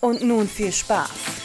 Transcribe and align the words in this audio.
Und 0.00 0.22
nun 0.22 0.48
viel 0.48 0.72
Spaß. 0.72 1.39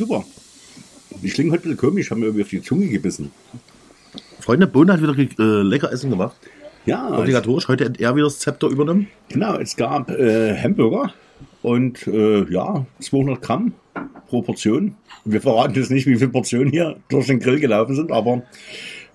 Super. 0.00 0.24
Die 1.22 1.30
Schlingen 1.30 1.52
heute 1.52 1.68
ein 1.68 1.76
bisschen 1.76 1.90
komisch, 1.90 2.10
haben 2.10 2.20
mir 2.20 2.26
irgendwie 2.26 2.42
auf 2.42 2.48
die 2.48 2.62
Zunge 2.62 2.88
gebissen. 2.88 3.30
Freunde, 4.40 4.66
Bohne 4.66 4.94
hat 4.94 5.02
wieder 5.02 5.16
äh, 5.18 5.62
lecker 5.62 5.92
Essen 5.92 6.10
gemacht. 6.10 6.36
Ja, 6.86 7.18
Obligatorisch. 7.18 7.68
Heute 7.68 7.84
hat 7.84 8.00
er 8.00 8.16
wieder 8.16 8.24
das 8.24 8.38
Zepter 8.38 8.68
übernommen. 8.68 9.08
genau. 9.28 9.58
Es 9.58 9.76
gab 9.76 10.10
äh, 10.10 10.56
Hamburger 10.56 11.12
und 11.62 12.06
äh, 12.06 12.50
ja, 12.50 12.86
200 13.00 13.42
Gramm 13.42 13.74
pro 14.28 14.40
Portion. 14.40 14.94
Wir 15.26 15.42
verraten 15.42 15.74
jetzt 15.74 15.90
nicht, 15.90 16.06
wie 16.06 16.16
viele 16.16 16.30
Portionen 16.30 16.70
hier 16.70 16.96
durch 17.10 17.26
den 17.26 17.38
Grill 17.38 17.60
gelaufen 17.60 17.94
sind, 17.94 18.10
aber 18.10 18.42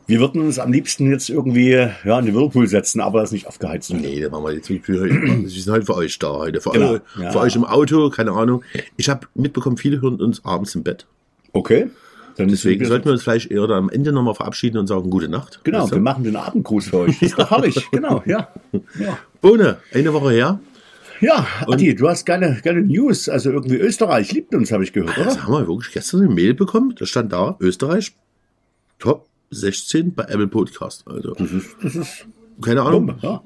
wir 0.07 0.19
würden 0.19 0.41
uns 0.41 0.59
am 0.59 0.71
liebsten 0.71 1.09
jetzt 1.09 1.29
irgendwie 1.29 1.71
ja, 1.71 2.19
in 2.19 2.25
den 2.25 2.35
Whirlpool 2.35 2.67
setzen, 2.67 3.01
aber 3.01 3.21
das 3.21 3.31
nicht 3.31 3.47
aufgeheizt. 3.47 3.91
Nee, 3.93 4.21
da 4.21 4.29
machen 4.29 4.43
wir 4.45 4.53
jetzt 4.53 4.69
nicht. 4.69 4.87
Wir 4.87 5.49
sind 5.49 5.71
halt 5.73 5.85
für 5.85 5.95
euch 5.95 6.19
da 6.19 6.29
heute. 6.33 6.61
Für, 6.61 6.71
Genau, 6.71 6.89
eure, 6.91 7.01
ja. 7.19 7.31
für 7.31 7.39
euch 7.39 7.55
im 7.55 7.65
Auto, 7.65 8.09
keine 8.09 8.31
Ahnung. 8.31 8.63
Ich 8.97 9.09
habe 9.09 9.27
mitbekommen, 9.33 9.77
viele 9.77 10.01
hören 10.01 10.21
uns 10.21 10.43
abends 10.45 10.75
im 10.75 10.83
Bett. 10.83 11.05
Okay. 11.53 11.87
Dann 12.37 12.49
Deswegen 12.49 12.85
sollten 12.85 13.05
wir 13.05 13.13
uns 13.13 13.23
vielleicht 13.23 13.49
eher 13.49 13.65
dann 13.65 13.77
am 13.85 13.89
Ende 13.89 14.11
nochmal 14.11 14.35
verabschieden 14.35 14.77
und 14.77 14.87
sagen 14.87 15.09
gute 15.09 15.29
Nacht. 15.29 15.61
Genau, 15.63 15.83
Weißt 15.83 15.91
du? 15.91 15.95
wir 15.95 16.01
machen 16.01 16.23
den 16.25 16.35
Abendgruß 16.35 16.87
für 16.89 16.97
euch. 16.99 17.21
Ist 17.21 17.39
doch 17.39 17.49
herrlich, 17.49 17.89
genau, 17.91 18.21
ja. 18.25 18.49
Ja, 18.99 19.17
Bohne, 19.41 19.77
eine 19.93 20.13
Woche 20.13 20.31
her. 20.31 20.59
ja 21.21 21.47
Adi, 21.65 21.95
du 21.95 22.09
hast 22.09 22.25
geile, 22.25 22.59
geile 22.61 22.81
News. 22.81 23.29
Also 23.29 23.51
irgendwie 23.51 23.77
Österreich 23.77 24.33
liebt 24.33 24.53
uns, 24.53 24.71
habe 24.73 24.83
ich 24.83 24.91
gehört, 24.91 25.17
Das 25.17 25.35
oder? 25.35 25.43
haben 25.43 25.53
wir 25.53 25.67
wirklich 25.67 25.93
gestern 25.93 26.23
eine 26.23 26.33
Mail 26.33 26.53
bekommen. 26.53 26.93
Da 26.99 27.05
stand 27.05 27.31
da, 27.31 27.55
Österreich, 27.61 28.13
Top 28.99 29.27
16 29.51 30.13
bei 30.13 30.23
Apple 30.23 30.47
Podcast. 30.47 31.03
Also, 31.07 31.33
Das 31.33 31.51
ist, 31.51 31.75
das 31.81 31.95
ist 31.95 32.27
keine 32.61 32.83
Ahnung. 32.83 33.07
Bombe, 33.07 33.19
ja. 33.21 33.41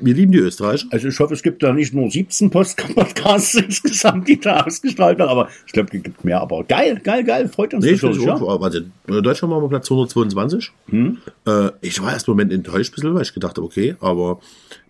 Wir 0.00 0.14
lieben 0.14 0.30
die 0.30 0.38
Österreich. 0.38 0.86
Also 0.90 1.08
ich 1.08 1.18
hoffe, 1.18 1.34
es 1.34 1.42
gibt 1.42 1.62
da 1.62 1.72
nicht 1.72 1.92
nur 1.92 2.08
17 2.10 2.50
Post 2.50 2.76
Podcasts 2.94 3.54
insgesamt, 3.54 4.28
die 4.28 4.38
da 4.38 4.60
ausgestrahlt 4.64 5.18
werden, 5.18 5.30
aber 5.30 5.48
ich 5.66 5.72
glaube, 5.72 5.88
es 5.92 6.02
gibt 6.02 6.24
mehr. 6.24 6.40
Aber 6.40 6.62
geil, 6.64 7.00
geil, 7.02 7.24
geil, 7.24 7.48
freut 7.48 7.74
uns 7.74 7.84
Nee, 7.84 7.92
natürlich, 7.92 8.22
ja. 8.22 8.34
auch. 8.34 8.62
Also, 8.62 8.78
in 8.78 9.22
Deutschland 9.22 9.52
waren 9.52 9.62
wir 9.62 9.68
Platz 9.68 9.90
122. 9.90 10.70
Hm? 10.88 11.18
Äh, 11.46 11.70
ich 11.80 12.00
war 12.00 12.12
erst 12.12 12.28
im 12.28 12.32
Moment 12.32 12.52
enttäuscht, 12.52 12.92
ein 12.92 12.94
bisschen, 12.94 13.14
weil 13.14 13.22
ich 13.22 13.34
gedacht 13.34 13.56
habe, 13.56 13.66
okay, 13.66 13.96
aber 14.00 14.40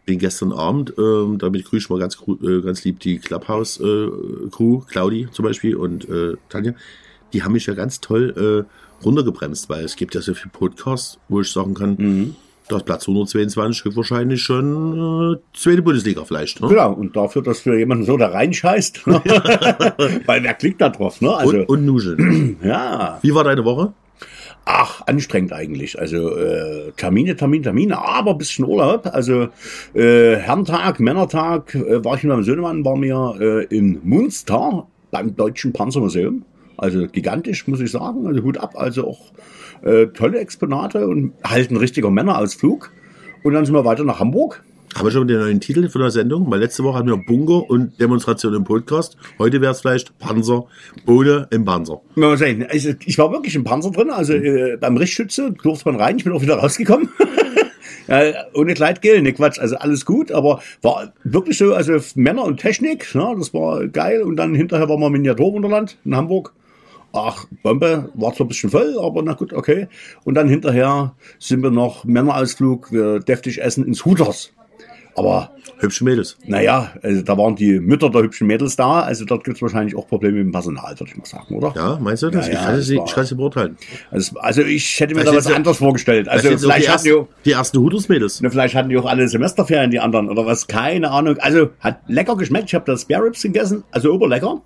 bin 0.05 0.19
gestern 0.19 0.53
Abend, 0.53 0.93
ähm, 0.99 1.39
damit 1.39 1.65
grüße 1.65 1.85
ich 1.85 1.91
mal 1.91 1.99
ganz, 1.99 2.19
äh, 2.43 2.61
ganz 2.61 2.85
lieb 2.85 3.01
die 3.01 3.19
Clubhouse-Crew, 3.19 4.81
Claudi 4.81 5.29
zum 5.33 5.45
Beispiel 5.45 5.77
und 5.77 6.07
äh, 6.09 6.35
Tanja, 6.51 6.75
die 7.33 7.43
haben 7.43 7.53
mich 7.53 7.65
ja 7.65 7.73
ganz 7.73 8.03
toll 8.03 8.67
äh, 8.69 8.84
runtergebremst, 9.05 9.69
weil 9.69 9.85
es 9.85 9.97
gibt 9.97 10.15
ja 10.15 10.21
so 10.21 10.35
viele 10.35 10.51
Podcasts, 10.53 11.19
wo 11.29 11.41
ich 11.41 11.51
sagen 11.51 11.75
kann, 11.75 11.97
Mhm. 11.99 12.37
das 12.69 12.83
Platz 12.83 13.07
122 13.07 13.95
wahrscheinlich 13.97 14.43
schon 14.43 15.35
äh, 15.35 15.37
zweite 15.57 15.83
Bundesliga 15.83 16.25
vielleicht. 16.25 16.61
Ne? 16.61 16.69
Genau, 16.69 16.93
und 16.93 17.15
dafür, 17.17 17.43
dass 17.43 17.61
für 17.61 17.79
jemanden 17.79 18.05
so 18.05 18.17
da 18.17 18.29
reinscheißt, 18.29 19.07
weil 19.07 20.43
wer 20.43 20.55
klickt 20.55 20.81
da 20.81 20.89
drauf, 20.89 21.21
ne? 21.21 21.35
Also, 21.35 21.57
Und, 21.59 21.69
und 21.69 21.85
Nuscheln. 21.85 22.57
ja. 22.65 23.19
Wie 23.23 23.35
war 23.35 23.45
deine 23.45 23.65
Woche? 23.65 23.93
Ach, 24.67 25.03
anstrengend 25.07 25.53
eigentlich. 25.53 25.99
Also 26.01 26.35
äh, 26.39 26.93
Termine, 26.97 27.37
Termine, 27.37 27.65
Termine, 27.65 27.99
aber 27.99 28.31
ein 28.31 28.39
bisschen 28.39 28.65
Urlaub. 28.65 29.07
Also 29.13 29.49
äh, 29.93 30.37
Herrentag, 30.37 31.01
Männertag, 31.01 31.75
äh, 31.75 32.03
war 32.03 32.17
ich 32.17 32.23
mit 32.23 32.33
meinem 32.33 32.45
Söhnemann, 32.45 32.83
war 32.83 32.97
mir 32.97 33.35
äh, 33.39 33.65
in 33.65 34.01
Munster 34.05 34.87
beim 35.11 35.37
Deutschen 35.37 35.75
Panzermuseum. 35.75 36.47
Also 36.77 37.07
gigantisch, 37.07 37.67
muss 37.67 37.81
ich 37.81 37.91
sagen. 37.91 38.27
Also 38.27 38.43
Hut 38.43 38.59
ab. 38.59 38.75
Also 38.77 39.07
auch 39.07 39.33
äh, 39.83 40.07
tolle 40.07 40.39
Exponate 40.39 41.07
und 41.07 41.33
halt 41.45 41.71
ein 41.71 41.77
richtiger 41.77 42.11
Männerausflug. 42.11 42.91
Und 43.43 43.53
dann 43.53 43.65
sind 43.67 43.75
wir 43.75 43.85
weiter 43.85 44.05
nach 44.05 44.21
Hamburg. 44.21 44.63
Haben 44.95 45.07
wir 45.07 45.11
schon 45.11 45.27
den 45.27 45.41
neuen 45.41 45.61
Titel 45.61 45.89
von 45.89 46.03
der 46.03 46.13
Sendung? 46.13 46.49
Weil 46.51 46.61
letzte 46.61 46.85
Woche 46.85 46.99
hatten 46.99 47.09
wir 47.09 47.17
Bunker 47.17 47.69
und 47.69 47.99
Demonstration 48.01 48.55
im 48.55 48.63
Podcast. 48.63 49.17
Heute 49.41 49.61
wäre 49.61 49.73
es 49.73 49.81
vielleicht 49.81 50.17
Panzer, 50.21 50.67
Bohne 51.05 51.49
im 51.51 51.65
Panzer. 51.65 52.01
Mal 52.15 52.39
sehen. 52.39 52.65
Also, 52.71 52.91
ich 53.05 53.19
war 53.19 53.33
wirklich 53.33 53.57
im 53.57 53.65
Panzer 53.65 53.91
drin, 53.91 54.11
also 54.11 54.35
äh, 54.35 54.77
beim 54.77 54.97
Richtschütze 54.97 55.51
durfte 55.51 55.91
man 55.91 56.01
rein, 56.01 56.17
ich 56.17 56.25
bin 56.25 56.33
auch 56.33 56.43
wieder 56.43 56.59
rausgekommen. 56.59 57.09
ja, 58.07 58.35
ohne 58.55 58.75
Kleidgel, 58.75 59.21
ne 59.21 59.33
Quatsch, 59.33 59.59
also 59.59 59.77
alles 59.77 60.07
gut, 60.07 60.31
aber 60.31 60.63
war 60.81 61.13
wirklich 61.25 61.59
so, 61.59 61.75
also 61.75 61.97
Männer 62.15 62.45
und 62.45 62.61
Technik, 62.61 63.13
ne, 63.17 63.35
das 63.37 63.53
war 63.53 63.89
geil. 63.89 64.23
Und 64.23 64.37
dann 64.37 64.55
hinterher 64.55 64.89
waren 64.89 65.01
wir 65.01 65.07
im 65.09 65.13
Miniaturwunderland 65.13 65.99
in 66.05 66.15
Hamburg. 66.15 66.53
Ach, 67.17 67.47
Bombe, 67.63 68.11
war 68.15 68.35
zwar 68.35 68.45
ein 68.45 68.49
bisschen 68.49 68.71
voll, 68.71 68.97
aber 69.01 69.23
na 69.23 69.35
gut, 69.35 69.53
okay. 69.53 69.87
Und 70.25 70.35
dann 70.35 70.49
hinterher 70.49 71.15
sind 71.39 71.63
wir 71.63 71.71
noch 71.71 72.05
Männerausflug, 72.05 72.91
wir 72.91 73.21
deftig 73.21 73.63
essen 73.63 73.87
ins 73.87 74.05
Hooters. 74.05 74.53
Aber 75.17 75.51
Hübsche 75.79 76.05
Mädels. 76.05 76.37
naja, 76.47 76.93
also 77.03 77.23
da 77.23 77.37
waren 77.37 77.57
die 77.57 77.79
Mütter 77.81 78.09
der 78.11 78.23
hübschen 78.23 78.47
Mädels 78.47 78.77
da, 78.77 79.01
also 79.01 79.25
dort 79.25 79.45
gibt's 79.45 79.61
wahrscheinlich 79.61 79.97
auch 79.97 80.07
Probleme 80.07 80.39
mit 80.39 80.47
dem 80.47 80.53
Personal, 80.53 80.99
würde 80.99 81.11
ich 81.13 81.17
mal 81.17 81.25
sagen, 81.27 81.55
oder? 81.57 81.73
Ja, 81.77 81.99
meinst 82.01 82.23
du 82.23 82.31
das? 82.31 82.47
Ja, 82.47 82.53
ich 82.53 82.59
ja, 82.59 82.65
kann 82.67 82.75
es 82.77 82.89
das 82.89 82.97
war- 82.97 83.05
ich 83.07 83.13
kann 83.15 83.25
es 83.25 83.31
nicht 83.31 83.39
beurteilen. 83.39 83.77
Also, 84.11 84.39
also 84.39 84.63
ich 84.63 85.01
hätte 85.01 85.15
mir 85.15 85.25
Das 85.25 85.31
da 85.33 85.37
was 85.39 85.47
anderes 85.53 85.79
vorgestellt. 85.79 86.29
Also 86.29 86.49
so 86.51 86.55
die, 86.55 86.61
vielleicht 86.63 86.89
hatten, 86.89 87.05
die, 87.05 87.23
die 87.45 87.53
ersten 87.53 87.79
Hooters-Mädels. 87.79 88.41
ne, 88.41 88.51
vielleicht 88.51 88.75
hatten 88.75 88.89
die 88.89 88.97
auch 88.99 89.05
alle 89.07 89.29
Semesterferien, 89.29 89.91
die 89.91 90.01
anderen, 90.01 90.29
oder 90.31 90.47
was, 90.47 90.67
keine 90.67 91.11
Ahnung. 91.11 91.37
Also 91.39 91.71
hat 91.81 91.99
lecker 92.09 92.37
geschmeckt. 92.37 92.67
Ich 92.69 92.75
habe 92.75 92.85
das 92.87 93.03
Spare 93.03 93.25
Ribs 93.25 93.43
gegessen, 93.43 93.85
also 93.91 94.13
oberlecker. 94.13 94.63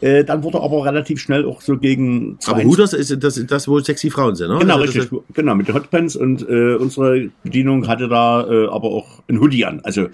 Äh, 0.00 0.24
dann 0.24 0.42
wurde 0.42 0.60
aber 0.60 0.84
relativ 0.84 1.20
schnell 1.20 1.44
auch 1.46 1.60
so 1.62 1.78
gegen 1.78 2.38
Aber 2.46 2.60
22 2.60 2.66
Hooters 2.66 2.92
ist 2.94 3.22
das, 3.24 3.46
das 3.46 3.68
wo 3.68 3.78
sexy 3.80 4.10
Frauen 4.10 4.34
sind, 4.34 4.48
ne? 4.50 4.58
Genau, 4.60 4.78
Also 4.78 4.98
richtig. 4.98 5.20
Genau, 5.34 5.54
mit 5.54 5.68
den 5.68 5.74
Hotpants 5.74 6.16
und 6.16 6.46
äh, 6.48 6.74
unsere 6.76 7.28
Bedienung 7.42 7.88
hatte 7.88 8.08
da 8.08 8.42
äh, 8.48 8.66
aber 8.68 8.88
auch 8.90 9.06
ein 9.28 9.40
Hoodie 9.40 9.64
an. 9.64 9.80
Also, 9.82 9.89
äh, 9.96 10.10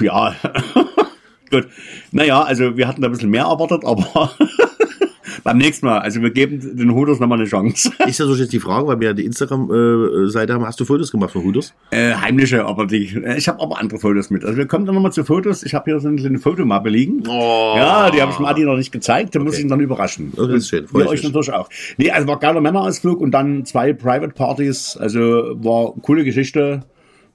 ja. 0.00 0.34
Gut. 1.50 1.68
Naja, 2.10 2.42
also 2.42 2.76
wir 2.76 2.88
hatten 2.88 3.02
da 3.02 3.08
ein 3.08 3.12
bisschen 3.12 3.30
mehr 3.30 3.44
erwartet, 3.44 3.84
aber 3.84 4.30
beim 5.44 5.58
nächsten 5.58 5.86
Mal. 5.86 5.98
Also 5.98 6.20
wir 6.22 6.30
geben 6.30 6.76
den 6.76 6.92
Hooters 6.94 7.20
nochmal 7.20 7.38
eine 7.38 7.46
Chance. 7.46 7.92
Ist, 8.06 8.18
ja 8.18 8.26
so 8.26 8.34
jetzt 8.34 8.52
die 8.52 8.60
Frage, 8.60 8.86
weil 8.86 8.98
wir 8.98 9.08
ja 9.08 9.12
die 9.12 9.24
Instagram-Seite 9.24 10.54
haben. 10.54 10.66
Hast 10.66 10.80
du 10.80 10.84
Fotos 10.84 11.12
gemacht 11.12 11.32
von 11.32 11.44
Hooters? 11.44 11.74
Äh, 11.90 12.14
heimliche, 12.14 12.64
aber 12.64 12.86
die, 12.86 13.14
äh, 13.14 13.36
ich 13.36 13.46
habe 13.46 13.60
aber 13.60 13.78
andere 13.78 14.00
Fotos 14.00 14.30
mit. 14.30 14.44
Also 14.44 14.56
wir 14.56 14.66
kommen 14.66 14.86
dann 14.86 14.94
nochmal 14.94 15.12
zu 15.12 15.22
Fotos. 15.24 15.62
Ich 15.62 15.74
habe 15.74 15.84
hier 15.90 16.00
so 16.00 16.08
eine 16.08 16.16
kleine 16.16 16.38
Fotomappe 16.38 16.88
liegen. 16.88 17.22
Oh. 17.28 17.74
Ja, 17.76 18.10
die 18.10 18.20
habe 18.22 18.32
ich 18.32 18.38
Martin 18.38 18.64
noch 18.64 18.76
nicht 18.76 18.90
gezeigt. 18.90 19.34
Da 19.34 19.38
muss 19.38 19.48
Okay. 19.48 19.58
ich 19.58 19.64
ihn 19.64 19.68
dann 19.68 19.80
überraschen. 19.80 20.32
Das 20.36 20.48
ist 20.48 20.68
schön, 20.70 20.88
freu 20.88 21.00
Ihr 21.00 21.04
ich 21.04 21.10
euch 21.10 21.22
natürlich 21.22 21.52
auch. 21.52 21.68
Nee, 21.98 22.10
also 22.10 22.26
war 22.26 22.38
geiler 22.38 22.60
Männerausflug 22.60 23.20
und 23.20 23.30
dann 23.32 23.64
zwei 23.64 23.92
Private 23.92 24.32
Partys. 24.34 24.96
Also 24.96 25.20
war 25.62 25.92
coole 26.02 26.24
Geschichte. 26.24 26.84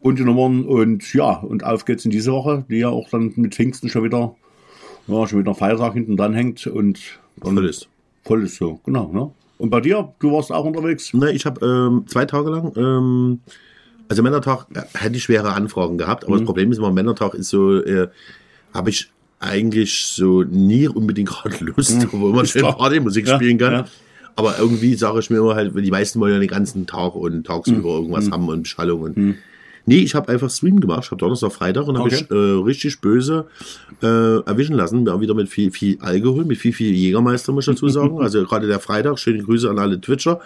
Bunte 0.02 0.24
Nummern 0.24 0.64
und 0.66 1.14
ja, 1.14 1.32
und 1.40 1.64
auf 1.66 1.86
geht's 1.86 2.06
in 2.06 2.12
diese 2.12 2.32
Woche, 2.32 2.66
die 2.70 2.78
ja 2.78 2.90
auch 2.90 3.10
dann 3.10 3.34
mit 3.36 3.54
Pfingsten 3.56 3.90
schon 3.90 4.04
wieder, 4.04 4.36
ja, 5.08 5.28
schon 5.28 5.40
wieder 5.40 5.54
Feiertag 5.56 5.94
hinten 5.94 6.16
dran 6.18 6.34
hängt 6.34 6.66
und 6.68 7.00
dann 7.44 7.56
Voll 7.56 7.66
ist. 7.68 7.88
voll 8.24 8.44
ist 8.44 8.56
so, 8.56 8.80
genau, 8.86 9.12
ne? 9.12 9.32
Und 9.58 9.70
bei 9.72 9.82
dir, 9.82 10.14
du 10.20 10.32
warst 10.32 10.52
auch 10.54 10.64
unterwegs? 10.64 11.14
Ne, 11.14 11.32
ich 11.34 11.46
habe 11.46 11.66
ähm, 11.66 12.06
zwei 12.08 12.24
Tage 12.26 12.50
lang, 12.50 12.72
ähm, 12.78 13.40
also 14.08 14.24
Männertag 14.24 14.68
äh, 14.74 14.84
hätte 14.98 15.18
ich 15.18 15.24
schwere 15.24 15.52
Anfragen 15.54 15.98
gehabt, 15.98 16.24
aber 16.24 16.38
das 16.38 16.46
Problem 16.46 16.72
ist 16.72 16.78
immer, 16.78 16.92
Männertag 16.94 17.34
ist 17.34 17.50
so, 17.50 17.84
äh, 17.84 18.08
habe 18.74 18.90
ich 18.90 19.12
eigentlich 19.42 20.06
so 20.06 20.44
nie 20.44 20.88
unbedingt 20.88 21.30
gerade 21.44 21.64
Lust, 21.66 22.08
wo 22.14 22.30
man 22.30 22.46
schön. 22.46 22.62
Partymusik 22.62 23.28
Ja, 23.28 23.36
spielen 23.36 23.58
kann. 23.58 23.74
ja. 23.74 23.86
Aber 24.38 24.56
irgendwie 24.58 24.96
sage 24.96 25.20
ich 25.20 25.30
mir 25.30 25.38
immer 25.40 25.56
halt, 25.56 25.76
die 25.76 25.92
meisten 25.92 26.22
wollen 26.22 26.34
ja 26.34 26.40
den 26.40 26.48
ganzen 26.48 26.88
Tag 26.88 27.14
und 27.16 27.46
tagsüber 27.46 27.90
irgendwas 27.96 28.32
haben 28.32 28.48
und 28.48 28.64
Beschallung 28.64 29.02
und 29.02 29.36
Nee, 29.90 30.04
ich 30.04 30.14
habe 30.14 30.32
einfach 30.32 30.52
Stream 30.52 30.80
gemacht. 30.80 31.06
Ich 31.06 31.12
habe 31.12 31.18
Donnerstag, 31.20 31.52
Freitag 31.52 31.88
und 31.88 31.98
habe 31.98 32.08
Okay. 32.10 32.26
ich 32.30 32.32
äh, 32.32 32.36
richtig 32.64 33.02
böse 33.02 33.46
äh, 34.04 34.06
erwischen 34.46 34.76
lassen. 34.76 35.04
Wir 35.04 35.14
haben 35.14 35.22
wieder 35.22 35.34
mit 35.34 35.50
viel, 35.50 35.72
viel 35.72 35.98
Alkohol, 36.00 36.46
mit 36.46 36.60
viel, 36.60 36.74
viel 36.74 36.94
Jägermeister, 36.94 37.52
muss 37.54 37.68
ich 37.68 37.74
dazu 37.74 37.90
sagen. 37.90 38.20
Also 38.30 38.44
gerade 38.46 38.68
der 38.68 38.80
Freitag, 38.80 39.18
schöne 39.18 39.42
Grüße 39.42 39.68
an 39.68 39.80
alle 39.80 40.00
Twitcher. 40.00 40.40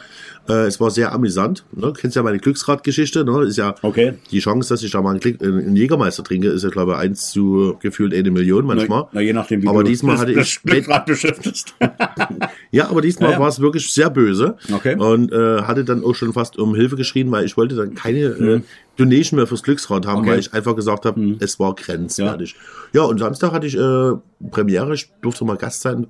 Äh, 0.48 0.68
es 0.68 0.80
war 0.80 0.92
sehr 0.92 1.12
amüsant. 1.12 1.66
Ne? 1.74 1.88
Du 1.88 1.94
kennst 1.94 2.16
ja 2.16 2.24
meine 2.24 2.38
Glücksrad-Geschichte. 2.40 3.26
Ne? 3.26 3.44
Ist 3.44 3.58
ja 3.58 3.76
Okay. 3.82 4.14
die 4.32 4.40
Chance, 4.40 4.70
dass 4.70 4.82
ich 4.82 4.92
da 4.92 5.02
mal 5.02 5.12
einen, 5.12 5.20
Klick, 5.20 5.42
äh, 5.42 5.46
einen 5.48 5.76
Jägermeister 5.76 6.24
trinke, 6.24 6.48
ist 6.48 6.64
ja, 6.64 6.70
glaube 6.70 6.94
ich, 6.94 6.98
eins 7.00 7.30
zu 7.32 7.76
gefühlt 7.82 8.14
eine 8.14 8.32
Million 8.32 8.66
manchmal. 8.66 9.08
Na, 9.12 9.20
je 9.20 9.34
nachdem, 9.34 9.62
wie 9.62 9.68
aber 9.68 9.84
du 9.84 9.90
diesmal 9.90 10.18
hatte 10.18 10.32
ich 10.32 10.62
Glücksrad 10.64 11.06
beschriftest. 11.06 11.76
ja, 12.72 12.90
aber 12.90 13.02
diesmal 13.02 13.32
Ja, 13.32 13.36
ja. 13.36 13.42
war 13.42 13.50
es 13.50 13.60
wirklich 13.60 13.94
sehr 13.94 14.10
böse. 14.10 14.56
Okay. 14.74 14.96
Und 14.96 15.32
äh, 15.34 15.62
hatte 15.64 15.84
dann 15.84 16.04
auch 16.04 16.14
schon 16.16 16.32
fast 16.32 16.58
um 16.58 16.76
Hilfe 16.76 16.96
geschrien, 16.96 17.30
weil 17.32 17.46
ich 17.46 17.58
wollte 17.58 17.76
dann 17.76 17.94
keine 17.94 18.20
äh, 18.20 18.62
Donation 18.98 19.38
mehr 19.38 19.48
fürs 19.48 19.64
Glücksrad 19.64 20.06
haben, 20.06 20.22
Mhm. 20.22 20.28
Okay. 20.28 20.30
Mhm. 20.30 20.34
weil 20.34 20.40
ich 20.40 20.54
einfach 20.54 20.76
gesagt 20.76 21.06
habe, 21.06 21.38
es 21.40 21.60
war 21.60 21.74
grenzwertig. 21.76 22.56
Ja. 22.94 23.04
und 23.04 23.18
Samstag 23.20 23.52
hatte 23.52 23.66
ich 23.68 23.76
äh, 23.78 24.12
Premiere, 24.52 24.94
ich 24.94 25.10
durfte 25.22 25.46
mal 25.46 25.58
Gast 25.58 25.82
sein 25.82 26.08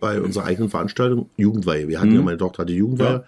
bei 0.00 0.20
unserer 0.20 0.44
eigenen 0.44 0.68
Veranstaltung, 0.68 1.30
Jugendweihe. 1.36 1.88
Wir 1.88 1.98
hatten 2.00 2.14
ja, 2.14 2.20
meine 2.20 2.36
Tochter 2.36 2.62
hatte 2.64 2.72
Jugendweihe. 2.72 3.08
Mhm. 3.10 3.14
Ja. 3.16 3.24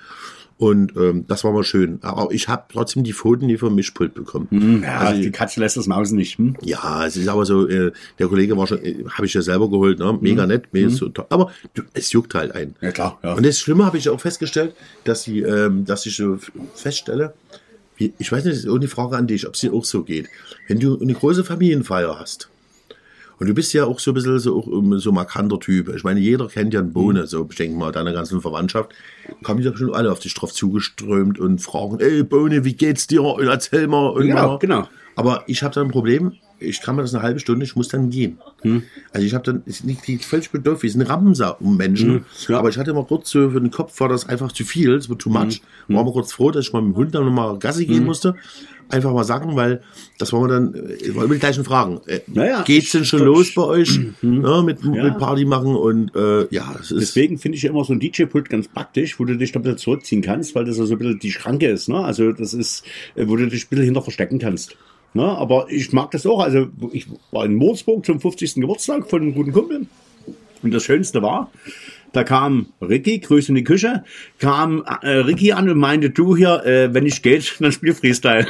Und 0.58 0.96
ähm, 0.96 1.24
das 1.28 1.44
war 1.44 1.52
mal 1.52 1.62
schön. 1.62 2.00
Aber 2.02 2.32
ich 2.32 2.48
habe 2.48 2.64
trotzdem 2.72 3.04
die 3.04 3.12
Pfoten 3.12 3.46
nie 3.46 3.56
vom 3.56 3.76
Mischpult 3.76 4.12
bekommen. 4.14 4.80
Ja, 4.82 4.98
Also- 4.98 5.22
die 5.22 5.30
Katze 5.30 5.60
lässt 5.60 5.76
das 5.76 5.86
Maus 5.86 6.10
nicht. 6.10 6.36
Hm? 6.36 6.56
Ja, 6.62 7.06
es 7.06 7.16
ist 7.16 7.28
aber 7.28 7.46
so, 7.46 7.68
äh, 7.68 7.92
der 8.18 8.26
Kollege 8.26 8.56
war 8.56 8.66
schon, 8.66 8.84
äh, 8.84 9.04
habe 9.08 9.24
ich 9.26 9.34
ja 9.34 9.40
selber 9.40 9.70
geholt, 9.70 10.00
ne? 10.00 10.18
mega 10.20 10.42
Mhm. 10.42 10.48
nett, 10.48 10.64
mega 10.72 10.90
so 10.90 11.08
toll. 11.10 11.26
aber 11.30 11.52
du, 11.74 11.82
es 11.94 12.10
juckt 12.12 12.34
halt 12.34 12.56
ein. 12.56 12.74
Ja, 12.80 12.90
klar. 12.90 13.20
Ja. 13.22 13.34
Und 13.34 13.46
das 13.46 13.60
Schlimme 13.60 13.86
habe 13.86 13.98
ich 13.98 14.08
auch 14.08 14.20
festgestellt, 14.20 14.74
dass 15.04 15.22
sie, 15.22 15.42
ähm, 15.42 15.84
dass 15.84 16.04
ich 16.06 16.16
so 16.16 16.38
feststelle, 16.74 17.34
ich 17.98 18.32
weiß 18.32 18.44
nicht, 18.44 18.56
das 18.56 18.64
ist 18.64 18.82
die 18.82 18.86
Frage 18.86 19.16
an 19.16 19.26
dich, 19.26 19.46
ob 19.46 19.54
es 19.54 19.60
dir 19.60 19.72
auch 19.72 19.84
so 19.84 20.02
geht. 20.02 20.28
Wenn 20.66 20.78
du 20.80 20.98
eine 21.00 21.14
große 21.14 21.44
Familienfeier 21.44 22.18
hast, 22.18 22.48
und 23.38 23.46
du 23.46 23.54
bist 23.54 23.72
ja 23.72 23.84
auch 23.84 24.00
so 24.00 24.10
ein 24.10 24.14
bisschen 24.14 24.38
so, 24.40 24.56
um, 24.58 24.98
so 24.98 25.12
markanter 25.12 25.60
Typ. 25.60 25.94
Ich 25.94 26.02
meine, 26.02 26.18
jeder 26.18 26.48
kennt 26.48 26.74
ja 26.74 26.80
einen 26.80 26.92
Bohne, 26.92 27.26
so 27.26 27.46
ich 27.48 27.56
denke 27.56 27.78
mal, 27.78 27.92
deiner 27.92 28.12
ganzen 28.12 28.40
Verwandtschaft. 28.40 28.90
Kommen 29.44 29.62
doch 29.62 29.76
schon 29.76 29.94
alle 29.94 30.10
auf 30.10 30.18
dich 30.18 30.34
drauf 30.34 30.52
zugeströmt 30.52 31.38
und 31.38 31.60
fragen, 31.60 32.00
ey 32.00 32.24
Bohne, 32.24 32.64
wie 32.64 32.74
geht's 32.74 33.06
dir? 33.06 33.22
Und 33.22 33.46
erzähl 33.46 33.86
mal. 33.86 34.08
Und 34.08 34.26
Genau, 34.26 34.48
mal. 34.48 34.58
genau. 34.58 34.88
Aber 35.18 35.42
ich 35.48 35.62
habe 35.64 35.74
da 35.74 35.80
ein 35.82 35.90
Problem. 35.90 36.32
Ich 36.60 36.80
kann 36.80 36.96
mir 36.96 37.02
das 37.02 37.14
eine 37.14 37.22
halbe 37.22 37.38
Stunde, 37.40 37.64
ich 37.64 37.76
muss 37.76 37.88
dann 37.88 38.10
gehen. 38.10 38.38
Hm. 38.62 38.82
Also 39.12 39.24
ich 39.26 39.32
habe 39.34 39.44
dann, 39.44 39.62
ist 39.66 39.84
nicht 39.84 40.06
die 40.08 40.18
völlig 40.18 40.50
bedürftig, 40.50 40.82
wir 40.84 40.90
sind 40.92 41.02
Rampensau 41.02 41.56
um 41.60 41.76
Menschen. 41.76 42.08
Hm, 42.10 42.24
ja. 42.48 42.58
Aber 42.58 42.68
ich 42.68 42.78
hatte 42.78 42.90
immer 42.90 43.04
kurz 43.04 43.30
so 43.30 43.50
für 43.50 43.60
den 43.60 43.70
Kopf, 43.70 43.98
war 44.00 44.08
das 44.08 44.28
einfach 44.28 44.50
zu 44.52 44.64
viel, 44.64 44.92
es 44.94 45.08
wird 45.08 45.20
too 45.20 45.30
much. 45.30 45.60
Hm. 45.86 45.96
War 45.96 46.04
mal 46.04 46.12
kurz 46.12 46.32
froh, 46.32 46.50
dass 46.50 46.66
ich 46.66 46.72
mal 46.72 46.82
mit 46.82 46.94
dem 46.94 46.96
Hund 46.96 47.14
dann 47.14 47.24
nochmal 47.24 47.58
Gassi 47.58 47.86
gehen 47.86 48.04
musste. 48.04 48.34
Einfach 48.90 49.12
mal 49.12 49.22
sagen, 49.24 49.54
weil 49.54 49.82
das 50.18 50.32
wollen 50.32 50.44
wir 50.44 50.54
dann, 50.54 50.74
äh, 50.74 51.14
wollen 51.14 51.28
wir 51.30 51.34
die 51.34 51.40
gleichen 51.40 51.62
Fragen. 51.64 52.00
Äh, 52.06 52.20
Naja, 52.26 52.62
geht's 52.62 52.90
denn 52.92 53.04
schon 53.04 53.20
ich- 53.20 53.26
los 53.26 53.54
bei 53.54 53.62
euch? 53.62 54.00
Ja, 54.22 54.62
mit, 54.62 54.82
Ja. 54.82 55.04
mit 55.04 55.18
Party 55.18 55.44
machen 55.44 55.76
und 55.76 56.14
äh, 56.16 56.46
ja, 56.52 56.74
es 56.80 56.90
ist. 56.90 57.00
Deswegen 57.00 57.38
finde 57.38 57.56
ich 57.56 57.62
ja 57.64 57.70
immer 57.70 57.84
so 57.84 57.92
ein 57.92 58.00
DJ-Pult 58.00 58.48
ganz 58.48 58.66
praktisch, 58.66 59.20
wo 59.20 59.24
du 59.26 59.36
dich 59.36 59.52
da 59.52 59.60
ein 59.60 59.62
bisschen 59.62 59.78
zurückziehen 59.78 60.22
kannst, 60.22 60.54
weil 60.54 60.64
das 60.64 60.78
ja 60.78 60.86
so 60.86 60.94
ein 60.94 60.98
bisschen 60.98 61.18
die 61.20 61.30
Schranke 61.32 61.66
ist. 61.68 61.88
Ne? 61.88 61.98
Also 62.02 62.32
das 62.32 62.54
ist, 62.54 62.82
äh, 63.14 63.28
wo 63.28 63.36
du 63.36 63.46
dich 63.46 63.64
ein 63.66 63.68
bisschen 63.68 63.84
hinter 63.84 64.02
verstecken 64.02 64.38
kannst. 64.38 64.74
Ne? 65.14 65.24
Aber 65.24 65.66
ich 65.70 65.92
mag 65.92 66.10
das 66.10 66.26
auch. 66.26 66.40
Also 66.40 66.68
ich 66.92 67.06
war 67.30 67.44
in 67.44 67.54
Moorsburg 67.54 68.04
zum 68.04 68.20
50. 68.20 68.56
Geburtstag 68.56 69.08
von 69.08 69.22
einem 69.22 69.34
guten 69.34 69.52
Kumpel. 69.52 69.86
Und 70.62 70.74
das 70.74 70.82
Schönste 70.82 71.22
war, 71.22 71.50
da 72.12 72.24
kam 72.24 72.66
Ricky, 72.80 73.18
Grüße 73.18 73.50
in 73.50 73.54
die 73.54 73.64
Küche, 73.64 74.04
kam 74.38 74.84
äh, 75.02 75.08
Ricky 75.08 75.52
an 75.52 75.68
und 75.68 75.78
meinte, 75.78 76.10
du 76.10 76.36
hier, 76.36 76.64
äh, 76.64 76.92
wenn 76.94 77.06
ich 77.06 77.22
geht, 77.22 77.56
dann 77.60 77.72
spiel 77.72 77.94
Freestyle. 77.94 78.46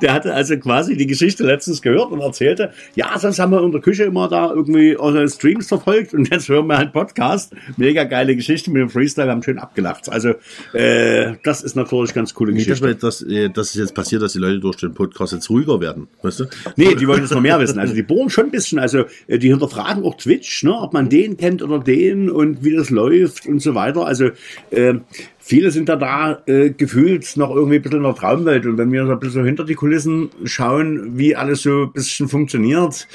Der 0.00 0.12
hatte 0.12 0.32
also 0.34 0.56
quasi 0.56 0.96
die 0.96 1.06
Geschichte 1.06 1.44
letztens 1.44 1.82
gehört 1.82 2.12
und 2.12 2.20
erzählte, 2.20 2.72
ja, 2.94 3.18
sonst 3.18 3.38
haben 3.38 3.52
wir 3.52 3.62
in 3.62 3.72
der 3.72 3.80
Küche 3.80 4.04
immer 4.04 4.28
da 4.28 4.50
irgendwie 4.50 4.96
eure 4.96 5.28
Streams 5.28 5.68
verfolgt 5.68 6.14
und 6.14 6.30
jetzt 6.30 6.48
hören 6.48 6.66
wir 6.66 6.78
halt 6.78 6.92
Podcast. 6.92 7.54
Mega 7.76 8.04
geile 8.04 8.36
Geschichte 8.36 8.70
mit 8.70 8.80
dem 8.82 8.88
Freestyle, 8.88 9.30
haben 9.30 9.42
schön 9.42 9.58
abgelacht. 9.58 10.08
Also 10.08 10.34
äh, 10.72 11.34
das 11.42 11.62
ist 11.62 11.76
natürlich 11.76 12.14
ganz 12.14 12.34
coole 12.34 12.52
Nicht, 12.52 12.70
dass, 12.70 12.80
Geschichte. 12.80 13.02
wir, 13.02 13.08
dass, 13.08 13.22
äh, 13.22 13.50
dass 13.50 13.70
es 13.70 13.74
jetzt 13.74 13.94
passiert, 13.94 14.22
dass 14.22 14.32
die 14.32 14.38
Leute 14.38 14.60
durch 14.60 14.76
den 14.76 14.94
Podcast 14.94 15.32
jetzt 15.32 15.50
ruhiger 15.50 15.80
werden. 15.80 16.08
Weißt 16.22 16.40
du? 16.40 16.44
Nee, 16.76 16.94
die 16.94 17.06
wollen 17.08 17.20
jetzt 17.20 17.32
noch 17.32 17.40
mehr 17.40 17.58
wissen. 17.58 17.78
Also 17.78 17.94
die 17.94 18.02
bohren 18.02 18.30
schon 18.30 18.46
ein 18.46 18.50
bisschen. 18.50 18.78
Also 18.78 19.04
äh, 19.26 19.38
die 19.38 19.48
hinterfragen 19.48 20.04
auch 20.04 20.16
Twitch, 20.16 20.62
ne, 20.62 20.72
ob 20.74 20.92
man 20.92 21.08
den 21.08 21.36
kennt 21.36 21.62
oder 21.62 21.78
den 21.78 22.30
und 22.30 22.64
wie 22.64 22.74
das 22.74 22.90
läuft 22.90 23.46
und 23.46 23.60
so 23.60 23.74
weiter. 23.74 24.06
Also 24.06 24.30
äh, 24.70 24.94
viele 25.38 25.70
sind 25.70 25.88
da 25.88 25.96
da 25.96 26.42
äh, 26.46 26.70
gefühlt 26.70 27.36
noch 27.36 27.54
irgendwie 27.54 27.76
ein 27.76 27.82
bisschen 27.82 27.98
in 27.98 28.04
der 28.04 28.14
Traumwelt. 28.14 28.66
Und 28.66 28.78
wenn 28.78 28.90
wir 28.92 29.06
so 29.06 29.12
ein 29.12 29.20
bisschen 29.20 29.44
hinter 29.44 29.63
die 29.64 29.74
Kulissen 29.74 30.30
schauen, 30.44 31.18
wie 31.18 31.36
alles 31.36 31.62
so 31.62 31.84
ein 31.84 31.92
bisschen 31.92 32.28
funktioniert, 32.28 33.06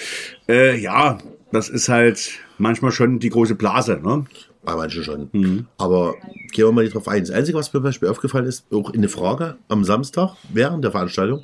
äh, 0.48 0.78
ja, 0.78 1.18
das 1.52 1.70
ist 1.70 1.90
halt 1.90 2.32
manchmal 2.58 2.92
schon 2.92 3.20
die 3.20 3.30
große 3.30 3.56
Blase. 3.56 4.00
Ne? 4.04 4.26
Bei 4.64 4.76
manchen 4.76 5.04
schon. 5.04 5.30
Mhm. 5.32 5.66
Aber 5.78 6.16
gehen 6.52 6.66
wir 6.66 6.72
mal 6.72 6.84
nicht 6.84 6.94
drauf 6.94 7.08
ein. 7.08 7.22
Das 7.22 7.32
Einzige, 7.32 7.58
was 7.58 7.68
mir 7.68 7.80
zum 7.80 7.84
Beispiel 7.84 8.10
aufgefallen 8.10 8.46
ist, 8.46 8.66
auch 8.72 8.92
in 8.92 9.02
der 9.02 9.10
Frage 9.10 9.58
am 9.68 9.84
Samstag 9.84 10.36
während 10.52 10.84
der 10.84 10.92
Veranstaltung, 10.92 11.44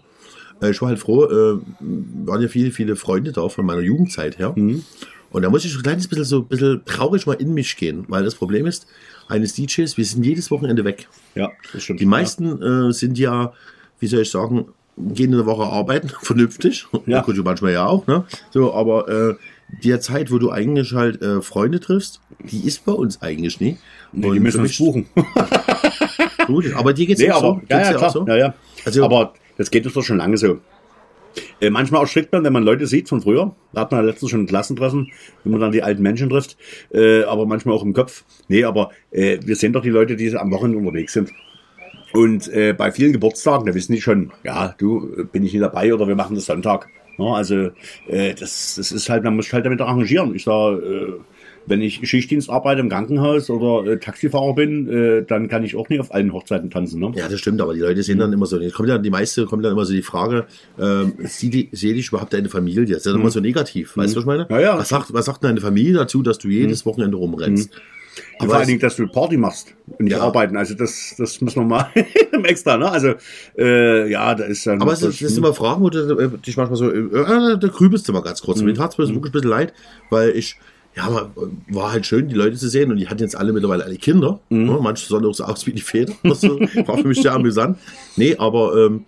äh, 0.62 0.72
ich 0.72 0.82
war 0.82 0.90
halt 0.90 1.00
froh, 1.00 1.26
äh, 1.26 1.60
waren 1.80 2.42
ja 2.42 2.48
viele, 2.48 2.72
viele 2.72 2.96
Freunde 2.96 3.32
da 3.32 3.48
von 3.50 3.66
meiner 3.66 3.82
Jugendzeit 3.82 4.38
her. 4.38 4.54
Mhm. 4.56 4.84
Und 5.32 5.42
da 5.42 5.50
muss 5.50 5.66
ich 5.66 5.74
so 5.74 5.80
ein 5.80 5.84
kleines 5.84 6.08
bisschen 6.08 6.24
so 6.24 6.40
ein 6.40 6.48
bisschen 6.48 6.82
traurig 6.86 7.26
mal 7.26 7.34
in 7.34 7.54
mich 7.54 7.76
gehen, 7.76 8.06
weil 8.08 8.24
das 8.24 8.36
Problem 8.36 8.66
ist, 8.68 8.88
eines 9.28 9.54
DJs, 9.54 9.98
wir 9.98 10.06
sind 10.06 10.24
jedes 10.24 10.52
Wochenende 10.52 10.86
weg. 10.86 11.08
Ja, 11.34 11.52
das 11.74 11.84
stimmt. 11.84 12.00
Die 12.00 12.06
meisten 12.06 12.62
äh, 12.62 12.94
sind 12.94 13.18
ja, 13.18 13.54
wie 14.00 14.08
soll 14.08 14.22
ich 14.22 14.32
sagen, 14.32 14.68
gehen 14.98 15.32
in 15.32 15.38
der 15.38 15.46
Woche 15.46 15.64
arbeiten, 15.64 16.10
vernünftig. 16.22 16.88
Ja. 17.06 17.22
Gut, 17.22 17.38
manchmal 17.44 17.74
ja 17.74 17.86
auch, 17.86 18.08
ne? 18.08 18.26
So, 18.52 18.74
aber 18.74 19.08
äh, 19.10 19.36
die 19.84 19.98
Zeit, 20.00 20.32
wo 20.32 20.38
du 20.38 20.52
eigentlich 20.52 20.94
halt 20.94 21.22
äh, 21.22 21.42
Freunde 21.42 21.80
triffst, 21.80 22.22
die 22.40 22.66
ist 22.68 22.86
bei 22.86 22.92
uns 22.92 23.22
eigentlich 23.22 23.60
nie. 23.60 23.78
Nee, 24.14 24.32
die 24.32 24.40
müssen 24.40 24.62
uns 24.62 24.78
buchen. 24.78 25.08
Gut, 26.48 26.74
aber 26.76 26.94
dir 26.94 27.08
geht's 27.08 27.20
Nee, 27.22 27.32
auch 27.32 27.44
aber, 27.44 27.62
so. 27.62 27.62
ja, 27.70 27.82
ja, 27.82 27.94
klar. 27.94 28.10
auch 28.10 28.14
so? 28.14 28.26
Ja, 28.28 28.38
ja. 28.38 28.54
Also- 28.86 29.04
aber 29.04 29.34
das 29.58 29.72
geht 29.72 29.86
uns 29.86 29.94
doch 29.96 30.04
schon 30.04 30.18
lange 30.18 30.38
so. 30.38 30.60
Äh, 31.60 31.70
manchmal 31.70 32.00
erschrickt 32.02 32.32
man, 32.32 32.44
wenn 32.46 32.54
man 32.54 32.64
Leute 32.64 32.88
sieht 32.88 33.10
von 33.10 33.22
früher. 33.22 33.54
Da 33.74 33.82
hat 33.82 33.92
man 33.92 34.02
ja 34.02 34.06
letztens 34.10 34.32
schon 34.32 34.42
ein 34.42 34.48
Klassentreffen, 34.48 35.12
wenn 35.44 35.52
man 35.52 35.60
dann 35.60 35.72
die 35.74 35.84
alten 35.84 36.02
Menschen 36.02 36.30
trifft. 36.30 36.56
Äh, 36.94 37.24
aber 37.24 37.46
manchmal 37.46 37.76
auch 37.76 37.84
im 37.84 37.94
Kopf. 37.94 38.24
Nee, 38.48 38.64
aber 38.64 38.92
äh, 39.12 39.40
wir 39.44 39.56
sehen 39.58 39.74
doch 39.74 39.82
die 39.82 39.90
Leute, 39.90 40.16
die 40.16 40.34
am 40.38 40.52
Wochenende 40.52 40.78
unterwegs 40.78 41.12
sind. 41.12 41.32
Und 42.16 42.48
äh, 42.48 42.74
bei 42.74 42.92
vielen 42.92 43.12
Geburtstagen, 43.12 43.66
da 43.66 43.74
wissen 43.74 43.92
die 43.92 44.00
schon, 44.00 44.32
ja, 44.44 44.74
du, 44.78 45.14
äh, 45.18 45.24
bin 45.26 45.44
ich 45.44 45.52
nicht 45.52 45.62
dabei 45.62 45.94
oder 45.94 46.08
wir 46.08 46.16
machen 46.16 46.36
das 46.36 46.46
Sonntag. 46.46 46.88
Ja, 47.18 47.26
also 47.34 47.72
äh, 48.08 48.34
das, 48.34 48.76
das 48.78 48.94
ist 48.94 49.10
halt, 49.10 49.24
man 49.24 49.36
muss 49.36 49.52
halt 49.52 49.66
damit 49.66 49.82
arrangieren. 49.82 50.34
Ich 50.34 50.46
sag, 50.46 50.78
äh, 50.78 51.14
wenn 51.68 51.82
ich 51.82 52.08
Schichtdienst 52.08 52.50
arbeite 52.50 52.82
im 52.82 52.90
Krankenhaus 52.90 53.50
oder 53.50 53.92
äh, 53.92 53.98
Taxifahrer 54.00 54.54
bin, 54.56 54.88
äh, 54.90 55.24
dann 55.26 55.48
kann 55.48 55.64
ich 55.64 55.76
auch 55.76 55.90
nicht 55.90 56.00
auf 56.00 56.14
allen 56.14 56.32
Hochzeiten 56.34 56.70
tanzen. 56.70 57.00
Ne? 57.00 57.12
Ja, 57.16 57.28
das 57.28 57.40
stimmt, 57.40 57.62
aber 57.62 57.74
die 57.74 57.80
Leute 57.80 58.04
sehen 58.04 58.20
dann 58.20 58.32
immer 58.34 58.46
so, 58.46 58.60
jetzt 58.60 58.74
kommt 58.74 58.90
ja 58.90 58.98
die 58.98 59.10
meiste, 59.10 59.46
kommt 59.46 59.66
dann 59.66 59.72
immer 59.74 59.86
so 59.86 59.94
die 59.94 60.02
Frage, 60.02 60.46
ähm, 60.80 61.14
sehe 61.24 61.68
dich 61.72 62.08
überhaupt 62.10 62.34
deine 62.34 62.50
Familie? 62.50 62.86
Das 62.86 62.98
ist 62.98 63.06
ja 63.06 63.14
immer 63.16 63.32
so 63.32 63.40
negativ, 63.40 63.98
weißt 63.98 64.14
du, 64.14 64.18
was 64.18 64.24
ich 64.24 64.28
meine? 64.28 64.44
Mhm. 64.50 64.56
Ja, 64.56 64.60
ja. 64.62 64.78
Was 64.78 64.90
sagt, 64.90 65.14
was 65.14 65.26
sagt 65.26 65.44
denn 65.44 65.50
deine 65.50 65.62
Familie 65.62 65.94
dazu, 65.94 66.22
dass 66.22 66.38
du 66.38 66.50
jedes 66.50 66.86
Wochenende 66.86 67.18
rumrennst? 67.18 67.72
Und 68.40 68.48
vor 68.48 68.56
allen 68.56 68.68
Dingen, 68.68 68.80
dass 68.80 68.96
du 68.96 69.08
Party 69.08 69.36
machst 69.38 69.76
und 69.88 70.02
nicht 70.06 70.14
Ja. 70.14 70.22
arbeiten. 70.22 70.56
Also 70.56 70.74
das, 70.74 71.16
das 71.18 71.42
müssen 71.42 71.62
wir 71.62 71.66
mal 71.66 71.90
extra, 72.44 72.78
ne? 72.78 72.90
Also 72.90 73.14
äh, 73.58 74.10
ja, 74.10 74.34
da 74.36 74.46
ist 74.46 74.66
dann. 74.66 74.82
Aber 74.82 74.94
es 74.94 75.02
ist, 75.02 75.22
das 75.22 75.30
sind 75.30 75.40
immer 75.40 75.54
Fragen, 75.54 75.82
wo 75.82 75.90
du 75.90 76.18
äh, 76.18 76.30
dich 76.38 76.56
manchmal 76.56 76.78
so, 76.78 76.90
äh, 76.90 76.98
äh, 77.00 77.58
da 77.60 77.68
grübelst 77.68 78.08
du 78.08 78.14
mal 78.14 78.22
ganz 78.22 78.42
kurz. 78.42 78.62
Mir 78.62 78.74
tat 78.74 78.92
es 78.94 78.98
wirklich 79.00 79.16
ein 79.18 79.32
bisschen 79.32 79.50
leid, 79.50 79.74
weil 80.10 80.30
ich, 80.30 80.56
ja, 80.96 81.04
aber, 81.04 81.32
äh, 81.38 81.74
war 81.76 81.92
halt 81.92 82.06
schön, 82.06 82.30
die 82.30 82.36
Leute 82.36 82.56
zu 82.56 82.70
sehen 82.70 82.92
und 82.92 82.98
die 82.98 83.08
hatten 83.08 83.22
jetzt 83.22 83.36
alle 83.36 83.52
mittlerweile 83.52 83.84
alle 83.84 83.98
Kinder. 83.98 84.40
Ne? 84.50 84.78
Manche 84.82 85.06
sahen 85.08 85.26
auch 85.26 85.34
so 85.34 85.44
aus 85.44 85.66
wie 85.68 85.74
die 85.74 85.82
Väter. 85.82 86.14
Das 86.24 86.44
war 86.44 86.98
für 86.98 87.08
mich 87.08 87.22
sehr 87.22 87.34
amüsant. 87.34 87.78
Nee, 88.16 88.36
aber 88.38 88.76
ähm, 88.76 89.06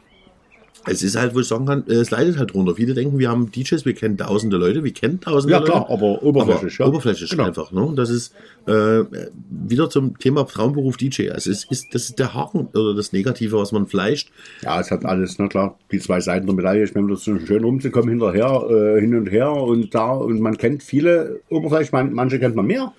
es 0.90 1.04
ist 1.04 1.16
halt, 1.16 1.36
wo 1.36 1.40
ich 1.40 1.48
sagen 1.48 1.66
kann, 1.66 1.84
äh, 1.88 1.94
es 1.94 2.12
leidet 2.12 2.38
halt 2.38 2.54
drunter. 2.54 2.76
Viele 2.76 2.94
denken, 2.94 3.20
wir 3.20 3.30
haben 3.30 3.52
DJs, 3.52 3.86
wir 3.86 3.94
kennen 3.94 4.18
tausende 4.18 4.58
Leute, 4.58 4.84
wir 4.84 4.94
kennen 4.94 5.20
tausende 5.20 5.54
Ja, 5.54 5.60
Leute. 5.60 5.72
klar, 5.72 5.90
aber 5.90 6.24
oberflächlich, 6.24 6.76
aber 6.80 6.84
ja. 6.86 6.90
Oberflächlich 6.90 7.30
Genau. 7.30 7.44
einfach. 7.46 7.72
Ne? 7.72 7.82
Und 7.84 7.96
das 7.98 8.10
ist 8.10 8.34
äh, 8.68 9.04
wieder 9.50 9.90
zum 9.90 10.18
Thema 10.20 10.46
Traumberuf 10.46 10.98
DJ. 10.98 11.30
Also 11.32 11.52
es 11.52 11.66
ist, 11.66 11.94
das 11.94 12.04
ist 12.10 12.20
der 12.20 12.34
Haken 12.34 12.68
oder 12.74 12.94
das 12.96 13.14
Negative, 13.14 13.58
was 13.58 13.72
man 13.72 13.88
fleischt. 13.88 14.30
Ja, 14.64 14.80
es 14.80 14.92
hat 14.92 15.06
alles, 15.06 15.38
na 15.40 15.48
klar, 15.48 15.78
die 15.92 16.00
zwei 16.00 16.20
Seiten 16.20 16.46
der 16.48 16.56
Medaille. 16.56 16.84
Ich 16.84 16.94
meine, 16.96 17.08
das 17.10 17.28
ist 17.28 17.48
schön 17.48 17.64
rumzukommen 17.64 18.10
hinterher, 18.10 18.66
äh, 18.70 19.00
hin 19.02 19.16
und 19.16 19.28
her 19.32 19.52
und 19.52 19.94
da 19.94 20.12
und 20.12 20.40
man 20.40 20.58
kennt 20.58 20.84
viele 20.84 21.42
oberflächlich, 21.50 21.92
man, 21.92 22.14
manche 22.14 22.40
kennt 22.40 22.56
man 22.56 22.66
mehr. 22.68 22.94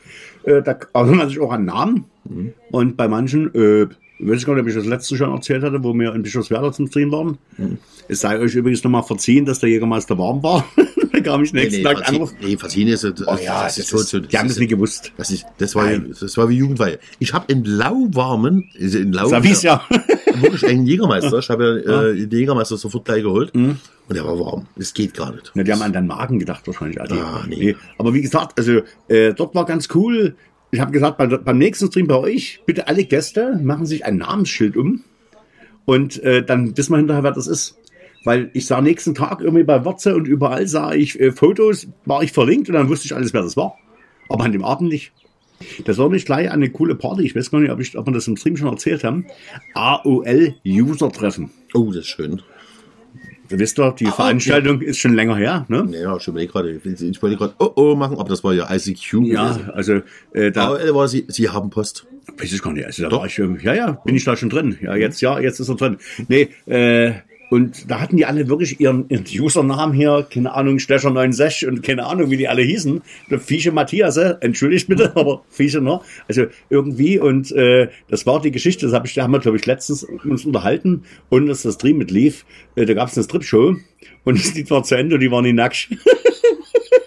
Äh, 0.44 0.62
da 0.62 0.78
erinnert 0.94 1.16
man 1.16 1.28
sich 1.28 1.40
auch 1.40 1.52
an 1.52 1.64
Namen. 1.64 2.04
Und 2.70 2.96
bei 2.98 3.08
manchen, 3.08 3.54
äh, 3.54 3.86
ich 4.18 4.28
weiß 4.28 4.44
gar 4.44 4.54
nicht, 4.54 4.62
ob 4.62 4.68
ich 4.68 4.74
das 4.74 4.84
letzte 4.86 5.16
schon 5.16 5.32
erzählt 5.32 5.62
hatte, 5.62 5.82
wo 5.82 5.94
wir 5.94 6.14
in 6.14 6.22
Bischofswerda 6.22 6.72
zum 6.72 6.86
Stream 6.88 7.12
waren. 7.12 7.38
Es 8.08 8.20
sei 8.20 8.38
euch 8.38 8.54
übrigens 8.54 8.82
nochmal 8.82 9.02
verziehen, 9.02 9.44
dass 9.44 9.60
der 9.60 9.68
Jägermeister 9.70 10.16
warm 10.18 10.42
war. 10.42 10.64
da 11.12 11.20
kam 11.20 11.42
ich 11.44 11.52
nächsten 11.52 11.82
Tag 11.84 11.98
Fantine- 11.98 12.16
Anruf. 12.16 12.34
nee, 12.42 12.56
Fantine 12.56 12.92
ist, 12.92 13.04
das, 13.04 13.26
Oh 13.26 13.36
ja, 13.42 13.64
das 13.64 13.78
ist 13.78 13.88
so, 13.88 13.98
ist- 13.98 14.08
so, 14.08 14.18
die 14.20 14.38
haben 14.38 14.48
das 14.48 14.58
nicht 14.58 14.70
gewusst. 14.70 15.12
Das, 15.16 15.30
ist, 15.30 15.44
das, 15.58 15.74
war, 15.74 15.84
Nein. 15.86 16.14
das 16.18 16.36
war 16.36 16.48
wie 16.48 16.56
Jugendweihe. 16.56 16.98
Ich 17.18 17.32
habe 17.34 17.52
in 17.52 17.64
lauwarmen, 17.64 18.70
in 18.78 19.12
lau, 19.12 19.28
Savis 19.28 19.62
ja. 19.62 19.82
wirklich 20.40 20.66
einen 20.66 20.86
Jägermeister. 20.86 21.38
Ich 21.38 21.50
habe 21.50 21.82
ja 21.86 22.02
äh, 22.08 22.26
den 22.26 22.38
Jägermeister 22.38 22.76
sofort 22.76 23.04
gleich 23.04 23.22
geholt. 23.22 23.54
Mhm. 23.54 23.76
Und 24.08 24.14
der 24.16 24.24
war 24.24 24.38
warm. 24.40 24.66
Das 24.76 24.94
geht 24.94 25.12
gar 25.14 25.32
nicht. 25.32 25.52
Na, 25.54 25.62
die 25.62 25.70
haben 25.72 25.82
an 25.82 25.92
deinen 25.92 26.06
Magen 26.06 26.38
gedacht 26.38 26.66
wahrscheinlich. 26.66 26.98
Ah, 27.00 27.44
nee. 27.46 27.76
Aber 27.98 28.14
wie 28.14 28.22
gesagt, 28.22 28.58
also 28.58 28.80
äh, 29.08 29.34
dort 29.34 29.54
war 29.54 29.66
ganz 29.66 29.88
cool. 29.94 30.34
Ich 30.70 30.80
habe 30.80 30.92
gesagt, 30.92 31.16
bei, 31.18 31.26
beim 31.26 31.58
nächsten 31.58 31.86
Stream 31.88 32.06
bei 32.06 32.16
euch, 32.16 32.62
bitte 32.66 32.88
alle 32.88 33.04
Gäste 33.04 33.58
machen 33.62 33.86
sich 33.86 34.04
ein 34.04 34.18
Namensschild 34.18 34.76
um. 34.76 35.02
Und 35.84 36.22
äh, 36.22 36.44
dann 36.44 36.76
wissen 36.76 36.92
wir 36.92 36.98
hinterher, 36.98 37.22
wer 37.22 37.32
das 37.32 37.46
ist. 37.46 37.78
Weil 38.24 38.50
ich 38.52 38.66
sah 38.66 38.80
nächsten 38.80 39.14
Tag 39.14 39.40
irgendwie 39.40 39.64
bei 39.64 39.84
WhatsApp 39.84 40.16
und 40.16 40.28
überall 40.28 40.66
sah 40.66 40.92
ich 40.92 41.18
äh, 41.18 41.32
Fotos, 41.32 41.88
war 42.04 42.22
ich 42.22 42.32
verlinkt 42.32 42.68
und 42.68 42.74
dann 42.74 42.88
wusste 42.88 43.06
ich 43.06 43.14
alles, 43.14 43.32
wer 43.32 43.42
das 43.42 43.56
war. 43.56 43.76
Aber 44.28 44.44
an 44.44 44.52
dem 44.52 44.64
Abend 44.64 44.90
nicht. 44.90 45.12
Das 45.84 45.98
war 45.98 46.08
nicht 46.08 46.26
gleich 46.26 46.50
eine 46.50 46.70
coole 46.70 46.94
Party. 46.94 47.22
Ich 47.24 47.34
weiß 47.34 47.50
gar 47.50 47.60
nicht, 47.60 47.70
ob, 47.70 47.80
ich, 47.80 47.96
ob 47.96 48.06
wir 48.06 48.12
das 48.12 48.28
im 48.28 48.36
Stream 48.36 48.56
schon 48.56 48.68
erzählt 48.68 49.02
haben. 49.02 49.26
AOL-User-Treffen. 49.74 51.50
Oh, 51.74 51.86
das 51.86 51.98
ist 51.98 52.08
schön. 52.08 52.42
Ihr 53.50 53.58
wisst 53.58 53.78
doch, 53.78 53.94
die 53.94 54.06
Veranstaltung 54.06 54.80
ist 54.80 54.98
schon 54.98 55.14
länger 55.14 55.36
her. 55.36 55.64
Ne? 55.68 55.88
Ja, 55.92 56.16
ich 56.16 56.28
überlege 56.28 56.52
gerade, 56.52 56.70
ich 56.72 57.22
wollte 57.22 57.36
gerade 57.36 57.54
oh 57.58 57.72
oh 57.76 57.94
machen, 57.94 58.18
aber 58.18 58.28
das 58.28 58.44
war 58.44 58.52
ja 58.52 58.68
ICQ. 58.70 59.12
Ja, 59.24 59.52
gewesen. 59.52 59.70
also 59.70 60.00
äh, 60.32 60.50
da 60.50 60.66
Aber 60.68 60.84
äh, 60.84 60.94
war 60.94 61.08
sie, 61.08 61.24
sie 61.28 61.48
haben 61.48 61.70
Post. 61.70 62.06
weiß 62.36 62.52
ich 62.52 62.62
gar 62.62 62.72
nicht. 62.72 62.84
Also 62.86 63.02
da 63.04 63.08
Doch. 63.08 63.20
war 63.20 63.26
ich, 63.26 63.38
ähm, 63.38 63.58
ja, 63.62 63.74
ja, 63.74 63.92
bin 64.04 64.14
ich 64.16 64.24
da 64.24 64.36
schon 64.36 64.50
drin. 64.50 64.76
Ja, 64.82 64.94
jetzt, 64.96 65.20
ja, 65.20 65.38
jetzt 65.38 65.60
ist 65.60 65.68
er 65.68 65.76
drin. 65.76 65.96
Nee, 66.28 66.48
äh, 66.66 67.12
und 67.50 67.90
da 67.90 68.00
hatten 68.00 68.16
die 68.16 68.26
alle 68.26 68.48
wirklich 68.48 68.80
ihren, 68.80 69.08
ihren 69.08 69.24
Usernamen 69.24 69.94
hier, 69.94 70.26
keine 70.32 70.52
Ahnung, 70.54 70.76
Stecher69 70.76 71.66
und 71.66 71.82
keine 71.82 72.06
Ahnung, 72.06 72.30
wie 72.30 72.36
die 72.36 72.48
alle 72.48 72.62
hießen. 72.62 73.02
Fische 73.38 73.72
Matthias, 73.72 74.16
äh, 74.16 74.34
entschuldigt 74.40 74.88
bitte, 74.88 75.12
aber 75.16 75.42
Fische, 75.48 75.80
ne? 75.80 76.00
Also 76.28 76.46
irgendwie 76.70 77.18
und 77.18 77.52
äh, 77.52 77.88
das 78.08 78.26
war 78.26 78.40
die 78.40 78.50
Geschichte, 78.50 78.86
das 78.86 78.94
hab 78.94 79.06
ich, 79.06 79.14
da 79.14 79.22
haben 79.22 79.32
wir, 79.32 79.40
glaube 79.40 79.56
ich, 79.56 79.66
letztens 79.66 80.04
uns 80.04 80.44
unterhalten 80.44 81.04
und 81.28 81.48
als 81.48 81.62
das 81.62 81.74
Stream 81.74 81.98
mit 81.98 82.10
lief, 82.10 82.44
äh, 82.74 82.84
da 82.84 82.94
gab 82.94 83.08
es 83.08 83.16
eine 83.16 83.24
Strip-Show 83.24 83.76
und 84.24 84.38
das 84.38 84.54
Lied 84.54 84.70
war 84.70 84.82
zu 84.82 84.94
Ende 84.94 85.14
und 85.14 85.20
die 85.20 85.30
waren 85.30 85.44
nie 85.44 85.52
nackt. 85.52 85.88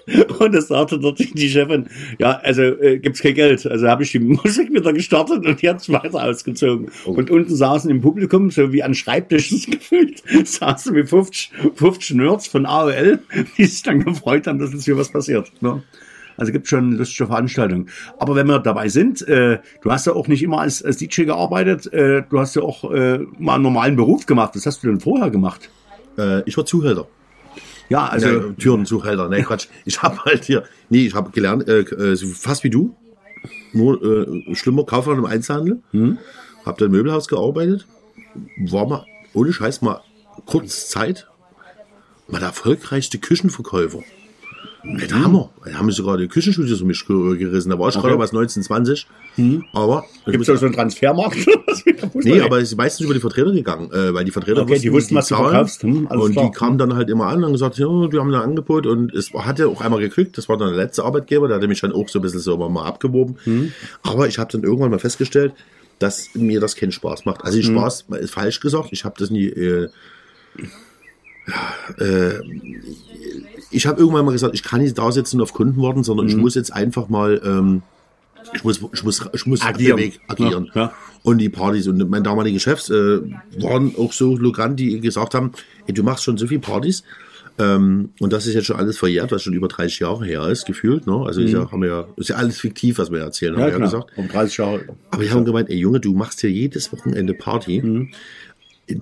Und 0.39 0.55
es 0.55 0.67
sagte 0.67 1.00
dort 1.00 1.20
die 1.20 1.50
Chefin, 1.50 1.88
ja, 2.20 2.39
also 2.39 2.62
äh, 2.62 3.00
gibt's 3.00 3.22
kein 3.22 3.36
Geld. 3.36 3.65
Also 3.65 3.88
habe 3.88 4.03
ich 4.03 4.12
die 4.12 4.20
Musik 4.20 4.74
wieder 4.74 4.93
gestartet 4.93 5.46
und 5.46 5.62
hat's 5.63 5.91
weiter 5.91 6.24
ausgezogen. 6.24 6.89
Und 7.05 7.29
unten 7.29 7.55
saßen 7.55 7.89
im 7.89 8.01
Publikum, 8.01 8.50
so 8.51 8.72
wie 8.72 8.84
an 8.84 8.93
Schreibtischen 8.93 9.60
gefühlt, 9.72 10.24
saßen 10.48 10.96
wie 10.96 11.03
50, 11.03 11.51
50 11.75 12.17
Nerds 12.17 12.48
von 12.48 12.65
AOL, 12.65 13.20
die 13.58 13.65
sich 13.65 13.84
dann 13.84 14.03
gefreut 14.03 14.48
haben, 14.48 14.60
dass 14.60 14.74
jetzt 14.74 14.86
hier 14.86 14.98
was 14.98 15.12
passiert. 15.12 15.51
Ne? 15.62 15.84
Also 16.38 16.51
gibt 16.51 16.67
schon 16.67 16.93
lustige 16.93 17.27
Veranstaltungen. 17.27 17.89
Aber 18.17 18.36
wenn 18.36 18.48
wir 18.48 18.60
dabei 18.60 18.89
sind, 18.89 19.27
äh, 19.27 19.60
du 19.81 19.91
hast 19.91 20.08
ja 20.08 20.13
auch 20.13 20.27
nicht 20.27 20.41
immer 20.41 20.62
als, 20.62 20.84
als 20.84 20.98
DJ 20.98 21.25
gearbeitet, 21.25 21.91
äh, 21.93 22.24
du 22.27 22.39
hast 22.39 22.55
ja 22.55 22.63
auch 22.63 22.91
äh, 22.91 23.20
mal 23.38 23.55
einen 23.55 23.63
normalen 23.63 23.96
Beruf 23.96 24.25
gemacht. 24.25 24.55
Was 24.55 24.65
hast 24.65 24.84
du 24.84 24.88
denn 24.88 25.00
vorher 25.00 25.29
gemacht? 25.29 25.70
Äh, 26.17 26.41
ich 26.46 26.58
war 26.58 26.65
Zuhälter. 26.65 27.08
Ja, 27.91 28.07
also 28.07 28.27
ja, 28.27 28.53
Türenzuhälter. 28.57 29.27
Nee, 29.27 29.43
Quatsch. 29.43 29.67
Ich 29.83 30.01
habe 30.01 30.24
halt 30.24 30.45
hier, 30.45 30.63
nee, 30.89 31.05
ich 31.05 31.13
habe 31.13 31.29
gelernt, 31.31 31.67
äh, 31.67 31.81
äh, 31.81 32.15
fast 32.15 32.63
wie 32.63 32.69
du, 32.69 32.95
nur 33.74 34.01
äh, 34.01 34.55
schlimmer 34.55 34.86
Kaufmann 34.86 35.17
im 35.17 35.25
Einzelhandel. 35.25 35.81
Hm. 35.91 36.17
Hab 36.65 36.77
dann 36.77 36.86
im 36.86 36.93
Möbelhaus 36.93 37.27
gearbeitet. 37.27 37.86
War 38.69 38.88
mal, 38.88 39.05
ohne 39.33 39.51
Scheiß, 39.51 39.81
mal 39.81 40.00
kurz 40.45 40.88
Zeit, 40.88 41.27
mal 42.29 42.39
der 42.39 42.48
erfolgreichste 42.48 43.17
Küchenverkäufer. 43.17 44.00
Alter, 44.84 45.24
Hammer. 45.24 45.50
Da 45.64 45.74
haben 45.76 45.86
wir 45.88 45.94
sogar 45.94 46.18
die 46.18 46.28
Küchenstudios 46.28 46.82
um 46.82 46.88
mich 46.88 47.06
ge- 47.06 47.38
gerissen. 47.38 47.70
Da 47.70 47.78
war 47.78 47.90
ich 47.90 47.96
Okay. 47.98 48.08
gerade 48.08 48.20
was 48.20 48.32
1920. 48.32 49.06
Aber 49.74 50.06
ich 50.26 50.32
Gibt 50.32 50.48
es 50.48 50.60
so 50.60 50.66
einen 50.66 50.74
Transfermarkt? 50.76 51.38
Nee, 52.16 52.42
aber 52.42 52.58
es 52.58 52.72
ist 52.72 52.78
meistens 52.78 53.06
über 53.06 53.14
die 53.14 53.20
Vertreter 53.20 53.52
gegangen, 53.52 53.92
äh, 53.92 54.14
weil 54.14 54.26
die 54.26 54.32
Vertreter 54.32 54.64
Okay, 54.64 54.80
die 54.80 54.92
wussten, 54.92 55.14
was 55.16 55.28
du 55.28 55.36
zahlen. 55.36 55.50
verkaufst. 55.52 55.84
Hm, 55.84 56.08
und 56.08 56.32
klar. 56.34 56.46
die 56.46 56.52
kamen 56.52 56.78
dann 56.78 56.96
halt 56.96 57.10
immer 57.10 57.28
an 57.28 57.44
und 57.44 57.52
gesagt, 57.52 57.78
ja, 57.78 57.86
wir 57.88 58.20
haben 58.20 58.34
ein 58.34 58.42
Angebot 58.42 58.88
und 58.88 59.14
es 59.14 59.32
hat 59.34 59.60
ja 59.60 59.68
auch 59.68 59.82
einmal 59.82 60.00
gekriegt. 60.00 60.38
Das 60.38 60.50
war 60.50 60.58
dann 60.58 60.70
der 60.70 60.78
letzte 60.78 61.04
Arbeitgeber, 61.04 61.48
der 61.48 61.58
hatte 61.58 61.68
mich 61.68 61.82
dann 61.82 61.92
auch 61.92 62.10
so 62.10 62.20
ein 62.20 62.22
bisschen 62.24 62.40
so 62.40 62.58
mal 62.58 62.86
abgeworben. 62.86 63.36
Hm. 63.44 63.72
Aber 64.04 64.28
ich 64.28 64.40
habe 64.40 64.52
dann 64.52 64.64
irgendwann 64.64 64.90
mal 64.92 65.00
festgestellt, 65.00 65.54
dass 66.00 66.30
mir 66.34 66.60
das 66.60 66.76
keinen 66.76 66.92
Spaß 66.92 67.26
macht. 67.26 67.44
Also 67.44 67.60
Hm. 67.60 67.64
Spaß 67.76 68.06
ist 68.20 68.34
falsch 68.34 68.60
gesagt. 68.60 68.90
Ich 68.92 69.06
habe 69.06 69.16
das 69.20 69.30
nie. 69.30 69.46
Äh, 69.46 69.90
äh, 72.00 72.39
ich 73.71 73.88
habe 73.88 74.00
irgendwann 74.00 74.25
mal 74.25 74.31
gesagt, 74.31 74.53
ich 74.53 74.63
kann 74.63 74.81
nicht 74.81 74.98
da 74.98 75.12
sitzen 75.12 75.38
und 75.38 75.43
auf 75.43 75.53
Kunden 75.53 75.81
warten, 75.81 76.03
sondern 76.03 76.27
Hm. 76.27 76.36
ich 76.36 76.41
muss 76.41 76.55
jetzt 76.55 76.74
einfach 76.74 77.10
mal, 77.10 77.41
ähm, 77.43 77.81
ich 78.53 78.63
muss, 78.63 78.81
ich 78.93 79.03
muss, 79.03 79.25
ich 79.33 79.45
muss 79.45 79.62
Agieren. 79.62 79.98
Weg 79.98 80.19
agieren. 80.27 80.69
Ja, 80.74 80.81
ja. 80.81 80.93
Und 81.24 81.38
die 81.38 81.50
Partys 81.50 81.88
und 81.88 82.10
mein 82.10 82.24
damaliger 82.24 82.60
Chefs 82.60 82.89
äh, 82.89 83.19
waren 83.60 83.95
auch 83.98 84.12
so 84.12 84.36
logant, 84.36 84.79
die 84.79 85.00
gesagt 85.00 85.36
haben, 85.36 85.51
ey, 85.88 85.93
du 85.93 86.03
machst 86.03 86.24
schon 86.24 86.38
so 86.38 86.48
viel 86.48 86.60
Partys. 86.60 87.03
Ähm, 87.60 88.10
und 88.19 88.33
das 88.33 88.48
ist 88.48 88.55
jetzt 88.55 88.65
schon 88.65 88.77
alles 88.77 88.98
verjährt, 88.98 89.31
was 89.31 89.43
schon 89.43 89.53
über 89.53 89.67
30 89.67 90.00
Jahre 90.00 90.25
her 90.25 90.48
ist, 90.48 90.65
gefühlt. 90.65 91.05
Ne? 91.05 91.24
Also 91.25 91.41
ist, 91.41 91.51
ja, 91.51 91.69
haben 91.71 91.81
wir 91.81 91.89
ja, 91.89 92.07
ist 92.15 92.29
ja 92.29 92.38
alles 92.38 92.57
fiktiv, 92.60 92.98
was 92.98 93.12
wir 93.12 93.19
erzählen, 93.19 93.53
haben 93.55 93.62
Mhm. 93.62 93.67
Ja, 93.67 93.74
wir 93.74 93.79
ja 93.79 93.86
gesagt. 93.86 94.12
Um 94.17 94.27
30 94.27 94.57
Jahre. 94.57 94.86
Aber 95.12 95.24
die 95.24 95.29
haben 95.29 95.45
gemeint, 95.45 95.69
ey 95.69 95.77
Junge, 95.77 96.00
du 96.00 96.13
machst 96.13 96.41
hier 96.41 96.50
jedes 96.50 96.91
Wochenende 96.91 97.33
Party. 97.33 98.10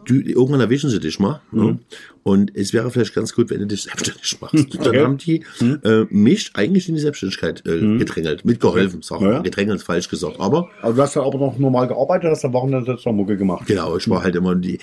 Du, 0.05 0.15
irgendwann 0.15 0.60
erwischen 0.62 0.89
sie 0.89 1.00
dich 1.00 1.19
mal. 1.19 1.41
Ne? 1.51 1.79
Und 2.24 2.51
es 2.55 2.74
wäre 2.74 2.91
vielleicht 2.91 3.15
ganz 3.15 3.34
gut, 3.34 3.50
wenn 3.50 3.60
du 3.60 3.67
dich 3.67 3.84
selbstständig 3.84 4.38
machst. 4.41 4.75
Dann 4.75 4.88
Okay. 4.88 5.03
haben 5.03 5.17
die 5.17 5.43
äh, 5.84 6.05
mich 6.10 6.51
eigentlich 6.53 6.88
in 6.89 6.96
die 6.96 7.01
Selbstständigkeit 7.01 7.65
äh, 7.65 7.79
gedrängelt, 7.98 8.46
mitgeholfen, 8.46 9.01
sag 9.01 9.22
Ja. 9.22 9.39
Gedrängelt 9.41 9.81
falsch 9.81 10.10
gesagt. 10.10 10.39
Aber 10.39 10.69
Aber 10.81 10.93
du 10.93 11.01
hast 11.01 11.15
ja 11.15 11.24
aber 11.24 11.39
noch 11.39 11.58
normal 11.58 11.88
gearbeitet, 11.88 12.29
hast 12.31 12.46
am 12.46 12.53
Wochenende 12.53 12.91
jetzt 12.91 13.05
noch 13.05 13.13
Mucke 13.13 13.38
gemacht. 13.38 13.65
Genau, 13.67 13.98
ich 13.98 14.10
war 14.10 14.22
halt 14.24 14.36
immer 14.36 14.55
die, 14.55 14.75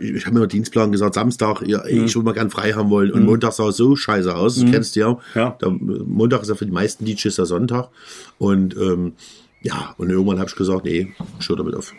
ich 0.00 0.26
habe 0.26 0.36
immer 0.36 0.46
Dienstplan 0.46 0.90
gesagt, 0.92 1.14
Samstag, 1.14 1.62
ja, 1.66 1.84
ich 1.86 2.14
würde 2.14 2.24
mal 2.24 2.32
gern 2.32 2.50
frei 2.50 2.72
haben 2.72 2.90
wollen 2.90 3.12
und 3.12 3.24
Montag 3.24 3.52
sah 3.52 3.70
so 3.70 3.94
scheiße 3.94 4.34
aus, 4.34 4.56
das 4.56 4.70
kennst 4.70 4.96
du 4.96 5.00
ja. 5.00 5.18
Ja. 5.34 5.56
Der, 5.60 5.70
Montag 5.70 6.42
ist 6.42 6.48
ja 6.48 6.54
für 6.54 6.66
die 6.66 6.72
meisten 6.72 7.04
DJs 7.04 7.34
der 7.36 7.46
Sonntag 7.46 7.88
und 8.38 8.76
ähm, 8.76 9.12
ja, 9.62 9.94
und 9.98 10.10
irgendwann 10.10 10.38
habe 10.38 10.48
ich 10.48 10.56
gesagt, 10.56 10.84
nee, 10.84 11.12
ich 11.40 11.46
damit 11.46 11.74
auf. 11.74 11.92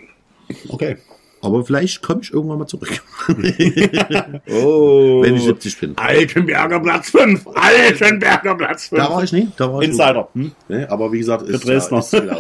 Okay. 0.70 0.98
Aber 1.42 1.64
vielleicht 1.64 2.02
komme 2.02 2.22
ich 2.22 2.34
irgendwann 2.34 2.60
mal 2.60 2.68
zurück, 2.68 2.90
Oh. 3.28 3.34
wenn 5.24 5.36
ich 5.36 5.44
70 5.44 5.80
bin. 5.80 5.98
Altenberger 5.98 6.80
Platz 6.80 7.10
5. 7.12 7.48
Altenberger 7.54 8.56
Platz 8.56 8.88
5. 8.88 9.02
Da 9.02 9.10
war 9.10 9.24
ich 9.24 9.32
nicht, 9.32 9.48
da 9.58 9.72
war 9.72 9.82
ich 9.82 9.90
Insider. 9.90 10.28
Hm? 10.34 10.52
Ne, 10.68 10.92
aber 10.92 11.12
wie 11.12 11.20
gesagt, 11.20 11.48
ist, 11.48 11.66
Dresdner. 11.66 12.04
Ja, 12.12 12.38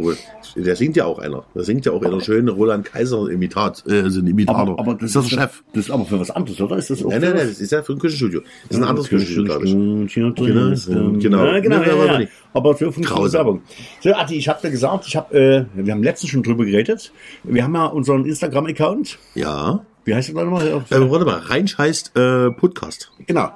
Der 0.56 0.76
singt 0.76 0.96
ja 0.96 1.04
auch 1.04 1.18
einer. 1.18 1.44
Da 1.54 1.62
singt 1.62 1.86
ja 1.86 1.92
auch 1.92 2.02
einer 2.02 2.20
schön 2.20 2.48
Roland 2.48 2.84
Kaiser 2.86 3.28
Imitat, 3.28 3.84
äh, 3.86 4.00
ein 4.00 4.26
Imitator. 4.26 4.78
Aber, 4.78 4.78
aber 4.78 4.94
das, 4.94 5.10
ist 5.10 5.16
das 5.16 5.24
ist 5.26 5.32
der 5.32 5.40
Chef. 5.42 5.62
Das 5.74 5.84
ist 5.84 5.90
aber 5.90 6.04
für 6.04 6.18
was 6.18 6.30
anderes, 6.30 6.60
oder? 6.60 6.76
Ist 6.76 6.90
das 6.90 7.04
auch 7.04 7.10
Nein, 7.10 7.20
nein, 7.20 7.34
nein, 7.36 7.48
das 7.48 7.60
ist 7.60 7.70
ja 7.70 7.82
für 7.82 7.92
ein 7.92 7.98
Küchenstudio. 7.98 8.40
Das 8.68 8.76
ist 8.78 8.82
ein 8.82 8.88
anderes 8.88 9.08
Küchenstudio, 9.08 9.44
glaube 9.44 9.66
ich. 9.66 9.72
Genau, 9.72 10.32
Genau, 10.32 11.18
genau. 11.18 11.44
Ja, 11.44 11.60
genau, 11.60 11.76
Ja, 11.76 11.86
ja, 11.86 11.92
aber 11.92 12.20
ja. 12.22 12.28
Aber 12.52 12.74
für 12.74 12.86
funktioniert 12.92 13.16
Grausam. 13.22 13.38
Werbung. 13.38 13.62
So, 14.00 14.12
Adi, 14.12 14.36
ich 14.36 14.48
habe 14.48 14.60
dir 14.60 14.70
gesagt, 14.70 15.06
ich 15.06 15.16
habe, 15.16 15.38
äh, 15.38 15.64
wir 15.74 15.92
haben 15.92 16.02
letztens 16.02 16.30
schon 16.30 16.42
drüber 16.42 16.64
geredet. 16.64 17.12
Wir 17.44 17.62
haben 17.62 17.74
ja 17.74 17.79
unseren 17.86 18.24
Instagram-Account. 18.24 19.18
Ja. 19.34 19.84
Wie 20.04 20.14
heißt 20.14 20.28
der 20.28 20.36
da 20.36 20.44
nochmal? 20.44 20.66
Äh, 20.66 21.10
warte 21.10 21.24
mal, 21.24 21.38
Reinsch 21.38 21.76
heißt 21.78 22.16
äh, 22.16 22.50
Podcast. 22.50 23.12
Genau. 23.26 23.50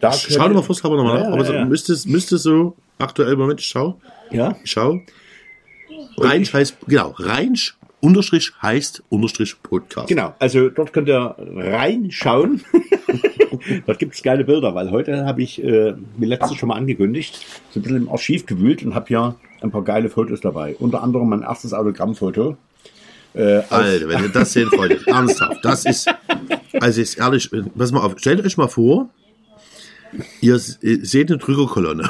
Da 0.00 0.12
Schau 0.12 0.48
mal 0.48 0.62
vorsichtshalber 0.62 0.96
nochmal 0.96 1.18
Ja, 1.20 1.24
nach. 1.30 1.32
Aber 1.34 1.44
ja, 1.46 1.54
ja. 1.60 1.64
müsste, 1.64 1.92
es- 1.92 2.06
müsste 2.06 2.34
es 2.36 2.42
so 2.42 2.74
aktuell, 2.98 3.36
Moment, 3.36 3.60
schau. 3.62 3.98
Ja, 4.30 4.56
schau. 4.64 4.98
Reinsch 6.18 6.52
heißt, 6.52 6.76
genau, 6.86 7.14
Reinsch 7.18 7.76
unterstrich 8.00 8.52
heißt 8.60 9.02
unterstrich 9.08 9.54
Podcast. 9.62 10.08
genau. 10.08 10.34
Also 10.38 10.68
dort 10.68 10.92
könnt 10.92 11.08
ihr 11.08 11.34
reinschauen. 11.38 12.62
dort 13.86 13.98
gibt's 13.98 14.22
geile 14.22 14.44
Bilder, 14.44 14.74
weil 14.74 14.90
heute 14.90 15.24
habe 15.24 15.42
ich, 15.42 15.62
äh, 15.62 15.94
wie 16.18 16.26
letztes 16.26 16.56
schon 16.56 16.68
mal 16.68 16.76
angekündigt, 16.76 17.44
so 17.70 17.80
ein 17.80 17.82
bisschen 17.82 17.96
im 17.98 18.08
Archiv 18.10 18.44
gewühlt 18.46 18.82
und 18.84 18.94
habe 18.94 19.06
ja 19.10 19.34
ein 19.62 19.70
paar 19.70 19.82
geile 19.82 20.10
Fotos 20.10 20.40
dabei. 20.42 20.76
Unter 20.78 21.02
anderem 21.02 21.28
mein 21.30 21.42
erstes 21.42 21.72
Autogrammfoto. 21.72 22.56
Äh, 23.34 23.62
Alter, 23.68 24.08
wenn 24.08 24.22
ihr 24.22 24.28
das 24.28 24.52
sehen, 24.52 24.68
Freunde, 24.68 25.00
ernsthaft, 25.06 25.64
das 25.64 25.84
ist, 25.84 26.08
also 26.80 27.00
ist 27.00 27.14
ehrlich, 27.18 27.50
pass 27.76 27.90
mal 27.92 28.00
auf, 28.00 28.14
stellt 28.18 28.44
euch 28.46 28.56
mal 28.56 28.68
vor, 28.68 29.08
ihr 30.40 30.56
seht 30.60 31.28
eine 31.28 31.38
Drückerkolonne. 31.38 32.08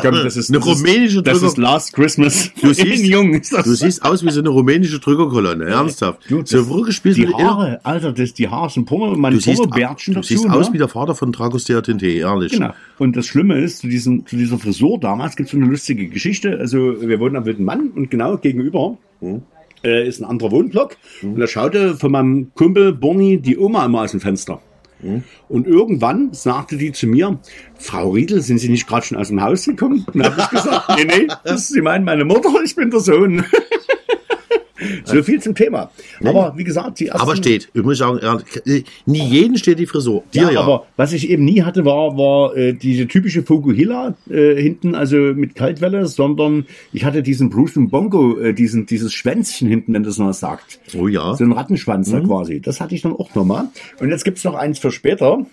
Glaube, 0.00 0.24
das 0.24 0.36
ist 0.36 0.48
Eine 0.50 0.58
das 0.58 0.66
ist- 0.68 0.78
rumänische 0.84 1.22
Das 1.22 1.38
Drücker- 1.38 1.46
ist 1.46 1.56
Last 1.58 1.92
Christmas. 1.92 2.50
Du 2.60 2.72
siehst, 2.74 3.04
Jung 3.04 3.34
ist 3.34 3.52
das. 3.52 3.62
du 3.64 3.74
siehst 3.74 4.04
aus 4.04 4.24
wie 4.24 4.30
so 4.32 4.40
eine 4.40 4.48
rumänische 4.48 4.98
Drückerkolonne, 4.98 5.66
ernsthaft. 5.66 6.28
Du, 6.28 6.40
das- 6.40 6.50
so 6.50 6.68
wirklich 6.68 7.00
die 7.02 7.28
Haare, 7.32 7.78
Alter, 7.84 8.12
das, 8.12 8.34
die 8.34 8.48
Haare 8.48 8.68
sind 8.70 8.90
mein 8.90 9.32
Du 9.34 9.38
siehst, 9.38 9.58
Porno-Bärtchen 9.58 10.14
du 10.14 10.20
dazu. 10.20 10.28
siehst 10.34 10.48
ne? 10.48 10.52
aus 10.54 10.72
wie 10.72 10.78
der 10.78 10.88
Vater 10.88 11.14
von 11.14 11.30
Dragostea 11.30 11.80
Tinte, 11.82 12.08
ehrlich. 12.08 12.50
Genau. 12.50 12.74
Und 12.98 13.14
das 13.16 13.26
Schlimme 13.26 13.60
ist, 13.60 13.78
zu, 13.78 13.86
diesem, 13.86 14.26
zu 14.26 14.34
dieser 14.34 14.58
Frisur 14.58 14.98
damals 14.98 15.36
gibt 15.36 15.46
es 15.48 15.52
so 15.52 15.58
eine 15.58 15.66
lustige 15.70 16.08
Geschichte. 16.08 16.58
Also 16.58 17.00
wir 17.00 17.20
wohnen 17.20 17.36
am 17.36 17.44
Wilden 17.44 17.64
Mann 17.64 17.90
und 17.94 18.10
genau 18.10 18.36
gegenüber 18.38 18.98
äh, 19.84 20.06
ist 20.06 20.20
ein 20.20 20.24
anderer 20.24 20.50
Wohnblock. 20.50 20.96
Und 21.22 21.38
da 21.38 21.46
schaute 21.46 21.96
von 21.96 22.12
meinem 22.12 22.52
Kumpel 22.54 22.92
Borni 22.92 23.38
die 23.38 23.58
Oma 23.58 23.84
immer 23.86 24.02
aus 24.02 24.12
dem 24.12 24.20
Fenster. 24.20 24.60
Und 25.48 25.66
irgendwann 25.66 26.32
sagte 26.32 26.76
die 26.76 26.92
zu 26.92 27.06
mir, 27.06 27.38
Frau 27.78 28.10
Riedel, 28.10 28.40
sind 28.40 28.58
Sie 28.58 28.68
nicht 28.68 28.88
gerade 28.88 29.04
schon 29.04 29.18
aus 29.18 29.28
dem 29.28 29.42
Haus 29.42 29.64
gekommen? 29.64 30.06
Und 30.12 30.24
habe 30.24 30.40
ich 30.40 30.48
gesagt, 30.48 30.88
nee, 30.96 31.04
nee, 31.04 31.26
das, 31.44 31.68
Sie 31.68 31.82
meinen 31.82 32.04
meine 32.04 32.24
Mutter, 32.24 32.50
ich 32.64 32.74
bin 32.74 32.90
der 32.90 33.00
Sohn. 33.00 33.44
So 35.04 35.22
viel 35.22 35.40
zum 35.40 35.54
Thema. 35.54 35.90
Aber 36.24 36.54
wie 36.56 36.64
gesagt, 36.64 37.00
die 37.00 37.06
ersten, 37.06 37.20
Aber 37.20 37.36
steht, 37.36 37.68
ich 37.72 37.82
muss 37.82 37.98
sagen, 37.98 38.20
nie 39.06 39.24
jeden 39.24 39.56
steht 39.56 39.78
die 39.78 39.86
Frisur. 39.86 40.24
Dir 40.32 40.42
Ja, 40.42 40.50
ja. 40.50 40.60
aber 40.60 40.86
was 40.96 41.12
ich 41.12 41.30
eben 41.30 41.44
nie 41.44 41.62
hatte, 41.62 41.84
war, 41.84 42.16
war 42.16 42.56
äh, 42.56 42.72
diese 42.72 43.06
typische 43.06 43.42
Fukuhila 43.42 44.14
äh, 44.30 44.54
hinten, 44.60 44.94
also 44.94 45.16
mit 45.16 45.54
Kaltwelle, 45.54 46.06
sondern 46.06 46.66
ich 46.92 47.04
hatte 47.04 47.22
diesen 47.22 47.50
Bruce 47.50 47.76
und 47.76 47.90
Bongo, 47.90 48.38
äh, 48.38 48.52
diesen, 48.52 48.86
dieses 48.86 49.12
Schwänzchen 49.12 49.68
hinten, 49.68 49.94
wenn 49.94 50.02
das 50.02 50.18
noch 50.18 50.26
was 50.26 50.40
sagt. 50.40 50.80
oh 50.98 51.08
ja. 51.08 51.34
So 51.34 51.44
ein 51.44 51.52
Rattenschwanz 51.52 52.10
da 52.10 52.20
quasi. 52.20 52.60
Das 52.60 52.80
hatte 52.80 52.94
ich 52.94 53.02
dann 53.02 53.12
auch 53.12 53.34
nochmal. 53.34 53.68
Und 54.00 54.10
jetzt 54.10 54.24
gibt's 54.24 54.44
noch 54.44 54.54
eins 54.54 54.78
für 54.78 54.90
später. 54.90 55.44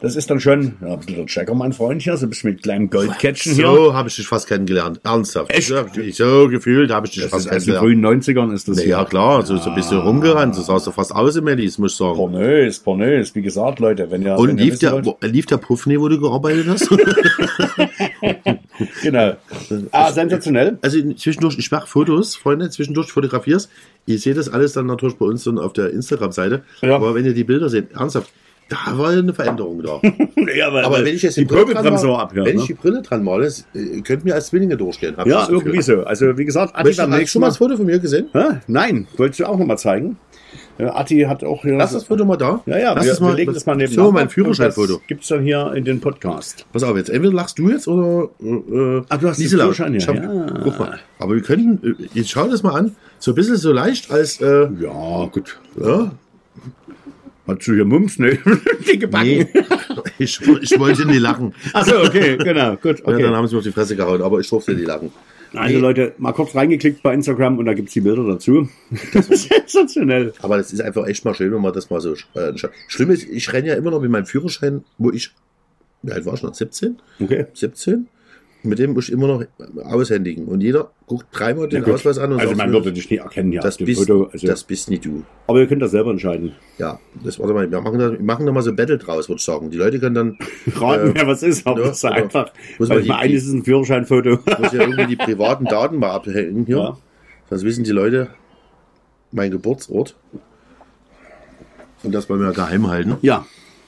Das 0.00 0.16
ist 0.16 0.28
dann 0.30 0.40
schon, 0.40 0.74
ja, 0.80 0.94
ein 0.94 1.00
bisschen 1.00 1.26
Checker, 1.26 1.54
mein 1.54 1.72
Freund 1.72 2.02
hier, 2.02 2.16
so 2.16 2.26
ein 2.26 2.30
bisschen 2.30 2.50
mit 2.50 2.62
kleinen 2.62 2.90
Goldkettchen 2.90 3.54
hier. 3.54 3.66
So 3.66 3.94
habe 3.94 4.08
ich 4.08 4.16
dich 4.16 4.26
fast 4.26 4.48
kennengelernt. 4.48 5.00
Ernsthaft. 5.04 5.50
Echt? 5.50 5.72
So, 6.16 6.48
gefühlt 6.48 6.90
habe 6.90 7.06
ich 7.06 7.12
dich 7.12 7.22
Das 7.22 7.30
fast 7.30 7.46
ist 7.46 7.52
aus 7.52 7.64
den 7.64 7.74
kennengelernt. 7.74 8.24
frühen 8.24 8.50
90ern 8.50 8.52
ist 8.52 8.66
das 8.68 8.78
Ja, 8.84 8.98
hier. 8.98 9.06
klar, 9.08 9.46
so, 9.46 9.56
so 9.58 9.70
ein 9.70 9.76
bisschen 9.76 9.98
rumgerannt. 9.98 10.54
So 10.56 10.62
sahst 10.62 10.86
du 10.88 10.90
fast 10.90 11.14
aus 11.14 11.36
im 11.36 11.44
Medis, 11.44 11.78
muss 11.78 11.92
ich 11.92 11.98
sagen. 11.98 12.16
Pornös, 12.16 12.80
pornös, 12.80 13.34
wie 13.34 13.42
gesagt, 13.42 13.78
Leute, 13.78 14.10
wenn 14.10 14.22
ihr, 14.22 14.36
Und 14.36 14.48
wenn 14.48 14.58
ihr 14.58 14.64
lief 14.64 14.72
wissen 14.74 14.80
der, 14.86 14.92
wollt- 14.92 15.06
wo- 15.06 15.16
lief 15.22 15.46
der 15.46 15.58
Puffney, 15.58 16.00
wo 16.00 16.08
du 16.08 16.20
gearbeitet 16.20 16.66
hast? 16.68 16.88
Genau. 19.02 19.36
Ah, 19.92 20.10
sensationell. 20.12 20.78
Also 20.82 20.98
zwischendurch, 21.14 21.56
ich 21.58 21.70
mache 21.70 21.86
Fotos, 21.86 22.34
Freunde, 22.34 22.70
zwischendurch 22.70 23.12
fotografierst. 23.12 23.70
Ihr 24.06 24.18
seht 24.18 24.36
das 24.36 24.48
alles 24.48 24.72
dann 24.72 24.86
natürlich 24.86 25.16
bei 25.16 25.26
uns 25.26 25.44
dann 25.44 25.58
auf 25.58 25.72
der 25.72 25.90
Instagram-Seite. 25.90 26.62
Ja. 26.80 26.96
Aber 26.96 27.14
wenn 27.14 27.24
ihr 27.24 27.34
die 27.34 27.44
Bilder 27.44 27.68
seht, 27.68 27.92
ernsthaft, 27.92 28.32
da 28.86 28.98
war 28.98 29.10
eine 29.10 29.34
Veränderung 29.34 29.82
da. 29.82 30.00
Ja, 30.56 30.66
aber, 30.68 30.84
Aber 30.84 31.04
wenn 31.04 31.14
ich 31.14 31.22
jetzt 31.22 31.36
die 31.36 31.44
Brille 31.44 31.72
dran 31.72 31.84
mal- 31.94 32.16
ab, 32.20 32.32
ja, 32.34 32.44
wenn 32.44 32.56
ne? 32.56 32.60
ich 32.62 32.66
die 32.66 32.74
Brille 32.74 33.00
dran 33.02 33.22
male, 33.22 33.46
es, 33.46 33.64
äh, 33.74 34.00
könnt 34.02 34.24
mir 34.24 34.34
als 34.34 34.48
Zwillinge 34.48 34.76
durchgehen. 34.76 35.14
Ich 35.18 35.26
Ja, 35.26 35.40
Gefühl. 35.42 35.54
irgendwie 35.58 35.82
so. 35.82 36.02
Also 36.04 36.36
wie 36.36 36.44
gesagt, 36.44 36.74
Atti 36.74 36.84
Möchtest 36.88 37.08
hast 37.10 37.20
du 37.20 37.26
schon 37.28 37.40
mal 37.40 37.46
das 37.48 37.56
Foto 37.58 37.76
von 37.76 37.86
mir 37.86 37.98
gesehen? 38.00 38.26
Hä? 38.32 38.60
Nein, 38.66 39.06
wolltest 39.16 39.40
du 39.40 39.44
auch 39.46 39.56
noch 39.58 39.66
mal 39.66 39.76
zeigen? 39.76 40.16
Ja, 40.78 40.96
Atti 40.96 41.20
hat 41.28 41.44
auch 41.44 41.62
hier. 41.62 41.76
Lass 41.76 41.92
das 41.92 42.04
Foto 42.04 42.24
mal 42.24 42.36
da. 42.36 42.60
ja, 42.66 42.78
ja, 42.78 42.92
Lass 42.94 43.04
wir, 43.04 43.10
das 43.12 43.20
mal, 43.20 43.28
wir 43.28 43.36
legen 43.36 43.54
das 43.54 43.66
mal 43.66 43.76
neben 43.76 43.92
So, 43.92 44.10
mein 44.10 44.28
Führerscheinfoto. 44.28 45.00
Gibt's 45.06 45.28
dann 45.28 45.42
hier 45.44 45.72
in 45.74 45.84
den 45.84 46.00
Podcast. 46.00 46.66
Pass 46.72 46.82
auf, 46.82 46.96
jetzt 46.96 47.10
entweder 47.10 47.32
lachst 47.34 47.58
du 47.58 47.68
jetzt 47.70 47.86
oder 47.88 48.30
äh, 48.42 49.02
Ach, 49.08 49.18
du 49.18 49.28
hast 49.28 49.38
den 49.38 49.42
Gisela. 49.44 49.64
Führerschein. 49.64 49.94
Ich 49.94 50.08
hab- 50.08 50.16
Ja. 50.16 50.46
Guck 50.64 50.78
mal. 50.78 50.98
Aber 51.18 51.34
wir 51.34 51.42
könnten, 51.42 51.96
äh, 52.00 52.08
jetzt 52.14 52.30
schau 52.30 52.48
das 52.48 52.62
mal 52.62 52.72
an, 52.74 52.96
so 53.18 53.30
ein 53.32 53.34
bisschen 53.34 53.56
so 53.56 53.72
leicht 53.72 54.10
als 54.10 54.40
äh, 54.40 54.68
Ja, 54.80 55.26
gut. 55.30 55.60
ja, 55.80 56.10
Hast 57.46 57.66
du 57.66 57.74
hier 57.74 57.84
Mums? 57.84 58.18
Ne? 58.18 58.38
Dicke 58.86 59.08
Backen. 59.08 59.26
nee, 59.26 59.46
ich, 60.18 60.40
ich 60.40 60.78
wollte 60.78 61.06
nicht 61.06 61.20
lachen. 61.20 61.54
Achso, 61.72 62.02
okay, 62.04 62.36
genau, 62.36 62.76
gut. 62.76 63.00
Ja, 63.00 63.04
dann 63.06 63.14
Okay. 63.16 63.26
haben 63.26 63.46
sie 63.48 63.54
mir 63.54 63.58
auf 63.58 63.64
die 63.64 63.72
Fresse 63.72 63.96
gehauen, 63.96 64.22
aber 64.22 64.38
ich 64.40 64.48
durfte 64.48 64.74
nicht 64.74 64.86
lachen. 64.86 65.10
Also 65.54 65.74
Nee. 65.74 65.80
Leute, 65.80 66.14
mal 66.18 66.32
kurz 66.32 66.54
reingeklickt 66.54 67.02
bei 67.02 67.12
Instagram 67.12 67.58
und 67.58 67.66
da 67.66 67.74
gibt's 67.74 67.92
die 67.92 68.00
Bilder 68.00 68.24
dazu. 68.24 68.68
Das 69.12 69.28
ist 69.28 69.48
sensationell. 69.66 70.32
Aber 70.40 70.56
das 70.56 70.72
ist 70.72 70.80
einfach 70.80 71.06
echt 71.06 71.24
mal 71.26 71.34
schön, 71.34 71.52
wenn 71.52 71.60
man 71.60 71.72
das 71.74 71.90
mal 71.90 72.00
so. 72.00 72.14
Äh, 72.34 72.52
Schlimm 72.88 73.10
ist, 73.10 73.24
ich 73.24 73.52
renne 73.52 73.68
ja 73.68 73.74
immer 73.74 73.90
noch 73.90 74.00
mit 74.00 74.10
meinem 74.10 74.24
Führerschein, 74.24 74.84
wo 74.96 75.10
ich. 75.10 75.30
Wie 76.02 76.12
alt 76.12 76.24
war 76.24 76.34
ich 76.34 76.42
noch? 76.42 76.54
17? 76.54 76.96
Okay. 77.20 77.46
17? 77.52 78.08
Mit 78.64 78.78
dem 78.78 78.92
muss 78.92 79.08
ich 79.08 79.12
immer 79.14 79.26
noch 79.26 79.44
aushändigen. 79.84 80.46
Und 80.46 80.60
jeder 80.60 80.92
guckt 81.06 81.26
dreimal 81.32 81.68
den 81.68 81.82
gut. 81.82 81.94
Ausweis 81.94 82.18
an 82.18 82.30
und 82.32 82.38
Also 82.38 82.50
sagt, 82.54 82.58
man 82.58 82.72
würde 82.72 82.92
dich 82.92 83.10
nie 83.10 83.16
erkennen 83.16 83.50
hier 83.50 83.60
das, 83.60 83.76
bist, 83.76 83.98
Foto. 84.00 84.30
Also, 84.32 84.46
das 84.46 84.62
bist 84.62 84.88
nicht 84.88 85.04
du. 85.04 85.24
aber 85.48 85.58
ihr 85.58 85.66
könnt 85.66 85.82
das 85.82 85.90
selber 85.90 86.12
entscheiden. 86.12 86.52
Ja, 86.78 87.00
das 87.24 87.40
warte 87.40 87.54
mal, 87.54 87.68
wir 87.68 87.80
machen 87.80 87.98
da, 87.98 88.12
wir 88.12 88.20
machen 88.20 88.46
da 88.46 88.52
mal 88.52 88.62
so 88.62 88.72
Battle 88.72 88.98
draus, 88.98 89.28
würde 89.28 89.38
ich 89.40 89.44
sagen. 89.44 89.70
Die 89.70 89.76
Leute 89.78 89.98
können 89.98 90.14
dann 90.14 90.38
Raten, 90.76 91.10
Äh, 91.10 91.14
wer 91.16 91.26
was 91.26 91.42
ist, 91.42 91.66
aber 91.66 91.80
ja, 91.80 91.88
das 91.88 91.96
ist 91.98 92.04
einfach. 92.04 92.52
Muss 92.78 92.88
man 92.88 93.00
ich 93.00 93.08
meine, 93.08 93.22
die- 93.26 93.32
eines 93.32 93.46
ist 93.46 93.52
ein 93.52 93.64
Führerscheinfoto. 93.64 94.30
muss 94.60 94.72
ja 94.72 94.80
irgendwie 94.82 95.06
die 95.06 95.16
privaten 95.16 95.64
Daten 95.64 95.96
mal 95.98 96.10
abhängen 96.12 96.64
hier. 96.64 96.76
Ja. 96.76 96.98
Sonst 97.50 97.64
wissen 97.64 97.82
die 97.82 97.90
Leute 97.90 98.28
mein 99.32 99.50
Geburtsort. 99.50 100.14
Und 102.04 102.12
das 102.14 102.28
wollen 102.28 102.40
wir 102.40 102.46
ja 102.46 102.52
geheim 102.52 102.86
halten. 102.88 103.16
Ja. 103.22 103.44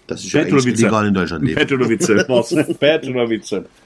Das 0.09 0.25
ist 0.25 0.33
ja 0.33 0.41
eigentlich 0.41 0.55
Petrovice. 0.65 0.81
illegal 0.81 1.07
in 1.07 1.15
Deutschland. 1.15 1.55
Petrovice. 1.55 2.77
Petrovice. 2.79 3.55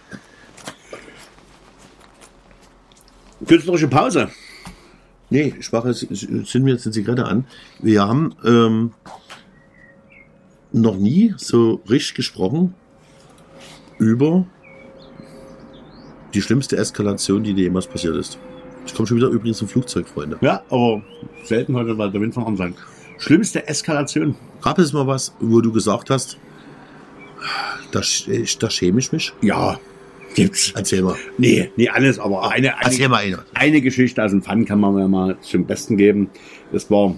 Künstlerische 3.47 3.89
Pause. 3.89 4.29
Nee, 5.31 5.55
ich 5.59 5.71
mache 5.73 5.89
jetzt, 5.89 6.03
ich 6.11 6.27
zünd 6.47 6.65
mir 6.65 6.73
jetzt 6.73 6.87
eine 6.87 6.93
Zigarette 6.93 7.27
an. 7.27 7.45
Wir 7.81 8.03
haben 8.07 8.35
ähm, 8.45 8.93
noch 10.73 10.97
nie 10.97 11.35
so 11.37 11.81
richtig 11.89 12.15
gesprochen 12.15 12.75
über 13.99 14.47
die 16.35 16.43
schlimmste 16.43 16.77
Eskalation, 16.77 17.43
die 17.43 17.55
dir 17.55 17.65
jemals 17.65 17.87
passiert 17.87 18.17
ist. 18.17 18.39
Ich 18.87 18.95
komme 18.95 19.07
schon 19.07 19.19
wieder 19.19 19.29
übrigens 19.29 19.59
zum 19.59 19.69
Flugzeug, 19.69 20.09
Freunde. 20.09 20.39
Ja, 20.41 20.63
aber 20.71 21.03
selten 21.45 21.75
heute, 21.75 21.97
weil 21.99 22.11
der 22.11 22.21
Wind 22.21 22.33
von 22.35 22.57
sein. 22.57 22.75
Schlimmste 23.19 23.67
Eskalation. 23.69 24.35
Gab 24.63 24.79
es 24.79 24.93
mal 24.93 25.07
was, 25.07 25.35
wo 25.41 25.61
du 25.61 25.73
gesagt 25.73 26.09
hast, 26.11 26.39
da, 27.93 28.01
sch- 28.01 28.59
da 28.59 28.71
schäme 28.71 28.99
ich 29.01 29.13
mich? 29.13 29.33
Ja, 29.43 29.79
gibt's. 30.43 30.73
Erzähl 30.75 31.03
mal. 31.03 31.17
Nee, 31.37 31.71
nee, 31.77 31.89
alles, 31.89 32.19
aber 32.19 32.51
eine, 32.51 32.75
Erzähl 32.81 33.07
eine, 33.07 33.09
mal 33.09 33.23
eine. 33.25 33.39
eine 33.55 33.81
Geschichte 33.81 34.23
aus 34.23 34.31
dem 34.31 34.43
Fun 34.43 34.65
kann 34.65 34.81
man 34.81 34.95
mir 34.95 35.09
mal 35.09 35.39
zum 35.41 35.67
Besten 35.67 35.97
geben. 35.97 36.31
Das 36.73 36.91
war 36.91 37.15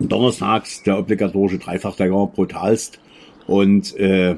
donnerstags 0.00 0.82
der 0.82 0.98
obligatorische 0.98 1.58
Dreifachdecker, 1.58 2.26
brutalst. 2.26 3.00
Und 3.46 3.96
äh, 3.96 4.36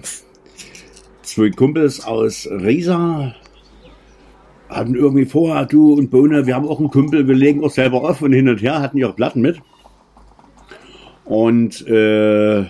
zwei 1.23 1.51
Kumpels 1.51 2.05
aus 2.05 2.49
Riesa 2.51 3.35
hatten 4.69 4.95
irgendwie 4.95 5.27
vorher, 5.27 5.67
du 5.67 5.95
und 5.95 6.11
Bohne, 6.11 6.47
wir 6.47 6.55
haben 6.55 6.67
auch 6.67 6.79
einen 6.79 6.91
Kumpel, 6.91 7.29
wir 7.29 7.35
legen 7.35 7.63
auch 7.63 7.71
selber 7.71 8.09
auf 8.09 8.23
und 8.23 8.33
hin 8.33 8.49
und 8.49 8.63
her, 8.63 8.81
hatten 8.81 8.99
ihre 8.99 9.13
Platten 9.13 9.41
mit. 9.41 9.61
Und 11.25 11.87
äh, 11.87 12.67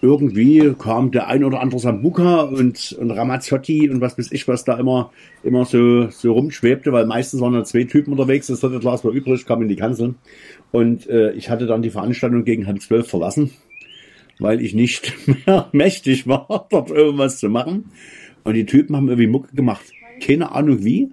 irgendwie 0.00 0.74
kam 0.78 1.10
der 1.10 1.26
ein 1.26 1.42
oder 1.42 1.60
andere 1.60 1.80
Sambuka 1.80 2.42
und, 2.42 2.96
und 3.00 3.10
Ramazzotti 3.10 3.90
und 3.90 4.00
was 4.00 4.16
weiß 4.16 4.30
ich, 4.30 4.46
was 4.46 4.64
da 4.64 4.78
immer, 4.78 5.10
immer 5.42 5.64
so, 5.64 6.08
so 6.08 6.32
rumschwebte, 6.32 6.92
weil 6.92 7.06
meistens 7.06 7.40
waren 7.40 7.54
da 7.54 7.64
zwei 7.64 7.84
Typen 7.84 8.12
unterwegs, 8.12 8.46
das 8.46 8.60
dritte 8.60 8.78
Glas 8.78 9.04
war 9.04 9.10
übrig, 9.10 9.44
kam 9.44 9.62
in 9.62 9.68
die 9.68 9.76
Kanzel. 9.76 10.14
Und 10.70 11.08
äh, 11.08 11.32
ich 11.32 11.50
hatte 11.50 11.66
dann 11.66 11.82
die 11.82 11.90
Veranstaltung 11.90 12.44
gegen 12.44 12.66
halb 12.66 12.80
zwölf 12.80 13.08
verlassen, 13.08 13.50
weil 14.38 14.62
ich 14.62 14.72
nicht 14.74 15.12
mehr 15.46 15.68
mächtig 15.72 16.28
war, 16.28 16.66
dort 16.70 16.90
irgendwas 16.90 17.38
zu 17.38 17.48
machen. 17.48 17.90
Und 18.44 18.54
die 18.54 18.66
Typen 18.66 18.94
haben 18.94 19.08
irgendwie 19.08 19.26
Mucke 19.26 19.54
gemacht. 19.54 19.84
Keine 20.22 20.52
Ahnung 20.52 20.84
wie. 20.84 21.10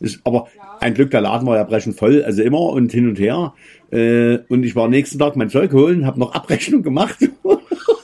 Ist, 0.00 0.20
aber 0.24 0.48
ein 0.80 0.94
Glück, 0.94 1.10
der 1.10 1.20
Laden 1.20 1.46
war 1.46 1.56
ja 1.56 1.64
brechend 1.64 1.96
voll, 1.96 2.24
also 2.24 2.42
immer 2.42 2.60
und 2.60 2.90
hin 2.90 3.08
und 3.08 3.20
her. 3.20 3.54
Äh, 3.90 4.38
und 4.48 4.64
ich 4.64 4.74
war 4.74 4.88
nächsten 4.88 5.18
Tag 5.18 5.36
mein 5.36 5.50
Zeug 5.50 5.72
holen, 5.72 6.06
habe 6.06 6.18
noch 6.18 6.34
Abrechnung 6.34 6.82
gemacht. 6.82 7.18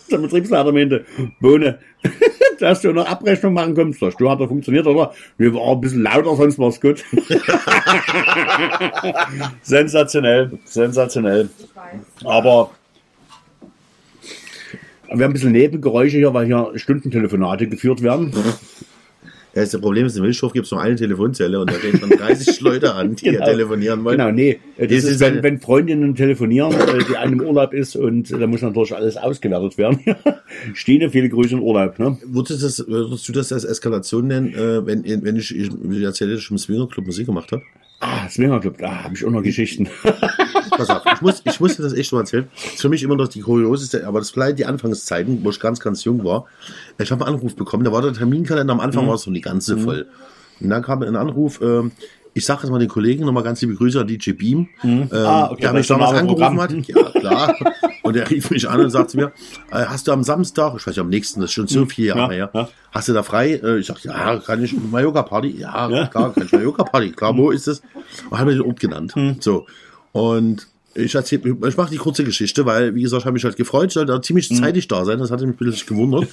der 0.12 0.18
Betriebsleiter 0.18 0.72
meinte, 0.72 1.04
Bohne, 1.40 1.78
dass 2.58 2.82
du 2.82 2.92
noch 2.92 3.06
Abrechnung 3.06 3.54
machen 3.54 3.74
kommst. 3.74 4.00
Sag 4.00 4.10
ich, 4.10 4.16
Du 4.16 4.30
hat 4.30 4.40
er 4.40 4.48
funktioniert, 4.48 4.86
oder? 4.86 5.12
Wir 5.36 5.54
war 5.54 5.72
ein 5.72 5.80
bisschen 5.80 6.02
lauter, 6.02 6.36
sonst 6.36 6.58
war's 6.58 6.80
gut. 6.80 7.04
sensationell, 9.62 10.58
sensationell. 10.64 11.48
Aber 12.24 12.70
wir 15.06 15.24
haben 15.24 15.30
ein 15.30 15.32
bisschen 15.32 15.52
Nebengeräusche 15.52 16.18
hier, 16.18 16.34
weil 16.34 16.46
hier 16.46 16.72
Stundentelefonate 16.74 17.68
geführt 17.68 18.02
werden. 18.02 18.32
Ja, 19.54 19.62
das 19.62 19.80
Problem 19.80 20.06
ist, 20.06 20.16
in 20.16 20.22
Wilshof 20.22 20.52
gibt 20.52 20.66
es 20.66 20.72
nur 20.72 20.80
eine 20.80 20.96
Telefonzelle 20.96 21.58
und 21.60 21.70
da 21.70 21.76
gehen 21.78 21.98
schon 21.98 22.10
30 22.10 22.60
Leute 22.60 22.94
an, 22.94 23.16
die 23.16 23.30
hier 23.30 23.40
telefonieren 23.40 24.04
wollen. 24.04 24.18
Genau, 24.18 24.30
nee. 24.30 24.60
Das, 24.76 24.88
Das 24.88 24.96
ist, 24.98 25.04
ist 25.04 25.20
wenn, 25.20 25.42
wenn 25.42 25.60
Freundinnen 25.60 26.14
telefonieren, 26.14 26.72
äh, 26.72 27.04
die 27.08 27.16
einem 27.16 27.40
im 27.40 27.46
Urlaub 27.46 27.72
ist 27.72 27.96
und 27.96 28.30
äh, 28.30 28.38
da 28.38 28.46
muss 28.46 28.62
natürlich 28.62 28.94
alles 28.94 29.16
ausgewertet 29.16 29.78
werden. 29.78 30.00
Stine, 30.74 31.10
viele 31.10 31.28
Grüße 31.28 31.54
im 31.54 31.62
Urlaub. 31.62 31.98
Ne? 31.98 32.18
Würdest, 32.26 32.62
das, 32.62 32.86
würdest 32.86 33.28
du 33.28 33.32
das 33.32 33.52
als 33.52 33.64
Eskalation 33.64 34.26
nennen, 34.26 34.54
äh, 34.54 34.86
wenn, 34.86 35.04
wenn 35.24 35.36
ich, 35.36 35.56
ich, 35.56 35.70
erzähle, 36.02 36.34
dass 36.34 36.42
ich 36.42 36.50
im 36.50 36.58
Swingerclub 36.58 37.06
Musik 37.06 37.26
gemacht 37.26 37.50
habe? 37.52 37.62
Ah, 38.00 38.28
Swingerclub, 38.28 38.78
da 38.78 39.04
habe 39.04 39.14
ich 39.14 39.24
auch 39.24 39.30
noch 39.30 39.42
Geschichten. 39.42 39.88
Pass 40.78 40.88
auf, 40.90 41.02
ich 41.14 41.20
muss, 41.20 41.42
ich 41.44 41.60
muss 41.60 41.76
dir 41.76 41.82
das 41.82 41.92
echt 41.92 42.12
mal 42.12 42.20
erzählen. 42.20 42.48
Das 42.54 42.74
ist 42.74 42.80
für 42.80 42.88
mich 42.88 43.02
immer 43.02 43.16
noch 43.16 43.28
die 43.28 43.40
kurioseste, 43.40 44.06
aber 44.06 44.20
das 44.20 44.30
vielleicht 44.30 44.58
die 44.58 44.64
Anfangszeiten, 44.64 45.44
wo 45.44 45.50
ich 45.50 45.60
ganz, 45.60 45.80
ganz 45.80 46.04
jung 46.04 46.24
war. 46.24 46.46
Ich 46.98 47.10
habe 47.10 47.26
einen 47.26 47.34
Anruf 47.34 47.54
bekommen, 47.56 47.84
da 47.84 47.92
war 47.92 48.00
der 48.02 48.12
Terminkalender, 48.14 48.72
am 48.72 48.80
Anfang 48.80 49.06
war 49.06 49.14
es 49.16 49.26
noch 49.26 49.34
die 49.34 49.40
ganze 49.42 49.76
voll. 49.76 50.06
Und 50.60 50.70
dann 50.70 50.82
kam 50.82 51.02
ein 51.02 51.14
Anruf, 51.16 51.60
ähm, 51.60 51.92
ich 52.34 52.44
sage 52.44 52.60
jetzt 52.62 52.70
mal 52.70 52.78
den 52.78 52.88
Kollegen 52.88 53.24
nochmal 53.24 53.42
ganz 53.42 53.60
liebe 53.60 53.74
Grüße 53.74 54.00
an 54.00 54.06
DJ 54.06 54.32
Beam, 54.32 54.68
ähm, 54.84 55.08
Ah, 55.12 55.50
okay, 55.50 55.62
der 55.62 55.72
mich 55.72 55.86
das 55.86 55.98
damals 55.98 56.18
angerufen 56.18 56.56
Programm. 56.56 56.60
hat. 56.60 56.72
Ja, 56.88 57.10
klar. 57.20 57.56
Und 58.04 58.16
er 58.16 58.30
rief 58.30 58.50
mich 58.50 58.68
an 58.68 58.80
und 58.80 58.90
sagte 58.90 59.16
mir, 59.16 59.32
äh, 59.70 59.84
hast 59.86 60.06
du 60.08 60.12
am 60.12 60.22
Samstag, 60.22 60.74
ich 60.76 60.80
weiß 60.86 60.94
nicht, 60.94 61.00
am 61.00 61.08
nächsten, 61.08 61.40
das 61.40 61.50
ist 61.50 61.54
schon 61.54 61.66
so 61.66 61.84
viele 61.86 62.08
Jahre 62.08 62.20
Ja, 62.20 62.28
her, 62.30 62.50
ja. 62.54 62.68
hast 62.92 63.08
du 63.08 63.12
da 63.12 63.22
frei? 63.22 63.54
Äh, 63.54 63.78
Ich 63.78 63.86
sag, 63.86 64.02
ja, 64.04 64.36
kann 64.38 64.62
ich 64.62 64.72
mal 64.90 65.02
Yoga 65.02 65.22
Party? 65.22 65.56
Ja, 65.58 65.88
Ja. 65.90 66.06
klar, 66.06 66.32
kann 66.32 66.44
ich 66.46 66.52
mal 66.52 66.62
Yoga 66.62 66.84
Party. 66.84 67.10
Klar, 67.12 67.36
wo 67.36 67.50
ist 67.50 67.66
es? 67.68 67.82
Und 68.30 68.38
hat 68.38 68.46
mir 68.46 68.52
den 68.52 68.62
Ort 68.62 68.78
genannt. 68.80 69.14
So. 69.40 69.66
Und 70.12 70.66
ich 70.94 71.14
erzähl, 71.14 71.40
ich 71.44 71.76
mache 71.76 71.90
die 71.90 71.98
kurze 71.98 72.24
Geschichte, 72.24 72.66
weil, 72.66 72.94
wie 72.94 73.02
gesagt, 73.02 73.22
ich 73.22 73.26
habe 73.26 73.34
mich 73.34 73.44
halt 73.44 73.56
gefreut, 73.56 73.92
sollte 73.92 74.14
auch 74.14 74.20
ziemlich 74.20 74.48
zeitig 74.48 74.88
da 74.88 75.04
sein, 75.04 75.18
das 75.18 75.30
hatte 75.30 75.46
mich 75.46 75.60
ein 75.60 75.64
bisschen 75.64 75.86
gewundert. 75.86 76.28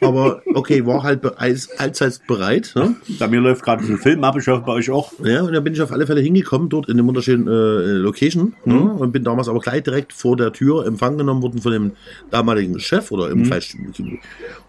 Aber 0.00 0.42
okay, 0.54 0.84
war 0.86 1.02
halt 1.02 1.24
als- 1.38 1.70
allseits 1.78 2.18
bereit. 2.18 2.72
Ne? 2.74 2.94
Bei 3.18 3.28
mir 3.28 3.40
läuft 3.40 3.62
gerade 3.62 3.84
ein 3.84 3.98
Film 3.98 4.22
ab, 4.24 4.36
ich 4.38 4.46
hoffe 4.48 4.62
bei 4.66 4.72
euch 4.72 4.90
auch. 4.90 5.12
Ja, 5.22 5.42
und 5.42 5.52
dann 5.52 5.64
bin 5.64 5.72
ich 5.72 5.80
auf 5.82 5.92
alle 5.92 6.06
Fälle 6.06 6.20
hingekommen, 6.20 6.68
dort 6.68 6.88
in 6.88 6.96
dem 6.96 7.06
wunderschönen 7.06 7.46
äh, 7.46 7.92
Location. 7.98 8.54
Ne? 8.64 8.78
Und 8.80 9.12
bin 9.12 9.24
damals 9.24 9.48
aber 9.48 9.60
gleich 9.60 9.82
direkt 9.82 10.12
vor 10.12 10.36
der 10.36 10.52
Tür 10.52 10.86
empfangen 10.86 11.18
genommen 11.18 11.42
worden 11.42 11.60
von 11.60 11.72
dem 11.72 11.92
damaligen 12.30 12.78
Chef 12.80 13.10
oder 13.12 13.30
im 13.30 13.44
Falsch 13.46 13.76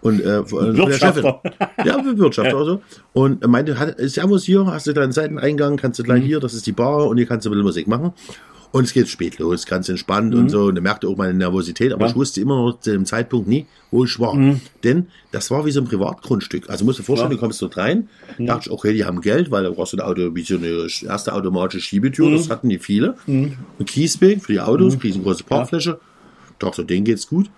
und 0.00 0.20
äh, 0.20 0.44
von 0.44 0.74
der 0.74 0.92
Chefin. 0.92 1.24
Ja, 1.84 2.02
Wirtschaft 2.16 2.54
also. 2.54 2.80
Und 3.12 3.46
meinte, 3.46 3.78
hat, 3.78 3.96
Servus 3.98 4.44
hier, 4.44 4.66
hast 4.66 4.86
du 4.86 4.92
deinen 4.92 5.12
Seiteneingang, 5.12 5.76
kannst 5.76 5.98
du 5.98 6.02
gleich 6.02 6.24
hier, 6.24 6.40
das 6.40 6.54
ist 6.54 6.66
die 6.66 6.72
Bar 6.72 7.06
und 7.08 7.16
hier 7.18 7.26
kannst 7.26 7.44
du 7.46 7.50
ein 7.50 7.52
bisschen 7.52 7.64
Musik 7.64 7.88
machen. 7.88 8.12
Und 8.72 8.84
es 8.84 8.92
geht 8.92 9.08
spät 9.08 9.38
los, 9.38 9.64
ganz 9.64 9.88
entspannt 9.88 10.34
und 10.34 10.50
so. 10.50 10.64
Und 10.64 10.76
er 10.76 10.82
merkte 10.82 11.08
auch 11.08 11.16
meine 11.16 11.32
Nervosität, 11.34 11.92
aber 11.92 12.04
Ja. 12.06 12.10
ich 12.10 12.16
wusste 12.16 12.40
immer 12.40 12.56
noch 12.56 12.80
zu 12.80 12.90
dem 12.90 13.06
Zeitpunkt 13.06 13.48
nie, 13.48 13.66
wo 13.90 14.04
ich 14.04 14.18
war. 14.20 14.36
Denn 14.84 15.06
das 15.32 15.50
war 15.50 15.64
wie 15.64 15.70
so 15.70 15.80
ein 15.80 15.86
Privatgrundstück. 15.86 16.68
Also 16.68 16.84
musst 16.84 16.98
du 16.98 17.02
dir 17.02 17.06
vorstellen, 17.06 17.30
Ja. 17.30 17.36
du 17.36 17.40
kommst 17.40 17.62
dort 17.62 17.76
rein, 17.78 18.08
dachte 18.38 18.68
ich, 18.68 18.70
okay, 18.70 18.92
die 18.92 19.04
haben 19.04 19.20
Geld, 19.22 19.50
weil 19.50 19.62
da 19.64 19.70
brauchst 19.70 19.92
du 19.94 19.96
ein 19.96 20.00
Auto, 20.00 20.34
wie 20.34 20.42
so 20.42 20.56
eine 20.56 20.86
erste 21.08 21.32
automatische 21.32 21.80
Schiebetür, 21.80 22.30
das 22.30 22.50
hatten 22.50 22.68
die 22.68 22.78
viele. 22.78 23.16
Ein 23.26 23.56
Kiesweg 23.86 24.42
für 24.42 24.52
die 24.52 24.60
Autos, 24.60 24.98
riesengroße 25.02 25.44
Parkfläche. 25.44 25.98
Dachte, 26.58 26.84
denen 26.84 27.04
geht's 27.04 27.28
gut. 27.28 27.50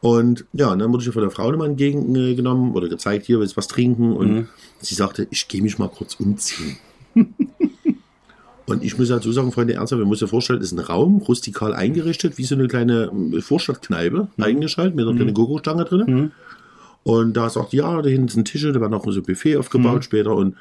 Und 0.00 0.44
ja, 0.52 0.70
und 0.72 0.78
dann 0.78 0.92
wurde 0.92 1.04
ich 1.04 1.12
von 1.12 1.22
der 1.22 1.30
Frau 1.30 1.50
nochmal 1.50 1.68
entgegengenommen 1.70 2.72
oder 2.72 2.88
gezeigt, 2.88 3.26
hier 3.26 3.40
willst 3.40 3.54
du 3.54 3.56
was 3.56 3.66
trinken. 3.68 4.12
Und 4.12 4.48
sie 4.80 4.94
sagte, 4.94 5.26
ich 5.30 5.48
gehe 5.48 5.60
mich 5.62 5.78
mal 5.78 5.88
kurz 5.88 6.14
umziehen. 6.16 6.76
und 8.68 8.84
ich 8.84 8.98
muss 8.98 9.08
dazu 9.08 9.32
sagen, 9.32 9.50
Freunde, 9.52 9.74
ernsthaft, 9.74 9.98
man 10.00 10.08
muss 10.08 10.18
sich 10.20 10.28
vorstellen, 10.30 10.60
ist 10.60 10.72
ein 10.72 10.78
Raum, 10.78 11.18
rustikal 11.18 11.74
eingerichtet, 11.74 12.38
wie 12.38 12.44
so 12.44 12.54
eine 12.54 12.68
kleine 12.68 13.10
äh, 13.34 13.40
Vorstadtkneipe 13.40 14.28
eingeschaltet, 14.38 14.94
mit 14.94 15.04
einer 15.06 15.14
kleinen 15.16 15.34
Gogo-Stange 15.34 15.84
drin. 15.84 16.30
Und 17.04 17.34
da 17.36 17.48
sagt, 17.48 17.72
ja, 17.72 18.02
da 18.02 18.08
hinten 18.08 18.28
sind 18.28 18.44
Tische, 18.46 18.72
da 18.72 18.80
war 18.80 18.88
noch 18.88 19.04
so 19.04 19.10
ein 19.20 19.22
Buffet 19.22 19.56
aufgebaut 19.56 20.04
später 20.04 20.34
und 20.34 20.54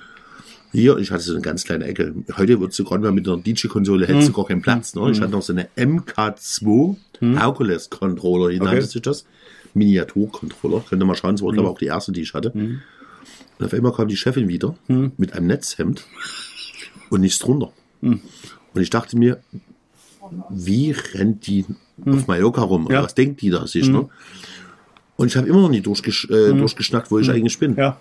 hier, 0.73 0.97
ich 0.97 1.11
hatte 1.11 1.23
so 1.23 1.31
eine 1.33 1.41
ganz 1.41 1.63
kleine 1.63 1.85
Ecke. 1.85 2.13
Heute 2.37 2.59
würdest 2.59 2.77
du 2.79 2.83
gerade 2.83 3.01
mal 3.01 3.11
mit 3.11 3.27
einer 3.27 3.37
DJ-Konsole, 3.37 4.05
hättest 4.05 4.29
du 4.29 4.33
gar 4.33 4.45
keinen 4.45 4.61
Platz. 4.61 4.95
Ne? 4.95 5.09
Ich 5.11 5.21
hatte 5.21 5.31
noch 5.31 5.41
so 5.41 5.53
eine 5.53 5.67
MK2 5.77 6.95
Hercules 7.21 7.89
Controller, 7.89 8.51
hier 8.51 8.61
Okay. 8.61 8.71
nannte 8.71 8.85
sich 8.85 9.01
das. 9.01 9.25
Miniatur-Controller. 9.73 10.83
Könnt 10.87 11.01
ihr 11.01 11.05
mal 11.05 11.15
schauen, 11.15 11.35
das 11.35 11.41
war, 11.43 11.51
glaube 11.53 11.67
ich, 11.69 11.73
auch 11.73 11.79
die 11.79 11.85
erste, 11.85 12.11
die 12.11 12.21
ich 12.21 12.33
hatte. 12.33 12.51
Und 13.59 13.65
auf 13.65 13.73
einmal 13.73 13.93
kam 13.93 14.07
die 14.07 14.17
Chefin 14.17 14.47
wieder 14.47 14.75
mit 15.17 15.33
einem 15.33 15.47
Netzhemd 15.47 16.03
und 17.09 17.21
nichts 17.21 17.39
drunter. 17.39 17.71
Und 18.01 18.21
ich 18.81 18.89
dachte 18.89 19.17
mir, 19.17 19.39
wie 20.49 20.91
rennt 21.13 21.47
die 21.47 21.65
auf 22.05 22.27
Mallorca 22.27 22.61
rum? 22.61 22.85
Oder 22.87 22.95
Ja. 22.95 23.03
was 23.03 23.15
denkt 23.15 23.41
die 23.41 23.49
da 23.49 23.65
sich? 23.67 23.87
Ne? 23.89 24.07
Und 25.15 25.27
ich 25.27 25.35
habe 25.37 25.47
immer 25.47 25.61
noch 25.61 25.69
nicht 25.69 25.85
durchgesch 25.85 26.29
äh, 26.29 26.53
durchgeschnackt, 26.53 27.09
wo 27.11 27.17
ich 27.19 27.29
eigentlich 27.29 27.57
bin. 27.59 27.75
Ja. 27.75 27.97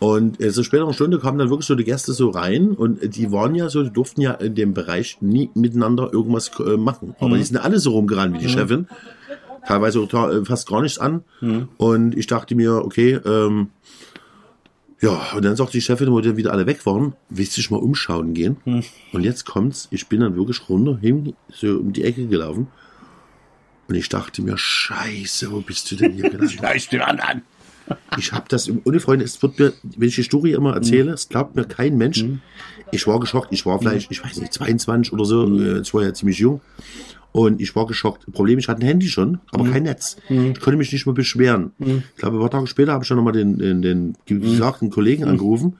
Und 0.00 0.40
äh, 0.40 0.50
so 0.50 0.62
später 0.62 0.84
eine 0.84 0.92
Stunde 0.92 1.18
kamen 1.18 1.38
dann 1.38 1.48
wirklich 1.48 1.66
so 1.66 1.74
die 1.74 1.84
Gäste 1.84 2.12
so 2.12 2.28
rein 2.30 2.72
und 2.72 3.16
die 3.16 3.32
waren 3.32 3.54
ja 3.54 3.70
so, 3.70 3.82
die 3.82 3.90
durften 3.90 4.20
ja 4.20 4.32
in 4.32 4.54
dem 4.54 4.74
Bereich 4.74 5.18
nie 5.22 5.50
miteinander 5.54 6.12
irgendwas 6.12 6.50
äh, 6.58 6.76
machen. 6.76 7.14
Aber 7.20 7.36
die 7.38 7.44
sind 7.44 7.56
alle 7.56 7.78
so 7.78 7.92
rumgerannt 7.92 8.34
wie 8.34 8.40
die 8.40 8.48
Chefin. 8.50 8.86
Teilweise 9.66 10.00
äh, 10.00 10.44
fast 10.44 10.68
gar 10.68 10.82
nichts 10.82 10.98
an. 10.98 11.22
Und 11.78 12.14
ich 12.16 12.26
dachte 12.26 12.54
mir, 12.54 12.84
okay, 12.84 13.18
ähm, 13.24 13.68
ja, 15.04 15.32
und 15.36 15.44
dann 15.44 15.54
sagt 15.54 15.74
die 15.74 15.82
Chefin, 15.82 16.10
wo 16.10 16.20
dann 16.20 16.38
wieder 16.38 16.52
alle 16.52 16.66
weg 16.66 16.86
waren, 16.86 17.12
willst 17.28 17.56
du 17.56 17.60
dich 17.60 17.70
mal 17.70 17.76
umschauen 17.76 18.32
gehen? 18.32 18.56
Und 19.12 19.22
jetzt 19.22 19.44
kommt's, 19.44 19.86
ich 19.90 20.06
bin 20.06 20.20
dann 20.20 20.34
wirklich 20.34 20.66
runter, 20.70 20.96
hin, 20.96 21.34
so 21.52 21.76
um 21.76 21.92
die 21.92 22.04
Ecke 22.04 22.26
gelaufen. 22.26 22.68
Und 23.86 23.96
ich 23.96 24.08
dachte 24.08 24.40
mir, 24.40 24.56
scheiße, 24.56 25.52
wo 25.52 25.60
bist 25.60 25.90
du 25.90 25.96
denn 25.96 26.12
hier 26.12 26.30
gelandet? 26.30 26.52
Scheiß 26.58 26.88
den 26.88 27.02
anderen. 27.02 27.42
Ich 28.16 28.32
habe 28.32 28.46
das, 28.48 28.70
ohne 28.84 28.98
Freunde, 28.98 29.26
es 29.26 29.42
wird 29.42 29.58
mir, 29.58 29.74
wenn 29.82 30.08
ich 30.08 30.14
die 30.14 30.22
Story 30.22 30.52
immer 30.52 30.72
erzähle, 30.72 31.12
es 31.12 31.28
glaubt 31.28 31.54
mir 31.54 31.66
kein 31.66 31.98
Mensch. 31.98 32.24
Ich 32.90 33.06
war 33.06 33.20
geschockt, 33.20 33.48
ich 33.52 33.66
war 33.66 33.78
vielleicht, 33.80 34.10
ich 34.10 34.24
weiß 34.24 34.38
nicht, 34.38 34.54
22 34.54 35.12
oder 35.12 35.26
so, 35.26 35.46
äh, 35.60 35.80
ich 35.80 35.92
war 35.92 36.02
ja 36.02 36.14
ziemlich 36.14 36.38
jung. 36.38 36.62
Und 37.34 37.60
ich 37.60 37.74
war 37.74 37.84
geschockt. 37.86 38.32
Problem, 38.32 38.60
ich 38.60 38.68
hatte 38.68 38.82
ein 38.82 38.86
Handy 38.86 39.08
schon, 39.08 39.40
aber 39.50 39.68
kein 39.68 39.82
Netz. 39.82 40.16
Ich 40.28 40.60
konnte 40.60 40.76
mich 40.76 40.92
nicht 40.92 41.04
mehr 41.04 41.16
beschweren. 41.16 41.72
Ich 41.80 42.16
glaube, 42.16 42.36
ein 42.36 42.40
paar 42.40 42.50
Tage 42.50 42.68
später 42.68 42.92
habe 42.92 43.02
ich 43.02 43.08
dann 43.08 43.16
nochmal 43.16 43.32
den, 43.32 43.58
den, 43.58 43.82
den 43.82 44.16
gesagten 44.28 44.88
Kollegen 44.88 45.24
angerufen 45.24 45.76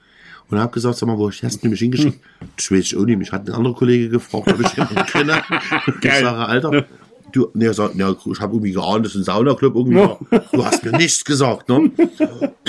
und 0.50 0.58
habe 0.58 0.72
gesagt, 0.72 0.98
sag 0.98 1.06
mal, 1.06 1.16
wo 1.16 1.30
hast 1.30 1.62
du 1.64 1.68
mich 1.68 1.78
hingeschickt? 1.78 2.18
Das 2.56 2.72
weiß 2.72 2.80
ich 2.80 2.96
auch 2.96 3.04
nicht. 3.04 3.18
Mich 3.18 3.30
hat 3.30 3.48
ein 3.48 3.54
anderer 3.54 3.74
Kollege 3.74 4.08
gefragt, 4.08 4.48
ob 4.48 4.60
ich 4.60 5.12
kenne. 5.12 5.42
Ich 6.02 6.12
sage, 6.12 6.28
Alter, 6.28 6.86
du, 7.30 7.48
ne, 7.54 7.72
sagt, 7.72 7.94
ja, 7.94 8.10
ich 8.10 8.40
habe 8.40 8.54
irgendwie 8.54 8.72
geahnt, 8.72 9.06
das 9.06 9.14
ist 9.14 9.20
ein 9.20 9.24
Saunaclub 9.24 9.76
irgendwie. 9.76 9.98
Ja. 9.98 10.18
Du 10.52 10.64
hast 10.64 10.84
mir 10.84 10.90
nichts 10.90 11.24
gesagt, 11.24 11.68
ne? 11.68 11.88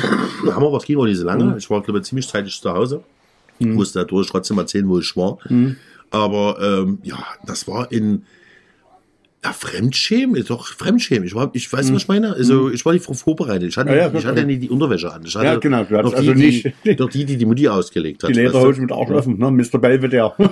Da 0.45 0.53
haben 0.53 0.61
wir 0.61 0.71
was 0.71 0.85
ging 0.85 0.99
auch 0.99 1.05
nicht 1.05 1.17
so 1.17 1.25
lange. 1.25 1.57
Ich 1.57 1.67
war, 1.71 1.81
glaube 1.81 2.01
ich, 2.01 2.05
ziemlich 2.05 2.27
zeitig 2.27 2.61
zu 2.61 2.71
Hause. 2.71 3.03
Musste 3.57 3.97
dadurch 3.99 4.29
trotzdem 4.29 4.59
erzählen, 4.59 4.87
wo 4.87 4.99
ich 4.99 5.17
war. 5.17 5.39
Aber 6.11 6.59
ähm, 6.61 6.99
ja, 7.01 7.17
das 7.47 7.67
war 7.67 7.91
in 7.91 8.25
ja, 9.45 9.53
Fremdschämen, 9.53 10.36
ist 10.36 10.49
doch 10.49 10.67
Fremdschämen. 10.67 11.27
Ich, 11.27 11.36
war, 11.36 11.49
ich 11.53 11.71
weiß, 11.71 11.93
was 11.93 12.01
ich 12.01 12.08
meine. 12.08 12.34
Also, 12.34 12.69
ich 12.71 12.84
war 12.86 12.93
nicht 12.93 13.05
vorbereitet. 13.05 13.69
Ich 13.69 13.77
hatte, 13.77 13.89
Ja, 13.91 14.08
ja, 14.08 14.12
ich 14.13 14.25
hatte 14.25 14.43
nie 14.43 14.58
die 14.58 14.69
Unterwäsche 14.69 15.12
an. 15.13 15.21
Ich 15.25 15.36
hatte 15.36 15.45
Ja, 15.45 15.55
genau, 15.58 15.84
du 15.84 15.93
noch 15.95 16.10
die, 16.12 16.15
also 16.15 16.34
die, 16.34 16.73
nicht- 16.84 16.99
noch 16.99 17.10
die, 17.10 17.25
die 17.25 17.38
die 17.38 17.45
Mutti 17.45 17.67
ausgelegt 17.67 18.23
hat. 18.23 18.31
Die? 18.31 18.34
Lederhose 18.34 18.81
mit 18.81 18.91
Arsch 18.91 19.12
offen, 19.12 19.38
ne? 19.38 19.51
Mr. 19.51 19.77
Belvedere. 19.79 20.34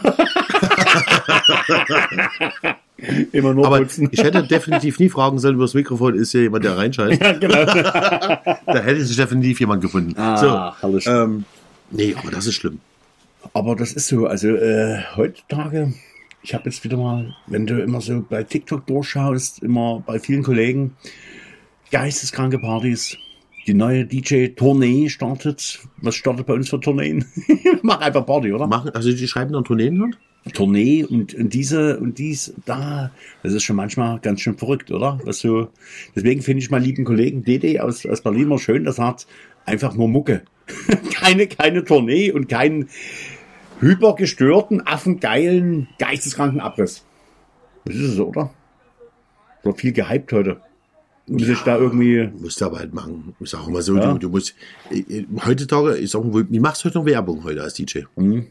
Immer 3.31 3.53
nur 3.53 3.65
Aber 3.65 3.79
putzen. 3.79 4.07
ich 4.11 4.23
hätte 4.23 4.43
definitiv 4.43 4.99
nie 4.99 5.09
fragen 5.09 5.37
sollen, 5.39 5.55
über 5.55 5.65
das 5.65 5.73
Mikrofon 5.73 6.15
ist 6.15 6.31
hier 6.31 6.43
jemand, 6.43 6.63
der 6.63 6.77
reinscheißt. 6.77 7.21
Ja, 7.21 7.31
genau. 7.33 7.65
Da 8.65 8.79
hätte 8.79 9.03
sich 9.03 9.17
definitiv 9.17 9.59
jemand 9.59 9.81
gefunden. 9.81 10.13
Ah, 10.17 10.75
herrlich. 10.79 11.03
so, 11.03 11.11
ähm, 11.11 11.45
nee, 11.91 12.15
aber 12.17 12.31
das 12.31 12.45
ist 12.47 12.55
schlimm. 12.55 12.79
Aber 13.53 13.75
das 13.75 13.91
ist 13.93 14.07
so, 14.07 14.25
also 14.27 14.49
äh, 14.49 14.99
heutzutage, 15.15 15.93
ich 16.43 16.53
habe 16.53 16.65
jetzt 16.65 16.83
wieder 16.83 16.97
mal, 16.97 17.35
wenn 17.47 17.65
du 17.65 17.81
immer 17.81 18.01
so 18.01 18.23
bei 18.27 18.43
TikTok 18.43 18.85
durchschaust, 18.85 19.63
immer 19.63 20.03
bei 20.05 20.19
vielen 20.19 20.43
Kollegen, 20.43 20.95
geisteskranke 21.89 22.59
Partys. 22.59 23.17
Die 23.65 23.73
neue 23.73 24.05
DJ-Tournee 24.05 25.07
startet. 25.07 25.79
Was 26.01 26.15
startet 26.15 26.45
bei 26.45 26.53
uns 26.53 26.69
für 26.69 26.81
Tourneen? 26.81 27.25
Mach 27.81 28.01
einfach 28.01 28.25
Party, 28.25 28.51
oder? 28.51 28.67
Machen, 28.67 28.89
also 28.89 29.09
die 29.09 29.27
schreiben 29.27 29.53
dann 29.53 29.63
Tourneen 29.63 30.01
halt? 30.01 30.17
Tournee 30.53 31.05
und, 31.05 31.33
und 31.33 31.53
diese 31.53 31.97
und 31.99 32.17
dies, 32.17 32.53
da, 32.65 33.11
das 33.43 33.53
ist 33.53 33.63
schon 33.63 33.77
manchmal 33.77 34.19
ganz 34.19 34.41
schön 34.41 34.57
verrückt, 34.57 34.91
oder? 34.91 35.21
Was 35.23 35.39
so, 35.39 35.69
deswegen 36.13 36.41
finde 36.41 36.61
ich 36.61 36.69
meinen 36.69 36.83
lieben 36.83 37.05
Kollegen 37.05 37.45
Dede 37.45 37.81
aus, 37.81 38.05
aus 38.05 38.19
Berlin 38.19 38.49
mal 38.49 38.59
schön, 38.59 38.83
das 38.83 38.99
hat 38.99 39.25
einfach 39.65 39.95
nur 39.95 40.09
Mucke. 40.09 40.43
keine, 41.13 41.47
keine 41.47 41.85
Tournee 41.85 42.31
und 42.31 42.49
keinen 42.49 42.89
hypergestörten, 43.83 44.85
affengeilen, 44.85 45.87
geisteskranken 45.99 46.59
Abriss. 46.61 47.03
Das 47.85 47.95
ist 47.95 48.13
es, 48.13 48.19
oder? 48.19 48.49
So 49.63 49.73
viel 49.73 49.91
gehypt 49.93 50.31
heute. 50.33 50.61
Muss 51.25 51.47
ich 51.47 51.59
da 51.61 51.77
irgendwie, 51.77 52.29
Musst 52.37 52.59
du 52.59 52.65
aber 52.65 52.79
halt 52.79 52.93
machen. 52.93 53.33
Ich 53.39 53.49
sag 53.49 53.65
mal 53.67 53.81
so, 53.81 53.95
Ja. 53.95 54.11
du, 54.13 54.19
du 54.19 54.29
musst, 54.29 54.55
äh, 54.91 54.99
äh, 54.99 55.25
heutzutage, 55.45 55.95
ich 55.97 56.11
sag 56.11 56.23
mal, 56.25 56.45
wie 56.49 56.59
machst 56.59 56.83
du 56.83 56.89
heute 56.89 56.97
noch 56.99 57.05
Werbung 57.05 57.43
heute 57.45 57.63
als 57.63 57.75
DJ? 57.75 57.99
Mhm. 58.17 58.47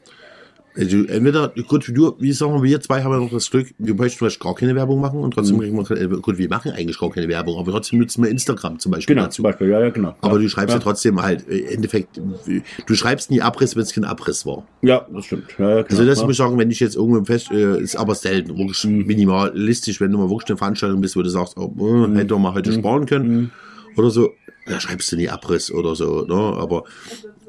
Also 0.74 1.04
entweder, 1.04 1.52
gut, 1.68 1.86
du, 1.94 2.14
wie 2.18 2.32
sagen 2.32 2.54
wir, 2.54 2.62
wir 2.62 2.80
zwei 2.80 3.02
haben 3.02 3.12
ja 3.12 3.18
noch 3.18 3.30
das 3.30 3.50
Glück, 3.50 3.74
wir 3.76 3.94
möchten 3.94 4.18
vielleicht 4.18 4.40
gar 4.40 4.54
keine 4.54 4.74
Werbung 4.74 5.02
machen 5.02 5.18
und 5.20 5.26
Mhm. 5.26 5.30
trotzdem 5.32 5.58
kriegen 5.60 5.76
wir, 5.76 5.90
äh, 6.00 6.06
gut, 6.20 6.38
wir 6.38 6.48
machen 6.48 6.72
eigentlich 6.72 6.98
gar 6.98 7.10
keine 7.10 7.28
Werbung, 7.28 7.58
aber 7.58 7.72
trotzdem 7.72 7.98
nutzen 7.98 8.22
wir 8.24 8.30
Instagram 8.30 8.78
zum 8.78 8.92
Beispiel 8.92 9.14
genau, 9.14 9.26
dazu. 9.26 9.36
zum 9.36 9.42
Beispiel, 9.42 9.68
ja, 9.68 9.80
ja, 9.80 9.90
genau. 9.90 10.14
Aber 10.22 10.36
ja, 10.36 10.42
du 10.42 10.48
schreibst 10.48 10.72
ja, 10.74 10.78
ja, 10.78 10.82
trotzdem 10.82 11.20
halt, 11.20 11.46
äh, 11.46 11.58
im 11.58 11.74
Endeffekt, 11.76 12.16
äh, 12.16 12.62
du 12.86 12.94
schreibst 12.94 13.30
nie 13.30 13.42
Abriss, 13.42 13.76
wenn 13.76 13.82
es 13.82 13.92
kein 13.92 14.04
Abriss 14.04 14.46
war. 14.46 14.66
Ja, 14.80 15.06
das 15.12 15.26
stimmt. 15.26 15.54
Ja, 15.58 15.68
ja, 15.68 15.82
genau, 15.82 15.88
Also 15.90 16.06
das 16.06 16.22
muss 16.22 16.30
ich 16.32 16.36
sagen, 16.38 16.56
wenn 16.58 16.70
ich 16.70 16.80
jetzt 16.80 16.96
irgendwo 16.96 17.22
Fest, 17.24 17.50
äh, 17.50 17.78
ist 17.78 17.96
aber 17.96 18.14
selten, 18.14 18.56
wirklich 18.56 18.82
Mhm. 18.84 19.04
minimalistisch, 19.06 20.00
wenn 20.00 20.10
du 20.10 20.16
mal 20.18 20.30
wirklich 20.30 20.48
eine 20.48 20.56
Veranstaltung 20.56 21.02
bist, 21.02 21.16
wo 21.16 21.22
du 21.22 21.28
sagst, 21.28 21.56
oh, 21.58 21.74
äh, 21.78 22.16
hätte 22.16 22.32
man 22.38 22.52
Mhm. 22.52 22.54
heute 22.56 22.72
sparen 22.72 23.04
können 23.04 23.52
oder 23.96 24.08
so, 24.10 24.30
da 24.64 24.80
schreibst 24.80 25.12
du 25.12 25.16
nie 25.16 25.28
Abriss 25.28 25.70
oder 25.70 25.94
so, 25.94 26.22
ne? 26.24 26.34
aber 26.34 26.84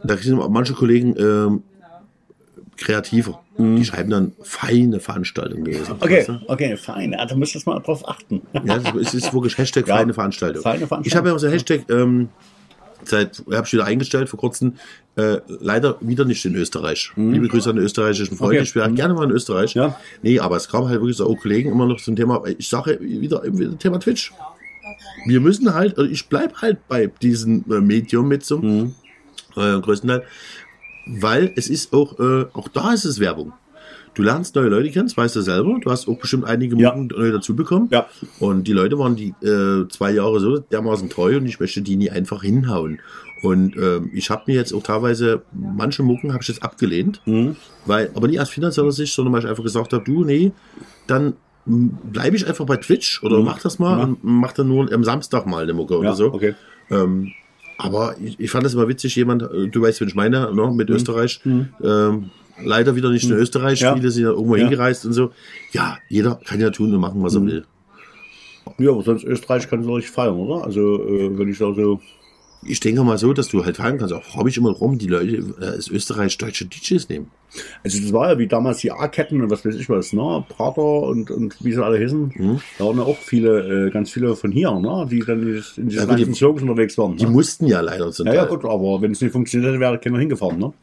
da 0.03 0.17
sind 0.17 0.37
manche 0.51 0.73
Kollegen 0.73 1.15
ähm, 1.17 1.63
kreativer, 2.83 3.39
die 3.57 3.83
schreiben 3.85 4.09
dann 4.09 4.31
feine 4.41 4.99
gewesen. 5.63 5.93
Mhm. 5.93 6.01
Okay, 6.01 6.17
weißt 6.19 6.29
du? 6.29 6.39
okay, 6.47 6.77
fein. 6.77 7.13
Ja, 7.13 7.25
da 7.25 7.35
müsstest 7.35 7.65
du 7.65 7.71
mal 7.71 7.79
drauf 7.79 8.07
achten. 8.07 8.41
Ja, 8.65 8.79
es 8.99 9.13
ist 9.13 9.33
wirklich 9.33 9.57
Hashtag 9.57 9.87
Ja, 9.87 9.97
feine 9.97 10.13
Veranstaltung. 10.13 10.61
feine 10.61 10.87
Veranstaltung. 10.87 11.05
Ich 11.05 11.15
habe 11.15 11.29
ja 11.29 11.35
auch 11.35 11.39
so 11.39 11.47
Hashtag, 11.49 11.89
ähm, 11.89 12.29
seit, 13.03 13.43
habe 13.51 13.65
ich 13.65 13.73
wieder 13.73 13.85
eingestellt 13.85 14.29
vor 14.29 14.39
kurzem, 14.39 14.75
äh, 15.15 15.37
leider 15.47 15.97
wieder 16.01 16.25
nicht 16.25 16.43
in 16.45 16.55
Österreich. 16.55 17.11
Liebe 17.15 17.47
Grüße 17.47 17.69
an 17.69 17.75
den 17.75 17.85
österreichischen 17.85 18.37
Freund. 18.37 18.53
Mhm. 18.53 18.57
Okay. 18.59 18.63
Ich 18.63 18.75
wäre 18.75 18.91
gerne 18.91 19.13
mal 19.13 19.25
in 19.25 19.31
Österreich. 19.31 19.73
Ja. 19.75 19.97
Nee, 20.21 20.39
aber 20.39 20.55
es 20.57 20.67
kam 20.69 20.87
halt 20.87 20.99
wirklich 21.01 21.17
so 21.17 21.27
auch 21.27 21.35
Kollegen 21.37 21.71
immer 21.71 21.85
noch 21.85 22.01
zum 22.01 22.15
Thema, 22.15 22.41
ich 22.57 22.67
sage 22.67 22.97
wieder, 23.01 23.41
wieder 23.45 23.77
Thema 23.77 23.99
Twitch. 23.99 24.31
Wir 25.25 25.39
müssen 25.39 25.73
halt, 25.73 25.97
also 25.97 26.09
ich 26.09 26.27
bleib 26.27 26.61
halt 26.61 26.87
bei 26.87 27.07
diesem 27.21 27.63
äh, 27.71 27.79
Medium 27.79 28.27
mit 28.27 28.43
zum 28.45 28.61
Mhm. 28.61 28.95
äh, 29.55 29.79
größten 29.79 30.09
Teil, 30.09 30.23
weil 31.05 31.51
es 31.55 31.69
ist 31.69 31.93
auch, 31.93 32.19
äh, 32.19 32.45
auch 32.53 32.67
da 32.67 32.93
ist 32.93 33.05
es 33.05 33.19
Werbung. 33.19 33.53
du 34.15 34.21
lernst 34.21 34.53
neue 34.55 34.67
Leute 34.69 34.91
kennen, 34.91 35.07
das 35.07 35.17
weißt 35.17 35.35
du 35.35 35.41
selber. 35.41 35.79
Du 35.81 35.89
hast 35.89 36.07
auch 36.07 36.19
bestimmt 36.19 36.45
einige 36.45 36.77
Ja. 36.77 36.91
Mucken 36.95 37.07
neu 37.17 37.31
dazu 37.31 37.55
bekommen. 37.55 37.87
Ja. 37.91 38.05
Und 38.39 38.67
die 38.67 38.73
Leute 38.73 38.99
waren 38.99 39.15
die 39.15 39.33
äh, 39.43 39.87
zwei 39.89 40.11
Jahre 40.11 40.39
so 40.39 40.59
dermaßen 40.59 41.09
treu 41.09 41.37
und 41.37 41.47
ich 41.47 41.59
möchte 41.59 41.81
die 41.81 41.95
nie 41.95 42.11
einfach 42.11 42.43
hinhauen. 42.43 42.99
Und 43.41 43.75
ähm, 43.75 44.11
ich 44.13 44.29
habe 44.29 44.43
mir 44.45 44.53
jetzt 44.55 44.71
auch 44.71 44.83
teilweise, 44.83 45.41
manche 45.51 46.03
Mucken 46.03 46.31
habe 46.31 46.43
ich 46.43 46.47
jetzt 46.47 46.61
abgelehnt, 46.61 47.21
Mhm. 47.25 47.55
weil, 47.87 48.11
aber 48.13 48.27
nicht 48.27 48.39
aus 48.39 48.49
finanzieller 48.51 48.91
Sicht, 48.91 49.13
sondern 49.15 49.33
weil 49.33 49.41
ich 49.43 49.49
einfach 49.49 49.63
gesagt 49.63 49.91
habe, 49.93 50.03
du, 50.03 50.23
nee, 50.23 50.51
dann 51.07 51.33
bleibe 51.65 52.35
ich 52.35 52.45
einfach 52.45 52.65
bei 52.65 52.77
Twitch 52.77 53.23
oder 53.23 53.39
mach 53.41 53.59
das 53.61 53.79
mal 53.79 53.97
Ja. 53.97 54.03
und 54.03 54.19
mach 54.23 54.51
dann 54.53 54.67
nur 54.67 54.93
am 54.93 55.03
Samstag 55.03 55.47
mal 55.47 55.63
eine 55.63 55.73
Mucke 55.73 55.95
Mhm. 55.97 56.03
Ja, 56.03 56.09
oder 56.09 56.15
so. 56.17 56.33
okay. 56.33 56.53
Ähm, 56.91 57.31
aber 57.77 58.15
ich, 58.23 58.39
ich 58.39 58.51
fand 58.51 58.65
das 58.65 58.73
immer 58.73 58.87
witzig, 58.87 59.15
jemand, 59.15 59.43
äh, 59.43 59.67
du 59.67 59.81
weißt, 59.81 60.01
wen 60.01 60.07
ich 60.07 60.15
meine, 60.15 60.53
ne, 60.53 60.71
mit 60.73 60.89
Österreich. 60.89 61.41
Ähm, 61.45 62.29
leider 62.63 62.95
wieder 62.95 63.09
nicht 63.09 63.25
in 63.25 63.31
Österreich, 63.35 63.81
Mhm. 63.81 63.85
Ja. 63.85 63.93
viele 63.95 64.11
sind 64.11 64.23
ja 64.23 64.29
irgendwo 64.29 64.55
Ja. 64.55 64.63
hingereist 64.63 65.05
und 65.05 65.13
so. 65.13 65.31
Ja, 65.71 65.97
jeder 66.09 66.35
kann 66.45 66.59
ja 66.61 66.69
tun 66.69 66.93
und 66.93 66.99
machen, 67.01 67.21
was 67.23 67.33
Mhm. 67.33 67.47
er 67.47 67.53
will. 67.53 67.65
Ja, 68.79 68.91
aber 68.91 69.03
sonst 69.03 69.23
Österreich 69.25 69.69
kann 69.69 69.83
so 69.83 69.93
richtig 69.95 70.11
feiern, 70.13 70.35
oder? 70.35 70.63
Also, 70.65 71.03
äh, 71.07 71.37
wenn 71.37 71.47
ich 71.49 71.57
da 71.57 71.73
so. 71.73 71.99
Ich 72.65 72.79
denke 72.79 73.03
mal 73.03 73.17
so, 73.17 73.33
dass 73.33 73.49
du 73.49 73.65
halt 73.65 73.75
feiern 73.75 73.97
kannst. 73.97 74.13
Auch 74.13 74.23
frage 74.23 74.47
ich 74.49 74.57
immer 74.57 74.69
rum, 74.71 74.97
die 74.97 75.07
Leute 75.07 75.35
äh, 75.59 75.77
aus 75.77 75.89
Österreich 75.89 76.37
deutsche 76.37 76.65
DJs 76.65 77.09
nehmen. 77.09 77.27
Also, 77.83 77.99
das 78.01 78.13
war 78.13 78.31
ja 78.31 78.37
wie 78.39 78.47
damals 78.47 78.79
die 78.79 78.91
A-Ketten 78.91 79.41
und 79.41 79.49
was 79.49 79.65
weiß 79.65 79.75
ich 79.75 79.89
was, 79.89 80.13
ne? 80.13 80.43
Prater 80.49 80.81
und, 80.81 81.29
und 81.31 81.55
wie 81.63 81.71
sie 81.73 81.83
alle 81.83 81.97
hießen. 81.99 82.33
Mhm. 82.35 82.59
Da 82.77 82.85
waren 82.85 82.97
ja 82.97 83.03
auch 83.03 83.17
viele, 83.21 83.87
äh, 83.87 83.89
ganz 83.91 84.09
viele 84.11 84.35
von 84.35 84.51
hier, 84.51 84.71
ne? 84.71 85.07
Die 85.09 85.19
dann 85.19 85.41
in 85.41 85.47
in 85.47 85.53
Ja, 85.55 85.61
diesen 85.89 86.07
gut, 86.07 86.17
die- 86.17 86.23
ganzen 86.23 86.35
Slogans 86.35 86.61
unterwegs 86.63 86.97
waren. 86.97 87.17
Die 87.17 87.25
ne? 87.25 87.31
mussten 87.31 87.67
ja 87.67 87.81
leider 87.81 88.11
zum 88.11 88.27
Ja, 88.27 88.33
ja, 88.33 88.45
gut, 88.45 88.65
aber 88.65 89.01
wenn 89.01 89.11
es 89.11 89.21
nicht 89.21 89.31
funktioniert 89.31 89.69
hätte, 89.71 89.79
wäre 89.79 89.97
keiner 89.99 90.19
hingefahren, 90.19 90.57
ne? 90.59 90.73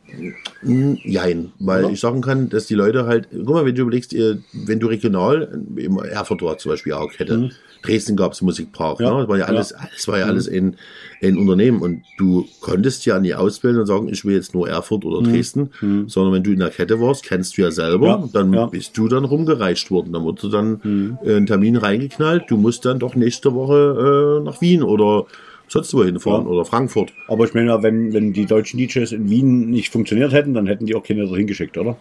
Mm, 0.62 0.94
Jein, 1.04 1.52
weil 1.58 1.84
Oder? 1.84 1.92
ich 1.92 2.00
sagen 2.00 2.20
kann, 2.20 2.48
dass 2.48 2.66
die 2.66 2.74
Leute 2.74 3.06
halt, 3.06 3.28
guck 3.32 3.48
mal, 3.54 3.64
wenn 3.64 3.74
du 3.74 3.82
überlegst, 3.82 4.14
wenn 4.14 4.78
du 4.80 4.86
regional, 4.88 5.60
im 5.76 5.98
Erfurt 5.98 6.42
war 6.42 6.58
zum 6.58 6.72
Beispiel 6.72 6.92
auch 6.92 7.10
hätte, 7.16 7.50
Dresden 7.82 8.14
gab 8.16 8.32
es 8.32 8.42
Musikpark, 8.42 9.00
Mhm. 9.00 9.06
Ja, 9.06 9.12
ne? 9.14 9.20
das 9.20 9.28
war 9.28 9.38
ja 9.38 9.44
ja. 9.46 9.50
Mhm. 9.50 9.56
alles, 9.56 9.74
das 9.96 10.08
war 10.08 10.18
ja 10.18 10.26
alles 10.26 10.48
ein, 10.48 10.76
ein 11.22 11.38
Unternehmen 11.38 11.80
und 11.80 12.02
du 12.18 12.46
konntest 12.60 13.06
ja 13.06 13.18
nie 13.18 13.32
auswählen 13.34 13.78
und 13.78 13.86
sagen, 13.86 14.08
ich 14.08 14.24
will 14.24 14.34
jetzt 14.34 14.52
nur 14.54 14.68
Erfurt 14.68 15.04
oder 15.06 15.22
Dresden, 15.26 15.70
sondern 16.06 16.34
wenn 16.34 16.42
du 16.42 16.50
in 16.60 16.66
der 16.66 16.70
Kette 16.74 17.00
warst, 17.00 17.24
kennst 17.24 17.56
du 17.56 17.62
ja 17.62 17.70
selber, 17.70 18.18
Mhm. 18.18 18.22
Ja, 18.24 18.28
dann 18.32 18.52
ja. 18.52 18.66
bist 18.66 18.96
du 18.98 19.08
dann 19.08 19.24
rumgereicht 19.24 19.90
worden, 19.90 20.12
dann 20.12 20.22
wurde 20.24 20.50
dann 20.50 21.18
äh, 21.24 21.36
ein 21.36 21.46
Termin 21.46 21.76
reingeknallt, 21.76 22.44
du 22.48 22.56
musst 22.58 22.84
dann 22.84 22.98
doch 22.98 23.14
nächste 23.14 23.54
Woche 23.54 24.40
äh, 24.40 24.44
nach 24.44 24.60
Wien 24.60 24.82
oder 24.82 25.24
sonst 25.68 25.94
wo 25.94 26.04
hinfahren 26.04 26.44
Ja. 26.44 26.50
oder 26.50 26.64
Frankfurt. 26.64 27.12
Aber 27.28 27.44
ich 27.44 27.54
meine, 27.54 27.82
wenn, 27.82 28.12
wenn 28.12 28.32
die 28.32 28.44
deutschen 28.44 28.78
DJs 28.78 29.12
in 29.12 29.30
Wien 29.30 29.70
nicht 29.70 29.90
funktioniert 29.90 30.32
hätten, 30.32 30.52
dann 30.52 30.66
hätten 30.66 30.84
die 30.86 30.94
auch 30.94 31.02
keine 31.02 31.26
dahin 31.26 31.46
geschickt, 31.46 31.78
oder? 31.78 31.96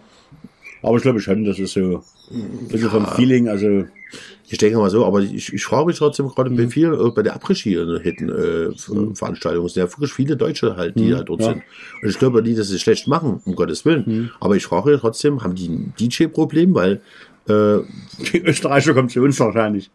Aber 0.82 0.96
ich 0.96 1.02
glaube 1.02 1.20
schon, 1.20 1.44
das 1.44 1.58
ist 1.58 1.72
so 1.74 2.02
ein 2.30 2.68
bisschen 2.68 2.90
vom 2.90 3.06
Feeling, 3.06 3.48
also 3.48 3.84
Ich 4.48 4.58
denke 4.58 4.78
mal 4.78 4.90
so, 4.90 5.06
aber 5.06 5.20
ich, 5.20 5.52
ich 5.52 5.62
frage 5.64 5.86
mich 5.86 5.98
trotzdem 5.98 6.26
gerade 6.28 6.50
Mhm. 6.50 6.56
bei 6.56 6.66
viel 6.68 6.92
äh, 6.92 7.10
bei 7.14 7.22
der 7.22 7.38
hitten 8.02 8.28
äh. 8.28 8.72
Es 8.74 8.86
sind 8.86 9.16
ja 9.16 9.88
wirklich 9.88 10.12
viele 10.12 10.36
Deutsche 10.36 10.76
halt, 10.76 10.96
die 10.98 11.14
halt 11.14 11.28
dort 11.28 11.40
Mhm. 11.40 11.46
ja. 11.46 11.52
sind. 11.52 11.62
Und 12.02 12.08
ich 12.10 12.18
glaube 12.18 12.42
nicht, 12.42 12.58
dass 12.58 12.68
sie 12.68 12.78
schlecht 12.80 13.06
machen, 13.06 13.40
um 13.44 13.54
Gottes 13.54 13.84
Willen. 13.84 14.02
Mhm. 14.06 14.30
Aber 14.40 14.56
ich 14.56 14.64
frage 14.64 14.98
trotzdem, 15.00 15.44
haben 15.44 15.54
die 15.54 15.68
ein 15.68 15.94
DJ-Problem? 16.00 16.74
Weil 16.74 17.00
äh, 17.48 17.78
die 18.32 18.40
Österreicher 18.42 18.94
kommen 18.94 19.08
zu 19.08 19.20
uns 19.22 19.38
wahrscheinlich. 19.38 19.90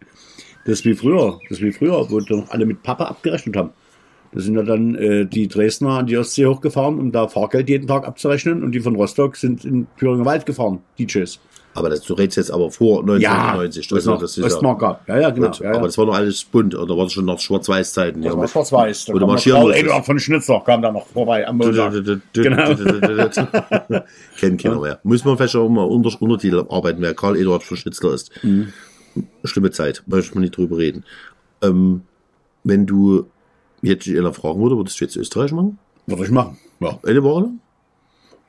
Das 0.66 0.80
ist 0.80 0.86
wie 0.86 0.94
früher, 0.96 1.40
das 1.50 1.60
ist 1.60 1.64
wie 1.64 1.74
früher, 1.74 2.10
wo 2.10 2.20
doch 2.22 2.50
alle 2.50 2.66
mit 2.66 2.82
Papa 2.82 3.06
abgerechnet 3.06 3.56
haben. 3.58 3.72
Da 4.36 4.42
sind 4.42 4.56
ja 4.56 4.64
dann 4.64 4.96
äh, 4.96 5.26
die 5.26 5.48
Dresdner 5.48 5.92
an 6.00 6.08
die 6.08 6.18
Ostsee 6.18 6.46
hochgefahren, 6.46 7.00
um 7.00 7.12
da 7.14 7.28
Fahrgeld 7.30 7.70
jeden 7.70 7.88
Tag 7.88 8.06
abzurechnen 8.06 8.64
und 8.64 8.74
die 8.74 8.82
von 8.82 8.96
Rostock 8.96 9.38
sind 9.38 9.64
in 9.64 9.88
Thüringer 9.98 10.26
Wald 10.26 10.46
gefahren, 10.46 10.80
DJs. 11.00 11.40
aber 11.74 11.90
das, 11.90 12.02
du 12.02 12.16
redest 12.16 12.36
jetzt 12.38 12.52
aber 12.52 12.70
vor 12.70 13.00
1990. 13.00 13.88
das 13.88 13.96
also, 13.96 14.12
noch 14.12 14.20
das 14.20 14.38
ist 14.38 14.44
Ostmark 14.44 14.80
gab. 14.80 15.08
Ja, 15.08 15.20
ja, 15.20 15.30
genau. 15.30 15.52
ja, 15.52 15.64
ja. 15.64 15.78
Aber 15.78 15.88
das 15.88 15.98
war 15.98 16.06
noch 16.06 16.16
alles 16.16 16.44
bunt 16.44 16.76
oder 16.76 16.98
war 16.98 17.06
das 17.06 17.14
schon 17.14 17.24
noch 17.24 17.40
Schwarz-Weiß-Zeiten? 17.40 18.22
Das 18.22 18.34
Ja, 18.34 18.38
war 18.38 18.48
schwarz-weiß. 18.48 19.06
Da 19.06 19.14
kam 19.14 19.22
noch. 19.22 19.72
Eduard 19.72 20.06
von 20.06 20.20
Schnitzer 20.20 20.62
kam 20.66 20.82
da 20.82 20.92
noch 20.92 21.08
vorbei 21.08 21.48
am 21.48 21.58
Montag. 21.58 21.94
Genau. 22.34 22.76
Kennt 24.38 24.62
keiner 24.62 24.82
mehr. 24.82 25.00
Müssen 25.04 25.28
wir 25.28 25.38
vielleicht 25.38 25.56
auch 25.56 25.70
mal 25.70 25.84
unter, 25.84 26.22
Untertitel 26.22 26.66
arbeiten, 26.70 27.02
wer 27.02 27.14
Karl 27.14 27.38
Eduard 27.38 27.64
von 27.64 27.78
Schnitzler 27.78 28.14
ist. 28.14 28.32
Mhm. 28.44 28.74
Schlimme 29.46 29.72
Zeit, 29.72 30.04
möchte 30.08 30.34
man 30.34 30.42
nicht 30.42 30.58
drüber 30.58 30.78
reden. 30.78 31.06
Ähm, 31.62 32.02
wenn 32.66 32.86
du 32.86 33.28
jetzt 33.86 34.06
dich 34.06 34.18
einer 34.18 34.34
fragen 34.34 34.62
würde, 34.62 34.78
würdest 34.78 35.00
du 35.00 35.06
jetzt 35.06 35.16
Österreich 35.16 35.52
machen? 35.52 35.78
Würde 36.08 36.24
ich 36.24 36.32
machen. 36.32 36.58
Ja. 36.80 37.00
Eine 37.04 37.24
Woche 37.24 37.42
lang? 37.44 37.60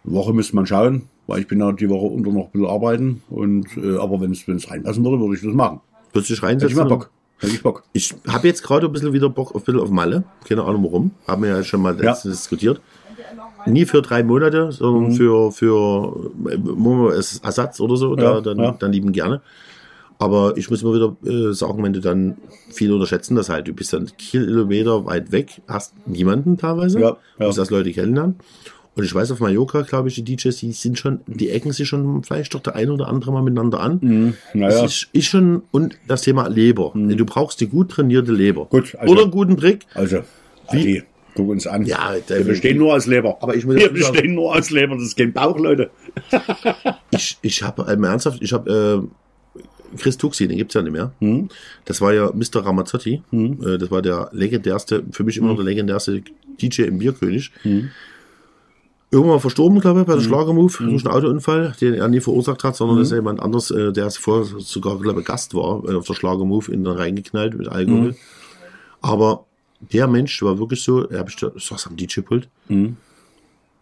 Woche 0.05 0.33
müsste 0.33 0.55
man 0.55 0.67
schauen, 0.67 1.03
weil 1.27 1.41
ich 1.41 1.47
bin 1.49 1.59
ja 1.61 1.73
die 1.73 1.89
Woche 1.89 2.07
unter 2.07 2.31
noch 2.31 2.47
ein 2.47 2.51
bisschen 2.53 2.69
arbeiten. 2.69 3.23
Und, 3.31 3.67
äh, 3.77 3.97
aber 3.97 4.21
wenn 4.21 4.31
es 4.33 4.71
reinpassen 4.71 5.05
würde, 5.05 5.19
würde 5.21 5.35
ich 5.35 5.43
das 5.43 5.53
machen. 5.55 5.81
Würdest 6.13 6.31
du 6.31 6.35
dich 6.35 6.43
Hätte 6.43 6.53
ich 6.57 6.63
reinsetzen? 6.63 6.77
mal 6.79 6.89
Bock. 6.89 7.11
Hätte 7.39 7.53
ich 7.55 7.63
Bock. 7.63 7.83
Ich 7.93 8.15
habe 8.29 8.47
jetzt 8.49 8.63
gerade 8.63 8.87
ein 8.87 8.93
bisschen 8.93 9.13
wieder 9.13 9.29
Bock 9.29 9.55
auf, 9.55 9.63
ein 9.63 9.65
bisschen 9.65 9.81
auf 9.81 9.91
Malle. 9.91 10.25
Keine 10.45 10.63
Ahnung 10.65 10.85
warum. 10.85 11.11
Haben 11.27 11.43
wir 11.43 11.51
ja 11.51 11.63
schon 11.65 11.83
mal 11.83 11.99
Ja. 12.03 12.13
diskutiert. 12.15 12.81
Nie 13.67 13.85
für 13.85 14.01
drei 14.01 14.23
Monate, 14.23 14.71
sondern 14.71 15.13
für, 15.13 15.51
für 15.51 16.31
äh, 16.49 16.57
Ersatz 17.43 17.81
oder 17.81 17.97
so. 17.97 18.15
Da, 18.15 18.35
Ja, 18.35 18.41
dann, 18.41 18.59
ja. 18.59 18.71
dann 18.79 18.93
lieben 18.93 19.13
gerne. 19.13 19.43
Aber 20.19 20.57
ich 20.57 20.71
muss 20.71 20.83
mal 20.83 20.95
wieder 20.95 21.17
äh, 21.31 21.53
sagen, 21.53 21.83
wenn 21.83 21.93
du 21.93 22.01
dann 22.01 22.37
viele 22.71 22.95
unterschätzen 22.95 23.37
das 23.37 23.49
halt. 23.49 23.69
Du 23.69 23.75
bist 23.75 23.93
dann 23.93 24.11
Kilometer 24.17 25.05
weit 25.05 25.31
weg, 25.33 25.61
hast 25.69 25.95
niemanden 26.07 26.57
teilweise. 26.57 27.01
Ja, 27.01 27.17
ja. 27.39 27.47
Musst 27.47 27.59
erst 27.59 27.71
Leute 27.71 27.93
kennenlernen. 27.93 28.37
Und 28.95 29.05
ich 29.05 29.15
weiß, 29.15 29.31
auf 29.31 29.41
Mallorca, 29.41 29.83
glaube 29.83 30.09
ich, 30.09 30.15
die 30.15 30.25
DJs, 30.37 30.57
die 30.57 30.73
sind 30.73 30.99
schon, 30.99 31.21
die 31.27 31.51
ecken 31.51 31.71
sich 31.73 31.87
schon 31.87 32.23
vielleicht 32.23 32.55
doch 32.55 32.61
der 32.61 32.77
ein 32.77 32.89
oder 32.89 33.09
andere 33.09 33.31
mal 33.31 33.43
miteinander 33.43 33.81
an. 33.81 33.99
Mhm. 34.01 34.35
Naja. 34.55 34.81
Das 34.83 34.91
ist, 34.91 35.09
ist 35.13 35.27
schon, 35.27 35.65
und 35.71 35.99
das 36.09 36.23
Thema 36.23 36.49
Leber. 36.49 36.93
Du 36.95 37.27
brauchst 37.27 37.61
die 37.61 37.67
gut 37.69 37.91
trainierte 37.91 38.33
Leber. 38.33 38.65
Gut, 38.67 38.95
also- 38.99 39.13
Oder 39.13 39.23
einen 39.25 39.31
guten 39.33 39.59
Trick. 39.59 39.85
Also, 39.93 40.21
Wie? 40.73 40.79
Adi, 40.81 41.03
guck 41.35 41.51
uns 41.51 41.67
an. 41.67 41.85
Ja, 41.85 42.15
wir 42.27 42.45
bestehen 42.45 42.79
nur 42.79 42.95
aus 42.95 43.05
Leber. 43.05 43.37
Aber 43.43 43.55
ich 43.55 43.67
muss 43.67 43.77
wir 43.77 43.93
bestehen 43.93 44.35
nur 44.35 44.57
aus 44.57 44.71
Leber. 44.71 44.95
Das 44.95 45.05
ist 45.05 45.17
kein 45.19 45.35
Bauch, 45.35 45.59
Leute. 45.59 45.91
Ich, 47.11 47.37
ich 47.43 47.63
habe, 47.63 47.93
ähm, 47.93 48.03
ernsthaft, 48.03 48.39
ich 48.41 48.55
habe, 48.55 49.05
äh, 49.05 49.26
Chris 49.99 50.17
Tuxi, 50.17 50.49
den 50.49 50.57
gibt's 50.59 50.75
ja 50.75 50.83
nicht 50.83 50.93
mehr. 50.93 51.13
Hm? 51.21 51.49
Das 51.85 52.01
war 52.01 52.13
ja 52.13 52.31
Mr. 52.33 52.65
Ramazzotti. 52.65 53.23
Äh, 53.33 53.79
das 53.79 53.91
war 53.91 54.03
der 54.03 54.29
legendärste, 54.33 55.05
für 55.13 55.25
mich 55.25 55.37
Hm. 55.37 55.43
immer 55.43 55.53
noch 55.53 55.59
der 55.59 55.65
legendärste 55.67 56.23
DJ 56.61 56.83
im 56.83 56.99
Bierkönig. 56.99 57.51
Irgendwann 59.11 59.39
verstorben, 59.41 59.79
glaube 59.81 60.01
ich, 60.01 60.07
bei 60.07 60.15
der 60.15 60.23
Hm. 60.23 60.29
Schlagermove 60.29 60.79
durch 60.85 61.07
einen 61.07 61.15
Autounfall, 61.15 61.75
den 61.81 61.95
er 61.95 62.09
nie 62.09 62.21
verursacht 62.21 62.65
hat, 62.65 62.75
sondern 62.77 62.99
das 62.99 63.09
ist 63.09 63.15
jemand 63.15 63.41
anderes, 63.41 63.71
äh, 63.71 63.93
der 63.93 64.11
vorher 64.11 64.45
sogar, 64.59 64.99
glaube 64.99 65.21
ich, 65.21 65.27
Gast 65.27 65.55
war, 65.55 65.83
äh, 65.89 65.95
auf 65.95 66.07
der 66.07 66.15
Schlagermove 66.15 66.69
in 66.73 66.83
den 66.85 66.93
reingeknallt 66.93 67.57
mit 67.57 67.69
Alkohol. 67.69 68.11
Hm. 68.13 68.17
Aber 69.01 69.45
der 69.93 70.09
Mensch 70.09 70.43
war 70.43 70.59
wirklich 70.59 70.83
so, 70.83 71.07
er 71.09 71.21
hab 71.21 71.29
ich 71.29 71.37
saß 71.37 71.87
am 71.87 71.97
DJ-Pult 71.97 72.49
Hm. 72.67 72.97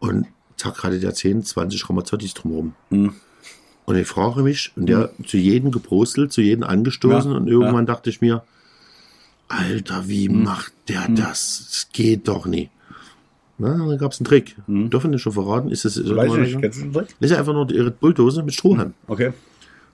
und 0.00 0.26
zack, 0.56 0.82
hatte 0.84 1.00
der 1.00 1.14
10, 1.14 1.42
20 1.42 1.88
Ramazzottis 1.88 2.34
drumherum. 2.34 2.74
Hm. 2.90 3.14
Und 3.86 3.96
ich 3.96 4.06
frage 4.06 4.42
mich, 4.42 4.72
und 4.76 4.88
der 4.88 5.10
zu 5.26 5.36
jedem 5.36 5.70
geprostelt, 5.70 6.32
zu 6.32 6.40
jedem 6.40 6.64
angestoßen 6.64 7.30
Ja, 7.30 7.36
und 7.36 7.48
irgendwann 7.48 7.86
dachte 7.86 8.08
ich 8.10 8.20
mir, 8.20 8.42
Alter, 9.48 10.08
wie 10.08 10.28
Hm. 10.28 10.42
macht 10.42 10.72
der 10.88 11.06
das? 11.08 11.68
Das 11.70 11.88
geht 11.92 12.28
doch 12.28 12.46
nie. 12.46 12.70
Na, 13.58 13.76
dann 13.76 13.98
gab 13.98 14.12
es 14.12 14.18
einen 14.20 14.24
Trick. 14.26 14.56
Dürfen 14.66 15.12
wir 15.12 15.18
schon 15.18 15.32
verraten? 15.32 15.68
Ist 15.68 15.84
das. 15.84 15.96
Weiß 15.98 16.32
ich, 16.48 16.58
kennst 16.58 16.80
du 16.80 16.84
den 16.84 16.92
Trick? 16.92 17.14
Das 17.20 17.30
ist 17.30 17.36
einfach 17.36 17.52
nur 17.52 17.70
ihre 17.70 17.90
Bulldose 17.90 18.42
mit 18.42 18.54
Strohhalm. 18.54 18.94
Okay. 19.06 19.32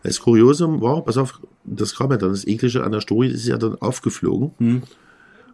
Das 0.02 0.20
Kuriosum 0.20 0.80
war, 0.80 1.02
pass 1.02 1.18
auf, 1.18 1.40
das 1.64 1.94
kam 1.94 2.10
ja 2.10 2.16
dann, 2.16 2.30
das 2.30 2.46
Eklige 2.46 2.82
an 2.84 2.92
der 2.92 3.02
Story, 3.02 3.28
ist 3.28 3.46
ja 3.46 3.58
dann 3.58 3.74
aufgeflogen. 3.82 4.52
Hm. 4.56 4.82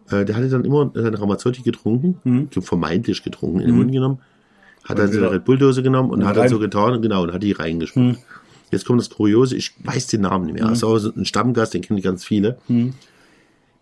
Äh, 0.08 0.24
der 0.24 0.36
hatte 0.36 0.48
dann 0.48 0.64
immer 0.64 0.88
seine 0.94 1.18
Ramazzotti 1.20 1.62
getrunken, 1.62 2.48
so 2.54 2.60
vermeintlich 2.60 3.24
getrunken, 3.24 3.58
in 3.58 3.66
den 3.66 3.76
Mund 3.76 3.90
genommen, 3.90 4.18
hat 4.88 4.98
dann 4.98 5.06
Hm. 5.06 5.12
wieder- 5.12 5.22
seine 5.22 5.32
Red 5.36 5.44
Bulldose 5.44 5.82
genommen 5.82 6.10
und 6.10 6.20
Und 6.22 6.26
hat 6.26 6.36
dann. 6.36 6.44
Hm. 6.44 6.50
so 6.50 6.58
getan, 6.58 7.02
genau, 7.02 7.22
und 7.22 7.32
hat 7.32 7.42
die 7.42 7.52
reingespuckt. 7.52 8.18
Jetzt 8.72 8.84
kommt 8.84 9.00
das 9.00 9.10
Kuriose, 9.10 9.56
ich 9.56 9.72
weiß 9.84 10.08
den 10.08 10.22
Namen 10.22 10.46
nicht 10.46 10.54
mehr. 10.54 10.64
Das 10.64 10.78
ist 10.78 10.84
auch 10.84 10.98
so 10.98 11.12
ein 11.16 11.24
Stammgast, 11.24 11.74
den 11.74 11.82
kennen 11.82 12.00
ganz 12.02 12.24
viele. 12.24 12.58
Hm. 12.66 12.94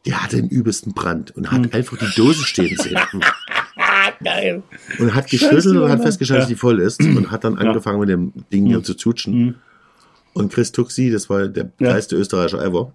Der 0.06 0.22
hatte 0.22 0.36
den 0.36 0.48
übelsten 0.50 0.92
Brand 0.92 1.34
und 1.34 1.50
hat 1.50 1.72
einfach 1.72 1.96
die 1.96 2.14
Dose 2.14 2.44
stehen 2.44 2.76
sehen. 2.76 2.98
Geil. 4.22 4.62
Und 4.98 5.14
hat 5.14 5.28
geschüttelt 5.30 5.64
und 5.78 5.88
hat 5.90 6.02
festgestellt, 6.02 6.40
dass 6.42 6.48
Ja. 6.48 6.54
die 6.54 6.58
voll 6.58 6.80
ist 6.80 7.00
und 7.00 7.30
hat 7.30 7.44
dann 7.44 7.56
angefangen 7.58 8.00
mit 8.00 8.08
dem 8.10 8.32
Ding 8.52 8.66
hier 8.66 8.82
zu 8.82 8.94
zutschen. 8.94 9.56
Und 10.34 10.52
Chris 10.52 10.72
Tuxi, 10.72 11.10
das 11.10 11.30
war 11.30 11.48
der 11.48 11.70
Ja. 11.78 11.92
geilste 11.92 12.16
Österreicher 12.16 12.62
ever. 12.62 12.92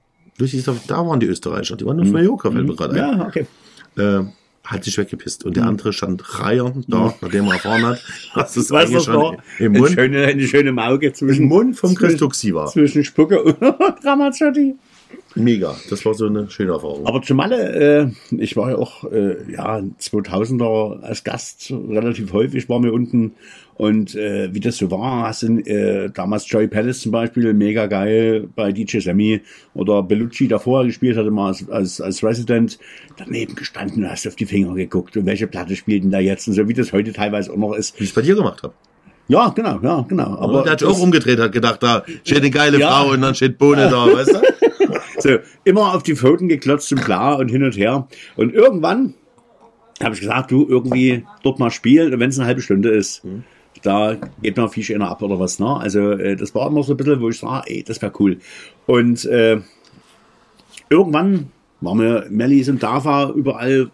Da 0.88 1.06
waren 1.06 1.19
die 1.19 1.26
Österreicher, 1.26 1.76
die 1.76 1.86
waren 1.86 2.00
auf 2.00 2.08
Mallorca, 2.08 2.52
fällt 2.52 2.67
mir 2.67 2.76
gerade 2.76 2.93
ein. 3.04 3.19
Ja, 3.19 3.26
okay. 3.28 3.45
Äh, 3.98 4.24
hat 4.63 4.84
sich 4.84 4.98
weggepisst. 4.98 5.45
Und 5.45 5.58
der 5.58 5.65
andere 5.65 5.93
stand 5.93 6.39
reiernd 6.39 6.86
da, 6.88 7.13
nachdem 7.22 7.45
er 7.48 7.54
erfahren 7.54 7.86
hat, 7.86 8.04
dass 8.36 8.54
das 8.54 8.72
eigentlich 8.72 8.95
was 8.98 9.06
schon 9.06 9.15
war? 9.15 9.38
im 9.60 9.72
Eine 9.72 9.80
Mund, 9.80 9.91
schöne, 9.91 10.26
eine 10.26 10.48
schöne 10.48 10.72
Mauge 10.72 11.13
zwischen, 11.13 11.43
im 11.43 11.48
Mund 11.50 11.78
vom 11.78 11.95
Chris 11.95 12.10
zwischen, 12.12 12.17
Tuxi 12.19 12.54
war. 12.54 12.67
zwischen 12.67 13.04
Spucke 13.04 13.41
und 13.41 13.58
Ramazzotti. 14.06 14.76
Mega. 15.36 15.76
Das 15.89 16.06
war 16.06 16.13
so 16.15 16.26
eine 16.26 16.50
schöne 16.50 16.74
Erfahrung. 16.74 17.06
Aber 17.06 17.22
zu 17.22 17.36
Malle, 17.36 18.12
äh, 18.32 18.36
ich 18.36 18.58
war 18.58 18.72
ja 18.72 18.78
auch 18.78 19.04
äh, 19.12 19.38
ja 19.52 19.78
2000er 19.80 21.02
als 21.02 21.24
Gast 21.24 21.72
relativ 21.72 22.34
häufig, 22.34 22.67
war 22.67 22.80
mir 22.80 22.91
unten 22.91 23.34
und 23.76 24.13
äh, 24.15 24.54
wie 24.54 24.60
das 24.60 24.78
so 24.78 24.91
war, 24.91 25.28
hast 25.28 25.43
du 25.43 25.60
äh, 25.60 26.10
damals 26.13 26.50
Joy 26.52 26.67
Palace 26.67 27.02
zum 27.02 27.12
Beispiel, 27.12 27.54
mega 27.54 27.86
geil 27.86 28.50
bei 28.54 28.72
DJ 28.72 29.00
Sammy 29.00 29.41
oder 29.74 30.04
Bellucci 30.04 30.48
davor 30.48 30.84
gespielt 30.86 31.15
hatte 31.15 31.32
mal 31.32 31.48
als, 31.48 31.69
als, 31.69 32.02
als 32.02 32.24
Resident, 32.24 32.78
daneben 33.17 33.56
gestanden 33.56 34.04
und 34.04 34.12
hast 34.12 34.28
auf 34.28 34.36
die 34.36 34.45
Finger 34.45 34.74
geguckt 34.74 35.15
und 35.15 35.26
welche 35.26 35.48
Platte 35.48 35.76
spielt 35.76 36.04
denn 36.04 36.12
da 36.12 36.19
jetzt 36.19 36.48
und 36.48 36.56
so 36.56 36.67
wie 36.67 36.74
das 36.74 36.91
heute 36.91 37.13
teilweise 37.13 37.54
auch 37.54 37.58
noch 37.58 37.74
ist. 37.74 37.98
Wie 38.00 38.04
ich 38.04 38.10
es 38.10 38.15
bei 38.15 38.22
dir 38.22 38.36
gemacht 38.36 38.63
habe. 38.63 38.74
Ja, 39.30 39.50
genau, 39.50 39.80
ja, 39.84 40.06
genau. 40.10 40.39
Aber 40.39 40.63
der 40.63 40.72
hat 40.72 40.80
sich 40.80 40.89
auch 40.89 41.00
umgedreht, 41.00 41.39
hat 41.39 41.52
gedacht, 41.52 41.84
da 41.84 42.04
steht 42.24 42.39
eine 42.39 42.50
geile 42.50 42.80
Ja. 42.80 42.89
Frau 42.89 43.12
und 43.12 43.22
dann 43.22 43.36
steht 43.36 43.60
Bohne 43.60 43.88
da, 43.89 44.08
weißt 44.13 44.34
du? 44.34 44.68
So, 45.19 45.38
immer 45.63 45.93
auf 45.93 46.03
die 46.03 46.15
Pfoten 46.15 46.47
geklotzt 46.47 46.91
und 46.91 47.01
klar 47.01 47.39
und 47.39 47.49
hin 47.49 47.63
und 47.63 47.77
her. 47.77 48.08
Und 48.36 48.53
irgendwann 48.53 49.13
habe 50.01 50.15
ich 50.15 50.21
gesagt, 50.21 50.51
du 50.51 50.65
irgendwie 50.67 51.25
dort 51.43 51.60
mal 51.60 51.71
spielen, 51.71 52.13
und 52.13 52.19
wenn 52.19 52.29
es 52.29 52.39
eine 52.39 52.47
halbe 52.47 52.62
Stunde 52.62 52.89
ist, 52.89 53.21
da 53.84 54.17
geht 54.41 54.58
mir 54.58 54.69
viel 54.69 54.84
schöner 54.84 55.10
ab 55.10 55.21
oder 55.21 55.39
was. 55.39 55.60
Ne? 55.60 55.67
Also 55.67 56.12
äh, 56.12 56.36
das 56.36 56.53
war 56.55 56.67
immer 56.67 56.84
so 56.84 56.93
ein 56.93 56.97
bisschen, 56.97 57.21
wo 57.21 57.29
ich 57.29 57.39
sage, 57.39 57.63
ey, 57.67 57.84
das 57.84 58.01
wäre 58.01 58.12
cool. 58.19 58.38
Und 58.86 59.25
äh, 59.25 59.60
irgendwann 60.89 61.51
waren 61.82 61.99
wir 61.99 62.25
Mellis 62.29 62.69
und 62.69 62.84
Dava 62.84 63.32
überall 63.32 63.91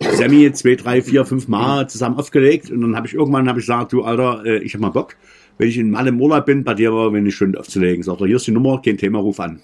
Sammy 0.00 0.52
zwei, 0.52 0.74
drei, 0.74 1.02
vier, 1.02 1.24
fünf 1.24 1.48
Mal 1.48 1.88
zusammen 1.88 2.18
aufgelegt 2.18 2.70
und 2.70 2.80
dann 2.82 2.96
habe 2.96 3.06
ich 3.06 3.14
irgendwann 3.14 3.48
hab 3.48 3.56
ich 3.56 3.62
gesagt, 3.62 3.92
du 3.92 4.02
Alter, 4.02 4.44
äh, 4.44 4.58
ich 4.58 4.74
habe 4.74 4.82
mal 4.82 4.90
Bock, 4.90 5.16
wenn 5.58 5.68
ich 5.68 5.78
in 5.78 5.90
Mal 5.90 6.06
im 6.06 6.20
Urlaub 6.20 6.46
bin, 6.46 6.64
bei 6.64 6.74
dir 6.74 6.90
mal 6.90 7.14
eine 7.14 7.30
Stunde 7.30 7.58
aufzulegen. 7.58 8.02
Sagt 8.02 8.20
er, 8.20 8.26
hier 8.26 8.36
ist 8.36 8.46
die 8.46 8.52
Nummer, 8.52 8.82
kein 8.82 8.98
Thema, 8.98 9.20
ruf 9.20 9.40
an. 9.40 9.60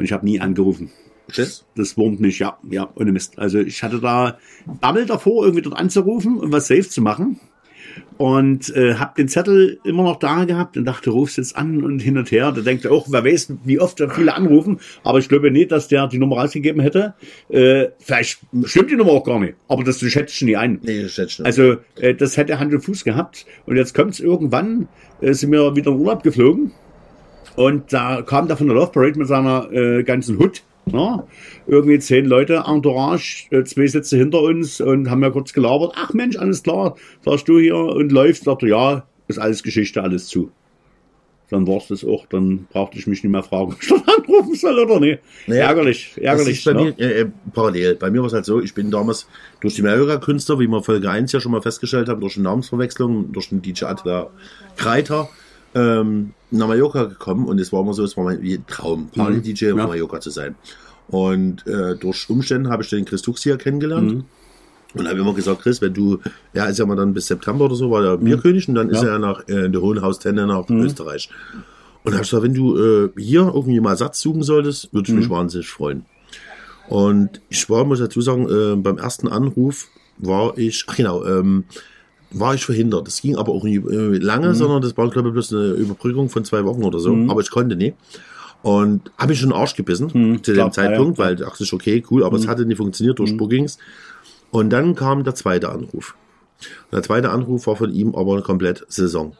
Und 0.00 0.06
ich 0.06 0.12
habe 0.12 0.24
nie 0.24 0.40
angerufen. 0.40 0.90
Tschüss. 1.30 1.66
Das 1.76 1.98
wurmt 1.98 2.20
nicht, 2.20 2.38
ja, 2.38 2.56
ja, 2.70 2.90
ohne 2.94 3.12
Mist. 3.12 3.38
Also 3.38 3.58
ich 3.58 3.82
hatte 3.82 4.00
da 4.00 4.38
Bammel 4.80 5.04
davor, 5.04 5.44
irgendwie 5.44 5.60
dort 5.60 5.76
anzurufen 5.76 6.38
und 6.38 6.50
was 6.52 6.68
safe 6.68 6.88
zu 6.88 7.02
machen. 7.02 7.38
Und 8.16 8.74
äh, 8.74 8.94
habe 8.94 9.12
den 9.18 9.28
Zettel 9.28 9.78
immer 9.84 10.02
noch 10.04 10.18
da 10.18 10.46
gehabt 10.46 10.78
und 10.78 10.86
dachte, 10.86 11.10
rufst 11.10 11.36
jetzt 11.36 11.54
an 11.54 11.84
und 11.84 11.98
hin 11.98 12.16
und 12.16 12.30
her. 12.32 12.50
Da 12.50 12.62
denkt 12.62 12.86
er 12.86 12.92
auch, 12.92 13.08
wer 13.10 13.22
weiß, 13.22 13.52
wie 13.64 13.78
oft 13.78 14.02
viele 14.10 14.34
anrufen. 14.34 14.80
Aber 15.04 15.18
ich 15.18 15.28
glaube 15.28 15.50
nicht, 15.50 15.70
dass 15.70 15.88
der 15.88 16.06
die 16.06 16.16
Nummer 16.16 16.38
rausgegeben 16.38 16.80
hätte. 16.80 17.12
Äh, 17.50 17.88
vielleicht 17.98 18.40
stimmt 18.64 18.90
die 18.90 18.96
Nummer 18.96 19.10
auch 19.10 19.24
gar 19.24 19.38
nicht. 19.38 19.56
Aber 19.68 19.84
das 19.84 20.00
schätze 20.00 20.32
ich 20.32 20.40
nie 20.40 20.56
ein. 20.56 20.78
Nee, 20.82 21.02
das 21.02 21.12
schätze 21.12 21.32
ich 21.32 21.38
nicht. 21.40 21.46
Also 21.46 21.76
äh, 21.96 22.14
das 22.14 22.38
hätte 22.38 22.58
Hand 22.58 22.72
und 22.72 22.80
Fuß 22.80 23.04
gehabt. 23.04 23.44
Und 23.66 23.76
jetzt 23.76 23.94
kommt 23.94 24.12
es 24.12 24.20
irgendwann, 24.20 24.88
äh, 25.20 25.34
sind 25.34 25.52
wir 25.52 25.76
wieder 25.76 25.90
in 25.90 25.98
Urlaub 25.98 26.22
geflogen. 26.22 26.72
Und 27.56 27.92
da 27.92 28.22
kam 28.22 28.48
der 28.48 28.56
von 28.56 28.66
der 28.66 28.76
Love 28.76 28.92
Parade 28.92 29.18
mit 29.18 29.28
seiner 29.28 29.70
äh, 29.72 30.02
ganzen 30.02 30.38
Hut. 30.38 30.62
Ne? 30.86 31.24
Irgendwie 31.66 31.98
zehn 31.98 32.26
Leute, 32.26 32.64
Entourage, 32.66 33.46
äh, 33.50 33.64
zwei 33.64 33.86
Sitze 33.86 34.16
hinter 34.16 34.42
uns 34.42 34.80
und 34.80 35.10
haben 35.10 35.22
ja 35.22 35.30
kurz 35.30 35.52
gelabert. 35.52 35.92
Ach 35.96 36.12
Mensch, 36.14 36.36
alles 36.36 36.62
klar, 36.62 36.96
sagst 37.24 37.48
du 37.48 37.58
hier 37.58 37.76
und 37.76 38.12
läufst. 38.12 38.44
Sagte, 38.44 38.68
ja, 38.68 39.04
ist 39.28 39.38
alles 39.38 39.62
Geschichte, 39.62 40.02
alles 40.02 40.26
zu. 40.28 40.50
Dann 41.50 41.66
war's 41.66 41.88
das 41.88 42.04
auch, 42.04 42.26
dann 42.26 42.68
brauchte 42.70 42.96
ich 42.96 43.08
mich 43.08 43.24
nicht 43.24 43.32
mehr 43.32 43.42
fragen, 43.42 43.72
ob 43.72 43.82
ich 43.82 43.88
dann 43.88 44.02
anrufen 44.02 44.54
soll 44.54 44.78
oder 44.78 45.00
nicht. 45.00 45.20
Naja, 45.48 45.66
ärgerlich, 45.66 46.12
ärgerlich. 46.16 46.64
bei 46.64 46.72
ne? 46.72 46.82
mir 46.82 46.98
äh, 46.98 47.20
äh, 47.22 47.26
parallel. 47.52 47.96
Bei 47.96 48.10
mir 48.10 48.20
war 48.20 48.28
es 48.28 48.32
halt 48.32 48.44
so, 48.44 48.60
ich 48.60 48.72
bin 48.72 48.90
damals 48.90 49.26
durch 49.60 49.74
die 49.74 49.82
Mallorca-Künstler, 49.82 50.60
wie 50.60 50.68
wir 50.68 50.82
Folge 50.82 51.10
1 51.10 51.32
ja 51.32 51.40
schon 51.40 51.52
mal 51.52 51.62
festgestellt 51.62 52.08
haben, 52.08 52.20
durch 52.20 52.36
eine 52.36 52.44
Namensverwechslung, 52.44 53.32
durch 53.32 53.48
den 53.48 53.62
DJ 53.62 53.86
Attila 53.86 54.30
Kreiter, 54.76 55.28
ähm, 55.74 56.32
nach 56.50 56.66
Mallorca 56.68 57.04
gekommen 57.04 57.46
und 57.46 57.58
es 57.60 57.72
war 57.72 57.82
immer 57.82 57.94
so, 57.94 58.02
es 58.04 58.16
war 58.16 58.24
mein 58.24 58.64
Traum, 58.66 59.08
Party-DJ 59.14 59.72
auf 59.72 59.78
Ja. 59.78 59.86
Mallorca 59.86 60.20
zu 60.20 60.30
sein. 60.30 60.54
Und 61.08 61.66
äh, 61.66 61.96
durch 61.96 62.28
Umstände 62.30 62.70
habe 62.70 62.82
ich 62.82 62.90
den 62.90 63.04
Chris 63.04 63.22
Tuxia 63.22 63.56
kennengelernt. 63.56 64.24
Und 64.94 65.06
habe 65.08 65.20
immer 65.20 65.34
gesagt, 65.34 65.62
Chris, 65.62 65.80
wenn 65.80 65.94
du, 65.94 66.18
ja, 66.52 66.64
ist 66.66 66.78
ja 66.80 66.86
mal 66.86 66.96
dann 66.96 67.14
bis 67.14 67.28
September 67.28 67.66
oder 67.66 67.76
so, 67.76 67.90
war 67.92 68.02
der 68.02 68.16
Bierkönig 68.16 68.68
und 68.68 68.74
dann 68.74 68.90
ist 68.90 69.02
Ja. 69.02 69.10
er 69.10 69.18
nach 69.20 69.46
äh, 69.48 69.66
in 69.66 69.72
der 69.72 69.80
Hohenhaus-Tenne 69.82 70.46
nach 70.46 70.68
Österreich. 70.68 71.30
Und 72.02 72.12
habe 72.14 72.24
ich 72.24 72.30
gesagt, 72.30 72.42
wenn 72.44 72.54
du 72.54 72.76
äh, 72.76 73.10
hier 73.16 73.42
irgendwie 73.54 73.78
mal 73.78 73.96
Satz 73.96 74.20
suchen 74.20 74.42
solltest, 74.42 74.92
würde 74.92 75.08
ich 75.10 75.14
mich 75.16 75.30
wahnsinnig 75.30 75.68
freuen. 75.68 76.04
Und 76.88 77.40
ich 77.50 77.70
war, 77.70 77.84
muss 77.84 78.00
dazu 78.00 78.20
sagen, 78.20 78.48
äh, 78.48 78.74
beim 78.76 78.98
ersten 78.98 79.28
Anruf 79.28 79.86
war 80.18 80.58
ich, 80.58 80.84
ach 80.88 80.96
genau, 80.96 81.24
ähm, 81.24 81.64
war 82.32 82.54
ich 82.54 82.64
verhindert. 82.64 83.06
Das 83.06 83.20
ging 83.20 83.36
aber 83.36 83.52
auch 83.52 83.64
nicht 83.64 83.84
äh, 83.86 84.18
lange, 84.18 84.54
sondern 84.54 84.82
das 84.82 84.96
war, 84.96 85.08
glaube 85.10 85.28
ich, 85.28 85.32
bloß 85.32 85.52
eine 85.52 85.70
Überbrückung 85.72 86.28
von 86.28 86.44
zwei 86.44 86.64
Wochen 86.64 86.84
oder 86.84 86.98
so. 86.98 87.14
Aber 87.28 87.40
ich 87.40 87.50
konnte 87.50 87.76
nicht. 87.76 87.96
Und 88.62 89.10
habe 89.16 89.32
ich 89.32 89.40
schon 89.40 89.50
den 89.50 89.58
Arsch 89.58 89.74
gebissen 89.74 90.42
zu 90.42 90.52
klar, 90.52 90.68
dem 90.68 90.72
Zeitpunkt, 90.72 91.18
ja, 91.18 91.24
weil 91.24 91.34
ich 91.34 91.40
dachte, 91.40 91.64
okay, 91.72 92.04
cool, 92.10 92.24
aber 92.24 92.36
es 92.36 92.46
hatte 92.46 92.66
nicht 92.66 92.76
funktioniert 92.76 93.18
durch 93.18 93.36
Bookings. 93.36 93.78
Und 94.50 94.70
dann 94.70 94.94
kam 94.94 95.24
der 95.24 95.34
zweite 95.34 95.70
Anruf. 95.70 96.14
Und 96.90 96.92
der 96.92 97.02
zweite 97.02 97.30
Anruf 97.30 97.66
war 97.66 97.76
von 97.76 97.92
ihm 97.92 98.14
aber 98.14 98.34
eine 98.34 98.42
komplett 98.42 98.84
Saison. 98.88 99.34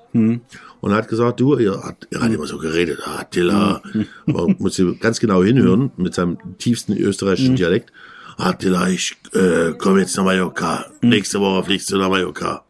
Und 0.80 0.90
er 0.90 0.96
hat 0.96 1.08
gesagt, 1.08 1.40
du, 1.40 1.58
ihr 1.58 1.82
hat, 1.82 2.08
ihr 2.10 2.20
hat 2.20 2.32
immer 2.32 2.46
so 2.46 2.56
geredet, 2.58 3.00
ah, 3.04 3.20
Attila, 3.20 3.82
man 4.26 4.56
muss 4.58 4.80
ganz 5.00 5.20
genau 5.20 5.42
hinhören, 5.42 5.90
mit 5.96 6.14
seinem 6.14 6.38
tiefsten 6.56 6.96
österreichischen 6.96 7.56
Dialekt. 7.56 7.92
Attila, 8.38 8.88
ich 8.88 9.16
äh, 9.34 9.72
komme 9.72 10.00
jetzt 10.00 10.16
nach 10.16 10.24
Mallorca. 10.24 10.86
Nächste 11.02 11.40
Woche 11.40 11.64
fliegst 11.64 11.90
du 11.92 11.98
nach 11.98 12.08
Mallorca. 12.08 12.64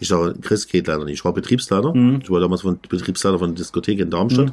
Ich 0.00 0.08
sage, 0.08 0.34
Chris 0.40 0.66
geht 0.68 0.86
leider 0.86 1.04
nicht. 1.04 1.14
Ich 1.14 1.24
war 1.24 1.32
Betriebsleiter. 1.32 1.92
Ich 2.22 2.30
war 2.30 2.40
damals 2.40 2.62
von, 2.62 2.78
Betriebsleiter 2.88 3.38
von 3.38 3.48
der 3.50 3.56
Diskothek 3.56 3.98
in 3.98 4.10
Darmstadt. 4.10 4.52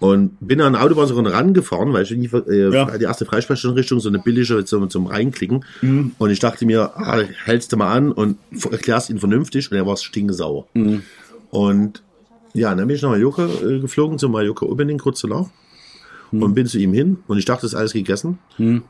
Und 0.00 0.36
bin 0.40 0.60
an 0.60 0.76
Autobahn 0.76 1.08
sogar 1.08 1.32
rangefahren, 1.32 1.92
weil 1.92 2.04
ich 2.04 2.10
nie, 2.12 2.26
äh, 2.48 2.72
Ja. 2.72 2.96
die 2.96 3.04
erste 3.04 3.24
Freisprecheinrichtung, 3.24 3.98
so 3.98 4.08
eine 4.08 4.20
billige 4.20 4.64
zum, 4.64 4.88
zum 4.90 5.06
Reinklicken. 5.06 5.64
Und 6.18 6.30
ich 6.30 6.38
dachte 6.38 6.66
mir, 6.66 6.92
ah, 6.96 7.20
hältst 7.44 7.72
du 7.72 7.76
mal 7.76 7.92
an 7.92 8.12
und 8.12 8.38
erklärst 8.70 9.10
ihn 9.10 9.18
vernünftig. 9.18 9.70
Und 9.72 9.76
er 9.76 9.86
war 9.86 9.96
stinkesauer. 9.96 10.66
Und 11.50 12.02
ja, 12.54 12.74
dann 12.76 12.86
bin 12.86 12.94
ich 12.96 13.02
nach 13.02 13.10
Mallorca 13.10 13.46
äh, 13.46 13.80
geflogen, 13.80 14.18
zum 14.18 14.32
Mallorca 14.32 14.66
Opening 14.66 14.98
kurz 14.98 15.20
danach. 15.20 15.46
Und 16.30 16.54
bin 16.54 16.66
zu 16.66 16.78
ihm 16.78 16.92
hin. 16.92 17.18
Und 17.26 17.38
ich 17.38 17.44
dachte, 17.46 17.62
das 17.62 17.72
ist 17.72 17.78
alles 17.78 17.92
gegessen. 17.92 18.38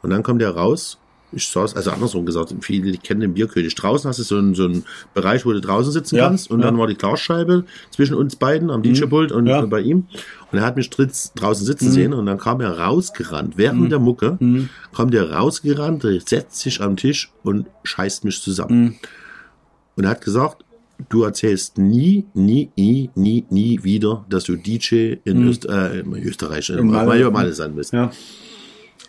Und 0.02 0.11
dann 0.11 0.22
kommt 0.22 0.42
er 0.42 0.50
raus. 0.50 0.98
Ich 1.30 1.46
saß, 1.48 1.76
also 1.76 1.90
andersrum 1.90 2.24
gesagt, 2.24 2.54
viele 2.62 2.96
kennen 2.96 3.20
den 3.20 3.34
Bierkönig. 3.34 3.74
Draußen 3.74 4.08
hast 4.08 4.18
du 4.18 4.22
so 4.22 4.36
einen, 4.38 4.54
so 4.54 4.64
einen 4.64 4.84
Bereich, 5.12 5.44
wo 5.44 5.52
du 5.52 5.60
draußen 5.60 5.92
sitzen 5.92 6.16
Ja, 6.16 6.26
kannst. 6.28 6.50
Und 6.50 6.60
ja. 6.60 6.66
dann 6.66 6.78
war 6.78 6.86
die 6.86 6.94
Glasscheibe 6.94 7.64
zwischen 7.90 8.14
uns 8.14 8.36
beiden 8.36 8.70
am 8.70 8.82
DJ-Pult 8.82 9.30
und 9.32 9.46
Ja. 9.46 9.60
bei 9.66 9.80
ihm. 9.80 10.06
Und 10.50 10.58
er 10.58 10.64
hat 10.64 10.76
mich 10.76 10.88
draußen 10.88 11.66
sitzen 11.66 11.90
sehen 11.90 12.14
und 12.14 12.24
dann 12.24 12.38
kam 12.38 12.60
er 12.62 12.78
rausgerannt. 12.78 13.58
Während 13.58 13.92
der 13.92 13.98
Mucke 13.98 14.38
kommt 14.92 15.14
er 15.14 15.30
rausgerannt, 15.30 16.06
setzt 16.26 16.60
sich 16.60 16.80
am 16.80 16.96
Tisch 16.96 17.30
und 17.42 17.66
scheißt 17.84 18.24
mich 18.24 18.40
zusammen. 18.40 18.96
Und 19.96 20.04
er 20.04 20.10
hat 20.10 20.22
gesagt, 20.22 20.64
du 21.10 21.24
erzählst 21.24 21.76
nie, 21.76 22.24
nie, 22.32 22.70
nie, 22.76 23.10
nie, 23.14 23.44
nie 23.50 23.84
wieder, 23.84 24.24
dass 24.30 24.44
du 24.44 24.56
DJ 24.56 25.16
in 25.24 25.46
Öst 25.46 25.66
äh, 25.66 26.00
in 26.00 26.12
Österreich, 26.14 26.70
in. 26.70 26.86
Malle, 26.86 27.30
Malle 27.30 27.52
sein 27.52 27.74
bist. 27.76 27.92
Ja. 27.92 28.10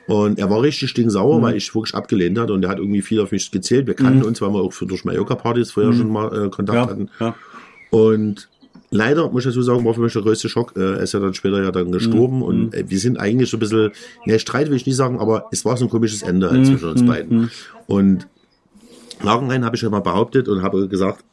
Und 0.09 0.39
er 0.39 0.49
war 0.49 0.61
richtig 0.61 0.89
stinksauer, 0.89 1.41
weil 1.41 1.55
ich 1.55 1.73
wirklich 1.75 1.93
abgelehnt 1.93 2.37
hatte 2.39 2.51
und 2.53 2.63
er 2.63 2.69
hat 2.69 2.79
irgendwie 2.79 3.01
viel 3.03 3.19
auf 3.21 3.31
mich 3.31 3.51
gezählt. 3.51 3.85
Wir 3.87 3.93
kannten 3.93 4.23
uns, 4.23 4.41
weil 4.41 4.49
wir 4.49 4.59
auch 4.61 4.73
für, 4.73 4.85
durch 4.87 5.05
Mallorca-Partys 5.05 5.71
vorher 5.71 5.93
schon 5.93 6.11
mal 6.11 6.45
äh, 6.47 6.49
Kontakt 6.49 6.75
Ja, 6.77 6.87
hatten. 6.89 7.09
ja. 7.19 7.35
Und 7.91 8.49
leider, 8.89 9.29
muss 9.29 9.43
ich 9.45 9.51
dazu 9.51 9.61
sagen, 9.61 9.85
war 9.85 9.93
für 9.93 10.01
mich 10.01 10.13
der 10.13 10.23
größte 10.23 10.49
Schock. 10.49 10.73
Äh, 10.75 10.79
er 10.95 10.99
ist 11.01 11.13
ja 11.13 11.19
dann 11.19 11.35
später 11.35 11.61
ja 11.61 11.71
dann 11.71 11.91
gestorben 11.91 12.37
Mhm. 12.37 12.41
und 12.41 12.73
äh, 12.73 12.85
wir 12.87 12.97
sind 12.99 13.19
eigentlich 13.19 13.49
so 13.51 13.57
ein 13.57 13.59
bisschen, 13.59 13.91
ne, 14.25 14.39
Streit 14.39 14.69
will 14.69 14.77
ich 14.77 14.85
nicht 14.87 14.95
sagen, 14.95 15.19
aber 15.19 15.45
es 15.51 15.63
war 15.63 15.77
so 15.77 15.85
ein 15.85 15.89
komisches 15.91 16.23
Ende 16.23 16.47
Mhm. 16.47 16.51
halt 16.53 16.65
zwischen 16.65 16.89
uns 16.89 17.05
beiden. 17.05 17.51
Und 17.85 18.27
Nachhinein 19.23 19.63
habe 19.65 19.75
ich 19.75 19.81
ja 19.83 19.89
mal 19.89 19.99
behauptet 20.01 20.47
und 20.47 20.63
habe 20.63 20.87
gesagt, 20.87 21.23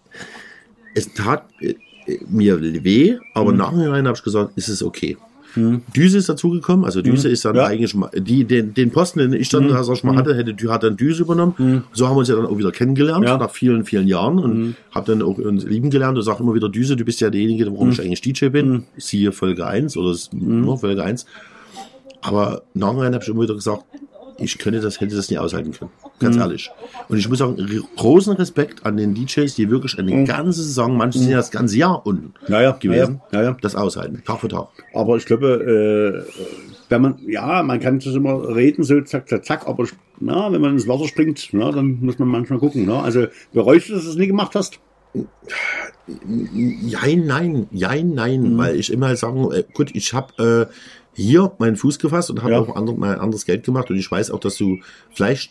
es 0.94 1.12
tat 1.14 1.44
äh, 1.60 1.74
mir 2.28 2.60
weh, 2.60 3.16
aber 3.34 3.52
Mhm. 3.52 3.58
nachhinein 3.58 4.06
habe 4.06 4.16
ich 4.16 4.22
gesagt, 4.22 4.52
ist 4.56 4.68
es 4.68 4.82
okay. 4.82 5.16
Düse 5.96 6.18
ist 6.18 6.28
dazugekommen, 6.28 6.84
also 6.84 7.02
Düse 7.02 7.28
ist 7.28 7.44
dann 7.44 7.52
Mhm. 7.52 7.58
Ja. 7.58 7.64
Mhm. 7.66 7.72
eigentlich 7.72 7.94
die, 8.24 8.44
den, 8.44 8.74
den 8.74 8.90
Posten, 8.90 9.18
den 9.20 9.32
ich 9.32 9.48
dann, 9.48 9.68
sag 9.82 9.94
ich 9.96 10.04
mal, 10.04 10.16
hatte, 10.16 10.34
hätte, 10.36 10.54
hat 10.70 10.82
dann 10.82 10.96
Düse 10.96 11.22
übernommen. 11.22 11.84
So 11.92 12.06
haben 12.06 12.14
wir 12.14 12.18
uns 12.20 12.28
ja 12.28 12.36
dann 12.36 12.46
auch 12.46 12.58
wieder 12.58 12.70
kennengelernt, 12.72 13.24
Ja. 13.26 13.38
nach 13.38 13.50
vielen, 13.50 13.84
vielen 13.84 14.06
Jahren 14.06 14.38
und 14.38 14.76
habe 14.94 15.12
dann 15.12 15.22
auch 15.22 15.38
uns 15.38 15.64
lieben 15.64 15.90
gelernt 15.90 16.16
und 16.18 16.24
sage 16.24 16.42
immer 16.42 16.54
wieder, 16.54 16.68
Düse, 16.68 16.96
du 16.96 17.04
bist 17.04 17.20
ja 17.20 17.30
derjenige, 17.30 17.66
warum 17.66 17.90
ich 17.90 18.00
eigentlich 18.00 18.20
DJ 18.20 18.48
bin. 18.48 18.84
Siehe 18.96 19.32
Folge 19.32 19.66
1 19.66 19.96
oder 19.96 20.14
nur 20.32 20.78
Folge 20.78 21.02
1. 21.02 21.26
Aber 22.22 22.62
nachhinein 22.74 23.14
habe 23.14 23.22
ich 23.22 23.28
immer 23.30 23.42
wieder 23.42 23.54
gesagt, 23.54 23.84
ich 24.38 24.58
könnte 24.58 24.80
das, 24.80 25.00
hätte 25.00 25.16
das 25.16 25.30
nie 25.30 25.38
aushalten 25.38 25.72
können. 25.72 25.90
Ganz 26.18 26.36
ehrlich. 26.36 26.70
Und 27.08 27.18
ich 27.18 27.28
muss 27.28 27.38
sagen, 27.38 27.56
großen 27.96 28.34
Respekt 28.34 28.84
an 28.84 28.96
den 28.96 29.14
DJs, 29.14 29.54
die 29.54 29.70
wirklich 29.70 29.98
eine 29.98 30.24
ganze 30.24 30.62
Saison, 30.62 30.96
manche 30.96 31.18
sind 31.18 31.30
ja 31.30 31.38
das 31.38 31.50
ganze 31.50 31.76
Jahr 31.78 32.04
unten 32.06 32.34
Ja, 32.48 32.60
ja, 32.62 32.72
gewesen, 32.72 33.20
ja, 33.32 33.40
ja, 33.42 33.50
ja. 33.50 33.56
das 33.60 33.74
aushalten. 33.74 34.22
Tag 34.26 34.40
für 34.40 34.48
Tag. 34.48 34.68
Aber 34.94 35.16
ich 35.16 35.24
glaube, 35.26 36.24
äh, 36.26 36.32
wenn 36.88 37.02
man, 37.02 37.18
ja, 37.26 37.62
man 37.62 37.80
kann 37.80 37.98
das 37.98 38.14
immer 38.14 38.54
reden, 38.54 38.84
so 38.84 39.00
zack, 39.00 39.28
zack, 39.28 39.44
zack, 39.44 39.66
aber 39.66 39.84
ja, 40.20 40.52
wenn 40.52 40.60
man 40.60 40.72
ins 40.72 40.86
Wasser 40.86 41.08
springt, 41.08 41.52
ja, 41.52 41.72
dann 41.72 41.98
muss 42.00 42.18
man 42.18 42.28
manchmal 42.28 42.58
gucken. 42.58 42.86
Ne? 42.86 42.98
Also 43.00 43.26
bereust 43.52 43.88
du, 43.88 43.94
dass 43.94 44.04
du 44.04 44.10
es 44.10 44.16
nie 44.16 44.26
gemacht 44.28 44.54
hast? 44.54 44.78
Jein, 46.16 47.26
nein, 47.26 47.66
jein, 47.72 48.10
nein, 48.14 48.52
Mhm. 48.54 48.58
weil 48.58 48.76
ich 48.76 48.92
immer 48.92 49.16
sagen, 49.16 49.50
äh, 49.52 49.64
gut, 49.74 49.90
ich 49.94 50.12
habe, 50.12 50.68
äh, 50.70 50.74
hier 51.16 51.50
meinen 51.58 51.76
Fuß 51.76 51.98
gefasst 51.98 52.30
und 52.30 52.42
habe 52.42 52.52
Ja. 52.52 52.60
auch 52.60 52.76
ander, 52.76 52.92
mal 52.94 53.18
anderes 53.18 53.44
Geld 53.46 53.64
gemacht. 53.64 53.90
Und 53.90 53.96
ich 53.96 54.10
weiß 54.10 54.30
auch, 54.30 54.40
dass 54.40 54.56
du 54.56 54.78
vielleicht 55.12 55.50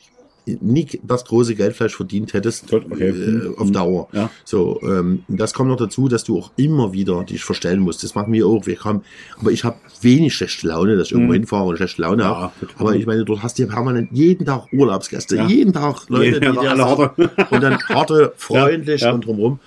nie 0.62 0.88
das 1.02 1.26
große 1.26 1.56
Geld 1.56 1.76
vielleicht 1.76 1.96
verdient 1.96 2.34
hättest 2.36 2.72
okay. 2.72 3.10
äh, 3.10 3.12
Mhm. 3.14 3.56
auf 3.58 3.72
Dauer. 3.72 4.08
Ja. 4.12 4.30
So, 4.44 4.80
ähm, 4.84 5.24
das 5.28 5.56
kommt 5.56 5.70
noch 5.72 5.78
dazu, 5.78 6.08
dass 6.08 6.24
du 6.24 6.38
auch 6.38 6.52
immer 6.56 6.94
wieder 6.94 7.24
dich 7.24 7.44
verstellen 7.44 7.80
musst. 7.80 8.04
Das 8.04 8.14
machen 8.14 8.32
wir 8.32 8.46
auch. 8.46 8.68
Wir 8.68 8.80
haben, 8.84 9.02
aber 9.42 9.50
ich 9.50 9.64
habe 9.64 9.78
wenig 10.02 10.36
schlechte 10.36 10.68
Laune, 10.68 10.98
dass 10.98 11.08
ich 11.08 11.14
irgendwo 11.14 11.34
hinfahre 11.34 11.66
und 11.66 11.78
schlechte 11.78 12.04
Laune. 12.04 12.22
Ja, 12.22 12.36
habe. 12.36 12.54
Aber 12.78 12.96
ich 12.96 13.08
meine, 13.08 13.26
dort 13.26 13.42
hast 13.42 13.58
du 13.58 13.64
ja 13.64 13.70
permanent 13.70 14.10
jeden 14.12 14.46
Tag 14.46 14.68
Urlaubsgäste, 14.72 15.36
Ja. 15.36 15.48
jeden 15.48 15.74
Tag 15.74 16.08
Leute, 16.10 16.26
Jeden 16.36 16.54
die 16.54 16.60
dir 16.60 16.70
alle 16.70 16.86
harte. 16.86 17.32
und 17.50 17.64
dann 17.64 17.80
harte, 17.90 18.34
freundlich 18.38 19.04
und 19.04 19.26
drumherum. 19.26 19.60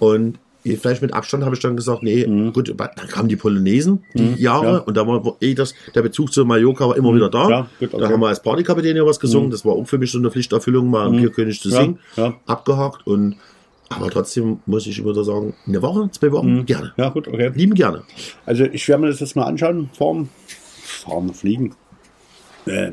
Und 0.00 0.38
vielleicht 0.74 1.02
mit 1.02 1.14
Abstand 1.14 1.44
habe 1.44 1.54
ich 1.54 1.60
dann 1.62 1.76
gesagt, 1.76 2.02
nee, 2.02 2.24
gut, 2.52 2.74
dann 2.76 3.08
kamen 3.08 3.28
die 3.28 3.36
Polonesen, 3.36 4.04
die 4.14 4.22
Mhm. 4.22 4.36
Jahre, 4.36 4.66
ja. 4.66 4.78
und 4.78 4.96
da 4.96 5.06
war 5.06 5.36
eh 5.40 5.54
das, 5.54 5.74
der 5.94 6.02
Bezug 6.02 6.32
zu 6.32 6.44
Mallorca 6.44 6.88
war 6.88 6.96
immer 6.96 7.14
wieder 7.14 7.30
da. 7.30 7.48
Ja, 7.48 7.60
gut, 7.78 7.94
okay. 7.94 8.02
Da 8.02 8.10
haben 8.10 8.20
wir 8.20 8.28
als 8.28 8.42
Partykapitän 8.42 8.96
ja 8.96 9.06
was 9.06 9.20
gesungen, 9.20 9.50
das 9.50 9.64
war 9.64 9.74
auch 9.74 9.86
für 9.86 9.98
mich 9.98 10.10
so 10.10 10.18
eine 10.18 10.30
Pflichterfüllung, 10.30 10.90
mal 10.90 11.06
am 11.06 11.16
Bierkönig 11.16 11.60
zu 11.60 11.70
singen, 11.70 11.98
abgehakt 12.46 13.06
und 13.06 13.36
aber 13.88 14.10
trotzdem 14.10 14.58
muss 14.66 14.84
ich 14.88 14.98
immer 14.98 15.10
wieder 15.10 15.22
sagen, 15.22 15.54
eine 15.64 15.80
Woche, 15.80 16.10
zwei 16.10 16.32
Wochen, 16.32 16.66
gerne. 16.66 16.92
Ja, 16.96 17.10
gut, 17.10 17.28
okay. 17.28 17.52
Lieben 17.54 17.74
gerne. 17.74 18.02
Also 18.44 18.64
ich 18.64 18.88
werde 18.88 19.02
mir 19.02 19.08
das 19.10 19.20
jetzt 19.20 19.36
mal 19.36 19.44
anschauen, 19.44 19.90
vorm 19.96 20.28
Fahren, 20.82 21.32
Fliegen. 21.32 21.74
Äh, 22.66 22.90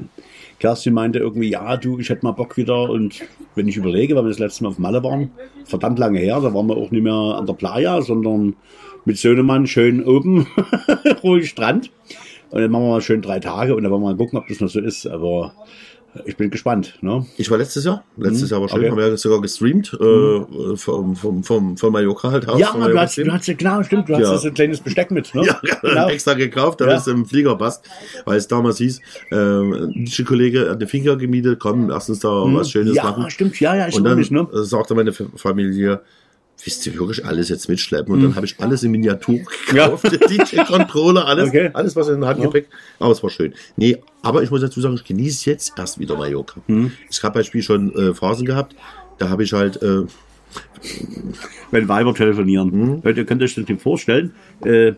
Kerstin 0.64 0.93
meinte 0.93 1.20
irgendwie, 1.20 1.49
ja, 1.49 1.76
du, 1.76 1.99
ich 1.99 2.07
hätte 2.07 2.26
mal 2.26 2.32
Bock 2.32 2.55
wieder. 2.55 2.89
Und 2.89 3.22
wenn 3.53 3.68
ich 3.68 3.76
überlege, 3.76 4.16
weil 4.16 4.24
wir 4.24 4.30
das 4.30 4.39
letzte 4.39 4.64
Mal 4.64 4.70
auf 4.70 4.80
Malle 4.80 5.03
waren, 5.03 5.30
verdammt 5.66 5.99
lange 5.99 6.20
her, 6.20 6.39
da 6.39 6.53
waren 6.53 6.68
wir 6.68 6.78
auch 6.78 6.89
nicht 6.89 7.03
mehr 7.03 7.11
an 7.14 7.45
der 7.45 7.51
Playa, 7.51 8.01
sondern 8.01 8.55
mit 9.03 9.18
Söhnemann 9.18 9.68
schön 9.68 10.05
oben, 10.05 10.47
ruhig 11.24 11.49
Strand. 11.49 11.91
Und 12.49 12.61
dann 12.61 12.72
machen 12.72 12.86
wir 12.86 12.91
mal 12.91 13.01
schön 13.01 13.22
drei 13.22 13.41
Tage 13.41 13.76
und 13.76 13.84
dann 13.84 13.91
wollen 13.91 14.03
wir 14.03 14.11
mal 14.11 14.16
gucken, 14.16 14.39
ob 14.39 14.47
das 14.47 14.61
noch 14.61 14.70
so 14.70 14.80
ist. 14.80 15.05
Aber 15.05 15.53
ich 16.26 16.38
bin 16.38 16.49
gespannt. 16.49 16.97
Ne? 17.01 17.26
Ich 17.38 17.49
war 17.49 17.57
letztes 17.57 17.86
Jahr, 17.86 18.03
letztes 18.18 18.49
Jahr 18.49 18.61
war 18.61 18.70
schön, 18.70 18.80
okay. 18.80 18.89
haben 18.91 18.97
wir 18.97 19.07
ja 19.07 19.18
sogar 19.18 19.41
gestreamt, 19.41 19.93
äh, 19.93 20.76
vom, 20.78 21.16
vom, 21.16 21.43
vom, 21.43 21.78
von 21.78 21.91
Mallorca 21.91 22.32
halt 22.32 22.47
aus. 22.47 22.59
Ja, 22.59 22.72
du 22.74 22.97
hast, 22.99 23.16
gestreamt. 23.16 23.28
du 23.28 23.34
hast, 23.34 23.57
genau, 23.57 23.84
stimmt, 23.84 24.09
du 24.09 24.14
hast 24.14 24.22
Ja. 24.22 24.38
so 24.38 24.47
ein 24.47 24.53
kleines 24.53 24.80
Besteck 24.80 25.11
mit. 25.11 25.34
Ne? 25.34 25.45
Ja, 25.45 25.59
genau. 25.82 26.09
extra 26.09 26.34
gekauft, 26.34 26.82
damit 26.82 26.93
Ja. 26.93 26.99
es 26.99 27.07
im 27.07 27.26
Flieger 27.26 27.55
passt. 27.57 27.86
Weil 28.26 28.38
es 28.38 28.47
damals 28.47 28.78
hieß, 28.78 29.01
ähm, 29.32 29.93
ein 29.95 30.26
Kollege 30.26 30.70
hat 30.70 30.78
eine 30.78 30.88
Flieger 30.88 31.16
gemietet, 31.18 31.59
komm, 31.59 31.89
lass 31.89 32.09
uns 32.09 32.20
da 32.20 32.30
was 32.30 32.70
Schönes 32.70 32.95
ja, 32.95 33.03
machen. 33.03 33.30
stimmt, 33.30 33.59
ja, 33.59 33.76
ja, 33.76 33.88
ich 33.88 33.95
Und 33.95 34.03
dann 34.03 34.18
mich, 34.18 34.32
ne? 34.32 34.47
äh, 34.53 34.64
sagte 34.64 34.95
meine 34.95 35.11
Familie, 35.14 36.01
wisst 36.64 36.86
ihr 36.88 36.93
wirklich 36.97 37.26
alles 37.26 37.49
jetzt 37.49 37.68
mitschleppen? 37.70 38.14
Und 38.14 38.24
dann 38.24 38.36
habe 38.36 38.45
ich 38.45 38.56
alles 38.60 38.84
in 38.84 38.91
Miniatur 38.91 39.39
Hm. 39.68 39.76
Ja. 39.76 39.86
gekauft, 39.88 40.12
DJ-Controller, 40.30 41.26
alles, 41.26 41.49
Okay. 41.49 41.70
alles, 41.74 41.95
was 41.95 42.08
in 42.08 42.16
den 42.16 42.26
Handgepäck. 42.26 42.68
Aber 42.99 43.12
es 43.12 43.22
war 43.24 43.30
schön. 43.30 43.54
Nee, 43.76 43.97
aber 44.22 44.43
ich 44.43 44.51
muss 44.51 44.62
dazu 44.62 44.80
sagen, 44.82 44.95
ich 44.95 45.04
genieße 45.04 45.49
jetzt 45.49 45.74
erst 45.78 45.99
wieder 45.99 46.16
Mallorca. 46.18 46.62
Hm. 46.68 46.91
Ich 47.10 47.22
habe 47.24 47.39
bei 47.39 47.43
Spiel 47.43 47.62
schon 47.64 47.93
äh, 47.95 48.14
Phasen 48.14 48.45
gehabt, 48.45 48.76
da 49.18 49.30
habe 49.30 49.43
ich 49.43 49.54
halt, 49.54 49.82
äh, 49.82 50.04
wenn 51.72 51.88
Weiber 51.88 52.14
telefonieren. 52.14 53.01
Leute, 53.04 53.26
könnt 53.26 53.41
ihr 53.41 53.45
euch 53.45 53.56
das 53.56 53.68
nicht 53.68 53.82
vorstellen? 53.82 54.34
Äh, 54.64 54.93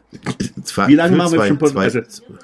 zwei, 0.64 0.88
wie 0.88 0.96
lange 0.96 1.16
machen 1.16 1.34
wir 1.34 1.46
schon 1.46 1.60
zwei, 1.60 1.84
also, 1.84 2.00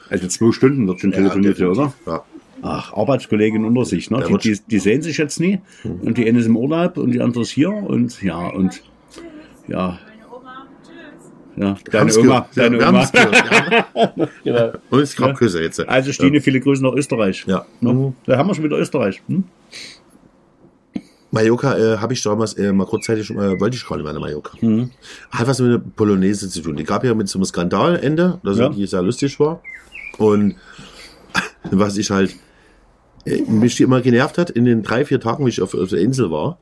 also 0.09 0.27
zwei 0.27 0.51
Stunden 0.51 0.87
wird 0.87 0.99
schon 1.01 1.11
telefoniert, 1.11 1.59
ja, 1.59 1.67
oder? 1.67 1.93
Ja. 2.05 2.23
Ach, 2.63 2.93
Arbeitskollegen 2.93 3.65
unter 3.65 3.85
sich, 3.85 4.11
ne? 4.11 4.23
Die, 4.29 4.37
die, 4.53 4.59
die 4.69 4.79
sehen 4.79 5.01
sich 5.01 5.17
jetzt 5.17 5.39
nie. 5.39 5.59
Und 5.83 6.17
die 6.19 6.27
eine 6.27 6.39
ist 6.39 6.45
im 6.45 6.55
Urlaub 6.55 6.97
und 6.97 7.11
die 7.11 7.19
andere 7.19 7.41
ist 7.41 7.49
hier 7.49 7.71
und 7.71 8.21
ja, 8.21 8.47
und 8.49 8.83
ja. 9.71 9.99
Ja, 11.57 11.75
deine 11.91 12.17
Oma. 12.17 12.47
Ja, 12.55 12.63
deine 12.69 12.79
wir 12.79 12.87
Oma. 12.87 13.09
ja. 13.13 14.27
Genau. 14.43 14.71
Und 14.89 14.99
es 15.01 15.15
gab 15.15 15.35
Küsse 15.35 15.61
jetzt. 15.61 15.79
Also 15.87 16.11
Stine, 16.13 16.39
viele 16.39 16.59
Grüße 16.61 16.81
nach 16.81 16.93
Österreich. 16.93 17.43
Ja. 17.45 17.65
Ne? 17.81 18.13
Da 18.25 18.37
haben 18.37 18.47
wir 18.47 18.55
schon 18.55 18.63
wieder 18.63 18.79
Österreich. 18.79 19.21
Hm? 19.27 19.43
Mallorca 21.31 21.77
äh, 21.77 21.97
habe 21.97 22.13
ich 22.13 22.21
damals 22.21 22.53
äh, 22.53 22.71
mal 22.73 22.85
kurzzeitig 22.85 23.25
schon 23.25 23.37
mal, 23.37 23.59
wollte 23.59 23.75
ich 23.77 23.89
nicht 23.89 24.03
mehr 24.03 24.13
nach 24.13 24.19
Mallorca. 24.19 24.57
Hat 25.31 25.47
was 25.47 25.59
mit 25.59 25.71
der 25.73 25.77
Polonaise 25.95 26.49
zu 26.49 26.61
tun. 26.61 26.75
Die 26.75 26.83
gab 26.83 27.03
ja 27.03 27.13
mit 27.13 27.29
so 27.29 27.37
einem 27.39 27.45
Skandalende, 27.45 28.39
das 28.43 28.57
Ja. 28.57 28.63
irgendwie 28.65 28.85
sehr 28.87 29.01
lustig 29.01 29.39
war. 29.39 29.61
Und 30.17 30.55
was 31.71 31.97
ich 31.97 32.11
halt 32.11 32.35
äh, 33.25 33.41
mich 33.43 33.79
immer 33.81 34.01
genervt 34.01 34.37
hat, 34.37 34.49
in 34.49 34.65
den 34.65 34.83
drei, 34.83 35.05
vier 35.05 35.19
Tagen, 35.19 35.45
wie 35.45 35.49
ich 35.49 35.61
auf, 35.61 35.73
auf 35.73 35.89
der 35.89 35.99
Insel 35.99 36.31
war, 36.31 36.57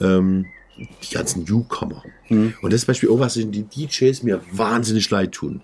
ähm, 0.00 0.46
die 0.78 1.14
ganzen 1.14 1.44
Newcomer. 1.44 2.02
Und 2.30 2.54
das 2.62 2.74
ist 2.74 2.80
zum 2.82 2.86
Beispiel 2.88 3.08
auch 3.10 3.18
was, 3.20 3.34
die 3.34 3.62
DJs 3.64 4.22
mir 4.22 4.40
wahnsinnig 4.52 5.08
leid 5.10 5.32
tun. 5.32 5.60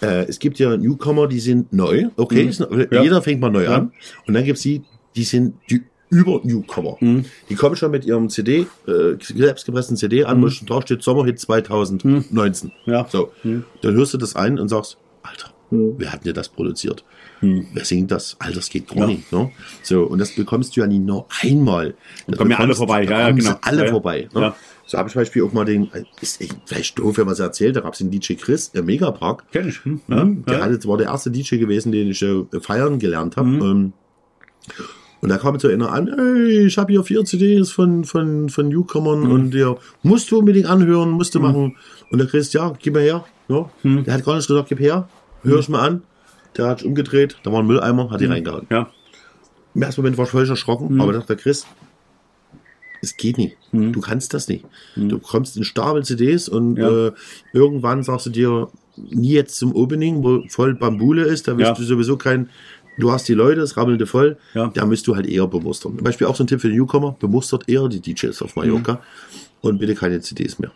Äh, 0.00 0.24
es 0.28 0.38
gibt 0.38 0.58
ja 0.58 0.76
Newcomer, 0.76 1.26
die 1.26 1.40
sind 1.40 1.72
neu, 1.72 2.06
okay, 2.16 2.50
Ja. 2.90 3.02
jeder 3.02 3.22
fängt 3.22 3.40
mal 3.40 3.50
neu 3.50 3.64
Ja. 3.64 3.74
an. 3.76 3.92
Und 4.26 4.34
dann 4.34 4.44
gibt's 4.44 4.62
die, 4.62 4.82
die 5.14 5.24
sind 5.24 5.54
die 5.70 5.82
über 6.08 6.40
Newcomer. 6.44 6.96
Die 7.48 7.54
kommen 7.56 7.74
schon 7.76 7.90
mit 7.90 8.04
ihrem 8.04 8.28
CD, 8.30 8.66
äh, 8.86 9.16
selbstgepressten 9.20 9.96
CD 9.96 10.24
an, 10.24 10.40
wo 10.40 10.48
schon 10.48 10.66
drauf 10.68 10.84
steht 10.84 11.02
Sommerhit 11.02 11.40
2019. 11.40 12.70
Ja. 12.86 13.06
So, 13.10 13.32
dann 13.42 13.94
hörst 13.94 14.14
du 14.14 14.18
das 14.18 14.36
ein 14.36 14.58
und 14.60 14.68
sagst, 14.68 14.98
Alter, 15.22 15.52
wer 15.70 16.12
hat 16.12 16.24
dir 16.24 16.32
das 16.32 16.48
produziert? 16.48 17.04
Wer 17.40 17.84
singt 17.84 18.10
das? 18.10 18.36
Alter, 18.38 18.56
das 18.56 18.70
geht 18.70 18.88
gar 18.88 18.98
Ja. 18.98 19.06
nicht. 19.08 19.30
Ne? 19.32 19.50
So, 19.82 20.04
und 20.04 20.18
das 20.18 20.34
bekommst 20.34 20.76
du 20.76 20.80
ja 20.80 20.86
nie 20.86 20.98
nur 20.98 21.26
einmal. 21.42 21.94
Da 22.26 22.36
kommen 22.36 22.50
ja 22.50 22.58
alle 22.58 22.74
vorbei. 22.74 23.04
da 23.04 23.12
Ja, 23.20 23.28
ja, 23.28 23.30
genau. 23.32 23.54
alle 23.62 23.84
Ja, 23.84 23.90
vorbei. 23.90 24.28
Ne? 24.34 24.40
Ja. 24.40 24.56
So 24.86 24.96
habe 24.98 25.08
ich 25.08 25.12
zum 25.14 25.20
Beispiel 25.22 25.42
auch 25.42 25.52
mal 25.52 25.64
den, 25.64 25.90
ist 26.20 26.40
echt 26.40 26.56
vielleicht 26.64 26.98
doof, 26.98 27.18
wenn 27.18 27.24
man 27.26 27.32
es 27.34 27.40
erzählt, 27.40 27.74
da 27.76 27.80
gab 27.80 27.92
es 27.94 27.98
den 27.98 28.10
DJ 28.10 28.34
Chris 28.34 28.70
im 28.72 28.86
Megapark. 28.86 29.50
Kenn 29.50 29.68
ich. 29.68 29.84
Hm? 29.84 30.00
Ja, 30.08 30.24
der 30.24 30.64
hatte, 30.64 30.88
war 30.88 30.96
der 30.96 31.08
erste 31.08 31.30
DJ 31.30 31.56
gewesen, 31.56 31.90
den 31.92 32.08
ich 32.10 32.22
äh, 32.22 32.44
feiern 32.60 32.98
gelernt 33.00 33.36
habe. 33.36 33.48
Ähm, 33.48 33.92
und 35.20 35.28
da 35.30 35.38
kam 35.38 35.58
so 35.58 35.68
einer 35.68 35.92
an, 35.92 36.08
ey, 36.08 36.66
ich 36.66 36.78
habe 36.78 36.92
hier 36.92 37.02
vier 37.02 37.24
CDs 37.24 37.70
von, 37.72 38.04
von, 38.04 38.48
von 38.48 38.68
Newcomern 38.68 39.22
und 39.30 39.52
der 39.54 39.76
musst 40.02 40.30
du 40.30 40.38
unbedingt 40.38 40.66
anhören, 40.66 41.10
musst 41.10 41.34
du 41.34 41.40
machen. 41.40 41.76
Und 42.10 42.18
der 42.18 42.28
Chris, 42.28 42.52
ja, 42.52 42.72
gib 42.80 42.94
mir 42.94 43.00
her. 43.00 43.24
Ja. 43.48 43.68
Der 43.82 44.14
hat 44.14 44.24
gar 44.24 44.36
nicht 44.36 44.46
gesagt, 44.46 44.68
gib 44.68 44.78
her, 44.78 45.08
hör 45.42 45.58
es 45.58 45.68
mal 45.68 45.80
an. 45.86 46.02
Der 46.56 46.66
hat 46.68 46.78
sich 46.78 46.88
umgedreht, 46.88 47.36
da 47.42 47.52
war 47.52 47.60
ein 47.60 47.66
Mülleimer, 47.66 48.10
hat 48.10 48.20
die 48.20 48.26
reingehauen. 48.26 48.66
Ja. 48.70 48.90
Im 49.74 49.82
ersten 49.82 50.00
Moment 50.00 50.16
war 50.16 50.24
ich 50.24 50.30
völlig 50.30 50.48
erschrocken, 50.48 51.00
aber 51.00 51.12
dachte 51.12 51.28
der 51.28 51.36
Chris, 51.36 51.66
es 53.02 53.16
geht 53.16 53.36
nicht. 53.38 53.56
Du 53.72 54.00
kannst 54.00 54.32
das 54.34 54.48
nicht. 54.48 54.64
Du 54.96 55.18
bekommst 55.18 55.56
einen 55.56 55.64
Stapel 55.64 56.02
CDs 56.04 56.48
und 56.48 56.76
Ja. 56.76 57.08
äh, 57.08 57.12
irgendwann 57.52 58.02
sagst 58.02 58.26
du 58.26 58.30
dir, 58.30 58.68
nie 58.96 59.32
jetzt 59.32 59.58
zum 59.58 59.74
Opening, 59.74 60.22
wo 60.24 60.42
voll 60.48 60.74
Bambule 60.74 61.24
ist, 61.24 61.46
da 61.46 61.56
wirst 61.58 61.68
Ja. 61.68 61.74
du 61.74 61.82
sowieso 61.82 62.16
kein, 62.16 62.48
du 62.98 63.12
hast 63.12 63.28
die 63.28 63.34
Leute, 63.34 63.60
es 63.60 63.76
rammelte 63.76 64.06
voll, 64.06 64.38
Ja. 64.54 64.68
da 64.74 64.86
müsst 64.86 65.06
du 65.06 65.14
halt 65.14 65.26
eher 65.26 65.46
bemustern. 65.46 65.94
Zum 65.96 66.04
Beispiel 66.04 66.26
auch 66.26 66.34
so 66.36 66.42
ein 66.44 66.46
Tipp 66.46 66.62
für 66.62 66.70
die 66.70 66.76
Newcomer, 66.76 67.14
bemustert 67.20 67.68
eher 67.68 67.86
die 67.88 68.00
DJs 68.00 68.40
auf 68.40 68.56
Mallorca 68.56 68.94
Mhm. 68.94 68.98
und 69.60 69.78
bitte 69.78 69.94
keine 69.94 70.20
CDs 70.22 70.58
mehr. 70.58 70.72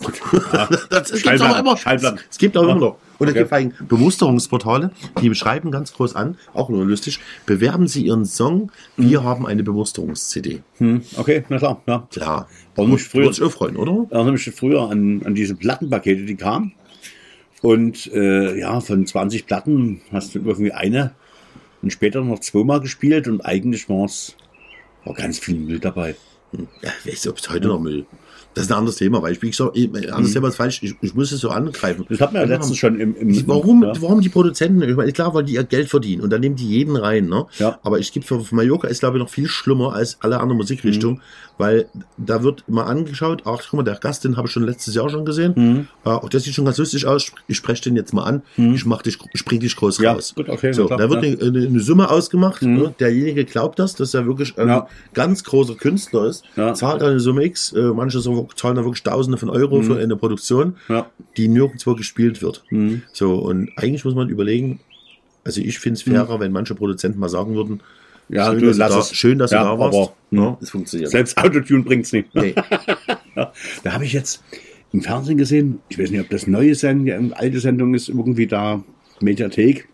das 0.90 1.10
es 1.10 1.22
gibt 1.22 1.24
Schallplatten, 1.24 1.54
auch 1.54 1.58
immer. 1.60 1.76
Schallplatten. 1.76 2.20
Es 2.30 2.38
gibt 2.38 2.56
auch 2.56 2.62
immer 2.62 2.74
noch. 2.76 2.96
Und 3.18 3.26
es 3.26 3.32
Okay. 3.32 3.40
gibt 3.42 3.52
eigentlich 3.52 3.88
Bemusterungsportale, 3.88 4.92
die 5.20 5.28
beschreiben 5.28 5.72
ganz 5.72 5.92
groß 5.92 6.14
an, 6.14 6.36
auch 6.54 6.68
nur 6.68 6.84
lustig, 6.86 7.18
bewerben 7.46 7.88
Sie 7.88 8.04
Ihren 8.06 8.24
Song, 8.24 8.70
wir 8.96 9.24
haben 9.24 9.44
eine 9.44 9.64
Bemusterungs-CD. 9.64 10.62
Hm. 10.78 11.02
Okay, 11.16 11.44
na 11.48 11.58
klar. 11.58 11.82
Ja. 11.86 12.06
Klar. 12.12 12.48
Warum 12.76 12.92
nicht 12.92 13.08
früher? 13.08 13.28
Ich 13.30 13.42
auch 13.42 13.50
freuen, 13.50 13.76
oder? 13.76 14.06
erinnere 14.10 14.32
mich 14.32 14.48
früher 14.54 14.88
an, 14.88 15.22
an 15.24 15.34
diese 15.34 15.56
Plattenpakete, 15.56 16.22
die 16.26 16.36
kamen. 16.36 16.72
Und 17.60 18.06
äh, 18.12 18.56
ja, 18.56 18.78
von 18.80 19.04
20 19.04 19.46
Platten 19.46 20.00
hast 20.12 20.36
du 20.36 20.38
irgendwie 20.38 20.72
eine 20.72 21.12
und 21.82 21.92
später 21.92 22.22
noch 22.22 22.38
zweimal 22.38 22.80
gespielt 22.80 23.26
und 23.26 23.40
eigentlich 23.40 23.88
war 23.88 24.06
ganz 25.14 25.38
viel 25.40 25.56
Müll 25.56 25.80
dabei. 25.80 26.14
Ja, 26.52 26.92
ich 27.04 27.12
weiß, 27.12 27.26
ob 27.28 27.38
es 27.38 27.50
heute 27.50 27.66
noch 27.66 27.80
Müll. 27.80 28.06
Das 28.58 28.66
ist 28.66 28.72
ein 28.72 28.78
anderes 28.78 28.96
Thema, 28.96 29.22
weil 29.22 29.32
ich, 29.32 29.42
wie 29.42 29.50
gesagt, 29.50 29.76
ein 29.76 29.94
anderes 30.10 30.32
Thema 30.32 30.48
ist 30.48 30.56
falsch. 30.56 30.82
Ich, 30.82 30.94
ich 31.00 31.14
muss 31.14 31.32
es 31.32 31.40
so 31.40 31.50
angreifen. 31.50 32.04
Das 32.08 32.20
hat 32.20 32.32
man 32.32 32.42
ja 32.42 32.48
letztens 32.48 32.76
schon 32.78 32.98
im, 33.00 33.14
im 33.16 33.46
Warum, 33.48 33.82
Ja. 33.84 33.92
warum 34.00 34.20
die 34.20 34.28
Produzenten? 34.28 34.82
Ich 34.82 34.96
meine, 34.96 35.12
klar, 35.12 35.32
weil 35.34 35.44
die 35.44 35.54
ihr 35.54 35.64
Geld 35.64 35.88
verdienen 35.88 36.22
und 36.22 36.30
dann 36.30 36.40
nehmen 36.40 36.56
die 36.56 36.66
jeden 36.68 36.96
rein. 36.96 37.26
Ne? 37.28 37.46
Ja. 37.58 37.78
Aber 37.82 37.98
ich 37.98 38.12
gebe 38.12 38.26
für 38.26 38.40
für 38.40 38.54
Mallorca 38.54 38.88
ist 38.88 39.00
glaube 39.00 39.16
ich 39.18 39.22
noch 39.22 39.30
viel 39.30 39.46
schlimmer 39.48 39.94
als 39.94 40.18
alle 40.20 40.38
anderen 40.40 40.58
Musikrichtungen, 40.58 41.20
weil 41.58 41.86
da 42.16 42.42
wird 42.42 42.64
immer 42.68 42.86
angeschaut. 42.86 43.42
Ach, 43.44 43.58
guck 43.68 43.72
mal, 43.78 43.82
der 43.82 43.94
Gast, 43.96 44.24
den 44.24 44.36
habe 44.36 44.46
ich 44.48 44.52
schon 44.52 44.64
letztes 44.64 44.94
Jahr 44.94 45.08
schon 45.08 45.24
gesehen. 45.24 45.52
Mhm. 45.56 45.88
Äh, 46.04 46.10
auch 46.10 46.28
das 46.28 46.42
sieht 46.44 46.54
schon 46.54 46.64
ganz 46.64 46.78
lustig 46.78 47.06
aus. 47.06 47.30
Ich 47.46 47.56
spreche 47.56 47.82
den 47.84 47.96
jetzt 47.96 48.12
mal 48.12 48.24
an. 48.24 48.42
Ich 48.56 48.84
mach 48.86 49.02
dich, 49.02 49.18
ich 49.32 49.44
bring 49.44 49.60
dich 49.60 49.76
groß 49.76 49.98
Ja, 49.98 50.12
raus. 50.12 50.34
gut, 50.36 50.48
okay, 50.48 50.72
so, 50.72 50.86
klar, 50.86 50.98
da 50.98 51.10
wird 51.10 51.24
ja. 51.24 51.46
eine, 51.46 51.66
eine 51.66 51.80
Summe 51.80 52.10
ausgemacht. 52.10 52.62
Ne? 52.62 52.94
Derjenige 52.98 53.44
glaubt 53.44 53.78
das, 53.78 53.94
dass 53.94 54.14
er 54.14 54.26
wirklich 54.26 54.58
ein 54.58 54.82
ganz 55.14 55.44
großer 55.44 55.74
Künstler 55.74 56.26
ist. 56.26 56.44
Zahlt 56.74 57.02
eine 57.02 57.20
Summe 57.20 57.44
X. 57.44 57.72
Äh, 57.72 57.82
manche 57.94 58.20
so, 58.20 58.47
zahlen 58.56 58.76
da 58.76 58.84
wirklich 58.84 59.02
Tausende 59.02 59.38
von 59.38 59.50
Euro 59.50 59.82
für 59.82 59.98
eine 59.98 60.16
Produktion 60.16 60.76
Ja. 60.88 61.06
die 61.36 61.48
nirgendwo 61.48 61.94
gespielt 61.94 62.42
wird. 62.42 62.64
Mhm. 62.70 63.02
So, 63.12 63.34
und 63.36 63.70
eigentlich 63.76 64.04
muss 64.04 64.14
man 64.14 64.28
überlegen, 64.28 64.80
also 65.44 65.60
ich 65.60 65.78
finde 65.78 65.94
es 65.96 66.02
fairer, 66.02 66.40
wenn 66.40 66.52
manche 66.52 66.74
Produzenten 66.74 67.18
mal 67.18 67.28
sagen 67.28 67.54
würden, 67.54 67.80
Ja, 68.28 68.50
schön, 68.50 68.60
du 68.60 68.66
dass, 68.66 68.76
du 68.76 68.80
lass 68.82 68.92
da, 68.92 68.98
es. 69.00 69.14
schön, 69.14 69.38
dass 69.38 69.50
Ja, 69.50 69.62
du 69.62 69.68
da 69.70 69.78
warst. 69.78 69.98
aber, 69.98 70.12
ja, 70.30 70.58
es 70.60 70.70
funktioniert. 70.70 71.10
Selbst 71.10 71.38
Autotune 71.38 71.82
bringt's 71.84 72.12
nicht. 72.12 72.34
Nee. 72.34 72.54
Ja, 73.36 73.52
da 73.84 73.92
habe 73.92 74.04
ich 74.04 74.12
jetzt 74.12 74.42
im 74.92 75.00
Fernsehen 75.00 75.38
gesehen, 75.38 75.78
ich 75.90 75.98
weiß 75.98 76.10
nicht, 76.10 76.20
ob 76.20 76.28
das 76.30 76.46
neue 76.48 76.74
Sendung, 76.74 77.32
alte 77.34 77.60
Sendung 77.60 77.94
ist, 77.94 78.08
irgendwie 78.08 78.46
da, 78.48 78.82
Mediathek. 79.20 79.88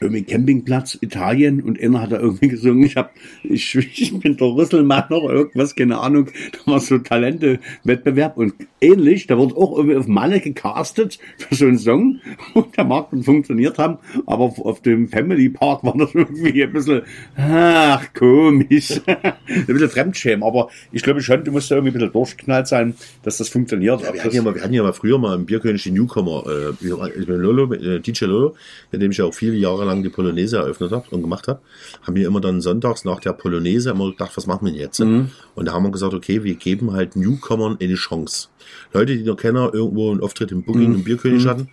Irgendwie 0.00 0.22
Campingplatz 0.22 0.98
Italien 1.00 1.62
und 1.62 1.80
einer 1.80 2.02
hat 2.02 2.12
da 2.12 2.20
irgendwie 2.20 2.48
gesungen, 2.48 2.84
ich 2.84 2.96
hab, 2.96 3.12
ich, 3.42 3.74
ich 3.74 4.18
bin 4.18 4.36
der 4.36 4.48
Rüsselmann 4.48 5.08
oder 5.10 5.34
irgendwas, 5.34 5.74
keine 5.74 5.98
Ahnung. 5.98 6.28
Da 6.52 6.72
war 6.72 6.80
so 6.80 6.98
Talente-Wettbewerb 6.98 8.36
und 8.36 8.54
ähnlich, 8.80 9.26
da 9.26 9.36
wurde 9.38 9.56
auch 9.56 9.76
irgendwie 9.76 9.96
auf 9.96 10.06
Malle 10.06 10.40
gecastet 10.40 11.18
für 11.36 11.54
so 11.54 11.66
einen 11.66 11.78
Song 11.78 12.20
und 12.54 12.76
der 12.76 12.84
mag 12.84 13.10
dann 13.10 13.22
funktioniert 13.22 13.78
haben, 13.78 13.98
aber 14.26 14.44
auf, 14.44 14.58
auf 14.60 14.82
dem 14.82 15.08
Family 15.08 15.48
Park 15.48 15.84
war 15.84 15.96
das 15.96 16.10
irgendwie 16.14 16.62
ein 16.62 16.72
bisschen, 16.72 17.02
ach, 17.36 18.12
komisch. 18.14 19.00
ein 19.06 19.66
bisschen 19.66 19.90
Fremdschämen, 19.90 20.42
aber 20.42 20.68
ich 20.92 21.02
glaube 21.02 21.20
schon, 21.20 21.44
du 21.44 21.52
musst 21.52 21.70
da 21.70 21.76
irgendwie 21.76 21.96
ein 21.96 21.98
bisschen 21.98 22.12
durchgeknallt 22.12 22.68
sein, 22.68 22.94
dass 23.22 23.38
das 23.38 23.48
funktioniert. 23.48 24.02
Ja, 24.02 24.12
wir, 24.12 24.24
hatten 24.24 24.34
ja 24.34 24.42
mal, 24.42 24.54
wir 24.54 24.62
hatten 24.62 24.74
ja 24.74 24.82
mal 24.82 24.92
früher 24.92 25.18
mal 25.18 25.34
im 25.34 25.46
Bierkönig 25.46 25.82
die 25.82 25.90
Newcomer, 25.90 26.44
äh, 26.46 27.18
ich 27.18 27.26
bin 27.26 27.36
Lolo, 27.36 27.66
mit, 27.66 27.82
äh, 27.82 28.00
DJ 28.00 28.26
Lolo, 28.26 28.54
mit 28.92 29.02
dem 29.02 29.10
ich 29.10 29.18
ja 29.18 29.24
auch 29.24 29.34
viele 29.34 29.56
Jahre 29.56 29.86
lang 29.88 30.02
die 30.04 30.08
Polonaise 30.08 30.58
eröffnet 30.58 30.92
habe 30.92 31.06
und 31.10 31.22
gemacht 31.22 31.48
habe, 31.48 31.60
haben 32.02 32.14
wir 32.14 32.26
immer 32.26 32.40
dann 32.40 32.60
sonntags 32.60 33.04
nach 33.04 33.18
der 33.20 33.32
Polonaise 33.32 33.90
immer 33.90 34.10
gedacht, 34.10 34.36
was 34.36 34.46
machen 34.46 34.66
wir 34.66 34.72
denn 34.72 34.80
jetzt? 34.80 35.00
Und 35.56 35.64
da 35.66 35.72
haben 35.72 35.82
wir 35.84 35.90
gesagt, 35.90 36.14
okay, 36.14 36.44
wir 36.44 36.54
geben 36.54 36.92
halt 36.92 37.16
Newcomern 37.16 37.76
eine 37.80 37.94
Chance. 37.94 38.48
Leute, 38.92 39.16
die 39.16 39.24
noch 39.24 39.36
kennen, 39.36 39.56
irgendwo 39.72 40.12
einen 40.12 40.20
Auftritt 40.20 40.52
im 40.52 40.62
Booking 40.62 40.94
im 40.94 41.04
Bierkönig 41.04 41.46
hatten. 41.48 41.68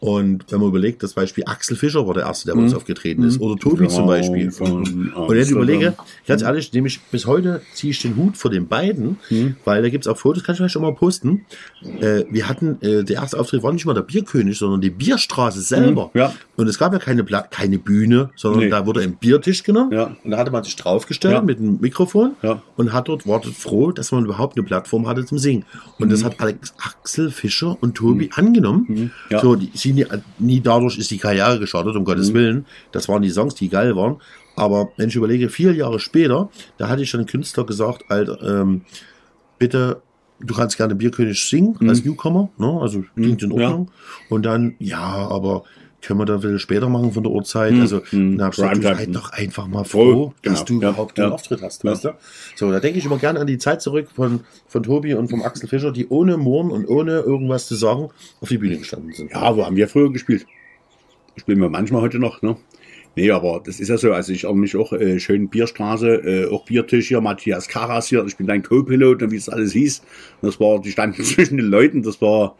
Und 0.00 0.44
wenn 0.50 0.60
man 0.60 0.68
überlegt, 0.68 1.02
das 1.02 1.14
Beispiel 1.14 1.42
Axel 1.46 1.76
Fischer 1.76 2.06
war 2.06 2.14
der 2.14 2.24
Erste, 2.24 2.46
der 2.46 2.54
bei 2.54 2.60
uns 2.62 2.74
aufgetreten 2.74 3.24
ist. 3.24 3.40
Oder 3.40 3.56
Tobi 3.56 3.88
zum 3.88 4.06
Beispiel. 4.06 4.50
Und 4.60 5.36
jetzt 5.36 5.50
überlege, 5.50 5.94
ganz 6.26 6.42
ehrlich, 6.42 6.72
nämlich 6.72 7.00
bis 7.10 7.26
heute 7.26 7.62
ziehe 7.74 7.90
ich 7.90 8.00
den 8.00 8.14
Hut 8.16 8.36
vor 8.36 8.50
den 8.50 8.68
beiden, 8.68 9.16
weil 9.64 9.82
da 9.82 9.88
gibt's 9.88 10.06
auch 10.06 10.16
Fotos, 10.16 10.44
kann 10.44 10.52
ich 10.52 10.58
vielleicht 10.58 10.72
schon 10.74 10.82
mal 10.82 10.94
posten. 10.94 11.44
Äh, 12.00 12.24
wir 12.30 12.48
hatten, 12.48 12.78
äh, 12.80 13.02
der 13.02 13.16
erste 13.16 13.38
Auftritt 13.40 13.62
war 13.62 13.72
nicht 13.72 13.86
mal 13.86 13.94
der 13.94 14.02
Bierkönig, 14.02 14.56
sondern 14.58 14.80
die 14.80 14.90
Bierstraße 14.90 15.60
selber. 15.62 16.10
ja. 16.14 16.32
Und 16.56 16.66
es 16.68 16.76
gab 16.78 16.92
ja 16.92 16.98
keine, 16.98 17.22
Pla 17.22 17.42
keine 17.42 17.78
Bühne, 17.78 18.30
sondern 18.34 18.60
Nee. 18.64 18.68
da 18.70 18.84
wurde 18.84 19.00
ein 19.00 19.14
Biertisch 19.16 19.62
genommen. 19.62 19.92
Ja. 19.92 20.16
Und 20.24 20.30
da 20.32 20.38
hatte 20.38 20.50
man 20.50 20.64
sich 20.64 20.74
draufgestellt 20.76 21.34
Ja. 21.34 21.40
mit 21.42 21.58
einem 21.58 21.78
Mikrofon 21.80 22.32
Ja. 22.42 22.62
und 22.76 22.92
hat 22.92 23.06
dort, 23.08 23.26
war 23.28 23.40
dort 23.40 23.54
froh, 23.54 23.92
dass 23.92 24.10
man 24.12 24.24
überhaupt 24.24 24.56
eine 24.56 24.64
Plattform 24.66 25.06
hatte 25.06 25.24
zum 25.24 25.38
Singen. 25.38 25.64
Und 25.98 26.06
Mhm. 26.06 26.10
das 26.10 26.24
hat 26.24 26.40
Alex, 26.40 26.74
Axel 26.84 27.30
Fischer 27.30 27.76
und 27.80 27.94
Tobi 27.94 28.30
angenommen. 28.34 29.12
Ja. 29.30 29.40
So, 29.40 29.54
die, 29.54 29.70
nie, 29.92 30.06
nie 30.38 30.60
dadurch 30.60 30.98
ist 30.98 31.10
die 31.10 31.18
Karriere 31.18 31.58
gestartet, 31.58 31.94
um 31.96 32.02
Mhm. 32.02 32.06
Gottes 32.06 32.32
Willen. 32.34 32.66
Das 32.92 33.08
waren 33.08 33.22
die 33.22 33.30
Songs, 33.30 33.54
die 33.54 33.68
geil 33.68 33.96
waren. 33.96 34.16
Aber 34.56 34.88
wenn 34.96 35.08
ich 35.08 35.16
überlege, 35.16 35.48
vier 35.50 35.72
Jahre 35.72 36.00
später, 36.00 36.50
da 36.78 36.88
hatte 36.88 37.02
ich 37.02 37.10
schon 37.10 37.20
einen 37.20 37.28
Künstler 37.28 37.64
gesagt, 37.64 38.04
Alter, 38.08 38.42
ähm, 38.42 38.82
bitte, 39.58 40.02
du 40.40 40.54
kannst 40.54 40.76
gerne 40.76 40.94
Bierkönig 40.94 41.42
singen 41.44 41.76
als 41.88 42.04
Newcomer, 42.04 42.48
ne? 42.58 42.78
also 42.80 43.04
klingt 43.14 43.42
in 43.42 43.50
Mhm. 43.50 43.58
ja. 43.60 43.66
Ordnung. 43.68 43.90
Und 44.28 44.44
dann, 44.46 44.74
ja, 44.78 44.98
aber 45.28 45.64
können 46.00 46.20
wir 46.20 46.26
da 46.26 46.34
ein 46.34 46.40
bisschen 46.40 46.58
später 46.60 46.88
machen 46.88 47.12
von 47.12 47.22
der 47.24 47.32
Uhrzeit? 47.32 47.72
Also, 47.74 48.00
dann 48.12 48.40
hab 48.40 48.52
ich 48.52 48.56
gesagt, 48.56 48.76
du 48.76 48.82
sei 48.82 49.06
doch 49.06 49.32
einfach 49.32 49.66
mal 49.66 49.84
Voll, 49.84 50.12
froh, 50.12 50.34
dass 50.42 50.64
genau. 50.64 50.80
du 50.80 50.86
Ja, 50.86 50.90
überhaupt 50.90 51.18
ja. 51.18 51.24
einen 51.24 51.32
Auftritt 51.32 51.62
hast, 51.62 51.82
Ja. 51.84 51.90
weißt 51.90 52.04
du? 52.04 52.10
So, 52.56 52.70
da 52.70 52.80
denke 52.80 52.98
ich 52.98 53.04
immer 53.04 53.18
gerne 53.18 53.40
an 53.40 53.46
die 53.46 53.58
Zeit 53.58 53.82
zurück 53.82 54.08
von, 54.14 54.40
von 54.68 54.82
Tobi 54.82 55.14
und 55.14 55.28
vom 55.28 55.42
Axel 55.42 55.68
Fischer, 55.68 55.90
die 55.92 56.06
ohne 56.08 56.36
Murren 56.36 56.70
und 56.70 56.86
ohne 56.88 57.20
irgendwas 57.20 57.66
zu 57.66 57.74
sagen 57.74 58.10
auf 58.40 58.48
die 58.48 58.58
Bühne 58.58 58.78
gestanden 58.78 59.12
sind. 59.12 59.32
Ja, 59.32 59.56
wo 59.56 59.66
haben 59.66 59.76
wir 59.76 59.88
früher 59.88 60.12
gespielt? 60.12 60.46
Spielen 61.36 61.60
wir 61.60 61.68
manchmal 61.68 62.02
heute 62.02 62.18
noch, 62.18 62.42
ne? 62.42 62.56
Nee, 63.16 63.32
aber 63.32 63.60
das 63.64 63.80
ist 63.80 63.88
ja 63.88 63.98
so. 63.98 64.12
Also 64.12 64.32
ich 64.32 64.44
erinnere 64.44 64.60
mich 64.60 64.76
auch 64.76 64.92
äh, 64.92 65.18
schön 65.18 65.48
Bierstraße, 65.48 66.08
äh, 66.08 66.46
auch 66.52 66.64
Biertisch 66.64 67.08
hier, 67.08 67.20
Matthias 67.20 67.66
Karas 67.66 68.06
hier. 68.08 68.24
Ich 68.26 68.36
bin 68.36 68.46
dein 68.46 68.62
Co-Pilot 68.62 69.22
und 69.24 69.32
wie 69.32 69.36
es 69.36 69.48
alles 69.48 69.72
hieß. 69.72 70.02
Das 70.42 70.60
war, 70.60 70.80
die 70.80 70.92
standen 70.92 71.24
zwischen 71.24 71.56
den 71.56 71.66
Leuten. 71.66 72.02
Das 72.02 72.22
war, 72.22 72.56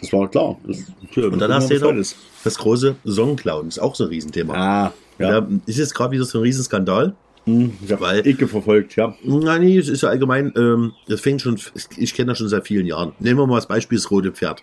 das 0.00 0.12
war 0.12 0.28
klar. 0.30 0.56
Das, 0.66 0.84
Und 1.16 1.38
dann 1.38 1.52
hast 1.52 1.70
du 1.70 1.74
ja 1.74 1.92
noch 1.92 2.04
das 2.44 2.58
große 2.58 2.96
Songclown, 3.06 3.68
ist 3.68 3.78
auch 3.78 3.94
so 3.94 4.04
ein 4.04 4.10
Riesenthema. 4.10 4.54
Ah, 4.54 4.92
ja. 5.18 5.38
Ja. 5.38 5.46
ist 5.66 5.78
jetzt 5.78 5.94
gerade 5.94 6.12
wieder 6.12 6.24
so 6.24 6.38
ein 6.38 6.42
Riesenskandal. 6.42 7.14
Ich 7.46 7.92
habe 7.92 8.00
weil- 8.00 8.26
Ecke 8.26 8.48
verfolgt, 8.48 8.96
ja. 8.96 9.14
Nein, 9.22 9.62
nee, 9.62 9.76
es 9.78 9.88
ist 9.88 10.02
ja 10.02 10.08
allgemein, 10.08 10.52
ähm, 10.56 10.92
das 11.08 11.20
fängt 11.20 11.42
schon, 11.42 11.58
ich 11.96 12.14
kenne 12.14 12.28
das 12.32 12.38
schon 12.38 12.48
seit 12.48 12.66
vielen 12.66 12.86
Jahren. 12.86 13.12
Nehmen 13.18 13.38
wir 13.38 13.46
mal 13.46 13.56
das 13.56 13.68
Beispiel 13.68 13.98
das 13.98 14.10
Rote 14.10 14.32
Pferd. 14.32 14.62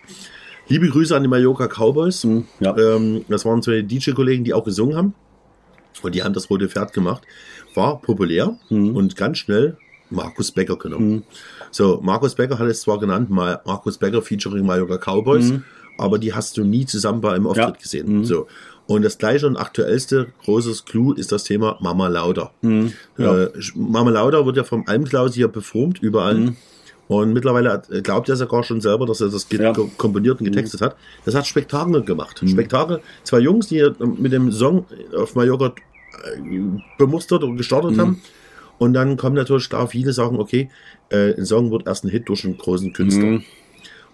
Liebe 0.68 0.88
Grüße 0.88 1.14
an 1.16 1.22
die 1.22 1.28
Mallorca 1.28 1.68
Cowboys. 1.68 2.26
ja. 2.60 2.76
Ähm, 2.76 3.24
das 3.28 3.44
waren 3.44 3.62
zwei 3.62 3.82
DJ-Kollegen, 3.82 4.42
die 4.44 4.52
auch 4.54 4.64
gesungen 4.64 4.96
haben. 4.96 5.14
Und 6.02 6.14
die 6.14 6.22
haben 6.22 6.32
das 6.34 6.50
Rote 6.50 6.68
Pferd 6.68 6.92
gemacht. 6.92 7.22
War 7.74 8.00
populär 8.00 8.56
und 8.68 9.16
ganz 9.16 9.38
schnell 9.38 9.76
Markus 10.10 10.50
Becker 10.50 10.76
genommen. 10.76 11.22
So, 11.72 11.98
Markus 12.02 12.34
Becker 12.36 12.58
hat 12.58 12.68
es 12.68 12.82
zwar 12.82 13.00
genannt, 13.00 13.30
mal 13.30 13.60
Markus 13.66 13.98
Becker 13.98 14.22
featuring 14.22 14.64
Mallorca 14.64 14.98
Cowboys, 14.98 15.52
aber 15.98 16.18
die 16.18 16.32
hast 16.32 16.56
du 16.56 16.64
nie 16.64 16.86
zusammen 16.86 17.20
bei 17.20 17.32
einem 17.32 17.46
Auftritt 17.46 17.66
Ja. 17.76 17.82
gesehen. 17.82 18.24
So. 18.24 18.46
Und 18.86 19.02
das 19.02 19.16
gleiche 19.18 19.46
und 19.46 19.56
aktuellste 19.56 20.28
großes 20.44 20.84
Clou 20.84 21.12
ist 21.12 21.32
das 21.32 21.44
Thema 21.44 21.78
Mama 21.80 22.08
Lauda. 22.08 22.50
Ja. 23.16 23.42
Äh, 23.44 23.50
Mama 23.74 24.10
Lauda 24.10 24.44
wird 24.44 24.56
ja 24.56 24.64
vom 24.64 24.84
Almklaus 24.86 25.34
hier 25.34 25.48
performt, 25.48 26.00
überall. 26.02 26.54
Und 27.08 27.32
mittlerweile 27.32 27.72
hat- 27.72 27.88
glaubt 28.04 28.28
er 28.28 28.36
sogar 28.36 28.62
schon 28.64 28.80
selber, 28.80 29.06
dass 29.06 29.20
er 29.20 29.28
das 29.28 29.46
Ja. 29.50 29.72
ko- 29.72 29.90
komponiert 29.98 30.40
und 30.40 30.44
getextet 30.46 30.80
hat. 30.80 30.96
Das 31.24 31.34
hat 31.34 31.46
Spektakel 31.46 32.02
gemacht. 32.02 32.42
Spektakel. 32.46 33.00
Zwei 33.24 33.40
Jungs, 33.40 33.66
die 33.68 33.86
mit 34.18 34.32
dem 34.32 34.50
Song 34.52 34.84
auf 35.16 35.34
Mallorca 35.34 35.72
äh, 36.36 36.60
bemustert 36.98 37.42
und 37.44 37.56
gestartet 37.56 37.98
haben. 37.98 38.20
Und 38.82 38.94
dann 38.94 39.16
kommen 39.16 39.36
natürlich 39.36 39.68
da 39.68 39.86
viele 39.86 40.12
sagen, 40.12 40.40
okay, 40.40 40.68
äh, 41.08 41.36
ein 41.36 41.46
Song 41.46 41.70
wird 41.70 41.86
erst 41.86 42.04
ein 42.04 42.08
Hit 42.08 42.28
durch 42.28 42.44
einen 42.44 42.58
großen 42.58 42.92
Künstler. 42.92 43.26
Mhm. 43.26 43.44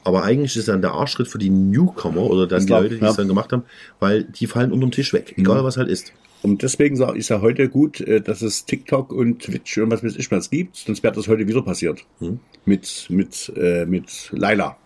Aber 0.05 0.25
eigentlich 0.25 0.59
ist 0.59 0.69
dann 0.69 0.83
der 0.83 0.93
Arschschritt 0.93 1.27
für 1.27 1.39
die 1.39 1.49
Newcomer 1.49 2.25
oder 2.25 2.47
dann 2.47 2.67
die 2.67 2.73
Leute, 2.73 2.97
die 2.97 3.01
ja. 3.03 3.09
es 3.09 3.17
dann 3.17 3.29
gemacht 3.29 3.51
haben, 3.51 3.63
weil 3.99 4.25
die 4.25 4.47
fallen 4.47 4.71
unterm 4.71 4.91
Tisch 4.91 5.15
weg, 5.15 5.33
egal 5.39 5.65
was 5.65 5.79
halt 5.79 5.89
ist. 5.89 6.13
Und 6.43 6.63
deswegen 6.63 6.97
sag- 6.97 7.17
ist 7.17 7.31
ja 7.31 7.41
heute 7.41 7.71
gut, 7.71 8.03
äh, 8.03 8.21
dass 8.21 8.43
es 8.43 8.67
TikTok 8.67 9.11
und 9.11 9.41
Twitch 9.41 9.79
und 9.79 9.91
was 9.91 10.05
weiß 10.05 10.17
ich 10.17 10.31
was 10.31 10.51
gibt, 10.51 10.77
sonst 10.77 11.03
wäre 11.03 11.15
das 11.15 11.29
heute 11.29 11.49
wieder 11.49 11.63
passiert. 11.63 12.05
Hm. 12.19 12.39
Mit, 12.67 13.07
mit, 13.09 13.51
äh, 13.57 13.87
mit 13.87 14.29
Laila. 14.33 14.77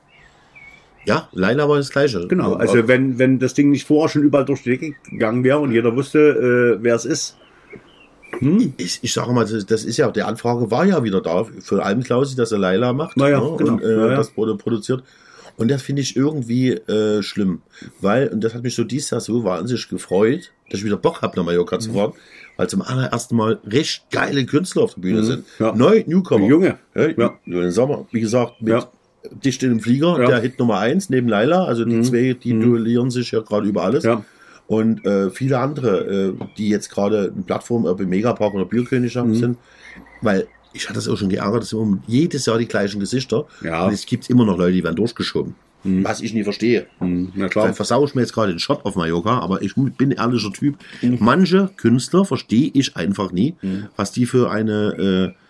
Ja, 1.07 1.29
Leila 1.33 1.69
war 1.69 1.79
das 1.79 1.91
Gleiche. 1.91 2.29
Genau, 2.29 2.55
also 2.55 2.87
wenn, 2.87 3.19
wenn 3.19 3.41
das 3.41 3.55
Ding 3.55 3.71
nicht 3.71 3.89
vorher 3.89 4.09
schon 4.09 4.23
überall 4.23 4.45
durch 4.45 4.63
die 4.63 4.71
Decke 4.71 4.95
gegangen 5.11 5.43
wäre 5.43 5.59
und 5.59 5.73
jeder 5.73 5.97
wusste, 5.97 6.79
äh, 6.79 6.85
wer 6.85 6.95
es 6.95 7.05
ist. 7.05 7.37
Hm? 8.39 8.73
ich, 8.77 8.99
ich 9.03 9.13
sage 9.13 9.33
mal, 9.33 9.45
das, 9.47 9.67
das 9.67 9.85
ist 9.85 9.97
ja, 9.99 10.11
die 10.11 10.23
Anfrage 10.23 10.71
war 10.71 10.85
ja 10.85 11.05
wieder 11.05 11.21
da 11.21 11.45
für 11.45 11.83
Almklausi, 11.85 12.35
dass 12.37 12.51
er 12.53 12.59
Laila 12.59 12.93
macht 12.93 13.17
ja, 13.19 13.25
ne, 13.41 13.57
genau. 13.57 13.73
und 13.75 13.83
äh, 13.83 13.93
Ja, 13.93 14.07
ja. 14.09 14.17
das 14.17 14.37
wurde 14.37 14.57
produziert. 14.57 15.03
Und 15.59 15.71
das 15.71 15.83
finde 15.83 16.01
ich 16.01 16.17
irgendwie 16.17 16.71
äh, 16.71 17.23
schlimm, 17.23 17.61
weil, 18.01 18.29
und 18.29 18.43
das 18.43 18.55
hat 18.55 18.63
mich 18.63 18.75
so 18.75 18.85
dieses 18.85 19.11
Jahr 19.11 19.21
so 19.21 19.45
wahnsinnig 19.45 19.87
gefreut, 19.89 20.51
dass 20.71 20.81
ich 20.81 20.85
wieder 20.87 20.97
Bock 20.97 21.21
habe, 21.21 21.37
nach 21.37 21.45
Mallorca 21.45 21.77
Mhm. 21.77 21.81
zu 21.81 21.93
fahren, 21.93 22.13
weil 22.57 22.69
zum 22.69 22.81
allerersten 22.81 23.37
Mal 23.37 23.59
recht 23.67 24.11
geile 24.11 24.47
Künstler 24.47 24.83
auf 24.85 24.95
der 24.95 25.03
Bühne 25.03 25.23
sind. 25.25 25.45
Mhm. 25.59 25.65
Ja. 25.67 25.75
Neu, 25.75 26.03
Newcomer. 26.07 26.47
Junge. 26.47 26.79
Ja, 26.95 27.09
Ja. 27.17 27.35
Nur 27.45 27.63
den 27.63 27.71
Sommer, 27.71 28.07
wie 28.13 28.21
gesagt, 28.21 28.63
mit 28.63 28.73
Ja. 28.73 28.89
Dicht 29.45 29.63
in 29.63 29.69
dem 29.69 29.81
Flieger, 29.81 30.19
Ja. 30.21 30.27
der 30.27 30.41
Hit 30.41 30.59
Nummer 30.59 30.79
eins 30.79 31.11
neben 31.11 31.29
Laila, 31.29 31.65
also 31.67 31.85
die 31.85 32.01
zwei, 32.01 32.33
die 32.33 32.59
duellieren 32.59 33.11
sich 33.11 33.31
ja 33.31 33.41
gerade 33.41 33.69
über 33.69 33.85
alles. 33.85 34.05
Mhm. 34.05 34.11
Ja. 34.11 34.25
Und 34.73 35.05
äh, 35.05 35.29
viele 35.29 35.59
andere, 35.59 36.33
äh, 36.41 36.45
die 36.57 36.71
jetzt 36.71 36.89
gerade 36.89 37.31
eine 37.35 37.43
Plattform, 37.43 37.85
ob 37.85 38.01
im 38.01 38.09
Megapark 38.09 38.55
oder 38.55 38.65
Bierkönig 38.65 39.15
Mhm. 39.15 39.19
haben, 39.19 39.35
sind, 39.35 39.59
weil 40.23 40.47
ich 40.73 40.85
hatte 40.85 40.95
das 40.95 41.09
auch 41.09 41.19
schon 41.19 41.29
geärgert, 41.29 41.61
dass 41.63 41.73
immer 41.75 41.99
jedes 42.07 42.47
Jahr 42.47 42.57
die 42.57 42.67
gleichen 42.67 42.99
Gesichter. 42.99 43.45
Ja. 43.63 43.85
Und 43.87 43.93
es 43.93 44.07
gibt 44.07 44.31
immer 44.31 44.47
noch 44.47 44.57
Leute, 44.57 44.73
die 44.73 44.83
werden 44.83 44.97
durchgeschoben. 44.97 45.55
Was 45.85 46.21
ich 46.23 46.33
nie 46.33 46.45
verstehe. 46.45 46.87
Hm, 47.01 47.33
na 47.35 47.49
klar. 47.49 47.75
versau 47.75 48.05
ich 48.07 48.15
mir 48.15 48.21
jetzt 48.23 48.33
gerade 48.33 48.53
den 48.53 48.61
Shop 48.61 48.81
auf 48.87 48.95
Mallorca, 48.95 49.41
aber 49.41 49.61
ich 49.63 49.75
bin 49.75 49.93
ein 50.01 50.13
ehrlicher 50.13 50.53
Typ. 50.53 50.77
Mhm. 51.03 51.19
Manche 51.21 51.71
Künstler 51.77 52.25
verstehe 52.25 52.71
ich 52.73 52.97
einfach 52.97 53.31
nie, 53.33 53.57
was 53.97 54.13
die 54.13 54.25
für 54.25 54.51
eine 54.51 55.35
äh, 55.35 55.42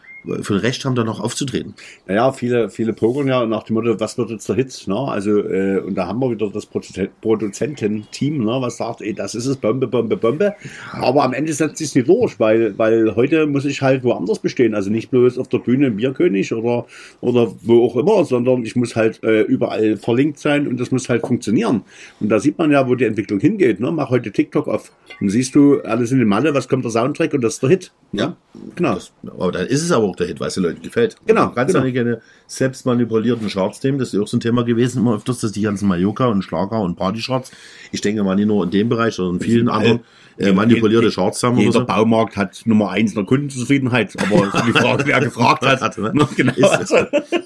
für 0.43 0.55
ein 0.55 0.61
Recht 0.61 0.85
haben, 0.85 0.95
da 0.95 1.05
noch 1.05 1.21
aufzutreten. 1.21 1.75
Naja, 2.07 2.33
viele, 2.33 2.71
viele 2.71 2.93
pokern 2.93 3.29
ja 3.29 3.45
nach 3.47 3.65
dem 3.65 3.75
Motto, 3.75 3.99
was 3.99 4.17
wird 4.19 4.31
jetzt 4.31 4.49
der 4.49 4.57
Hit? 4.57 4.85
Ne? 4.87 4.97
Also, 4.97 5.39
äh, 5.39 5.81
und 5.81 5.95
da 5.95 6.07
haben 6.07 6.21
wir 6.21 6.31
wieder 6.31 6.49
das 6.51 6.67
Produzent- 6.67 7.11
Produzententeam, 7.21 8.45
ne? 8.45 8.59
was 8.61 8.77
sagt, 8.77 9.03
ey, 9.03 9.15
das 9.15 9.35
ist 9.35 9.47
es, 9.47 9.57
Bombe, 9.57 9.87
Bombe, 9.87 10.17
Bombe. 10.17 10.55
Aber 10.93 11.25
am 11.25 11.33
Ende 11.33 11.53
setzt 11.53 11.79
sich 11.79 11.95
nicht 11.95 12.09
durch, 12.09 12.39
weil, 12.39 12.79
weil 12.79 13.15
heute 13.17 13.47
muss 13.47 13.65
ich 13.65 13.83
halt 13.83 14.05
woanders 14.05 14.39
bestehen. 14.39 14.75
Also 14.75 14.91
nicht 14.91 15.11
bloß 15.11 15.39
auf 15.39 15.49
der 15.49 15.59
Bühne 15.59 15.89
im 15.89 15.97
Bierkönig 15.97 16.53
oder, 16.53 16.87
oder 17.21 17.53
wo 17.63 17.85
auch 17.85 17.97
immer, 17.97 18.25
sondern 18.25 18.65
ich 18.65 18.77
muss 18.77 18.97
halt 18.97 19.23
äh, 19.25 19.43
überall 19.43 19.97
verlinkt 19.97 20.39
sein 20.39 20.67
und 20.67 20.79
das 20.79 20.91
muss 20.91 21.09
halt 21.09 21.27
funktionieren. 21.27 21.83
Und 22.21 22.29
da 22.29 22.39
sieht 22.39 22.59
man 22.59 22.71
ja, 22.71 22.89
wo 22.89 22.95
die 22.95 23.05
Entwicklung 23.05 23.41
hingeht. 23.41 23.81
Ne? 23.81 23.91
Mach 23.91 24.11
heute 24.11 24.31
TikTok 24.31 24.69
auf. 24.69 24.93
Und 25.21 25.31
siehst 25.31 25.55
du, 25.55 25.81
alles 25.83 26.13
in 26.13 26.19
den 26.19 26.29
Malle, 26.29 26.55
was 26.55 26.69
kommt 26.69 26.85
der 26.85 26.91
Soundtrack 26.91 27.35
und 27.35 27.43
das 27.43 27.55
ist 27.55 27.63
der 27.63 27.71
Hit. 27.71 27.93
Ja. 28.13 28.37
Genau. 28.77 28.95
Das, 28.95 29.13
aber 29.27 29.53
dann 29.53 29.67
ist 29.67 29.83
es 29.83 29.91
aber 29.93 30.12
auch 30.13 30.17
der 30.17 30.27
Hit, 30.27 30.41
weil 30.41 30.49
es 30.49 30.55
den 30.55 30.63
Leuten 30.63 30.83
gefällt. 30.83 31.17
Genau, 31.27 31.49
kannst 31.51 31.75
genau. 31.75 31.87
ja 31.87 32.01
eine 32.01 32.21
selbst 32.47 32.87
manipulierten 32.87 33.49
Charts 33.49 33.83
nehmen. 33.83 33.99
Das 33.99 34.13
ist 34.13 34.21
auch 34.21 34.29
so 34.29 34.37
ein 34.37 34.41
Thema 34.41 34.63
gewesen, 34.63 35.01
immer 35.01 35.17
öfters, 35.17 35.41
dass 35.41 35.53
die 35.53 35.63
ganzen 35.63 35.89
Mallorca 35.89 36.27
und 36.27 36.43
Schlager 36.43 36.81
und 36.81 36.97
Partycharts, 36.97 37.51
ich 37.91 38.01
denke 38.01 38.23
mal 38.23 38.37
nicht 38.37 38.47
nur 38.47 38.65
in 38.65 38.71
dem 38.71 38.89
Bereich, 38.89 39.15
sondern 39.15 39.37
in 39.37 39.41
vielen 39.41 39.69
anderen, 39.69 40.01
äh, 40.39 40.53
manipulierte 40.53 41.11
Charts 41.11 41.43
haben 41.43 41.59
Jeder 41.59 41.73
so. 41.73 41.85
Baumarkt 41.85 42.37
hat 42.37 42.63
Nummer 42.65 42.91
eins 42.91 43.13
in 43.13 43.17
der 43.17 43.25
Kundenzufriedenheit, 43.25 44.15
aber 44.19 44.51
die 44.67 44.73
Frage, 44.73 45.05
wer 45.07 45.21
gefragt 45.25 45.65
hat. 45.65 45.81
Hatte, 45.81 46.01
ne? 46.01 46.29
genau. 46.37 46.53
Ist, 46.53 46.95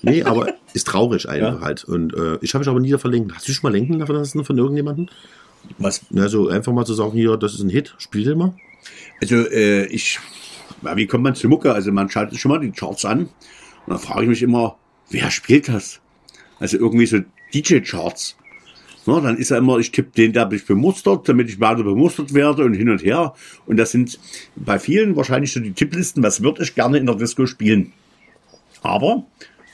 nee, 0.03 0.23
aber 0.23 0.55
ist 0.73 0.87
traurig 0.87 1.29
einfach 1.29 1.61
halt. 1.61 1.85
Und 1.85 2.15
äh, 2.15 2.39
ich 2.43 2.55
habe 2.55 2.63
mich 2.63 2.69
aber 2.69 2.81
nie 2.81 2.91
da 2.91 2.99
verlinkt. 2.99 3.35
Hast 3.35 3.49
du 3.49 3.53
dich 3.53 3.63
mal 3.63 3.73
lenken 3.73 3.99
lassen 3.99 4.45
von 4.45 4.59
irgendjemandem? 4.59 5.09
Was, 5.79 6.03
Ja, 6.11 6.29
so 6.29 6.49
einfach 6.49 6.73
mal 6.73 6.85
zu 6.85 6.95
sagen, 6.95 7.13
hier, 7.13 7.37
das 7.37 7.55
ist 7.55 7.61
ein 7.61 7.71
Hit, 7.71 7.95
spiel 7.99 8.25
den 8.25 8.39
mal. 8.39 8.55
also 9.21 9.37
äh, 9.37 9.87
ich, 9.87 10.21
ja, 10.83 10.97
wie 10.97 11.07
kommt 11.07 11.25
man 11.25 11.35
zu 11.35 11.49
Mucke? 11.49 11.73
Also 11.73 11.93
man 11.93 12.11
schaltet 12.11 12.39
schon 12.39 12.51
mal 12.51 12.61
die 12.61 12.73
Charts 12.73 13.05
an 13.05 13.21
und 13.21 13.31
dann 13.87 13.99
frage 13.99 14.23
ich 14.23 14.29
mich 14.29 14.43
immer, 14.43 14.77
wer 15.11 15.31
spielt 15.31 15.69
das? 15.69 16.01
Also 16.59 16.79
irgendwie 16.79 17.07
so 17.07 17.19
DJ-Charts. 17.55 18.37
Na, 19.07 19.21
dann 19.21 19.37
ist 19.37 19.51
ja 19.51 19.59
immer, 19.59 19.79
ich 19.79 19.93
tippe 19.93 20.11
den, 20.17 20.33
der 20.33 20.49
mich 20.49 20.67
bemustert, 20.67 21.29
damit 21.29 21.49
ich 21.49 21.61
weiter 21.61 21.85
bemustert 21.85 22.35
werde 22.35 22.65
und 22.65 22.75
hin 22.75 22.91
und 22.91 23.05
her. 23.05 23.35
Und 23.67 23.77
das 23.77 23.93
sind 23.93 24.19
bei 24.57 24.81
vielen 24.81 25.15
wahrscheinlich 25.15 25.53
so 25.53 25.61
die 25.61 25.73
Tipplisten, 25.73 26.23
was 26.25 26.43
würde 26.43 26.65
ich 26.65 26.75
gerne 26.75 26.99
in 26.99 27.07
der 27.07 27.15
Disco 27.15 27.47
spielen. 27.47 27.93
Aber 28.83 29.25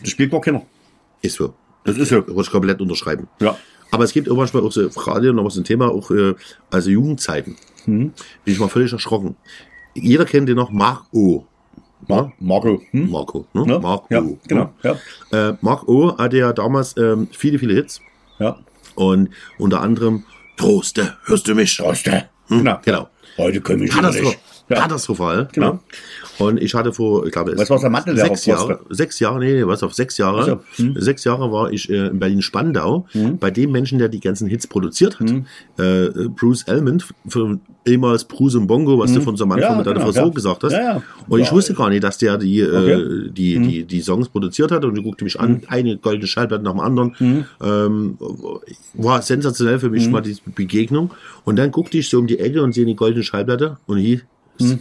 das 0.00 0.10
spielt 0.10 0.30
gar 0.30 0.42
keiner. 0.42 0.66
Ist 1.22 1.36
so. 1.36 1.54
Das 1.84 1.96
ist 1.96 2.10
so. 2.10 2.18
Ich 2.18 2.50
komplett 2.50 2.80
unterschreiben. 2.80 3.28
Ja. 3.40 3.56
Aber 3.90 4.04
es 4.04 4.12
gibt 4.12 4.30
auch 4.30 4.36
manchmal 4.36 4.62
auch 4.62 4.72
so 4.72 4.88
gerade 4.88 5.32
noch 5.32 5.44
was 5.44 5.56
ein 5.56 5.64
Thema, 5.64 5.90
auch 5.90 6.10
äh, 6.10 6.34
also 6.70 6.90
Jugendzeiten. 6.90 7.56
Mhm. 7.86 8.12
Bin 8.44 8.54
ich 8.54 8.58
mal 8.58 8.68
völlig 8.68 8.92
erschrocken. 8.92 9.36
Jeder 9.94 10.24
kennt 10.24 10.48
den 10.48 10.56
noch, 10.56 10.70
Mark 10.70 11.04
O. 11.12 11.44
Mar 12.08 12.32
Marco. 12.40 12.82
Hm? 12.90 13.10
Marco, 13.10 13.46
ne? 13.52 13.64
Ja, 13.66 13.78
Mark 13.78 14.04
ja, 14.10 14.22
genau. 14.48 14.72
Ja. 14.82 14.96
Äh, 15.30 15.54
Mark 15.60 15.88
O 15.88 16.16
hatte 16.18 16.36
ja 16.38 16.52
damals 16.52 16.96
ähm, 16.96 17.28
viele, 17.30 17.58
viele 17.58 17.74
Hits. 17.74 18.00
Ja. 18.38 18.58
Und 18.94 19.30
unter 19.58 19.80
anderem 19.80 20.24
Troste, 20.56 21.16
hörst 21.24 21.46
du 21.46 21.54
mich? 21.54 21.76
Troste. 21.76 22.28
Genau. 22.48 22.78
Genau. 22.84 23.08
Heute 23.38 23.66
wieder 23.80 23.94
Katastro 23.94 24.28
nicht. 24.30 24.38
Ja. 24.72 24.80
Katastrophal. 24.80 25.48
Genau. 25.52 25.72
Ne? 25.74 25.78
Und 26.38 26.60
ich 26.62 26.74
hatte 26.74 26.92
vor, 26.92 27.26
ich 27.26 27.32
glaube, 27.32 27.52
Was 27.56 27.70
war 27.70 27.78
der 27.78 27.90
Mathelehrer, 27.90 28.26
sechs 28.28 28.46
Jahre, 28.46 28.80
sechs 28.90 29.20
Jahre, 29.20 29.38
nee, 29.38 29.52
nee, 29.54 29.66
was 29.66 29.82
auf 29.82 29.92
sechs 29.94 30.18
Jahre. 30.18 30.40
Ach 30.40 30.46
so. 30.76 30.82
Hm. 30.84 30.94
Sechs 30.98 31.24
Jahre 31.24 31.52
war 31.52 31.70
ich 31.72 31.88
äh, 31.90 32.06
in 32.08 32.18
Berlin-Spandau 32.18 33.06
bei 33.38 33.50
dem 33.50 33.70
Menschen, 33.70 33.98
der 33.98 34.08
die 34.08 34.20
ganzen 34.20 34.48
Hits 34.48 34.66
produziert 34.66 35.20
hat. 35.20 35.30
Hm. 35.30 35.46
Äh, 35.78 36.28
Bruce 36.28 36.64
Elmond, 36.64 37.06
von 37.28 37.60
ehemals 37.84 38.24
Bruce 38.24 38.54
und 38.54 38.66
Bongo, 38.66 38.98
was 38.98 39.12
du 39.12 39.20
von 39.20 39.36
so 39.36 39.44
am 39.44 39.52
Anfang 39.52 39.68
Hm. 39.68 39.72
Ja, 39.72 39.78
mit 39.78 39.86
deiner 39.86 40.10
genau, 40.12 40.26
ja. 40.26 40.28
gesagt 40.32 40.64
hast. 40.64 40.72
Ja, 40.72 40.80
ja. 40.82 41.02
Und 41.28 41.40
ich 41.40 41.46
Ja. 41.48 41.52
wusste 41.52 41.74
gar 41.74 41.90
nicht, 41.90 42.02
dass 42.02 42.18
der 42.18 42.38
die, 42.38 42.62
Okay. 42.64 42.92
äh, 42.92 43.30
die, 43.30 43.58
die, 43.58 43.84
die 43.84 44.00
Songs 44.00 44.28
produziert 44.28 44.70
hat 44.72 44.84
und 44.84 44.96
ich 44.96 45.02
guckte 45.04 45.24
mich 45.24 45.38
an, 45.38 45.62
eine 45.68 45.96
goldene 45.98 46.26
Schallplatte 46.26 46.62
nach 46.64 46.72
dem 46.72 46.80
anderen. 46.80 47.46
Ähm, 47.62 48.18
war 48.94 49.22
sensationell 49.22 49.78
für 49.78 49.90
mich 49.90 50.08
mal 50.08 50.20
diese 50.22 50.40
Begegnung. 50.46 51.10
Und 51.44 51.56
dann 51.56 51.70
guckte 51.70 51.98
ich 51.98 52.08
so 52.08 52.18
um 52.18 52.26
die 52.26 52.38
Ecke 52.38 52.62
und 52.62 52.72
sehe 52.72 52.86
die 52.86 52.96
goldene 52.96 53.22
Schallplatte 53.24 53.78
und 53.86 53.98
hier 54.58 54.78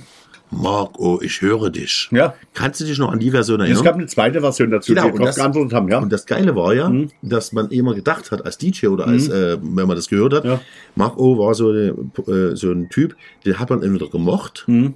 Marc, 0.53 0.99
oh, 0.99 1.17
ich 1.21 1.41
höre 1.41 1.69
dich. 1.69 2.09
Ja. 2.11 2.33
Kannst 2.53 2.81
du 2.81 2.85
dich 2.85 2.97
noch 2.97 3.09
an 3.09 3.19
die 3.19 3.31
Version 3.31 3.61
Es 3.61 3.67
erinnern? 3.67 3.83
gab 3.85 3.95
eine 3.95 4.05
zweite 4.07 4.41
Version 4.41 4.69
dazu, 4.69 4.93
Genau, 4.93 5.09
die 5.09 5.19
wir 5.19 5.31
geantwortet 5.31 5.71
haben. 5.73 5.87
Ja. 5.87 5.99
Und 5.99 6.11
das 6.11 6.25
Geile 6.25 6.53
war 6.57 6.73
ja, 6.73 6.91
dass 7.21 7.53
man 7.53 7.69
immer 7.69 7.93
gedacht 7.95 8.31
hat, 8.31 8.43
als 8.45 8.57
DJ 8.57 8.87
oder 8.87 9.07
als, 9.07 9.29
äh, 9.29 9.57
wenn 9.61 9.87
man 9.87 9.95
das 9.95 10.09
gehört 10.09 10.33
hat, 10.33 10.43
Mhm. 10.43 10.49
Ja. 10.49 10.61
Mark 10.95 11.17
O 11.17 11.37
war 11.37 11.53
so, 11.55 11.69
eine, 11.69 11.95
äh, 12.27 12.55
so 12.57 12.69
ein 12.69 12.89
Typ, 12.89 13.15
den 13.45 13.59
hat 13.59 13.69
man 13.69 13.81
entweder 13.81 14.09
gemocht, 14.09 14.65
Mhm. 14.67 14.95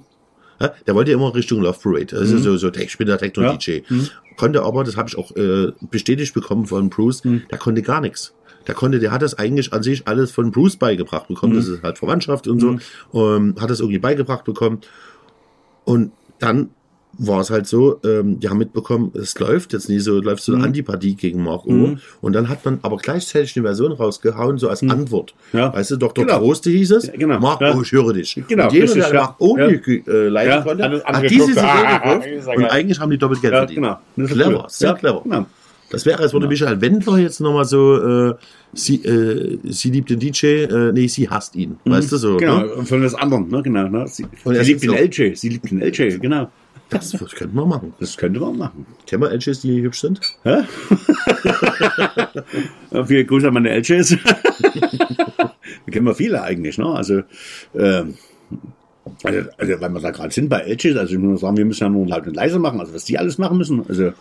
ja, 0.60 0.74
der 0.86 0.94
wollte 0.94 1.12
immer 1.12 1.34
Richtung 1.34 1.62
Love 1.62 1.78
Parade, 1.82 2.14
also 2.18 2.36
so, 2.36 2.54
so 2.58 2.68
ich 2.70 2.98
bin 2.98 3.06
der 3.06 3.16
Techno-DJ. 3.16 3.80
Konnte 4.36 4.62
aber, 4.62 4.84
das 4.84 4.98
habe 4.98 5.08
ich 5.08 5.16
auch 5.16 5.34
äh, 5.36 5.72
bestätigt 5.90 6.34
bekommen 6.34 6.66
von 6.66 6.90
Bruce, 6.90 7.24
Mhm. 7.24 7.44
der 7.50 7.56
konnte 7.56 7.80
gar 7.80 8.02
nichts. 8.02 8.34
Der 8.66 8.74
konnte, 8.74 8.98
der 8.98 9.12
hat 9.12 9.22
das 9.22 9.34
eigentlich 9.38 9.72
an 9.72 9.82
sich 9.82 10.06
alles 10.08 10.30
von 10.32 10.50
Bruce 10.50 10.76
beigebracht 10.76 11.28
bekommen. 11.28 11.52
Mhm. 11.54 11.58
Das 11.58 11.68
ist 11.68 11.82
halt 11.82 11.98
Verwandtschaft 11.98 12.48
und 12.48 12.60
so. 12.60 12.76
Ähm, 13.14 13.54
hat 13.60 13.70
das 13.70 13.80
irgendwie 13.80 13.98
beigebracht 13.98 14.44
bekommen. 14.44 14.80
Und 15.84 16.12
dann 16.38 16.70
war 17.18 17.40
es 17.40 17.48
halt 17.48 17.66
so, 17.66 17.98
ähm, 18.04 18.40
die 18.40 18.50
haben 18.50 18.58
mitbekommen, 18.58 19.10
es 19.14 19.38
läuft 19.38 19.72
jetzt 19.72 19.88
nie 19.88 20.00
so, 20.00 20.20
läuft 20.20 20.42
so 20.42 20.52
Mhm. 20.52 20.58
eine 20.58 20.66
Antipathie 20.66 21.14
gegen 21.14 21.42
Mark 21.42 21.64
O. 21.64 21.96
Und 22.20 22.32
dann 22.34 22.50
hat 22.50 22.62
man 22.66 22.78
aber 22.82 22.98
gleichzeitig 22.98 23.56
eine 23.56 23.64
Version 23.64 23.92
rausgehauen, 23.92 24.58
so 24.58 24.68
als 24.68 24.82
Antwort. 24.82 25.34
Mhm. 25.52 25.58
Ja. 25.60 25.72
Weißt 25.72 25.92
du, 25.92 25.96
Dr. 25.96 26.26
Genau. 26.26 26.40
Troste 26.40 26.68
hieß 26.68 26.90
es. 26.90 27.06
Ja, 27.06 27.12
genau. 27.16 27.38
Mark 27.40 27.62
Ja. 27.62 27.80
Ich 27.80 27.90
höre 27.92 28.12
dich. 28.12 28.42
Genau, 28.48 28.64
Und 28.64 28.72
jeder, 28.74 28.92
der 28.92 29.08
ja. 29.08 29.14
Mark 29.14 29.36
O 29.40 29.56
Ja. 29.56 29.66
nicht 29.68 29.88
äh, 30.08 30.28
leiden 30.28 30.50
Ja, 30.50 30.60
konnte, 30.62 30.84
hat 30.84 31.04
hat 31.04 31.30
diese 31.30 31.46
CD 31.46 31.60
Ah, 31.60 31.98
gekauft. 31.98 32.26
ich 32.26 32.44
sag 32.44 32.56
Und 32.56 32.62
ja. 32.64 32.70
eigentlich 32.70 33.00
haben 33.00 33.10
die 33.10 33.18
doppelt 33.18 33.40
Geld 33.40 33.52
ja, 33.54 33.58
verdient. 33.60 33.80
genau. 34.16 34.26
Clever, 34.28 34.58
cool. 34.58 34.64
sehr 34.68 34.92
clever. 34.94 35.20
Genau. 35.22 35.46
Das 35.90 36.04
wäre, 36.04 36.18
als 36.20 36.32
würde 36.32 36.48
Michael 36.48 36.80
Wendler 36.80 37.18
jetzt 37.18 37.40
nochmal 37.40 37.64
so, 37.64 38.30
äh, 38.30 38.34
sie, 38.72 39.04
äh, 39.04 39.58
sie 39.64 39.90
liebt 39.90 40.10
den 40.10 40.18
DJ, 40.18 40.46
äh, 40.64 40.92
nee, 40.92 41.06
sie 41.06 41.28
hasst 41.28 41.54
ihn. 41.54 41.78
Weißt 41.84 42.10
du 42.10 42.16
so? 42.16 42.36
Genau, 42.38 42.60
Ne? 42.60 42.84
von 42.84 43.02
das 43.02 43.14
anderen, 43.14 43.48
ne? 43.48 43.62
genau. 43.62 43.88
Ne? 43.88 44.06
Sie, 44.08 44.26
sie 44.44 44.50
liebt 44.62 44.82
den. 44.82 44.90
LJ, 44.94 45.34
sie 45.36 45.48
liebt 45.48 45.70
den 45.70 45.80
LJ, 45.80 46.18
genau. 46.18 46.50
Das, 46.88 47.10
das 47.10 47.32
könnten 47.32 47.56
wir 47.56 47.66
machen. 47.66 47.94
Das 47.98 48.16
könnte 48.16 48.38
man 48.38 48.56
machen. 48.58 48.86
Kennen 49.06 49.22
wir 49.22 49.30
LJs, 49.32 49.60
die 49.60 49.82
hübsch 49.82 50.00
sind? 50.00 50.20
Hä? 50.44 50.62
Ja, 52.92 53.04
Viele 53.04 53.24
Grüße 53.24 53.48
an 53.48 53.54
meine 53.54 53.76
LJs. 53.76 54.18
Wir 55.84 55.92
kennen 55.92 56.06
wir 56.06 56.14
viele 56.14 56.42
eigentlich, 56.42 56.78
ne? 56.78 56.86
Also, 56.86 57.22
ähm, 57.74 58.14
also, 59.22 59.40
also 59.58 59.80
wenn 59.80 59.92
wir 59.92 60.00
da 60.00 60.10
gerade 60.10 60.32
sind 60.32 60.48
bei 60.48 60.62
LJs, 60.64 60.96
also 60.96 61.12
ich 61.14 61.18
muss 61.18 61.28
nur 61.28 61.38
sagen, 61.38 61.56
wir 61.56 61.64
müssen 61.64 61.84
ja 61.84 61.88
nur 61.90 62.06
laut 62.06 62.26
und 62.26 62.34
leise 62.34 62.58
machen, 62.58 62.80
also 62.80 62.94
was 62.94 63.04
die 63.04 63.18
alles 63.18 63.38
machen 63.38 63.58
müssen. 63.58 63.84
Also 63.88 64.12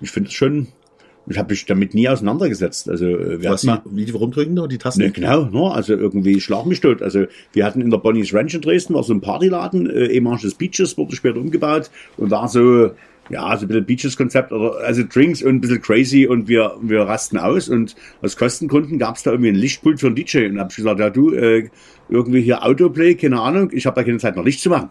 ich 0.00 0.10
finde 0.10 0.28
es 0.28 0.34
schon, 0.34 0.68
ich 1.30 1.38
habe 1.38 1.50
mich 1.52 1.66
damit 1.66 1.94
nie 1.94 2.08
auseinandergesetzt. 2.08 2.88
Also 2.88 3.06
äh, 3.06 3.42
wir 3.42 3.50
Was, 3.50 3.66
hatten 3.66 3.82
die, 3.84 3.90
mal, 3.90 3.96
wie 3.96 4.04
die 4.04 4.12
rumdrücken 4.12 4.56
da, 4.56 4.66
die 4.66 4.78
Tasten? 4.78 5.02
Ne, 5.02 5.10
genau, 5.10 5.44
ne? 5.46 5.72
also 5.72 5.94
irgendwie 5.94 6.40
schlag 6.40 6.66
mich 6.66 6.80
tot. 6.80 7.02
Also 7.02 7.26
wir 7.52 7.64
hatten 7.64 7.80
in 7.80 7.90
der 7.90 7.98
Bonnie's 7.98 8.32
Ranch 8.32 8.54
in 8.54 8.60
Dresden, 8.60 8.94
war 8.94 9.02
so 9.02 9.12
ein 9.12 9.20
Partyladen, 9.20 9.88
äh, 9.88 10.06
ehemaliges 10.06 10.54
Beaches, 10.54 10.96
wurde 10.96 11.16
später 11.16 11.38
umgebaut 11.38 11.90
und 12.16 12.30
war 12.30 12.48
so, 12.48 12.90
ja, 13.30 13.56
so 13.56 13.64
ein 13.64 13.68
bisschen 13.68 13.84
Beaches-Konzept, 13.84 14.52
oder 14.52 14.78
also 14.78 15.02
Drinks 15.06 15.42
und 15.42 15.56
ein 15.56 15.60
bisschen 15.60 15.82
crazy 15.82 16.26
und 16.26 16.48
wir, 16.48 16.76
wir 16.80 17.02
rasten 17.02 17.38
aus 17.38 17.68
und 17.68 17.94
aus 18.22 18.36
Kostengründen 18.36 18.98
gab 18.98 19.16
es 19.16 19.22
da 19.22 19.32
irgendwie 19.32 19.50
ein 19.50 19.56
Lichtpult 19.56 20.00
für 20.00 20.06
einen 20.06 20.16
DJ 20.16 20.46
und 20.46 20.58
hab 20.58 20.70
ich 20.70 20.76
gesagt, 20.76 21.00
ja 21.00 21.10
du, 21.10 21.32
äh, 21.32 21.68
irgendwie 22.08 22.40
hier 22.40 22.64
Autoplay, 22.64 23.14
keine 23.14 23.40
Ahnung, 23.40 23.70
ich 23.72 23.86
habe 23.86 23.96
da 23.96 24.04
keine 24.04 24.18
Zeit 24.18 24.36
noch 24.36 24.44
Licht 24.44 24.60
zu 24.60 24.70
machen. 24.70 24.90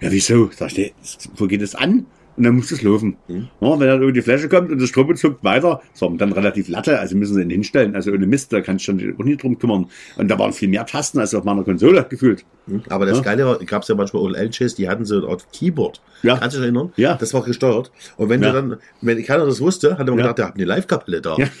Ja, 0.00 0.10
wieso? 0.10 0.50
Sag 0.52 0.76
ich, 0.76 0.94
wo 1.36 1.46
geht 1.46 1.62
es 1.62 1.74
an? 1.74 2.06
Und 2.40 2.44
dann 2.46 2.56
muss 2.56 2.72
es 2.72 2.80
laufen. 2.80 3.18
Mhm. 3.28 3.48
Ja, 3.60 3.70
wenn 3.72 3.80
dann 3.80 4.00
irgendwie 4.00 4.12
die 4.14 4.22
Flasche 4.22 4.48
kommt 4.48 4.70
und 4.72 4.80
das 4.80 4.88
Strom 4.88 5.14
zuckt 5.14 5.44
weiter, 5.44 5.82
so, 5.92 6.06
und 6.06 6.16
dann 6.22 6.32
relativ 6.32 6.68
Latte, 6.70 6.98
also 6.98 7.14
müssen 7.14 7.34
sie 7.34 7.42
ihn 7.42 7.50
hinstellen, 7.50 7.94
also 7.94 8.12
ohne 8.12 8.26
Mist, 8.26 8.50
da 8.50 8.62
kannst 8.62 8.88
du 8.88 8.92
schon 8.98 9.14
auch 9.20 9.24
nicht 9.24 9.42
drum 9.42 9.58
kümmern. 9.58 9.90
Und 10.16 10.28
da 10.28 10.38
waren 10.38 10.54
viel 10.54 10.70
mehr 10.70 10.86
Tasten 10.86 11.18
als 11.18 11.34
auf 11.34 11.44
meiner 11.44 11.64
Konsole 11.64 12.02
gefühlt. 12.08 12.46
Aber 12.88 13.04
das 13.04 13.18
Ja. 13.18 13.24
Geile 13.24 13.44
war, 13.44 13.58
gab 13.58 13.82
es 13.82 13.88
ja 13.88 13.94
manchmal 13.94 14.34
LJs, 14.34 14.74
die 14.74 14.88
hatten 14.88 15.04
so 15.04 15.28
Art 15.28 15.46
Keyboard. 15.52 16.00
Ja. 16.22 16.38
Kannst 16.38 16.56
du 16.56 16.60
dich 16.60 16.64
erinnern? 16.68 16.94
Ja. 16.96 17.14
Das 17.16 17.34
war 17.34 17.42
gesteuert. 17.42 17.92
Und 18.16 18.30
wenn 18.30 18.42
Ja. 18.42 18.52
du 18.52 18.54
dann, 18.54 18.76
wenn 19.02 19.22
keiner 19.22 19.44
das 19.44 19.60
wusste, 19.60 19.98
hat 19.98 20.06
man 20.06 20.16
Ja. 20.16 20.22
gedacht, 20.22 20.38
der 20.38 20.46
hat 20.46 20.54
eine 20.54 20.64
Live-Kapelle 20.64 21.20
da. 21.20 21.36
Ja. 21.36 21.46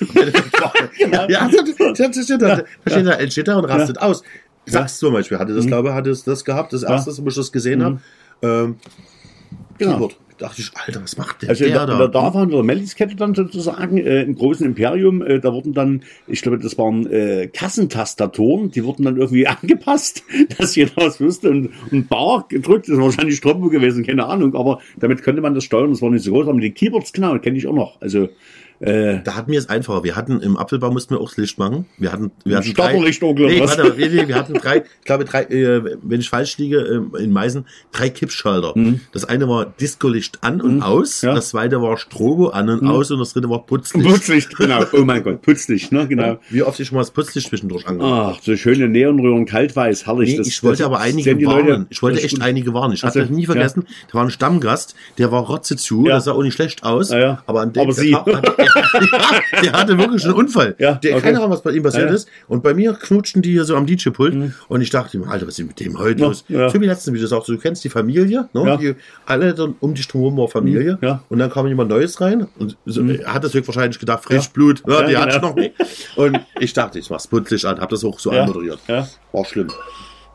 ja, 0.98 1.28
ja, 1.28 1.50
das, 1.50 1.64
das, 1.76 1.98
das, 1.98 2.26
das, 2.26 2.38
da 2.38 2.64
steht 2.90 3.06
der 3.06 3.20
LJ 3.20 3.42
da 3.42 3.58
und 3.58 3.66
rastet 3.66 4.00
aus. 4.00 4.22
Sagst 4.64 4.98
zum 4.98 5.12
Beispiel, 5.12 5.38
hatte 5.38 5.52
Mhm. 5.52 5.56
das, 5.56 5.66
glaube 5.66 5.88
ich, 5.90 5.94
hatte 5.94 6.08
es 6.08 6.24
das 6.24 6.42
gehabt, 6.42 6.72
das 6.72 6.84
erste, 6.84 7.12
wo 7.22 7.28
ich 7.28 7.34
das 7.34 7.52
gesehen 7.52 7.84
habe. 7.84 7.98
Ähm, 8.40 8.76
Genau. 9.76 9.92
Keyboard. 9.92 10.16
Da 10.40 10.46
dachte 10.46 10.62
ich, 10.62 10.70
Alter, 10.74 11.02
was 11.02 11.18
macht 11.18 11.42
der, 11.42 11.50
Also 11.50 11.64
der 11.66 11.86
da? 11.86 12.08
DAF 12.08 12.34
haben 12.34 12.50
wir. 12.50 12.62
Melliskette 12.62 13.14
dann 13.14 13.34
sozusagen, 13.34 13.98
äh, 13.98 14.22
im 14.22 14.34
großen 14.34 14.64
Imperium, 14.64 15.20
äh, 15.20 15.38
da 15.38 15.52
wurden 15.52 15.74
dann, 15.74 16.02
ich 16.26 16.40
glaube, 16.40 16.58
das 16.58 16.78
waren 16.78 17.06
äh, 17.10 17.48
Kassentastatoren, 17.52 18.70
die 18.70 18.82
wurden 18.82 19.04
dann 19.04 19.18
irgendwie 19.18 19.46
angepasst, 19.46 20.24
dass 20.56 20.76
jeder 20.76 20.92
was 20.96 21.20
wusste 21.20 21.50
und 21.50 21.70
ein 21.92 22.06
Bar 22.06 22.46
gedrückt, 22.48 22.88
das 22.88 22.96
war 22.96 23.04
wahrscheinlich 23.04 23.36
Strombo 23.36 23.68
gewesen, 23.68 24.06
keine 24.06 24.24
Ahnung, 24.26 24.54
aber 24.54 24.80
damit 24.98 25.22
könnte 25.22 25.42
man 25.42 25.54
das 25.54 25.64
steuern, 25.64 25.90
das 25.90 26.00
war 26.00 26.08
nicht 26.08 26.24
so 26.24 26.32
groß, 26.32 26.48
aber 26.48 26.58
die 26.58 26.70
Keyboards, 26.70 27.12
genau, 27.12 27.38
kenne 27.38 27.58
ich 27.58 27.66
auch 27.66 27.74
noch, 27.74 28.00
also 28.00 28.30
äh, 28.80 29.20
Da 29.24 29.34
hatten 29.36 29.52
wir 29.52 29.58
es 29.58 29.68
einfacher. 29.68 30.02
Wir 30.04 30.16
hatten 30.16 30.40
im 30.40 30.56
Apfelbaum 30.56 30.94
mussten 30.94 31.14
wir 31.14 31.20
auch 31.20 31.28
das 31.28 31.36
Licht 31.36 31.58
machen. 31.58 31.86
Wir 31.98 32.12
hatten, 32.12 32.30
wir 32.44 32.56
hatten 32.56 32.72
drei, 32.74 32.94
nee, 32.98 33.60
warte, 33.60 33.94
nee, 33.96 34.26
wir 34.28 34.34
hatten 34.34 34.54
drei, 34.54 34.78
ich 34.78 35.04
glaube 35.04 35.24
drei, 35.24 35.42
äh, 35.44 35.82
wenn 36.02 36.20
ich 36.20 36.28
falsch 36.30 36.56
liege, 36.58 36.78
ähm, 36.78 37.12
in 37.18 37.32
Meißen, 37.32 37.64
drei 37.92 38.08
Kippschalter. 38.08 38.74
Das 39.12 39.24
eine 39.26 39.48
war 39.48 39.66
Discolicht 39.66 40.38
an 40.42 40.60
und 40.60 40.82
aus, 40.82 41.22
Mhm. 41.22 41.26
Ja. 41.26 41.32
Mhm. 41.32 41.36
das 41.36 41.48
zweite 41.50 41.82
war 41.82 41.96
Strobo 41.98 42.48
an 42.48 42.68
und 42.68 42.86
aus 42.86 43.10
und 43.10 43.18
das 43.18 43.32
dritte 43.32 43.50
war 43.50 43.64
Putzlicht. 43.66 44.06
Putzlicht, 44.08 44.56
genau, 44.56 44.84
oh 44.92 45.04
mein 45.04 45.22
Gott, 45.22 45.42
Putzlicht, 45.42 45.92
ne, 45.92 46.06
genau. 46.08 46.38
Wie 46.48 46.62
oft 46.62 46.78
ich 46.80 46.88
schon 46.88 46.96
mal 46.96 47.02
das 47.02 47.10
Putzlicht 47.10 47.48
zwischendurch 47.48 47.86
angemacht 47.86 48.36
Ach, 48.38 48.42
so 48.42 48.56
schöne 48.56 48.88
Neonröhren, 48.88 49.44
kaltweiß, 49.46 50.06
herrlich. 50.06 50.30
Nee, 50.30 50.36
das, 50.38 50.46
ich 50.48 50.62
wollte 50.62 50.78
das 50.78 50.86
aber 50.86 51.00
einige 51.00 51.30
warnen. 51.46 51.66
Leute- 51.68 51.86
ich 51.90 52.02
wollte 52.02 52.16
das 52.16 52.24
echt 52.24 52.40
einige 52.42 52.72
warnen. 52.74 52.94
Ich 52.94 53.04
Ach 53.04 53.14
habe 53.14 53.26
so, 53.26 53.32
nie 53.34 53.46
vergessen, 53.46 53.86
da 54.08 54.14
war 54.14 54.24
ein 54.24 54.30
Stammgast, 54.30 54.94
der 55.18 55.30
war 55.32 55.42
rotze 55.42 55.76
zu, 55.76 56.04
Ja. 56.06 56.12
der 56.12 56.20
sah 56.22 56.32
auch 56.32 56.42
nicht 56.42 56.54
schlecht 56.54 56.82
aus. 56.84 57.10
Ja, 57.10 57.18
ja. 57.18 57.42
Aber 57.46 57.60
an 57.60 57.72
dem 57.72 57.82
Aber. 57.82 57.94
Tag 57.94 58.56
ja, 58.74 59.60
der 59.62 59.72
hatte 59.72 59.98
wirklich 59.98 60.24
einen 60.24 60.34
Unfall. 60.34 60.74
Ja, 60.78 60.94
der, 60.94 61.12
okay. 61.16 61.22
Keine 61.26 61.38
Ahnung, 61.38 61.50
was 61.50 61.62
bei 61.62 61.72
ihm 61.72 61.82
passiert 61.82 62.08
Ja, 62.08 62.14
ist. 62.14 62.28
Und 62.48 62.62
bei 62.62 62.74
mir 62.74 62.94
knutschten 62.94 63.42
die 63.42 63.50
hier 63.52 63.64
so 63.64 63.76
am 63.76 63.86
DJ-Pult. 63.86 64.52
Und 64.68 64.80
ich 64.80 64.90
dachte 64.90 65.20
Alter, 65.26 65.46
was 65.46 65.58
ist 65.58 65.66
mit 65.66 65.78
dem 65.80 65.98
heute 65.98 66.20
Ja, 66.20 66.26
los? 66.28 66.44
ja. 66.48 66.68
So 66.68 66.80
wie 66.80 66.86
letztens, 66.86 67.14
wie 67.16 67.20
du 67.20 67.26
sagst, 67.26 67.48
du 67.48 67.58
kennst 67.58 67.84
die 67.84 67.88
Familie, 67.90 68.48
ne? 68.52 68.64
Ja. 68.66 68.76
die, 68.76 68.94
alle 69.26 69.54
dann 69.54 69.74
um 69.80 69.94
dich 69.94 70.06
drumherum 70.08 70.36
war 70.38 70.48
Familie. 70.48 70.98
Ja. 71.00 71.14
Mhm. 71.14 71.20
Und 71.28 71.38
dann 71.38 71.50
kam 71.50 71.66
jemand 71.66 71.90
Neues 71.90 72.20
rein 72.20 72.46
und 72.58 72.76
so, 72.86 73.02
er 73.02 73.34
hat 73.34 73.44
das 73.44 73.54
höchstwahrscheinlich 73.54 73.98
gedacht, 73.98 74.24
Frischblut, 74.24 74.82
ja. 74.86 75.00
Ja, 75.02 75.06
die 75.06 75.16
hat 75.16 75.30
genau. 75.32 75.48
noch 75.48 75.56
nicht. 75.56 75.74
Und 76.16 76.40
ich 76.58 76.72
dachte, 76.72 76.98
ich 76.98 77.10
mach's 77.10 77.26
putzlich 77.26 77.66
an, 77.66 77.80
hab 77.80 77.88
das 77.90 78.04
auch 78.04 78.18
so 78.18 78.30
anmoderiert. 78.30 78.80
Ja. 78.88 79.06
War 79.32 79.44
schlimm. 79.44 79.68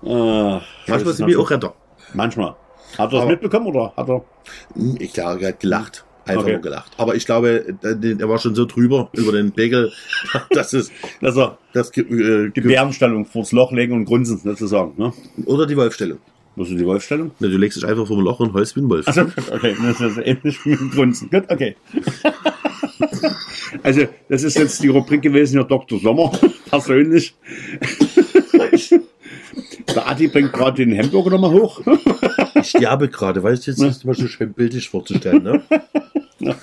Ah, 0.06 0.62
Manchmal 0.88 1.14
sind 1.14 1.28
wir 1.28 1.40
auch 1.40 1.50
Retter. 1.50 1.74
Manchmal. 2.14 2.56
Hat 2.98 3.12
er 3.12 3.20
das 3.20 3.28
mitbekommen 3.28 3.68
oder 3.68 3.92
hat 3.98 4.08
er? 4.08 4.24
Hm, 4.76 4.96
Ich 5.00 5.12
glaube, 5.14 5.42
er 5.42 5.50
hat 5.50 5.60
gelacht. 5.60 6.06
Einfach 6.26 6.44
Okay. 6.44 6.54
nur 6.54 6.62
gelacht. 6.62 6.92
Aber 6.98 7.16
ich 7.16 7.26
glaube, 7.26 7.76
er 7.84 8.30
war 8.30 8.38
schon 8.40 8.56
so 8.56 8.66
drüber 8.66 9.10
über 9.14 9.32
den 9.32 9.52
Pegel, 9.52 9.92
dass 10.52 10.74
es 10.74 10.92
Dass 11.22 11.38
er 11.38 11.58
das 11.74 11.90
äh, 11.98 12.04
die 12.04 12.52
ge- 12.52 12.64
Bärenstellung 12.68 13.26
vors 13.26 13.52
Loch 13.52 13.72
legen 13.72 13.94
und 13.94 14.06
grunzen, 14.06 14.38
sozusagen. 14.40 14.94
Ne? 14.98 15.14
oder 15.46 15.66
die 15.66 15.78
Wolfstellung. 15.78 16.20
Was 16.58 16.70
ist 16.70 16.80
die 16.80 16.86
Wolfstellung? 16.86 17.32
Ne, 17.40 17.50
Du 17.50 17.58
legst 17.58 17.78
dich 17.78 17.86
einfach 17.86 18.08
vom 18.08 18.22
Loch 18.22 18.40
und 18.40 18.54
heulst 18.54 18.76
wie 18.78 18.80
ein 18.82 18.90
Wolf. 18.90 19.06
Also, 19.08 19.22
okay, 19.52 19.76
das 19.84 20.00
ist 20.00 20.18
ähnlich 20.24 20.66
wie 20.66 20.70
mit 20.70 20.92
Grunzen. 20.92 21.30
Gut, 21.30 21.44
okay. 21.50 21.76
Also, 23.84 24.04
das 24.30 24.44
ist 24.44 24.58
jetzt 24.58 24.82
die 24.82 24.88
Rubrik 24.88 25.22
gewesen, 25.22 25.56
Herr 25.58 25.66
Dr. 25.66 26.00
Sommer, 26.00 26.32
persönlich. 26.70 27.36
Der 29.94 30.08
Adi 30.08 30.28
bringt 30.28 30.52
gerade 30.54 30.86
den 30.86 30.98
Hamburger 30.98 31.32
nochmal 31.32 31.52
hoch. 31.52 31.82
Ich 32.58 32.70
sterbe 32.70 33.10
gerade, 33.10 33.44
weißt 33.44 33.68
du, 33.68 33.72
jetzt 33.72 33.82
ist 33.82 34.06
mal 34.06 34.16
so 34.16 34.28
schön 34.28 34.54
bildlich 34.54 34.90
vorzustellen, 34.90 35.44
ne? 35.44 35.62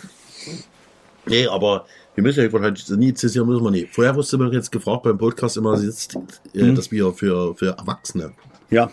Nee, 1.26 1.46
aber 1.46 1.84
wir 2.14 2.22
müssen 2.22 2.42
ja 2.42 2.52
wahrscheinlich 2.52 2.88
nie 2.90 3.14
zitieren, 3.14 3.46
müssen 3.46 3.62
wir 3.62 3.70
nie. 3.70 3.86
Vorher 3.90 4.14
wusste 4.16 4.38
man 4.38 4.52
jetzt 4.52 4.72
gefragt 4.72 5.04
beim 5.04 5.18
Podcast 5.18 5.56
immer, 5.56 5.78
jetzt, 5.80 6.16
äh, 6.54 6.72
dass 6.72 6.90
wir 6.90 7.12
für, 7.12 7.54
für 7.54 7.76
Erwachsene, 7.78 8.32
Ja. 8.70 8.90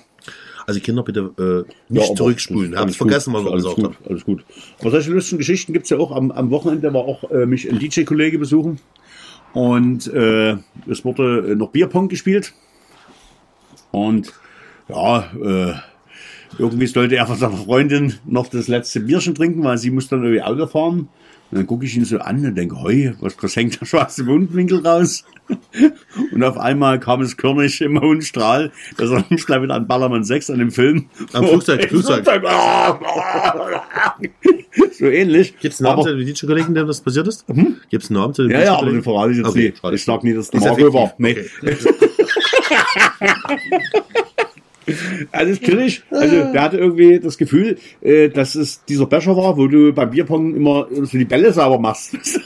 also 0.68 0.80
Kinder 0.80 1.04
bitte 1.04 1.32
äh, 1.68 1.72
nicht 1.92 2.10
Ja, 2.10 2.16
zurückspulen. 2.16 2.78
Hab's 2.78 2.98
vergessen, 2.98 3.34
was 3.34 3.44
wir 3.44 3.52
alles 3.52 3.64
gesagt 3.64 3.84
haben. 3.84 3.96
Alles 4.08 4.26
gut. 4.26 4.46
Aber 4.80 4.92
solche 4.92 5.12
lustigen 5.12 5.40
Geschichten 5.40 5.74
gibt's 5.74 5.90
ja 5.90 5.98
auch. 5.98 6.12
Am, 6.12 6.32
am 6.32 6.52
Wochenende 6.52 6.94
war 6.94 7.02
auch 7.02 7.30
äh, 7.32 7.46
mich 7.46 7.68
ein 7.70 7.80
DJ-Kollege 7.80 8.38
besuchen. 8.38 8.80
Und 9.54 10.06
äh, 10.14 10.58
es 10.88 11.04
wurde 11.04 11.52
äh, 11.52 11.56
noch 11.56 11.70
Bierpong 11.72 12.10
gespielt. 12.10 12.54
Und 13.92 14.34
ja, 14.88 15.32
äh, 15.44 15.74
irgendwie 16.58 16.88
sollte 16.88 17.16
er 17.16 17.28
von 17.28 17.38
seiner 17.38 17.58
Freundin 17.58 18.16
noch 18.26 18.48
das 18.48 18.68
letzte 18.68 19.00
Bierchen 19.02 19.36
trinken, 19.36 19.64
weil 19.64 19.78
sie 19.78 19.92
muss 19.92 20.08
dann 20.08 20.24
irgendwie 20.24 20.42
Auto 20.42 20.68
fahren. 20.68 21.10
Und 21.52 21.58
dann 21.58 21.66
gucke 21.66 21.86
ich 21.86 21.96
ihn 21.98 22.06
so 22.06 22.20
an 22.20 22.46
und 22.46 22.54
denke, 22.56 22.80
hoi, 22.80 23.14
was 23.22 23.36
was 23.42 23.56
hängt 23.56 23.82
der 23.82 23.88
schwarze 23.88 24.24
Mundwinkel 24.24 24.86
raus? 24.86 25.24
Und 26.32 26.44
auf 26.44 26.60
einmal 26.60 27.00
kam 27.00 27.22
es 27.22 27.38
körnig 27.38 27.82
im 27.82 28.00
hohen 28.00 28.22
Strahl. 28.22 28.72
Das 28.98 29.10
erinnert 29.10 29.32
mich 29.32 29.48
gleich 29.48 29.64
wieder 29.64 29.74
an 29.74 29.88
Ballermann 29.88 30.24
6, 30.24 30.52
an 30.52 30.60
dem 30.60 30.70
Film. 30.70 31.10
Am 31.34 31.48
Flugzeug, 31.48 31.90
Flugzeug. 31.90 32.24
so 34.92 35.06
ähnlich. 35.06 35.58
Gibt 35.60 35.74
es 35.74 35.82
einen 35.82 35.90
Namen 35.90 36.04
zu 36.04 36.16
dem 36.16 36.24
DJ-Kollegen, 36.24 36.76
dem 36.76 36.86
das 36.86 37.02
passiert 37.02 37.28
ist? 37.28 37.48
Gibt 37.48 38.04
es 38.04 38.12
einen 38.12 38.20
Namen 38.20 38.36
zu 38.36 38.44
dem 38.44 38.52
Ja, 38.52 38.64
ja, 38.64 38.78
aber 38.78 38.92
den 38.92 39.02
verrate 39.02 39.32
ich 39.32 39.38
jetzt 39.38 39.48
Okay, 39.48 39.74
nicht. 39.82 39.94
Ich 39.94 40.04
sag 40.04 40.24
nie, 40.24 40.36
dass 40.36 40.52
der 40.52 40.60
Marco 40.60 40.94
war. 40.94 41.14
Nee. 41.18 41.36
Okay. 41.64 41.78
Alles 45.32 45.62
kritisch. 45.62 46.04
Also, 46.10 46.52
der 46.52 46.62
hatte 46.62 46.78
irgendwie 46.78 47.20
das 47.20 47.38
Gefühl, 47.38 47.78
äh, 48.02 48.30
dass 48.30 48.56
es 48.56 48.84
dieser 48.86 49.06
Becher 49.06 49.36
war, 49.38 49.58
wo 49.58 49.68
du 49.68 49.94
beim 49.94 50.10
Bierpong 50.10 50.56
immer 50.56 50.88
so 50.90 51.18
die 51.18 51.26
Bälle 51.26 51.54
sauber 51.54 51.80
machst. 51.80 52.16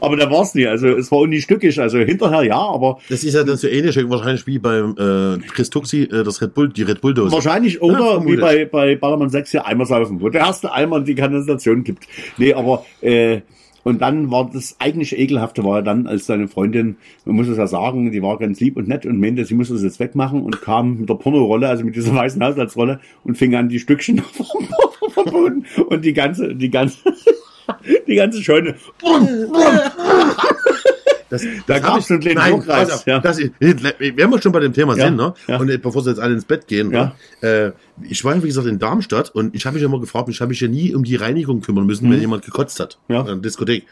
aber 0.00 0.16
der 0.16 0.30
war's 0.30 0.54
nie. 0.54 0.66
Also, 0.66 0.88
es 0.88 1.10
war 1.10 1.18
auch 1.18 1.26
nie 1.26 1.40
stückig. 1.40 1.78
Also, 1.80 1.98
hinterher 1.98 2.42
ja, 2.42 2.58
aber 2.58 2.98
Das 3.08 3.22
ist 3.24 3.34
ja 3.34 3.44
dann 3.44 3.56
so 3.56 3.68
ähnlich 3.68 3.96
wahrscheinlich 4.08 4.46
wie 4.46 4.58
beim 4.58 4.96
äh, 4.98 5.38
Chris 5.48 5.70
Tuxi, 5.70 6.02
äh, 6.02 6.24
das 6.24 6.42
Red 6.42 6.54
Bull, 6.54 6.68
die 6.70 6.82
Red 6.82 7.00
Bull-Dose. 7.00 7.32
wahrscheinlich 7.32 7.74
Ja, 7.74 7.80
oder 7.82 7.98
wie 7.98 8.36
vermutlich. 8.36 8.40
bei, 8.40 8.64
bei 8.64 8.96
Ballermann 8.96 9.30
6 9.30 9.50
hier 9.52 9.66
Eimer 9.66 9.86
saufen, 9.86 10.20
wo 10.20 10.28
der 10.28 10.40
erste 10.42 10.72
Eimer 10.72 10.96
in 10.98 11.04
die 11.04 11.14
Kanalisation 11.14 11.84
gibt. 11.84 12.04
Nee, 12.36 12.52
aber, 12.52 12.84
äh, 13.00 13.42
und 13.84 14.00
dann 14.00 14.30
war 14.30 14.50
das 14.52 14.76
eigentlich 14.78 15.16
ekelhafte 15.16 15.62
war 15.62 15.82
dann, 15.82 16.06
als 16.06 16.26
seine 16.26 16.48
Freundin, 16.48 16.96
man 17.24 17.36
muss 17.36 17.48
es 17.48 17.58
ja 17.58 17.66
sagen, 17.66 18.10
die 18.10 18.22
war 18.22 18.38
ganz 18.38 18.58
lieb 18.60 18.76
und 18.76 18.88
nett 18.88 19.06
und 19.06 19.20
meinte, 19.20 19.44
sie 19.44 19.54
muss 19.54 19.68
das 19.68 19.82
jetzt 19.82 20.00
wegmachen 20.00 20.42
und 20.42 20.60
kam 20.62 20.98
mit 21.00 21.08
der 21.08 21.14
Pornorolle, 21.14 21.68
also 21.68 21.84
mit 21.84 21.94
dieser 21.94 22.14
weißen 22.14 22.42
Haushaltsrolle 22.42 23.00
und 23.22 23.36
fing 23.36 23.54
an, 23.54 23.68
die 23.68 23.78
Stückchen 23.78 24.18
vom 25.12 25.24
Boden 25.24 25.66
und 25.88 26.04
die 26.04 26.14
ganze, 26.14 26.54
die 26.54 26.70
ganze, 26.70 26.98
die 28.08 28.14
ganze 28.14 28.42
Scheune. 28.42 28.74
Das, 31.42 31.46
Da 31.66 31.78
gab's 31.78 32.04
ich- 32.06 32.10
einen 32.10 32.20
kleinen 32.20 32.36
Nein, 32.38 32.52
auf, 32.90 33.06
ja. 33.06 33.18
das 33.20 33.38
wir 33.38 34.42
schon 34.42 34.52
bei 34.52 34.60
dem 34.60 34.72
Thema 34.72 34.96
Ja, 34.96 35.06
sind, 35.06 35.16
ne? 35.16 35.34
ja. 35.46 35.58
Und 35.58 35.68
äh, 35.70 35.78
bevor 35.78 36.02
sie 36.02 36.10
jetzt 36.10 36.18
alle 36.20 36.34
ins 36.34 36.44
Bett 36.44 36.66
gehen, 36.66 36.90
Ja. 36.92 37.14
ne? 37.42 37.48
äh, 37.48 37.72
ich 38.08 38.24
war 38.24 38.34
ja, 38.34 38.42
wie 38.42 38.48
gesagt, 38.48 38.66
in 38.66 38.78
Darmstadt 38.78 39.30
und 39.34 39.54
ich 39.54 39.66
habe 39.66 39.74
mich 39.74 39.82
ja 39.82 39.88
immer 39.88 40.00
gefragt, 40.00 40.28
ich 40.28 40.40
habe 40.40 40.48
mich 40.50 40.60
ja 40.60 40.68
nie 40.68 40.94
um 40.94 41.04
die 41.04 41.14
Reinigung 41.16 41.60
kümmern 41.60 41.86
müssen, 41.86 42.10
wenn 42.10 42.20
jemand 42.20 42.44
gekotzt 42.44 42.80
hat. 42.80 42.98
Mhm. 43.08 43.14
Ja. 43.14 43.20
In 43.20 43.26
der 43.26 43.36
Diskothek. 43.36 43.84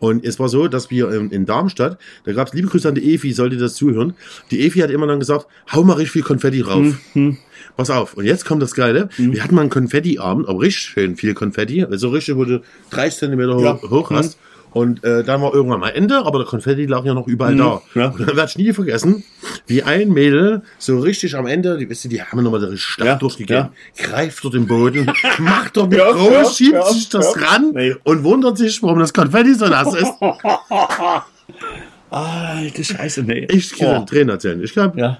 Und 0.00 0.24
es 0.24 0.38
war 0.40 0.48
so, 0.48 0.66
dass 0.68 0.90
wir 0.90 1.10
in, 1.12 1.30
in 1.30 1.46
Darmstadt, 1.46 1.98
da 2.24 2.32
gab 2.32 2.48
es 2.48 2.54
liebe 2.54 2.68
Grüße 2.68 2.88
an 2.88 2.94
die 2.94 3.14
Efi, 3.14 3.32
sollte 3.32 3.56
das 3.56 3.74
zuhören. 3.74 4.14
Die 4.50 4.60
Efi 4.66 4.80
hat 4.80 4.90
immer 4.90 5.06
dann 5.06 5.20
gesagt, 5.20 5.46
hau 5.72 5.82
mal 5.84 5.94
richtig 5.94 6.12
viel 6.12 6.22
Konfetti 6.22 6.62
drauf. 6.62 6.84
Mhm. 7.14 7.38
Pass 7.76 7.90
auf. 7.90 8.14
Und 8.14 8.24
jetzt 8.24 8.44
kommt 8.46 8.62
das 8.62 8.74
Geile. 8.74 9.08
Wir 9.16 9.42
hatten 9.44 9.54
mal 9.54 9.60
einen 9.62 9.70
Konfetti-Abend, 9.70 10.48
aber 10.48 10.60
richtig 10.60 10.82
schön 10.84 11.16
viel 11.16 11.34
Konfetti. 11.34 11.84
Also 11.84 12.08
richtig, 12.08 12.36
wo 12.36 12.44
du 12.44 12.62
30 12.90 13.18
Zentimeter 13.18 13.58
Ja. 13.60 13.74
hoch, 13.82 13.90
hoch 13.90 14.10
hast. 14.10 14.38
Und 14.76 15.02
äh, 15.04 15.24
dann 15.24 15.40
war 15.40 15.54
irgendwann 15.54 15.80
mal 15.80 15.88
Ende, 15.88 16.18
aber 16.26 16.40
der 16.40 16.46
Konfetti 16.46 16.84
lag 16.84 17.02
ja 17.06 17.14
noch 17.14 17.26
überall 17.26 17.56
da. 17.56 17.80
Ja. 17.94 18.08
Und 18.08 18.20
dann 18.20 18.36
werde 18.36 18.44
ich 18.50 18.58
nie 18.58 18.74
vergessen, 18.74 19.24
wie 19.66 19.82
ein 19.82 20.10
Mädel 20.10 20.60
so 20.76 20.98
richtig 20.98 21.34
am 21.34 21.46
Ende, 21.46 21.78
die, 21.78 21.88
wisst 21.88 22.04
ihr, 22.04 22.10
die 22.10 22.20
haben 22.20 22.42
nochmal 22.42 22.60
den 22.60 22.76
Start 22.76 23.08
Ja, 23.08 23.14
durchgegeben, 23.14 23.68
greift 23.96 24.44
dort 24.44 24.52
den 24.52 24.66
Boden, 24.66 25.10
macht 25.38 25.78
dort 25.78 25.88
mit 25.88 25.98
Ja, 25.98 26.12
groß, 26.12 26.30
ja, 26.30 26.44
schiebt 26.44 26.74
ja, 26.74 26.84
sich 26.92 27.08
das 27.08 27.34
ja. 27.34 27.46
ran 27.46 27.70
Nee. 27.72 27.94
und 28.04 28.22
wundert 28.22 28.58
sich, 28.58 28.82
warum 28.82 28.98
das 28.98 29.14
Konfetti 29.14 29.54
so 29.54 29.66
nass 29.66 29.94
ist. 29.94 30.12
Alte 32.10 32.84
Scheiße, 32.84 33.22
nee. 33.22 33.46
Ich 33.50 33.78
kann 33.78 34.02
oh. 34.02 34.04
Tränen 34.04 34.28
erzählen. 34.28 34.62
Ich 34.62 34.74
glaube, 34.74 35.00
Ja. 35.00 35.16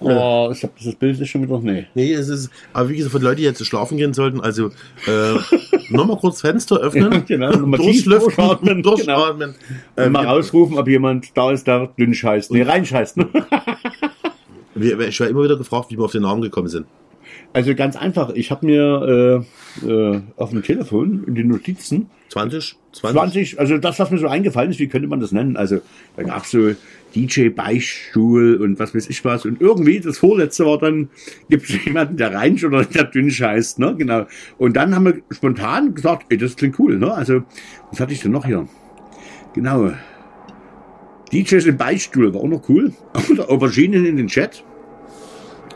Oh, 0.00 0.50
ich 0.52 0.62
hab 0.62 0.76
dieses 0.76 0.94
Bild 0.94 1.20
ist 1.20 1.28
schon 1.28 1.42
wieder, 1.42 1.58
nee. 1.60 1.86
Nee, 1.94 2.12
es 2.12 2.28
ist, 2.28 2.50
aber 2.72 2.88
wie 2.88 2.96
gesagt, 2.96 3.12
für 3.12 3.18
Leute, 3.18 3.36
die 3.36 3.42
jetzt 3.42 3.64
schlafen 3.64 3.96
gehen 3.98 4.14
sollten, 4.14 4.40
also 4.40 4.70
äh, 5.06 5.34
nochmal 5.90 6.16
kurz 6.16 6.40
Fenster 6.40 6.76
öffnen, 6.78 7.24
genau, 7.26 7.52
durchlüften, 7.52 8.10
durchatmen, 8.36 8.82
durchatmen. 8.82 9.54
Äh, 9.96 10.04
Äh, 10.06 10.08
mal 10.10 10.26
rausrufen, 10.26 10.78
ob 10.78 10.88
jemand 10.88 11.36
da 11.36 11.50
ist, 11.50 11.66
der 11.66 11.88
dünn 11.98 12.14
scheißt. 12.14 12.50
Nee, 12.52 12.62
rein 12.62 12.84
scheißt. 12.86 13.16
Ne? 13.16 13.28
wir, 14.74 15.00
ich 15.00 15.20
war 15.20 15.28
immer 15.28 15.44
wieder 15.44 15.56
gefragt, 15.56 15.90
wie 15.90 15.98
wir 15.98 16.04
auf 16.04 16.12
den 16.12 16.22
Namen 16.22 16.42
gekommen 16.42 16.68
sind. 16.68 16.86
Also 17.54 17.76
ganz 17.76 17.94
einfach. 17.94 18.30
Ich 18.34 18.50
habe 18.50 18.66
mir 18.66 19.44
äh, 19.80 19.86
äh, 19.86 20.20
auf 20.36 20.50
dem 20.50 20.64
Telefon 20.64 21.22
in 21.28 21.36
den 21.36 21.46
Notizen 21.46 22.10
20? 22.30 22.76
20? 22.92 23.20
20, 23.20 23.60
also 23.60 23.78
das, 23.78 24.00
was 24.00 24.10
mir 24.10 24.18
so 24.18 24.26
eingefallen 24.26 24.72
ist, 24.72 24.80
wie 24.80 24.88
könnte 24.88 25.06
man 25.06 25.20
das 25.20 25.30
nennen? 25.30 25.56
Also 25.56 25.80
da 26.16 26.24
gab's 26.24 26.50
so 26.50 26.72
DJ 27.14 27.50
Beichtstuhl 27.50 28.56
und 28.56 28.80
was 28.80 28.92
weiß 28.92 29.08
ich 29.08 29.24
was. 29.24 29.46
Und 29.46 29.60
irgendwie, 29.60 30.00
das 30.00 30.18
vorletzte 30.18 30.66
war 30.66 30.78
dann, 30.78 31.10
gibt 31.48 31.70
es 31.70 31.84
jemanden, 31.84 32.16
der 32.16 32.34
rein 32.34 32.58
oder 32.64 32.84
der 32.84 33.04
dünn 33.04 33.30
scheißt, 33.30 33.78
ne? 33.78 33.94
Genau. 33.96 34.26
Und 34.58 34.76
dann 34.76 34.92
haben 34.92 35.04
wir 35.04 35.22
spontan 35.30 35.94
gesagt, 35.94 36.26
ey, 36.30 36.36
das 36.36 36.56
klingt 36.56 36.76
cool, 36.80 36.98
ne? 36.98 37.14
Also, 37.14 37.44
was 37.88 38.00
hatte 38.00 38.12
ich 38.12 38.20
denn 38.20 38.32
noch 38.32 38.46
hier? 38.46 38.66
Genau. 39.54 39.92
DJs 41.32 41.66
im 41.66 41.76
Beichtstuhl 41.76 42.34
war 42.34 42.40
auch 42.40 42.48
noch 42.48 42.68
cool. 42.68 42.92
Oder 43.30 43.48
Auberginen 43.48 44.04
in 44.04 44.16
den 44.16 44.26
Chat. 44.26 44.64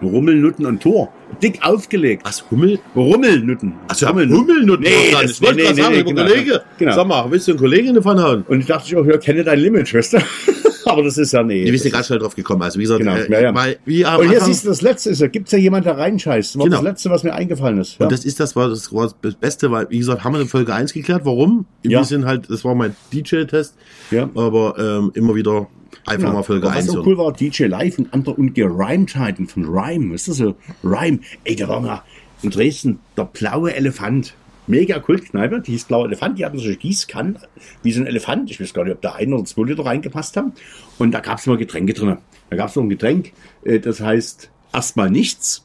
Rummelnutten 0.02 0.66
und 0.66 0.82
Tor. 0.82 1.12
Dick 1.42 1.60
aufgelegt. 1.62 2.22
Was, 2.24 2.44
Hummel? 2.50 2.78
Rummelnutten. 2.96 3.74
Achso, 3.88 4.08
Hummelnutten. 4.08 4.80
Nee, 4.80 4.88
verstanden. 4.90 5.22
das- 5.22 5.30
ich 5.32 5.42
wollte 5.42 5.56
nee, 5.56 5.62
nee, 5.72 5.82
sagen, 5.82 5.94
nee, 5.96 6.02
genau. 6.02 6.22
Kollege. 6.22 6.62
Genau. 6.78 6.94
Sag 6.94 7.06
mal, 7.06 7.30
willst 7.30 7.46
du 7.48 7.52
einen 7.52 7.60
Kollegen 7.60 7.94
davon 7.94 8.20
hauen? 8.22 8.42
Und 8.48 8.60
ich 8.60 8.66
dachte 8.66 8.88
ich 8.88 8.96
auch, 8.96 9.04
ja, 9.06 9.16
kenne 9.18 9.44
dein 9.44 9.58
Limit, 9.60 9.88
Schwester. 9.88 10.20
Aber 10.84 11.02
das 11.02 11.18
ist 11.18 11.32
ja 11.32 11.42
nee. 11.42 11.64
Die 11.66 11.70
bist 11.70 11.84
ja 11.84 11.90
ganz 11.90 12.06
schnell 12.06 12.18
drauf 12.18 12.34
gekommen. 12.34 12.62
Also 12.62 12.78
wie 12.78 12.84
gesagt, 12.84 13.00
Genau, 13.00 13.14
äh, 13.14 13.30
ja, 13.30 13.40
ja. 13.40 13.54
Weil, 13.54 13.78
wie 13.84 14.06
am 14.06 14.20
Und 14.20 14.28
hier 14.30 14.40
Anfang- 14.42 14.58
du, 14.62 14.68
das 14.68 14.80
Letzte 14.80 15.10
ist, 15.10 15.20
da 15.20 15.26
gibt's 15.26 15.52
ja 15.52 15.58
jemand, 15.58 15.84
der 15.84 15.98
reinscheißt. 15.98 16.54
Das 16.54 16.58
war 16.58 16.64
Genau. 16.64 16.76
das 16.78 16.84
Letzte, 16.84 17.10
was 17.10 17.24
mir 17.24 17.34
eingefallen 17.34 17.78
ist. 17.78 17.98
Ja. 17.98 18.06
Und 18.06 18.12
das 18.12 18.24
ist 18.24 18.40
das 18.40 18.56
war 18.56 18.70
das 18.70 18.90
war 18.92 19.12
das 19.20 19.34
Beste, 19.34 19.70
weil 19.70 19.86
wie 19.90 19.98
gesagt, 19.98 20.24
haben 20.24 20.32
wir 20.34 20.40
in 20.40 20.48
Folge 20.48 20.72
1 20.74 20.94
geklärt, 20.94 21.22
warum? 21.24 21.66
Ja. 21.82 21.98
Wir 22.00 22.04
sind 22.04 22.24
halt, 22.24 22.48
das 22.48 22.64
war 22.64 22.74
mein 22.74 22.96
DJ-Test, 23.12 23.74
Ja. 24.10 24.30
aber 24.34 24.76
ähm, 24.78 25.10
immer 25.14 25.34
wieder 25.34 25.68
einfach 26.06 26.24
Genau. 26.24 26.32
mal 26.38 26.42
Folge 26.42 26.66
Aber 26.66 26.76
1. 26.76 26.86
Was 26.88 26.94
so 26.94 27.04
cool 27.04 27.18
war, 27.18 27.32
DJ 27.32 27.64
Live 27.64 27.98
und 27.98 28.12
andere 28.12 28.34
und 28.34 28.54
Gereimtheiten 28.54 29.46
von 29.46 29.64
Rhyme. 29.64 30.14
Ist 30.14 30.28
das 30.28 30.36
so? 30.36 30.54
Rhyme. 30.84 31.20
Ey, 31.44 31.56
da 31.56 31.68
war 31.68 31.80
mal 31.80 32.02
in 32.42 32.50
Dresden 32.50 33.00
der 33.16 33.24
blaue 33.24 33.74
Elefant. 33.74 34.34
Mega 34.66 34.98
Kultkneipe, 34.98 35.62
die 35.62 35.72
hieß 35.72 35.84
Blauer 35.84 36.04
Elefant, 36.04 36.38
die 36.38 36.44
hatten 36.44 36.58
solche 36.58 36.76
Gießkannen, 36.76 37.38
wie 37.82 37.90
so 37.90 38.02
ein 38.02 38.06
Elefant. 38.06 38.50
Ich 38.50 38.60
weiß 38.60 38.74
gar 38.74 38.84
nicht, 38.84 38.92
ob 38.92 39.00
da 39.00 39.12
ein 39.14 39.32
oder 39.32 39.44
zwei 39.46 39.62
Liter 39.62 39.86
reingepasst 39.86 40.36
haben. 40.36 40.52
Und 40.98 41.12
da 41.12 41.20
gab's 41.20 41.46
immer 41.46 41.56
Getränke 41.56 41.94
drin. 41.94 42.18
Da 42.50 42.56
gab's 42.56 42.76
noch 42.76 42.82
ein 42.82 42.90
Getränk, 42.90 43.32
äh, 43.64 43.80
das 43.80 44.00
heißt 44.00 44.50
erstmal 44.74 45.10
nichts. 45.10 45.64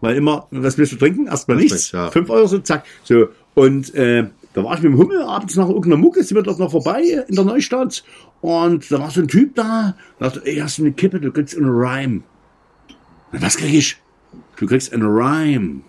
Weil 0.00 0.16
immer, 0.16 0.48
was 0.50 0.78
willst 0.78 0.92
du 0.92 0.96
trinken? 0.96 1.26
Erstmal 1.28 1.58
nichts. 1.58 1.72
nichts, 1.72 1.92
ja. 1.92 2.10
Fünf 2.10 2.28
Euro 2.30 2.46
so, 2.48 2.58
zack. 2.58 2.84
So. 3.04 3.28
Und 3.54 3.94
äh, 3.94 4.26
da 4.52 4.64
war 4.64 4.74
ich 4.76 4.82
mit 4.82 4.92
dem 4.92 4.98
Hummel 4.98 5.22
abends 5.22 5.54
nach 5.54 5.68
irgendeiner 5.68 5.96
Mucke, 5.96 6.22
sind 6.24 6.36
wir 6.36 6.42
dort 6.42 6.58
noch 6.58 6.72
vorbei 6.72 7.02
in 7.28 7.34
der 7.36 7.44
Neustadt. 7.44 8.02
Und 8.40 8.90
da 8.90 9.00
war 9.00 9.10
so 9.10 9.20
ein 9.20 9.28
Typ 9.28 9.54
da, 9.54 9.96
da 10.18 10.28
dachte, 10.28 10.46
ey, 10.46 10.56
hast 10.56 10.78
du 10.78 10.82
eine 10.82 10.92
Kippe, 10.92 11.20
du 11.20 11.32
kriegst 11.32 11.56
eine 11.56 11.68
Rhyme. 11.68 12.22
Na, 13.32 13.42
was 13.42 13.56
krieg 13.56 13.74
ich? 13.74 13.96
Du 14.56 14.66
kriegst 14.66 14.92
eine 14.92 15.06
Rhyme. 15.06 15.82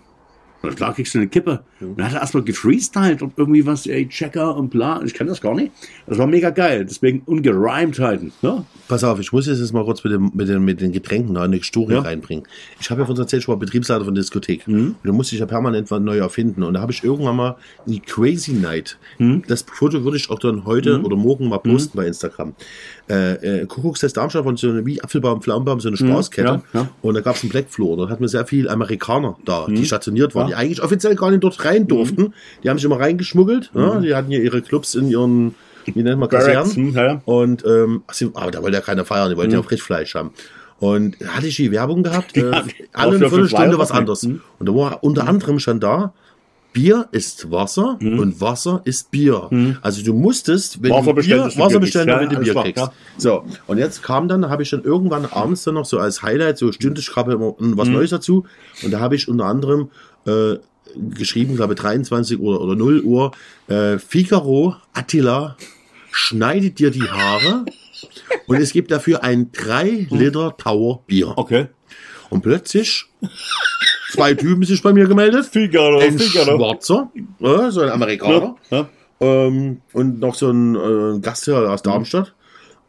Na 0.62 0.70
klar 0.70 0.94
kriegst 0.94 1.14
du 1.14 1.18
eine 1.18 1.28
Kippe. 1.28 1.60
Und 1.80 1.98
dann 1.98 2.06
hat 2.06 2.14
er 2.14 2.20
erstmal 2.20 2.42
gefreestylt 2.42 3.22
und 3.22 3.32
irgendwie 3.36 3.64
was, 3.64 3.86
ey, 3.86 4.06
Checker 4.08 4.54
und 4.56 4.68
bla. 4.68 5.00
Ich 5.04 5.14
kann 5.14 5.26
das 5.26 5.40
gar 5.40 5.54
nicht. 5.54 5.72
Das 6.06 6.18
war 6.18 6.26
mega 6.26 6.50
geil. 6.50 6.84
Deswegen 6.84 7.22
ungereimtheiten. 7.24 8.32
Ne? 8.42 8.64
Pass 8.88 9.02
auf, 9.04 9.18
ich 9.20 9.32
muss 9.32 9.46
jetzt 9.46 9.72
mal 9.72 9.84
kurz 9.84 10.04
mit, 10.04 10.12
dem, 10.12 10.30
mit, 10.34 10.48
den, 10.48 10.62
mit 10.64 10.80
den 10.80 10.92
Getränken 10.92 11.32
noch 11.34 11.42
eine 11.42 11.62
Story 11.62 11.94
Ja. 11.94 12.00
reinbringen. 12.00 12.44
Ich 12.80 12.90
habe 12.90 13.00
ja 13.00 13.06
von 13.06 13.12
uns 13.12 13.20
erzählt, 13.20 13.42
ich 13.42 13.48
war 13.48 13.56
Betriebsleiter 13.56 14.04
von 14.04 14.14
der 14.14 14.22
Diskothek. 14.22 14.68
Mhm. 14.68 14.88
Und 14.88 14.96
da 15.04 15.12
musste 15.12 15.34
ich 15.34 15.40
ja 15.40 15.46
permanent 15.46 15.90
was 15.90 16.00
neu 16.00 16.18
erfinden. 16.18 16.62
Und 16.62 16.74
da 16.74 16.80
habe 16.80 16.92
ich 16.92 17.02
irgendwann 17.04 17.36
mal 17.36 17.56
die 17.86 18.00
Crazy 18.00 18.52
Night. 18.52 18.98
Mhm. 19.18 19.42
Das 19.48 19.62
Foto 19.62 20.04
würde 20.04 20.16
ich 20.18 20.28
auch 20.30 20.38
dann 20.38 20.64
heute 20.66 21.00
oder 21.02 21.16
morgen 21.16 21.48
mal 21.48 21.58
posten 21.58 21.96
bei 21.96 22.06
Instagram. 22.06 22.54
Äh, 23.10 23.62
äh, 23.62 23.66
Kuckuckstest 23.66 24.16
Darmstadt 24.16 24.44
von 24.44 24.56
so 24.56 24.68
eine, 24.70 24.86
wie 24.86 25.02
Apfelbaum, 25.02 25.42
Pflaumenbaum, 25.42 25.80
so 25.80 25.88
eine 25.88 25.96
Spaßkette. 25.96 26.52
Mhm. 26.58 26.62
ja, 26.72 26.80
ja. 26.82 26.88
Und 27.02 27.14
da 27.14 27.20
gab 27.20 27.34
es 27.36 27.42
einen 27.42 27.50
Black 27.50 27.66
Floor. 27.68 27.96
Dort 27.96 28.10
hatten 28.10 28.20
wir 28.22 28.28
sehr 28.28 28.46
viele 28.46 28.70
Amerikaner 28.70 29.36
da, 29.44 29.66
die 29.68 29.84
stationiert 29.84 30.34
waren, 30.34 30.46
die 30.46 30.54
eigentlich 30.54 30.82
offiziell 30.82 31.16
gar 31.16 31.30
nicht 31.30 31.42
dort 31.42 31.64
rein 31.64 31.88
durften. 31.88 32.34
Die 32.62 32.70
haben 32.70 32.76
sich 32.78 32.84
immer 32.84 33.00
reingeschmuggelt. 33.00 33.70
Ja, 33.74 33.98
die 33.98 34.14
hatten 34.14 34.30
hier 34.30 34.42
ihre 34.42 34.62
Clubs 34.62 34.94
in 34.94 35.08
ihren, 35.10 35.54
wie 35.86 36.02
nennt 36.02 36.20
man, 36.20 36.28
Kasernen. 36.28 36.72
hm, 36.74 36.94
ja, 36.94 37.04
ja. 37.06 37.22
Und 37.24 37.64
ähm, 37.66 38.02
sie, 38.12 38.30
aber 38.34 38.50
da 38.52 38.62
wollte 38.62 38.76
ja 38.76 38.82
keiner 38.82 39.04
feiern, 39.04 39.28
die 39.30 39.36
wollten 39.36 39.50
Mhm. 39.50 39.56
ja 39.58 39.62
Frischfleisch 39.64 40.14
haben. 40.14 40.30
Und 40.78 41.16
da 41.20 41.26
hatte 41.28 41.46
ich 41.48 41.56
die 41.56 41.72
Werbung 41.72 42.02
gehabt, 42.02 42.36
äh, 42.36 42.50
Ja, 42.50 42.64
alle 42.94 43.16
eine 43.16 43.24
ja 43.24 43.28
Viertelstunde 43.28 43.76
was 43.78 43.90
anderes. 43.90 44.22
Und 44.24 44.40
da 44.60 44.74
war 44.74 45.02
unter 45.02 45.26
anderem 45.28 45.58
schon 45.58 45.78
da, 45.80 46.14
Bier 46.72 47.08
ist 47.12 47.50
Wasser 47.50 47.96
Mhm. 48.00 48.18
und 48.18 48.40
Wasser 48.40 48.80
ist 48.84 49.10
Bier. 49.10 49.48
Also 49.82 50.02
du 50.04 50.14
musstest, 50.14 50.82
wenn 50.82 50.92
Wasser 50.92 51.14
du 51.14 51.22
Bier, 51.22 51.44
Wasser 51.56 51.80
bestellen, 51.80 52.08
Ja, 52.08 52.24
du 52.26 52.38
Bier 52.38 52.54
kriegst. 52.54 52.88
So, 53.18 53.44
und 53.66 53.78
jetzt 53.78 54.02
kam 54.02 54.28
dann, 54.28 54.42
da 54.42 54.50
habe 54.50 54.62
ich 54.62 54.70
dann 54.70 54.82
irgendwann 54.84 55.26
abends 55.26 55.64
dann 55.64 55.74
noch 55.74 55.84
so 55.84 55.98
als 55.98 56.22
Highlight, 56.22 56.58
so 56.58 56.70
stündlich 56.72 57.08
ich 57.10 57.16
habe 57.16 57.32
immer 57.32 57.54
was 57.58 57.88
Mhm. 57.88 57.94
Neues 57.94 58.10
dazu. 58.10 58.44
Und 58.82 58.92
da 58.92 59.00
habe 59.00 59.16
ich 59.16 59.28
unter 59.28 59.46
anderem 59.46 59.90
äh, 60.26 60.56
geschrieben, 61.14 61.56
glaube 61.56 61.74
23 61.74 62.38
Uhr 62.38 62.60
oder 62.60 62.76
0 62.76 63.00
Uhr, 63.02 63.30
äh, 63.68 63.98
Figaro, 63.98 64.76
Attila, 64.92 65.56
schneidet 66.12 66.78
dir 66.78 66.90
die 66.90 67.02
Haare 67.08 67.64
und 68.46 68.56
es 68.58 68.72
gibt 68.72 68.90
dafür 68.90 69.22
ein 69.22 69.50
3 69.52 70.08
Liter 70.10 70.56
Tower 70.56 71.02
Bier. 71.06 71.32
Okay. 71.36 71.66
Und 72.28 72.42
plötzlich 72.42 73.06
zwei 74.10 74.34
Typen 74.34 74.64
sich 74.64 74.82
bei 74.82 74.92
mir 74.92 75.06
gemeldet. 75.06 75.46
Figaro, 75.46 75.98
Ein 75.98 76.18
Schwarzer, 76.18 77.10
äh, 77.40 77.70
so 77.70 77.80
ein 77.80 77.90
Amerikaner. 77.90 78.56
Ja. 78.70 78.88
Ähm, 79.20 79.82
und 79.92 80.20
noch 80.20 80.34
so 80.34 80.50
ein 80.50 80.74
äh, 80.74 81.20
Gastherr 81.20 81.70
aus 81.70 81.82
Darmstadt. 81.82 82.34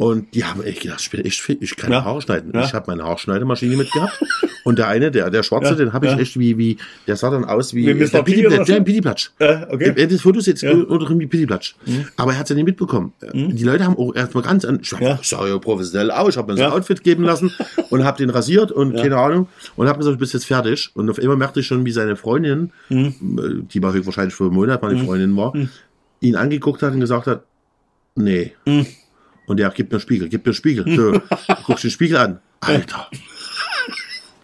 Und 0.01 0.33
die 0.33 0.43
haben 0.43 0.63
echt 0.63 0.81
gedacht, 0.81 0.99
ich 1.01 1.11
bin 1.11 1.23
echt 1.23 1.39
fit, 1.41 1.59
ich 1.61 1.75
kann 1.75 1.91
Ja. 1.91 2.03
Haare 2.03 2.21
schneiden. 2.23 2.51
Ja. 2.55 2.63
Ich 2.65 2.73
habe 2.73 2.89
meine 2.89 3.03
Haarschneidemaschine 3.03 3.77
mitgehabt. 3.77 4.19
und 4.63 4.79
der 4.79 4.87
eine, 4.87 5.11
der, 5.11 5.29
der 5.29 5.43
Schwarze, 5.43 5.69
Ja. 5.69 5.75
den 5.75 5.93
habe 5.93 6.07
ich 6.07 6.11
Ja. 6.13 6.17
echt 6.17 6.39
wie, 6.39 6.57
wie, 6.57 6.77
der 7.05 7.15
sah 7.17 7.29
dann 7.29 7.45
aus 7.45 7.75
wie, 7.75 7.85
Wie 7.85 7.93
Mr. 7.93 8.07
der 8.07 8.09
T 8.09 8.23
Pitti, 8.23 8.47
oder 8.47 8.63
der, 8.65 8.81
Pittiplatsch. 8.81 9.29
Äh, 9.37 9.65
okay. 9.69 10.07
Das 10.07 10.21
Foto 10.21 10.39
sieht 10.39 10.59
Ja. 10.63 10.73
Mhm. 10.73 10.85
unter 10.85 11.07
wie 11.19 11.27
Pittiplatsch. 11.27 11.75
Aber 12.17 12.31
er 12.31 12.39
hat 12.39 12.45
es 12.45 12.49
ja 12.49 12.55
nicht 12.55 12.65
mitbekommen. 12.65 13.13
Die 13.31 13.63
Leute 13.63 13.85
haben 13.85 13.95
auch 13.95 14.15
erstmal 14.15 14.43
ganz 14.43 14.65
an, 14.65 14.79
ich, 14.81 14.91
Ja. 14.99 15.19
sah 15.21 15.47
ja 15.47 15.59
professionell 15.59 16.09
aus, 16.09 16.29
ich 16.29 16.37
habe 16.37 16.51
mir 16.51 16.57
so 16.57 16.63
ein 16.63 16.69
Ja. 16.71 16.75
Outfit 16.75 17.03
geben 17.03 17.23
lassen 17.23 17.51
und 17.91 18.03
habe 18.03 18.17
den 18.17 18.31
rasiert 18.31 18.71
und 18.71 18.95
keine 18.95 19.17
Ahnung 19.17 19.49
und 19.75 19.87
habe 19.87 19.99
gesagt, 19.99 20.15
du 20.15 20.19
bist 20.19 20.33
jetzt 20.33 20.45
fertig. 20.47 20.89
Und 20.95 21.11
auf 21.11 21.19
einmal 21.19 21.37
merkte 21.37 21.59
ich 21.59 21.67
schon, 21.67 21.85
wie 21.85 21.91
seine 21.91 22.15
Freundin, 22.15 22.71
Mhm. 22.89 23.13
äh, 23.37 23.63
die 23.71 23.83
war 23.83 23.93
höchstwahrscheinlich 23.93 24.33
vor 24.33 24.47
einem 24.47 24.55
Monat 24.55 24.81
meine 24.81 24.97
Freundin 24.97 25.37
war, 25.37 25.53
ihn 26.21 26.35
angeguckt 26.35 26.81
hat 26.81 26.91
und 26.95 27.01
gesagt 27.01 27.27
hat, 27.27 27.43
nee. 28.15 28.53
Mhm. 29.45 29.51
Und 29.51 29.57
der 29.57 29.69
gib 29.69 29.87
mir 29.91 29.95
einen 29.95 30.01
Spiegel, 30.01 30.29
gib 30.29 30.45
mir 30.45 30.49
einen 30.49 30.55
Spiegel. 30.55 30.95
So, 30.95 31.21
guckst 31.65 31.83
den 31.83 31.91
Spiegel 31.91 32.17
an. 32.17 32.39
Alter. 32.61 33.07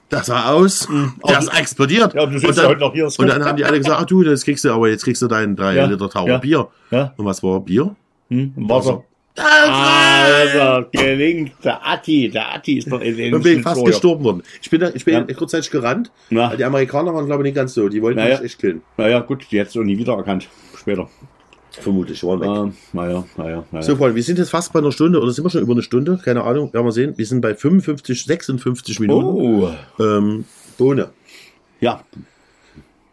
Das 0.10 0.28
sah 0.28 0.52
aus, 0.52 0.88
der 1.28 1.40
ist 1.40 1.54
explodiert. 1.54 2.14
Mhm. 2.14 2.20
Ja, 2.20 2.26
du 2.26 2.48
und, 2.48 2.58
dann, 2.58 2.68
heute 2.68 2.80
noch 2.80 2.94
hier. 2.94 3.06
und 3.06 3.28
dann 3.28 3.44
haben 3.44 3.58
die 3.58 3.66
alle 3.66 3.78
gesagt, 3.78 4.00
ach 4.02 4.06
du, 4.06 4.24
das 4.24 4.44
kriegst 4.46 4.64
du, 4.64 4.72
aber 4.72 4.88
jetzt 4.90 5.04
kriegst 5.04 5.22
du 5.22 5.28
deinen 5.28 5.56
3 5.56 5.76
Ja, 5.76 5.86
Liter 5.86 6.10
Tower 6.10 6.28
ja, 6.30 6.38
Bier. 6.38 6.68
ja. 6.92 7.14
Und 7.18 7.26
was 7.26 7.44
war 7.44 7.60
Bier? 7.60 7.94
Hm, 8.30 8.54
Wasser. 8.56 9.04
Also, 9.40 10.88
gelingt. 10.92 11.52
Der 11.64 11.86
Atti, 11.86 12.30
der 12.30 12.56
Atti 12.56 12.78
ist 12.80 12.92
doch 12.92 13.02
in 13.02 13.16
den 13.18 13.36
Und 13.36 13.44
bin 13.44 13.62
fast 13.62 13.86
gestorben 13.86 14.24
worden. 14.24 14.44
Ich 14.62 14.70
bin, 14.70 14.82
ich 14.94 15.06
bin 15.06 15.14
Ja. 15.14 15.34
kurzzeitig 15.36 15.70
gerannt. 15.70 16.12
Na. 16.30 16.56
Die 16.56 16.64
Amerikaner 16.64 17.14
waren, 17.14 17.26
glaube 17.28 17.44
ich, 17.44 17.48
nicht 17.50 17.56
ganz 17.56 17.74
so. 17.74 17.88
Die 17.88 18.02
wollten 18.02 18.18
Naja. 18.20 18.36
mich 18.38 18.46
echt 18.46 18.60
killen. 18.60 18.82
Naja, 18.98 19.20
gut, 19.20 19.46
die 19.52 19.60
hättest 19.60 19.76
du 19.76 19.84
nie 19.84 19.98
wiedererkannt. 19.98 20.48
Später. 20.76 21.08
Vermutlich, 21.82 22.24
waren 22.24 22.40
weg. 22.42 22.48
Ähm, 22.50 22.74
naja, 22.94 23.26
naja, 23.38 23.64
naja. 23.72 23.84
So, 23.84 23.96
Freunde, 23.96 24.16
wir 24.16 24.24
sind 24.24 24.40
jetzt 24.40 24.50
fast 24.50 24.74
bei 24.74 24.80
einer 24.80 24.92
Stunde 24.92 25.20
oder 25.22 25.32
sind 25.32 25.44
wir 25.46 25.50
schon 25.50 25.62
über 25.62 25.74
eine 25.74 25.84
Stunde? 25.84 26.20
Keine 26.24 26.44
Ahnung, 26.44 26.74
werden 26.74 26.86
wir 26.86 26.92
sehen. 26.92 27.14
Wir 27.18 27.26
sind 27.26 27.42
bei 27.42 27.56
55, 27.56 28.26
56 28.26 29.00
Minuten. 29.00 29.26
oh, 29.28 29.70
Ähm, 30.00 30.46
Bohne. 30.78 31.10
ja. 31.80 32.04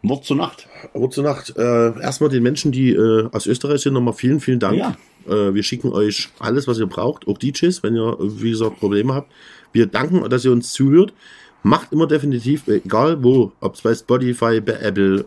Wort 0.06 0.26
zur 0.26 0.36
Nacht. 0.36 0.68
Aber 0.92 1.08
zur 1.08 1.24
Nacht. 1.24 1.54
Äh, 1.56 1.98
erstmal 2.02 2.28
den 2.28 2.42
Menschen, 2.42 2.72
die 2.72 2.90
äh, 2.90 3.26
aus 3.32 3.46
Österreich 3.46 3.80
sind, 3.80 3.94
nochmal 3.94 4.12
vielen, 4.12 4.38
vielen 4.38 4.58
Dank. 4.60 4.76
Ja. 4.76 4.96
Äh, 5.26 5.54
wir 5.54 5.62
schicken 5.62 5.88
euch 5.92 6.28
alles, 6.38 6.68
was 6.68 6.78
ihr 6.78 6.84
braucht, 6.86 7.26
auch 7.26 7.38
DJs, 7.38 7.82
wenn 7.82 7.94
ihr, 7.96 8.08
äh, 8.20 8.42
wie 8.42 8.50
gesagt, 8.50 8.80
Probleme 8.80 9.14
habt. 9.14 9.32
Wir 9.72 9.86
danken, 9.86 10.28
dass 10.28 10.44
ihr 10.44 10.52
uns 10.52 10.72
zuhört. 10.72 11.14
Macht 11.62 11.90
immer 11.92 12.06
definitiv, 12.06 12.68
egal 12.68 13.24
wo, 13.24 13.52
ob 13.60 13.76
es 13.76 13.80
bei 13.80 13.94
Spotify, 13.94 14.60
bei 14.60 14.74
Apple, 14.74 15.24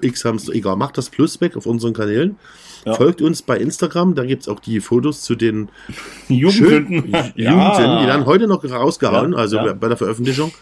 X-Hamster, 0.00 0.52
egal, 0.54 0.76
macht 0.76 0.98
das 0.98 1.10
Plus 1.10 1.40
weg 1.40 1.56
auf 1.56 1.66
unseren 1.66 1.92
Kanälen. 1.94 2.36
Ja. 2.84 2.94
Folgt 2.94 3.20
uns 3.22 3.42
bei 3.42 3.56
Instagram, 3.58 4.14
da 4.14 4.24
gibt's 4.24 4.48
auch 4.48 4.60
die 4.60 4.80
Fotos 4.80 5.22
zu 5.22 5.34
den 5.34 5.68
Jugendsünden. 6.28 7.02
schönen 7.02 7.32
Jugendsünden, 7.36 7.98
die 8.00 8.06
werden 8.06 8.26
heute 8.26 8.46
noch 8.46 8.62
rausgehauen, 8.64 9.32
Ja, 9.32 9.38
also 9.38 9.56
ja. 9.56 9.72
bei 9.72 9.88
der 9.88 9.96
Veröffentlichung. 9.96 10.52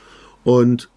Und 0.44 0.88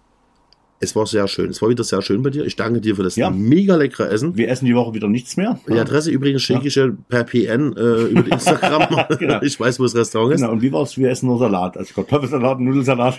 es 0.80 0.94
war 0.94 1.06
sehr 1.06 1.26
schön. 1.26 1.50
Es 1.50 1.60
war 1.60 1.68
wieder 1.70 1.82
sehr 1.82 2.00
schön 2.02 2.22
bei 2.22 2.30
dir. 2.30 2.44
Ich 2.46 2.54
danke 2.54 2.80
dir 2.80 2.94
für 2.94 3.02
das 3.02 3.16
Ja. 3.16 3.30
mega 3.30 3.74
leckere 3.74 4.08
Essen. 4.10 4.36
Wir 4.36 4.48
essen 4.48 4.64
die 4.66 4.76
Woche 4.76 4.94
wieder 4.94 5.08
nichts 5.08 5.36
mehr. 5.36 5.58
Die 5.68 5.72
Adresse 5.78 6.10
übrigens 6.12 6.42
schicke 6.42 6.68
ich 6.68 6.76
ja 6.76 6.86
per 7.08 7.24
PN 7.24 7.76
äh, 7.76 8.04
über 8.04 8.30
Instagram. 8.32 9.06
Genau. 9.18 9.42
Ich 9.42 9.58
weiß, 9.58 9.80
wo 9.80 9.82
das 9.82 9.96
Restaurant 9.96 10.34
ist. 10.34 10.40
Genau, 10.42 10.52
und 10.52 10.62
wie 10.62 10.70
war's? 10.72 10.96
Wir 10.96 11.10
essen 11.10 11.26
nur 11.26 11.38
Salat. 11.40 11.76
Also 11.76 11.92
Kartoffelsalat, 11.94 12.60
Nudelsalat. 12.60 13.18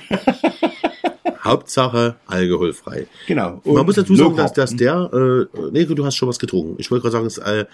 Hauptsache 1.49 2.15
alkoholfrei. 2.27 3.07
genau. 3.27 3.61
Man 3.65 3.77
Und 3.77 3.85
muss 3.85 3.95
dazu 3.95 4.15
sagen, 4.15 4.35
dass, 4.35 4.53
dass 4.53 4.75
der, 4.75 5.47
äh, 5.53 5.69
nee, 5.71 5.85
du 5.85 6.05
hast 6.05 6.15
schon 6.15 6.29
was 6.29 6.39
getrunken. 6.39 6.75
Ich 6.77 6.89
wollte 6.91 7.03
gerade 7.03 7.11
sagen, 7.13 7.25
dass, 7.25 7.37
äh, 7.39 7.65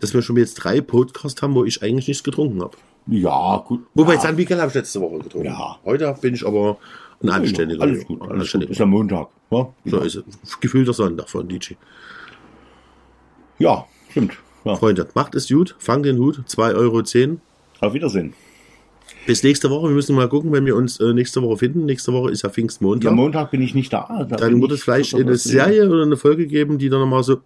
dass 0.00 0.14
wir 0.14 0.22
schon 0.22 0.36
jetzt 0.36 0.54
drei 0.54 0.80
Podcasts 0.80 1.40
haben, 1.42 1.54
wo 1.54 1.64
ich 1.64 1.82
eigentlich 1.82 2.08
nichts 2.08 2.22
getrunken 2.22 2.60
habe. 2.62 2.76
Ja, 3.06 3.62
gut. 3.66 3.80
Wobei, 3.94 4.14
ja. 4.14 4.20
San 4.20 4.36
Miguel 4.36 4.58
habe 4.58 4.68
ich 4.68 4.74
letzte 4.74 5.00
Woche 5.00 5.18
getrunken. 5.18 5.46
Ja. 5.48 5.78
Heute 5.84 6.14
bin 6.20 6.34
ich 6.34 6.46
aber 6.46 6.76
ein 7.22 7.30
anständiger. 7.30 7.82
Alles 7.82 8.04
gut, 8.06 8.20
alles 8.20 8.30
gut. 8.30 8.40
anständiger. 8.40 8.72
Ist 8.72 8.78
ja 8.78 8.86
Montag. 8.86 9.28
Ja, 9.50 9.68
So 9.84 9.98
ist 9.98 10.22
es. 10.44 10.60
Gefühlter 10.60 10.92
Sonntag 10.92 11.28
von 11.28 11.48
DJ. 11.48 11.74
ja 13.58 13.86
stimmt. 14.10 14.34
Ja. 14.64 14.76
Freunde, 14.76 15.08
macht 15.14 15.34
es 15.34 15.48
gut. 15.48 15.74
Fangt 15.78 16.06
den 16.06 16.18
Hut. 16.18 16.42
2,10 16.48 16.76
Euro. 16.76 17.02
Auf 17.80 17.94
Wiedersehen. 17.94 18.34
Bis 19.26 19.42
nächste 19.42 19.70
Woche. 19.70 19.88
Wir 19.88 19.94
müssen 19.94 20.16
mal 20.16 20.28
gucken, 20.28 20.52
wenn 20.52 20.66
wir 20.66 20.74
uns 20.74 20.98
äh, 20.98 21.12
nächste 21.12 21.42
Woche 21.42 21.58
finden. 21.58 21.84
Nächste 21.84 22.12
Woche 22.12 22.30
ist 22.30 22.42
ja 22.42 22.48
Pfingstmontag. 22.48 23.10
Ja, 23.10 23.12
Montag 23.12 23.50
bin 23.50 23.62
ich 23.62 23.74
nicht 23.74 23.92
da. 23.92 24.26
da 24.28 24.36
dann 24.36 24.60
wird 24.60 24.72
es 24.72 24.82
vielleicht 24.82 25.14
eine 25.14 25.36
Serie 25.36 25.88
oder 25.88 26.02
eine 26.02 26.16
Folge 26.16 26.46
geben, 26.46 26.78
die 26.78 26.88
dann 26.88 27.00
nochmal 27.00 27.22
so 27.22 27.38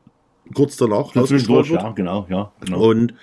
kurz 0.55 0.77
danach 0.77 1.13
das 1.13 1.31
wird. 1.31 1.69
Ja, 1.69 1.91
genau, 1.91 2.27
ja. 2.31 2.53
Genau. 2.61 2.89
Und 2.89 3.15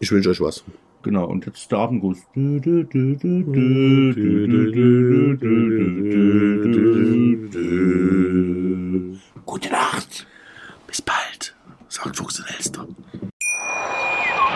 ich 0.00 0.10
wünsche 0.10 0.30
euch 0.30 0.40
was. 0.40 0.64
Genau, 1.02 1.26
und 1.26 1.46
jetzt 1.46 1.70
der 1.70 1.78
Abendgruß. 1.78 2.18
Gute 9.46 9.70
Nacht. 9.70 10.26
Bis 10.86 11.00
bald. 11.00 11.54
Sagt 11.88 12.16
Fuchs 12.16 12.38
in 12.38 12.44
Elster. 12.54 12.86